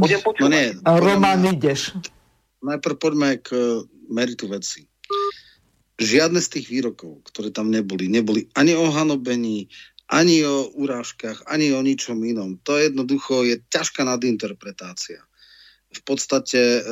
Budem 0.00 0.24
počúvať. 0.24 0.48
No 0.48 0.50
nie, 0.50 0.72
Roman, 0.80 1.44
ideš. 1.44 1.92
Najprv 2.64 2.96
poďme 2.96 3.36
k 3.44 3.84
meritu 4.08 4.48
veci 4.48 4.88
žiadne 6.00 6.40
z 6.40 6.48
tých 6.58 6.66
výrokov, 6.72 7.20
ktoré 7.28 7.52
tam 7.52 7.68
neboli, 7.68 8.08
neboli 8.08 8.48
ani 8.56 8.72
o 8.72 8.88
hanobení, 8.88 9.68
ani 10.10 10.42
o 10.42 10.72
urážkach, 10.74 11.46
ani 11.46 11.70
o 11.76 11.84
ničom 11.84 12.18
inom. 12.24 12.58
To 12.66 12.80
jednoducho 12.80 13.46
je 13.46 13.62
ťažká 13.70 14.02
nadinterpretácia. 14.02 15.22
V 15.90 16.00
podstate 16.02 16.58
e, 16.58 16.82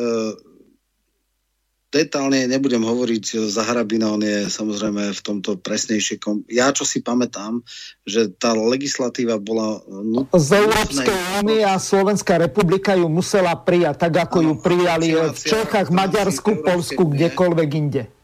detálne 1.89 2.45
nebudem 2.47 2.85
hovoriť 2.85 3.49
za 3.49 3.65
Harabina, 3.65 4.13
on 4.13 4.23
je 4.23 4.47
samozrejme 4.47 5.11
v 5.17 5.21
tomto 5.25 5.57
presnejšie. 5.57 6.21
Kom... 6.21 6.45
Ja 6.47 6.71
čo 6.71 6.85
si 6.85 7.01
pamätám, 7.01 7.65
že 8.05 8.29
tá 8.37 8.53
legislatíva 8.53 9.41
bola... 9.41 9.83
Nut... 9.89 10.29
Z 10.37 10.69
Európskej 10.69 11.43
únie 11.43 11.65
a 11.65 11.81
Slovenská 11.81 12.37
republika 12.37 12.93
ju 12.93 13.09
musela 13.09 13.57
prijať, 13.57 14.05
tak 14.05 14.29
ako 14.29 14.39
ano, 14.39 14.47
ju 14.47 14.55
prijali 14.61 15.07
v 15.17 15.33
Čechách, 15.33 15.89
Maďarsku, 15.89 16.61
Polsku, 16.61 17.03
kdekoľvek 17.09 17.71
inde. 17.73 18.18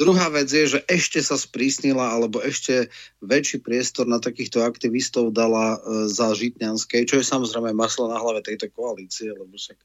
Druhá 0.00 0.32
vec 0.32 0.48
je, 0.48 0.64
že 0.64 0.80
ešte 0.88 1.20
sa 1.20 1.36
sprísnila, 1.36 2.16
alebo 2.16 2.40
ešte 2.40 2.88
väčší 3.20 3.60
priestor 3.60 4.08
na 4.08 4.16
takýchto 4.16 4.64
aktivistov 4.64 5.36
dala 5.36 5.76
e, 5.76 6.08
za 6.08 6.32
Žitňanskej, 6.32 7.04
čo 7.04 7.20
je 7.20 7.28
samozrejme 7.28 7.76
maslo 7.76 8.08
na 8.08 8.16
hlave 8.16 8.40
tejto 8.40 8.72
koalície, 8.72 9.28
lebo 9.28 9.52
však 9.52 9.76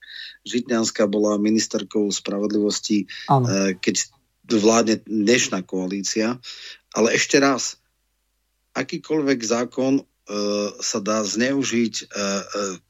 Žitňanská 0.48 1.04
bola 1.12 1.36
ministerkou 1.36 2.08
spravodlivosti, 2.08 3.04
e, 3.04 3.76
keď 3.76 3.96
vládne 4.48 5.04
dnešná 5.04 5.68
koalícia. 5.68 6.40
Ale 6.96 7.12
ešte 7.12 7.44
raz, 7.44 7.76
akýkoľvek 8.72 9.40
zákon 9.44 10.00
e, 10.00 10.04
sa 10.80 11.00
dá 11.04 11.28
zneužiť, 11.28 11.96
e, 12.00 12.04
e, 12.08 12.44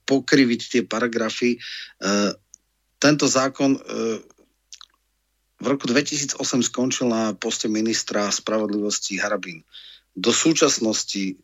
pokriviť 0.06 0.62
tie 0.70 0.82
paragrafy. 0.86 1.58
E, 1.58 1.60
tento 3.02 3.26
zákon 3.26 3.78
e, 3.78 3.82
v 5.66 5.74
roku 5.74 5.90
2008 5.90 6.38
skončil 6.70 7.10
na 7.10 7.34
poste 7.34 7.66
ministra 7.66 8.30
spravodlivosti 8.30 9.18
Harabín. 9.18 9.66
Do 10.14 10.30
súčasnosti 10.30 11.34
e, 11.34 11.36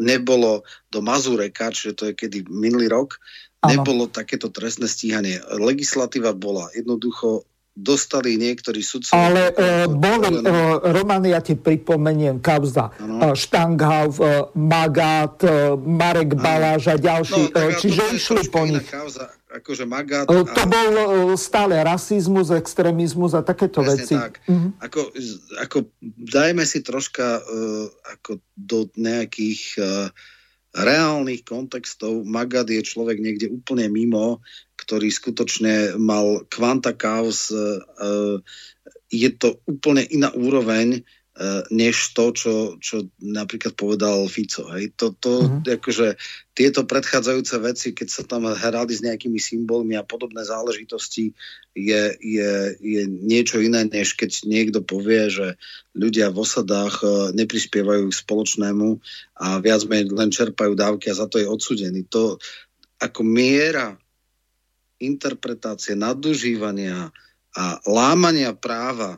nebolo 0.00 0.64
do 0.88 1.04
Mazureka, 1.04 1.68
čiže 1.68 1.92
to 1.92 2.02
je 2.10 2.12
kedy 2.16 2.48
minulý 2.48 2.88
rok, 2.88 3.20
ano. 3.60 3.70
nebolo 3.76 4.08
takéto 4.08 4.48
trestné 4.48 4.88
stíhanie. 4.88 5.44
Legislatíva 5.60 6.32
bola 6.32 6.72
jednoducho 6.72 7.44
dostali 7.74 8.36
niektorí 8.36 8.82
sudcovia. 8.82 9.18
Ale 9.30 9.42
uh, 9.54 9.86
boli, 9.88 10.42
uh, 10.42 10.82
Roman, 10.90 11.22
ja 11.24 11.40
ti 11.40 11.54
pripomeniem, 11.54 12.42
kauza 12.42 12.90
uh, 12.90 13.32
Štanghav, 13.32 14.10
uh, 14.18 14.50
Magát, 14.58 15.38
uh, 15.46 15.78
Marek 15.78 16.34
Baláž 16.36 16.90
a 16.90 16.96
ďalší. 16.98 17.54
No, 17.54 17.56
uh, 17.56 17.72
čiže 17.78 18.02
išli 18.14 18.42
po 18.50 18.66
nich. 18.66 18.84
Kauza 18.90 19.30
akože 19.50 19.84
Magát... 19.84 20.24
To 20.30 20.46
a... 20.46 20.66
bol 20.66 20.94
stále 21.34 21.82
rasizmus, 21.82 22.54
extrémizmus 22.54 23.34
a 23.34 23.42
takéto 23.42 23.82
Presne 23.82 23.98
veci. 23.98 24.14
tak. 24.14 24.38
Mm-hmm. 24.46 24.70
Ako, 24.78 25.00
ako 25.58 25.78
dajme 26.30 26.62
si 26.62 26.78
troška 26.86 27.42
uh, 27.42 27.86
ako 28.14 28.38
do 28.54 28.86
nejakých 28.94 29.62
uh, 29.82 30.08
reálnych 30.74 31.42
kontextov. 31.42 32.22
Magad 32.26 32.70
je 32.70 32.82
človek 32.82 33.18
niekde 33.18 33.50
úplne 33.50 33.90
mimo, 33.90 34.40
ktorý 34.78 35.10
skutočne 35.10 35.98
mal 35.98 36.46
kvanta 36.46 36.94
kaos. 36.94 37.50
Uh, 37.50 38.38
je 39.10 39.30
to 39.34 39.58
úplne 39.66 40.06
iná 40.06 40.30
úroveň 40.30 41.02
E, 41.02 41.19
než 41.72 42.12
to, 42.12 42.36
čo, 42.36 42.54
čo 42.84 43.08
napríklad 43.16 43.72
povedal 43.72 44.28
Fico. 44.28 44.68
Hej. 44.76 44.92
To, 45.00 45.16
to, 45.16 45.32
uh-huh. 45.40 45.64
akože, 45.64 46.20
tieto 46.52 46.84
predchádzajúce 46.84 47.56
veci, 47.64 47.88
keď 47.96 48.08
sa 48.12 48.22
tam 48.28 48.44
hrali 48.44 48.92
s 48.92 49.00
nejakými 49.00 49.40
symbolmi 49.40 49.96
a 49.96 50.04
podobné 50.04 50.44
záležitosti, 50.44 51.32
je, 51.72 52.02
je, 52.20 52.52
je 52.76 53.02
niečo 53.08 53.56
iné, 53.64 53.88
než 53.88 54.12
keď 54.20 54.44
niekto 54.44 54.84
povie, 54.84 55.32
že 55.32 55.56
ľudia 55.96 56.28
v 56.28 56.44
osadách 56.44 57.00
e, 57.00 57.08
neprispievajú 57.40 58.12
k 58.12 58.20
spoločnému 58.20 59.00
a 59.40 59.64
viac 59.64 59.88
menej 59.88 60.12
len 60.12 60.28
čerpajú 60.28 60.76
dávky 60.76 61.08
a 61.08 61.16
za 61.16 61.24
to 61.24 61.40
je 61.40 61.48
odsudený. 61.48 62.04
To 62.12 62.36
ako 63.00 63.24
miera 63.24 63.96
interpretácie, 65.00 65.96
nadužívania 65.96 67.08
a 67.56 67.64
lámania 67.88 68.52
práva 68.52 69.16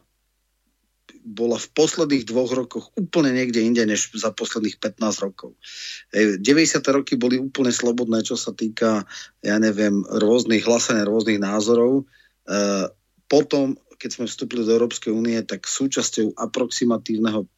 bola 1.22 1.54
v 1.54 1.70
posledných 1.70 2.26
dvoch 2.26 2.50
rokoch 2.50 2.90
úplne 2.98 3.30
niekde 3.30 3.62
inde, 3.62 3.86
než 3.86 4.10
za 4.12 4.34
posledných 4.34 4.82
15 4.82 5.24
rokov. 5.24 5.54
90. 6.10 6.42
roky 6.90 7.14
boli 7.14 7.38
úplne 7.38 7.70
slobodné, 7.70 8.26
čo 8.26 8.34
sa 8.34 8.50
týka, 8.50 9.06
ja 9.40 9.56
neviem, 9.62 10.02
rôznych 10.02 10.66
hlasenia, 10.66 11.06
rôznych 11.06 11.38
názorov. 11.38 12.02
E, 12.02 12.04
potom, 13.30 13.78
keď 14.02 14.10
sme 14.18 14.26
vstúpili 14.26 14.66
do 14.66 14.74
Európskej 14.74 15.14
únie, 15.14 15.38
tak 15.46 15.62
súčasťou 15.62 16.34
aproximatívneho 16.34 17.46
e, 17.46 17.48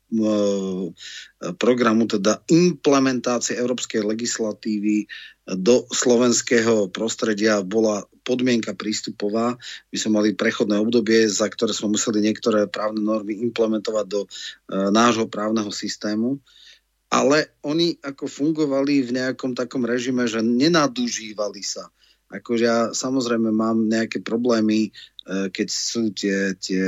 programu, 1.57 2.05
teda 2.05 2.45
implementácie 2.53 3.57
európskej 3.57 4.05
legislatívy 4.05 5.09
do 5.49 5.89
slovenského 5.89 6.93
prostredia 6.93 7.65
bola 7.65 8.05
podmienka 8.29 8.77
prístupová. 8.77 9.57
My 9.89 9.97
sme 9.97 10.21
mali 10.21 10.29
prechodné 10.37 10.77
obdobie, 10.77 11.25
za 11.33 11.49
ktoré 11.49 11.73
sme 11.73 11.97
museli 11.97 12.21
niektoré 12.21 12.69
právne 12.69 13.01
normy 13.01 13.41
implementovať 13.41 14.05
do 14.05 14.21
e, 14.25 14.29
nášho 14.93 15.25
právneho 15.33 15.73
systému. 15.73 16.37
Ale 17.09 17.57
oni 17.65 17.97
ako 18.05 18.29
fungovali 18.29 19.01
v 19.01 19.16
nejakom 19.16 19.57
takom 19.57 19.89
režime, 19.89 20.29
že 20.29 20.45
nenadužívali 20.45 21.65
sa. 21.65 21.89
Akože 22.33 22.65
ja 22.65 22.91
samozrejme 22.91 23.55
mám 23.55 23.87
nejaké 23.87 24.19
problémy 24.25 24.91
keď 25.24 25.68
sú 25.72 26.12
tie, 26.12 26.52
tie 26.60 26.84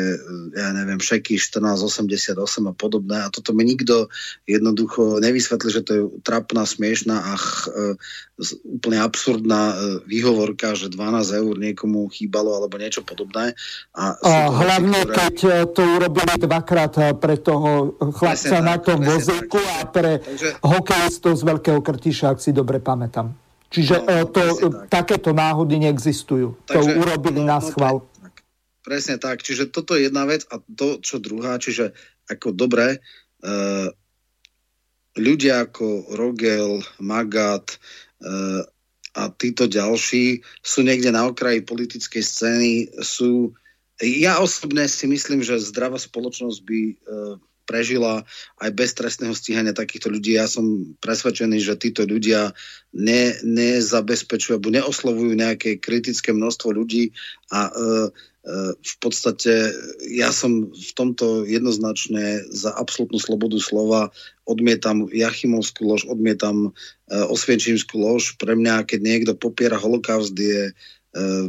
ja 0.52 0.68
neviem, 0.76 1.00
šeky 1.00 1.40
1488 1.40 2.36
a 2.68 2.74
podobné 2.76 3.16
a 3.24 3.32
toto 3.32 3.56
mi 3.56 3.64
nikto 3.64 4.12
jednoducho 4.44 5.24
nevysvetlí, 5.24 5.68
že 5.72 5.82
to 5.84 5.92
je 5.96 6.02
trapná, 6.20 6.68
smiešná 6.68 7.16
a 7.16 7.32
ch, 7.40 7.72
e, 7.72 7.96
úplne 8.68 9.00
absurdná 9.00 9.72
výhovorka, 10.04 10.76
že 10.76 10.92
12 10.92 11.40
eur 11.40 11.54
niekomu 11.56 12.04
chýbalo 12.12 12.52
alebo 12.52 12.76
niečo 12.76 13.00
podobné. 13.00 13.56
A, 13.96 14.12
a 14.20 14.52
hlavne, 14.52 15.08
ktoré... 15.08 15.16
keď 15.16 15.36
to 15.72 15.82
urobili 15.96 16.34
dvakrát 16.36 17.16
pre 17.16 17.40
toho 17.40 17.96
chlapca 18.12 18.60
na 18.60 18.76
tom 18.76 19.00
vozíku 19.00 19.56
a 19.80 19.88
pre 19.88 20.20
Takže... 20.20 20.60
hokejistov 20.60 21.32
z 21.40 21.42
Veľkého 21.48 21.80
Krtiša, 21.80 22.36
ak 22.36 22.38
si 22.44 22.52
dobre 22.52 22.76
pamätám. 22.76 23.32
Čiže 23.66 23.96
no, 23.98 24.30
to, 24.30 24.42
tak. 24.56 24.88
takéto 24.88 25.34
náhody 25.34 25.82
neexistujú. 25.82 26.54
Takže, 26.64 26.76
to 26.76 27.00
urobili 27.02 27.42
no, 27.42 27.50
na 27.50 27.58
no, 27.58 27.66
schvál. 27.66 27.96
No, 27.98 28.15
Presne 28.86 29.18
tak. 29.18 29.42
Čiže 29.42 29.74
toto 29.74 29.98
je 29.98 30.06
jedna 30.06 30.22
vec 30.30 30.46
a 30.46 30.62
to, 30.62 31.02
čo 31.02 31.18
druhá, 31.18 31.58
čiže 31.58 31.90
ako 32.30 32.54
dobre, 32.54 33.02
uh, 33.42 33.90
ľudia 35.18 35.66
ako 35.66 36.14
Rogel, 36.14 36.86
Magat 37.02 37.82
a 39.12 39.28
títo 39.36 39.68
ďalší 39.68 40.40
sú 40.64 40.80
niekde 40.80 41.12
na 41.12 41.28
okraji 41.28 41.60
politickej 41.68 42.24
scény, 42.24 42.72
sú 43.04 43.52
ja 44.00 44.40
osobne 44.40 44.88
si 44.88 45.04
myslím, 45.04 45.44
že 45.44 45.60
zdravá 45.60 46.00
spoločnosť 46.00 46.58
by 46.64 46.80
prežila 47.66 48.22
aj 48.62 48.70
bez 48.72 48.94
trestného 48.94 49.34
stíhania 49.34 49.74
takýchto 49.74 50.08
ľudí. 50.08 50.38
Ja 50.38 50.46
som 50.46 50.94
presvedčený, 51.02 51.58
že 51.58 51.74
títo 51.74 52.06
ľudia 52.06 52.54
ne, 52.94 53.34
nezabezpečujú 53.42 54.56
alebo 54.56 54.70
neoslovujú 54.70 55.34
nejaké 55.34 55.82
kritické 55.82 56.30
množstvo 56.30 56.70
ľudí 56.72 57.10
a 57.50 57.66
e, 57.66 57.72
e, 57.74 58.08
v 58.78 58.94
podstate 59.02 59.74
ja 60.06 60.30
som 60.30 60.70
v 60.70 60.92
tomto 60.94 61.42
jednoznačne 61.42 62.46
za 62.54 62.70
absolútnu 62.78 63.18
slobodu 63.18 63.58
slova. 63.58 64.14
Odmietam 64.46 65.10
Jachimovskú 65.10 65.82
lož, 65.82 66.06
odmietam 66.06 66.70
e, 66.70 67.20
Osvienčímskú 67.26 67.98
lož. 67.98 68.38
Pre 68.38 68.54
mňa, 68.54 68.86
keď 68.86 69.00
niekto 69.02 69.32
popiera 69.34 69.74
holokaust, 69.74 70.38
je 70.38 70.70
e, 70.70 70.72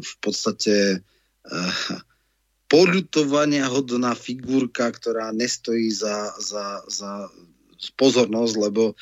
v 0.01 0.13
podstate 0.25 0.97
e, 1.45 1.53
poľutovania 2.65 3.69
hodná 3.69 4.17
figurka, 4.17 4.89
ktorá 4.89 5.29
nestojí 5.37 5.93
za, 5.93 6.33
za, 6.41 6.81
za 6.89 7.29
pozornosť, 7.95 8.53
lebo 8.57 8.83
e, 8.91 8.93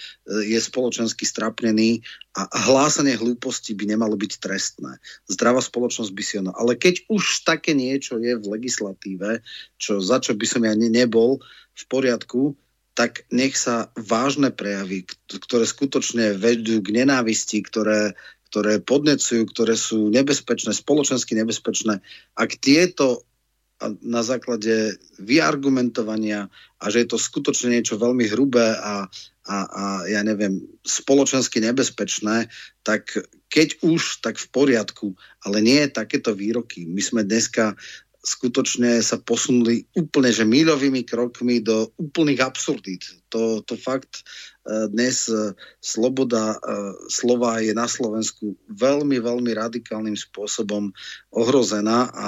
je 0.51 0.59
spoločensky 0.61 1.25
strapnený 1.25 2.05
a 2.35 2.45
hlásanie 2.69 3.15
hlúposti 3.17 3.73
by 3.73 3.95
nemalo 3.95 4.13
byť 4.19 4.31
trestné. 4.37 4.99
Zdravá 5.25 5.63
spoločnosť 5.63 6.11
by 6.11 6.23
si 6.23 6.33
ono. 6.37 6.51
Ale 6.53 6.77
keď 6.77 7.07
už 7.09 7.47
také 7.47 7.73
niečo 7.73 8.21
je 8.21 8.37
v 8.37 8.45
legislatíve, 8.45 9.41
čo, 9.79 10.03
za 10.03 10.21
čo 10.21 10.35
by 10.35 10.45
som 10.45 10.61
ja 10.67 10.75
ne, 10.75 10.91
nebol 10.91 11.41
v 11.73 11.83
poriadku, 11.87 12.53
tak 12.95 13.27
nech 13.27 13.59
sa 13.59 13.91
vážne 13.99 14.55
prejavy, 14.55 15.03
ktoré 15.27 15.67
skutočne 15.67 16.39
vedú 16.39 16.79
k 16.79 16.95
nenávisti, 16.95 17.59
ktoré, 17.59 18.15
ktoré 18.47 18.79
podnecujú, 18.79 19.51
ktoré 19.51 19.75
sú 19.75 20.07
nebezpečné, 20.07 20.71
spoločensky 20.71 21.35
nebezpečné, 21.35 21.99
ak 22.39 22.55
tieto 22.63 23.27
a 23.75 23.91
na 23.99 24.23
základe 24.23 24.95
vyargumentovania 25.19 26.47
a 26.79 26.85
že 26.87 27.03
je 27.03 27.07
to 27.11 27.19
skutočne 27.19 27.75
niečo 27.75 27.99
veľmi 27.99 28.23
hrubé 28.31 28.71
a, 28.79 29.03
a, 29.45 29.57
a 29.67 29.83
ja 30.07 30.23
neviem, 30.23 30.63
spoločensky 30.87 31.59
nebezpečné, 31.59 32.47
tak 32.87 33.19
keď 33.51 33.83
už, 33.83 34.23
tak 34.23 34.39
v 34.39 34.47
poriadku, 34.51 35.07
ale 35.43 35.59
nie 35.59 35.91
takéto 35.91 36.31
výroky. 36.31 36.87
My 36.87 37.03
sme 37.03 37.21
dneska 37.27 37.75
skutočne 38.25 38.99
sa 39.05 39.21
posunuli 39.21 39.85
úplne, 39.93 40.33
že 40.33 40.49
míľovými 40.49 41.05
krokmi 41.05 41.61
do 41.61 41.93
úplných 42.01 42.41
absurdít. 42.41 43.05
To, 43.29 43.61
to 43.61 43.77
fakt 43.77 44.25
e, 44.65 44.89
dnes 44.89 45.29
e, 45.29 45.53
sloboda 45.77 46.57
e, 46.57 46.67
slova 47.05 47.61
je 47.61 47.77
na 47.77 47.85
Slovensku 47.85 48.57
veľmi, 48.73 49.21
veľmi 49.21 49.51
radikálnym 49.53 50.17
spôsobom 50.17 50.89
ohrozená 51.37 52.09
a 52.11 52.27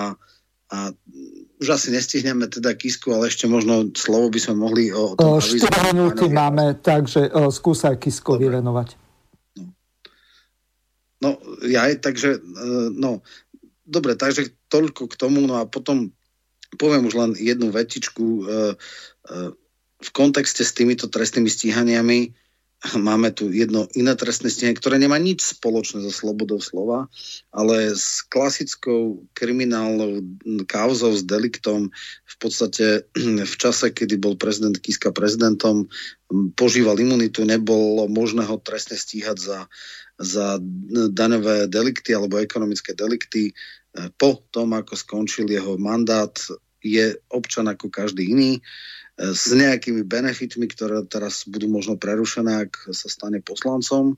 a 0.67 0.91
už 1.57 1.67
asi 1.73 1.89
nestihneme 1.89 2.45
teda 2.51 2.75
Kisku, 2.75 3.09
ale 3.15 3.31
ešte 3.31 3.49
možno 3.49 3.89
slovo 3.95 4.29
by 4.29 4.39
sme 4.39 4.55
mohli 4.59 4.83
o, 4.93 5.15
o 5.15 5.19
tom 5.19 5.41
4 5.41 5.95
minúty 5.95 6.29
máme, 6.29 6.77
takže 6.83 7.31
o, 7.33 7.49
skúsaj 7.49 7.97
Kiskovi 7.97 8.51
venovať. 8.51 8.99
No. 9.57 9.65
no, 11.23 11.29
ja 11.65 11.87
aj, 11.87 12.03
takže, 12.03 12.37
e, 12.37 12.39
no, 12.93 13.25
dobre, 13.87 14.19
takže 14.19 14.53
toľko 14.67 15.07
k 15.09 15.15
tomu, 15.15 15.47
no 15.47 15.57
a 15.57 15.65
potom 15.65 16.11
poviem 16.75 17.07
už 17.07 17.15
len 17.15 17.31
jednu 17.39 17.71
vetičku 17.71 18.25
e, 18.27 18.41
e, 18.43 18.55
v 19.97 20.09
kontexte 20.13 20.61
s 20.61 20.75
týmito 20.75 21.09
trestnými 21.09 21.49
stíhaniami 21.49 22.35
máme 22.95 23.33
tu 23.33 23.49
jedno 23.49 23.89
iné 23.97 24.13
trestné 24.13 24.53
stíhanie, 24.53 24.77
ktoré 24.77 25.01
nemá 25.01 25.17
nič 25.17 25.57
spoločné 25.57 26.05
so 26.05 26.13
slobodou 26.13 26.61
slova, 26.61 27.09
ale 27.49 27.97
s 27.97 28.21
klasickou 28.29 29.25
kriminálnou 29.33 30.21
kauzou, 30.69 31.17
s 31.17 31.25
deliktom 31.25 31.89
v 32.25 32.35
podstate 32.37 33.09
v 33.49 33.55
čase, 33.57 33.89
kedy 33.89 34.21
bol 34.21 34.37
prezident 34.37 34.77
Kiska 34.77 35.09
prezidentom, 35.09 35.89
požíval 36.53 37.01
imunitu, 37.01 37.41
nebolo 37.47 38.05
možné 38.05 38.45
ho 38.45 38.61
trestne 38.61 38.99
stíhať 38.99 39.37
za, 39.41 39.59
za 40.21 40.61
daňové 41.09 41.65
delikty 41.65 42.13
alebo 42.13 42.37
ekonomické 42.37 42.93
delikty. 42.93 43.57
Po 44.21 44.45
tom, 44.53 44.77
ako 44.77 44.93
skončil 44.93 45.49
jeho 45.49 45.81
mandát, 45.81 46.35
je 46.85 47.17
občan 47.33 47.65
ako 47.65 47.89
každý 47.89 48.29
iný 48.29 48.61
s 49.17 49.49
nejakými 49.49 50.05
benefitmi, 50.05 50.69
ktoré 50.69 51.01
teraz 51.09 51.49
budú 51.49 51.65
možno 51.65 51.97
prerušené, 51.97 52.69
ak 52.69 52.93
sa 52.93 53.09
stane 53.09 53.41
poslancom. 53.41 54.15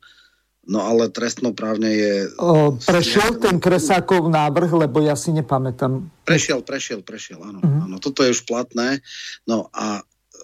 No 0.69 0.85
ale 0.85 1.09
trestnoprávne 1.09 1.89
je... 1.89 2.13
O, 2.37 2.77
prešiel 2.77 3.39
ten 3.41 3.57
Kresákov 3.57 4.27
návrh, 4.29 4.85
lebo 4.85 5.01
ja 5.01 5.15
si 5.15 5.33
nepamätám. 5.33 6.03
Prešiel, 6.27 6.61
prešiel, 6.61 7.01
prešiel, 7.01 7.41
áno. 7.41 7.63
Uh-huh. 7.63 7.89
áno. 7.89 7.97
Toto 7.97 8.21
je 8.21 8.35
už 8.35 8.45
platné. 8.45 9.01
No 9.49 9.71
a 9.73 10.03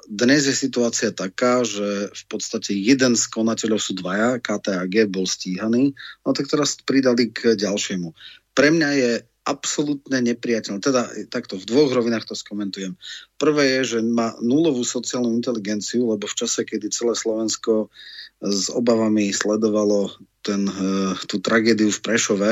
dnes 0.10 0.48
je 0.49 0.56
situácia 0.56 1.11
taká, 1.11 1.61
že 1.61 2.10
v 2.10 2.23
podstate 2.32 2.73
jeden 2.73 3.14
z 3.14 3.23
konateľov 3.30 3.77
sú 3.77 3.94
dvaja, 3.98 4.41
KTAG 4.41 5.11
bol 5.11 5.30
stíhaný, 5.30 5.94
no 6.26 6.30
tak 6.34 6.49
teraz 6.49 6.77
pridali 6.82 7.30
k 7.30 7.57
ďalšiemu. 7.57 8.14
Pre 8.56 8.69
mňa 8.72 8.90
je 8.95 9.11
absolútne 9.45 10.19
nepriateľné. 10.26 10.81
Teda 10.81 11.05
takto 11.30 11.61
v 11.61 11.69
dvoch 11.69 11.93
rovinách 11.93 12.26
to 12.26 12.35
skomentujem. 12.35 12.97
Prvé 13.38 13.80
je, 13.80 13.97
že 13.97 13.99
má 14.01 14.34
nulovú 14.41 14.81
sociálnu 14.81 15.30
inteligenciu, 15.38 16.09
lebo 16.09 16.26
v 16.26 16.38
čase, 16.38 16.65
kedy 16.65 16.89
celé 16.89 17.13
Slovensko 17.13 17.93
s 18.41 18.67
obavami 18.73 19.31
sledovalo 19.31 20.11
ten, 20.45 20.69
eh, 20.69 21.17
tú 21.26 21.41
tragédiu 21.41 21.89
v 21.89 21.99
Prešove, 22.05 22.51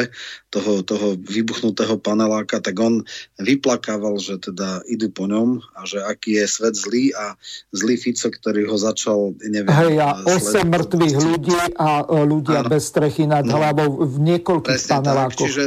toho, 0.50 0.82
toho 0.82 1.14
vybuchnutého 1.14 2.02
paneláka, 2.02 2.58
tak 2.58 2.74
on 2.82 3.06
vyplakával, 3.38 4.18
že 4.18 4.42
teda 4.42 4.82
idú 4.90 5.14
po 5.14 5.30
ňom 5.30 5.62
a 5.78 5.86
že 5.86 6.02
aký 6.02 6.42
je 6.42 6.46
svet 6.50 6.74
zlý 6.74 7.14
a 7.14 7.38
zlý 7.70 8.02
Fico, 8.02 8.34
ktorý 8.34 8.66
ho 8.66 8.78
začal, 8.82 9.38
neviem... 9.46 9.70
Hej, 9.70 10.02
a 10.02 10.10
8 10.26 10.66
mŕtvych 10.66 11.16
ľudí 11.22 11.58
a 11.78 12.02
ľudia 12.26 12.66
ano. 12.66 12.70
bez 12.74 12.90
strechy 12.90 13.30
nad 13.30 13.46
no, 13.46 13.62
hlavou 13.62 14.10
v 14.10 14.16
niekoľkých 14.34 14.82
panelákoch. 14.90 15.38
Tak, 15.38 15.46
čiže 15.46 15.66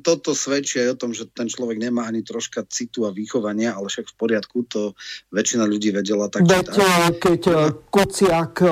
toto 0.00 0.32
svedčí 0.32 0.80
aj 0.80 0.88
o 0.94 1.00
tom, 1.00 1.10
že 1.12 1.28
ten 1.28 1.50
človek 1.50 1.78
nemá 1.78 2.06
ani 2.08 2.24
troška 2.24 2.64
citu 2.66 3.04
a 3.04 3.14
výchovania, 3.14 3.74
ale 3.76 3.90
však 3.90 4.10
v 4.10 4.16
poriadku, 4.16 4.64
to 4.66 4.96
väčšina 5.30 5.66
ľudí 5.68 5.92
vedela 5.94 6.26
tak. 6.32 6.46
Veď, 6.46 6.66
tak. 6.72 7.18
keď 7.20 7.40
no. 7.50 7.60
Kuciak 7.92 8.54
e, 8.62 8.68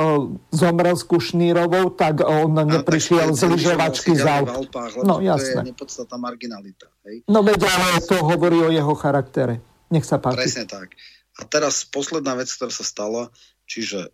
zomrel 0.55 0.97
s 0.97 1.05
Kušnírovou, 1.05 1.95
tak 1.95 2.25
on 2.25 2.57
a, 2.57 2.65
neprišiel 2.65 3.35
z 3.35 3.43
lyžovačky 3.47 4.17
z 4.17 4.25
aut. 4.25 4.71
No 5.05 5.21
jasné. 5.21 5.61
To 5.61 5.67
je 5.67 5.71
nepodstatná 5.75 6.17
marginalita. 6.19 6.89
Hej? 7.07 7.27
No 7.29 7.43
veď, 7.47 7.67
ale 7.67 8.03
to 8.03 8.17
hovorí 8.23 8.59
o 8.63 8.71
jeho 8.71 8.95
charaktere. 8.97 9.63
Nech 9.91 10.07
sa 10.07 10.19
páči. 10.19 10.43
Presne 10.43 10.65
tak. 10.67 10.99
A 11.37 11.45
teraz 11.45 11.85
posledná 11.85 12.33
vec, 12.35 12.49
ktorá 12.49 12.73
sa 12.73 12.83
stala, 12.83 13.29
čiže 13.69 14.11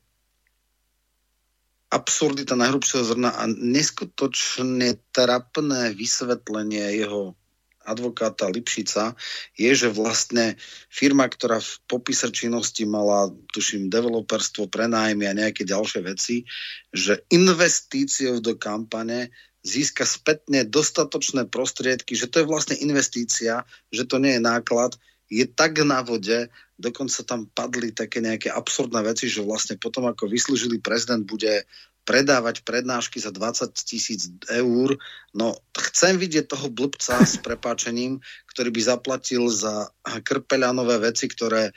absurdita 1.92 2.56
najhrubšieho 2.56 3.04
zrna 3.04 3.36
a 3.36 3.44
neskutočne 3.52 4.96
trapné 5.12 5.92
vysvetlenie 5.92 7.04
jeho 7.04 7.36
advokáta 7.84 8.46
Lipšica 8.48 9.18
je, 9.58 9.70
že 9.74 9.90
vlastne 9.90 10.56
firma, 10.86 11.26
ktorá 11.26 11.58
v 11.58 11.72
popise 11.90 12.30
činnosti 12.30 12.86
mala, 12.86 13.30
tuším, 13.50 13.90
developerstvo, 13.90 14.70
prenájmy 14.70 15.26
a 15.26 15.36
nejaké 15.36 15.66
ďalšie 15.66 16.00
veci, 16.06 16.46
že 16.94 17.26
investíciou 17.34 18.38
do 18.38 18.54
kampane 18.54 19.34
získa 19.62 20.02
spätne 20.06 20.66
dostatočné 20.66 21.46
prostriedky, 21.46 22.18
že 22.18 22.26
to 22.26 22.42
je 22.42 22.50
vlastne 22.50 22.74
investícia, 22.82 23.62
že 23.94 24.06
to 24.06 24.18
nie 24.18 24.38
je 24.38 24.42
náklad, 24.42 24.98
je 25.32 25.48
tak 25.48 25.80
na 25.80 26.04
vode, 26.04 26.52
dokonca 26.76 27.24
tam 27.24 27.48
padli 27.48 27.96
také 27.96 28.20
nejaké 28.20 28.52
absurdné 28.52 29.00
veci, 29.00 29.32
že 29.32 29.40
vlastne 29.40 29.80
potom, 29.80 30.04
ako 30.04 30.28
vyslúžili 30.28 30.76
prezident, 30.76 31.24
bude 31.24 31.64
predávať 32.02 32.66
prednášky 32.66 33.22
za 33.22 33.30
20 33.30 33.72
tisíc 33.86 34.28
eur. 34.50 34.98
No, 35.32 35.54
chcem 35.72 36.18
vidieť 36.18 36.50
toho 36.50 36.68
blbca 36.68 37.22
s 37.22 37.38
prepáčením, 37.38 38.18
ktorý 38.50 38.74
by 38.74 38.82
zaplatil 38.82 39.46
za 39.48 39.88
krpeľanové 40.02 40.98
veci, 40.98 41.30
ktoré 41.30 41.70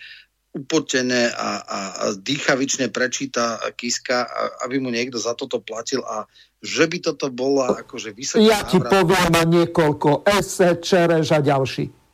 upotené 0.55 1.29
a, 1.35 1.59
a, 1.61 1.79
a 1.99 2.05
dýchavične 2.15 2.87
prečíta 2.87 3.59
Kiska, 3.75 4.23
aby 4.63 4.79
mu 4.79 4.87
niekto 4.87 5.19
za 5.19 5.35
toto 5.35 5.59
platil 5.59 5.99
a 6.01 6.23
že 6.63 6.87
by 6.87 6.97
toto 7.03 7.27
bola 7.29 7.85
akože 7.85 8.15
vysoká 8.15 8.41
Ja 8.41 8.63
ti 8.63 8.79
poviem 8.79 9.35
niekoľko. 9.51 10.25
Ese, 10.25 10.79
Čereš 10.79 11.35
a 11.35 11.39
ďalší. 11.43 12.04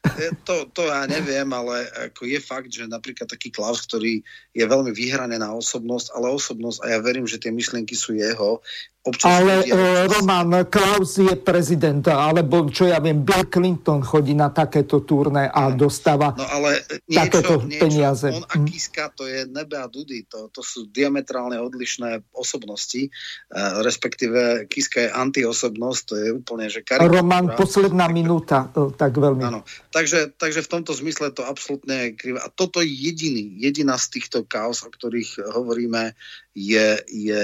No, 0.00 0.32
to, 0.48 0.54
to 0.72 0.82
ja 0.88 1.04
neviem, 1.04 1.44
ale 1.52 1.84
ako 2.08 2.24
je 2.24 2.40
fakt, 2.40 2.72
že 2.72 2.88
napríklad 2.88 3.28
taký 3.28 3.52
Klaus, 3.52 3.84
ktorý 3.84 4.24
je 4.56 4.64
veľmi 4.64 4.96
vyhraný 4.96 5.36
na 5.36 5.52
osobnosť, 5.52 6.16
ale 6.16 6.32
osobnosť, 6.32 6.78
a 6.80 6.86
ja 6.96 6.98
verím, 7.04 7.28
že 7.28 7.36
tie 7.36 7.52
myšlienky 7.52 7.92
sú 7.92 8.16
jeho, 8.16 8.64
Občas 9.00 9.32
ale 9.32 9.64
uh, 9.64 10.04
Roman 10.12 10.68
Klaus 10.68 11.16
je 11.16 11.32
prezident, 11.40 12.04
alebo 12.12 12.68
čo 12.68 12.84
ja 12.84 13.00
viem, 13.00 13.24
Bill 13.24 13.48
Clinton 13.48 14.04
chodí 14.04 14.36
na 14.36 14.52
takéto 14.52 15.00
turné 15.08 15.48
a 15.48 15.72
dostáva 15.72 16.36
no, 16.36 16.44
ale 16.44 16.84
niečo, 17.08 17.16
takéto 17.16 17.54
niečo, 17.64 17.80
peniaze. 17.80 18.28
On 18.28 18.44
a 18.44 18.60
hm. 18.60 18.68
Kiska 18.68 19.08
to 19.16 19.24
je 19.24 19.48
nebe 19.48 19.80
a 19.80 19.88
dudy, 19.88 20.28
to, 20.28 20.52
to 20.52 20.60
sú 20.60 20.92
diametrálne 20.92 21.56
odlišné 21.56 22.28
osobnosti, 22.36 23.08
uh, 23.08 23.80
respektíve 23.80 24.68
Kiska 24.68 25.08
je 25.08 25.10
antiosobnosť, 25.16 26.00
to 26.04 26.14
je 26.20 26.28
úplne, 26.36 26.68
že 26.68 26.84
karikatúra. 26.84 27.24
Roman, 27.24 27.56
posledná 27.56 28.04
minúta, 28.12 28.68
tak 29.00 29.16
veľmi. 29.16 29.48
Áno, 29.48 29.64
takže, 29.90 30.34
takže 30.38 30.62
v 30.62 30.72
tomto 30.78 30.94
zmysle 30.94 31.34
to 31.34 31.42
absolútne 31.42 32.10
je 32.10 32.16
krivé. 32.16 32.38
A 32.38 32.48
toto 32.50 32.78
je 32.78 32.90
jediný, 32.90 33.58
jediná 33.58 33.98
z 33.98 34.18
týchto 34.18 34.46
kaos, 34.46 34.86
o 34.86 34.90
ktorých 34.90 35.50
hovoríme, 35.50 36.14
je, 36.54 36.98
je, 37.10 37.40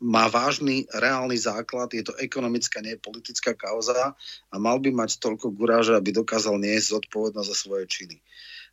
má 0.00 0.28
vážny 0.28 0.84
reálny 0.92 1.36
základ, 1.40 1.92
je 1.96 2.04
to 2.04 2.16
ekonomická, 2.20 2.84
nie 2.84 3.00
politická 3.00 3.56
kauza 3.56 4.12
a 4.52 4.54
mal 4.60 4.80
by 4.80 4.92
mať 4.92 5.20
toľko 5.20 5.56
guráže, 5.56 5.96
aby 5.96 6.12
dokázal 6.12 6.60
niesť 6.60 7.00
zodpovednosť 7.00 7.48
za 7.48 7.56
svoje 7.56 7.84
činy. 7.88 8.16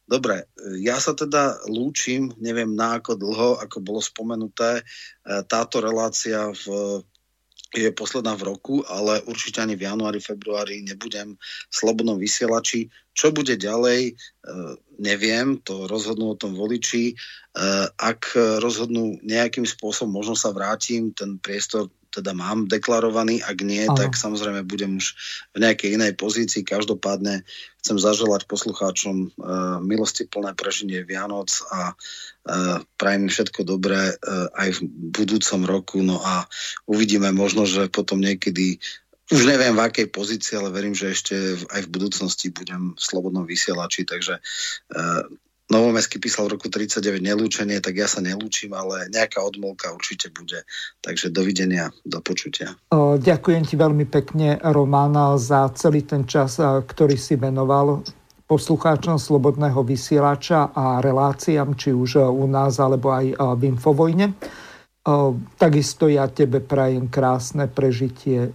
Dobre, 0.04 0.52
ja 0.84 1.00
sa 1.00 1.16
teda 1.16 1.64
lúčim, 1.72 2.36
neviem 2.36 2.76
na 2.76 3.00
ako 3.00 3.16
dlho, 3.16 3.50
ako 3.64 3.80
bolo 3.80 4.04
spomenuté, 4.04 4.84
e, 4.84 4.84
táto 5.48 5.80
relácia 5.80 6.52
v 6.52 7.00
je 7.74 7.90
posledná 7.92 8.38
v 8.38 8.54
roku, 8.54 8.86
ale 8.86 9.22
určite 9.26 9.62
ani 9.62 9.74
v 9.74 9.90
januári, 9.90 10.22
februári 10.22 10.86
nebudem 10.86 11.34
v 11.38 11.74
slobodnom 11.74 12.22
vysielači. 12.22 12.88
Čo 13.14 13.34
bude 13.34 13.58
ďalej, 13.58 14.02
e, 14.10 14.14
neviem, 15.02 15.58
to 15.62 15.90
rozhodnú 15.90 16.34
o 16.34 16.40
tom 16.40 16.54
voliči. 16.54 17.14
E, 17.14 17.16
ak 17.98 18.38
rozhodnú 18.62 19.22
nejakým 19.26 19.66
spôsobom, 19.66 20.14
možno 20.14 20.38
sa 20.38 20.54
vrátim, 20.54 21.14
ten 21.14 21.42
priestor 21.42 21.90
teda 22.14 22.38
mám 22.38 22.70
deklarovaný, 22.70 23.42
ak 23.42 23.58
nie, 23.66 23.90
Aha. 23.90 23.98
tak 23.98 24.14
samozrejme 24.14 24.62
budem 24.70 25.02
už 25.02 25.18
v 25.58 25.66
nejakej 25.66 25.98
inej 25.98 26.14
pozícii. 26.14 26.62
Každopádne 26.62 27.42
chcem 27.82 27.98
zaželať 27.98 28.46
poslucháčom 28.46 29.34
uh, 29.34 29.82
milosti 29.82 30.30
plné 30.30 30.54
prežinie 30.54 31.02
Vianoc 31.02 31.50
a 31.74 31.98
uh, 31.98 32.80
prajem 33.02 33.28
všetko 33.28 33.66
dobré 33.66 34.14
uh, 34.14 34.48
aj 34.54 34.78
v 34.78 34.80
budúcom 35.12 35.62
roku. 35.66 35.98
No 36.06 36.22
a 36.22 36.46
uvidíme 36.86 37.34
možno, 37.34 37.66
že 37.66 37.90
potom 37.90 38.22
niekedy 38.22 38.78
už 39.34 39.50
neviem 39.50 39.74
v 39.74 39.84
akej 39.90 40.08
pozícii, 40.14 40.62
ale 40.62 40.70
verím, 40.70 40.94
že 40.94 41.10
ešte 41.10 41.36
aj 41.74 41.90
v 41.90 41.94
budúcnosti 41.94 42.54
budem 42.54 42.94
v 42.94 43.02
slobodnom 43.02 43.50
vysielači, 43.50 44.06
takže 44.06 44.38
uh, 44.38 45.26
Novomestský 45.74 46.22
písal 46.22 46.46
v 46.46 46.62
roku 46.62 46.70
39 46.70 47.18
nelúčenie, 47.18 47.82
tak 47.82 47.98
ja 47.98 48.06
sa 48.06 48.22
nelúčim, 48.22 48.70
ale 48.78 49.10
nejaká 49.10 49.42
odmolka 49.42 49.90
určite 49.90 50.30
bude. 50.30 50.62
Takže 51.02 51.34
dovidenia, 51.34 51.90
do 52.06 52.22
počutia. 52.22 52.78
Ďakujem 52.94 53.64
ti 53.66 53.74
veľmi 53.74 54.06
pekne, 54.06 54.62
Romana, 54.62 55.34
za 55.42 55.74
celý 55.74 56.06
ten 56.06 56.30
čas, 56.30 56.62
ktorý 56.62 57.18
si 57.18 57.34
venoval 57.42 58.06
poslucháčom 58.46 59.18
Slobodného 59.18 59.82
vysielača 59.82 60.78
a 60.78 61.02
reláciám, 61.02 61.74
či 61.74 61.90
už 61.90 62.22
u 62.22 62.46
nás, 62.46 62.78
alebo 62.78 63.10
aj 63.10 63.34
v 63.34 63.62
Infovojne. 63.74 64.38
Takisto 65.58 66.06
ja 66.06 66.30
tebe 66.30 66.62
prajem 66.62 67.10
krásne 67.10 67.66
prežitie 67.66 68.54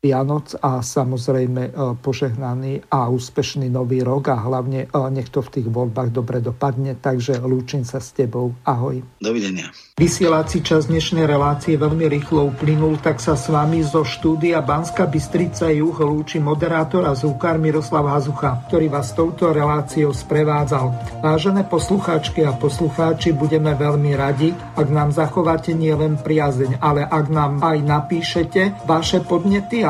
Vianoc 0.00 0.56
a 0.64 0.80
samozrejme 0.80 1.62
e, 1.68 1.72
požehnaný 2.00 2.88
a 2.88 3.12
úspešný 3.12 3.68
nový 3.68 4.00
rok 4.00 4.32
a 4.32 4.40
hlavne 4.40 4.88
e, 4.88 5.00
nech 5.12 5.28
to 5.28 5.44
v 5.44 5.60
tých 5.60 5.68
voľbách 5.68 6.08
dobre 6.08 6.40
dopadne. 6.40 6.96
Takže 6.96 7.36
lúčim 7.44 7.84
sa 7.84 8.00
s 8.00 8.16
tebou. 8.16 8.56
Ahoj. 8.64 9.04
Dovidenia. 9.20 9.68
Vysielací 10.00 10.64
čas 10.64 10.88
dnešnej 10.88 11.28
relácie 11.28 11.76
veľmi 11.76 12.08
rýchlo 12.08 12.48
uplynul, 12.48 12.96
tak 13.04 13.20
sa 13.20 13.36
s 13.36 13.52
vami 13.52 13.84
zo 13.84 14.00
štúdia 14.00 14.64
Banska 14.64 15.04
Bystrica 15.04 15.68
Juh 15.68 15.92
lúči 15.92 16.40
moderátor 16.40 17.04
a 17.04 17.12
zúkar 17.12 17.60
Miroslav 17.60 18.08
Hazucha, 18.08 18.64
ktorý 18.72 18.88
vás 18.88 19.12
touto 19.12 19.52
reláciou 19.52 20.16
sprevádzal. 20.16 21.20
Vážené 21.20 21.68
poslucháčky 21.68 22.40
a 22.48 22.56
poslucháči, 22.56 23.36
budeme 23.36 23.76
veľmi 23.76 24.16
radi, 24.16 24.56
ak 24.80 24.88
nám 24.88 25.12
zachováte 25.12 25.76
nielen 25.76 26.16
priazeň, 26.16 26.80
ale 26.80 27.04
ak 27.04 27.28
nám 27.28 27.60
aj 27.60 27.84
napíšete 27.84 28.88
vaše 28.88 29.20
podnety 29.20 29.84
a 29.84 29.89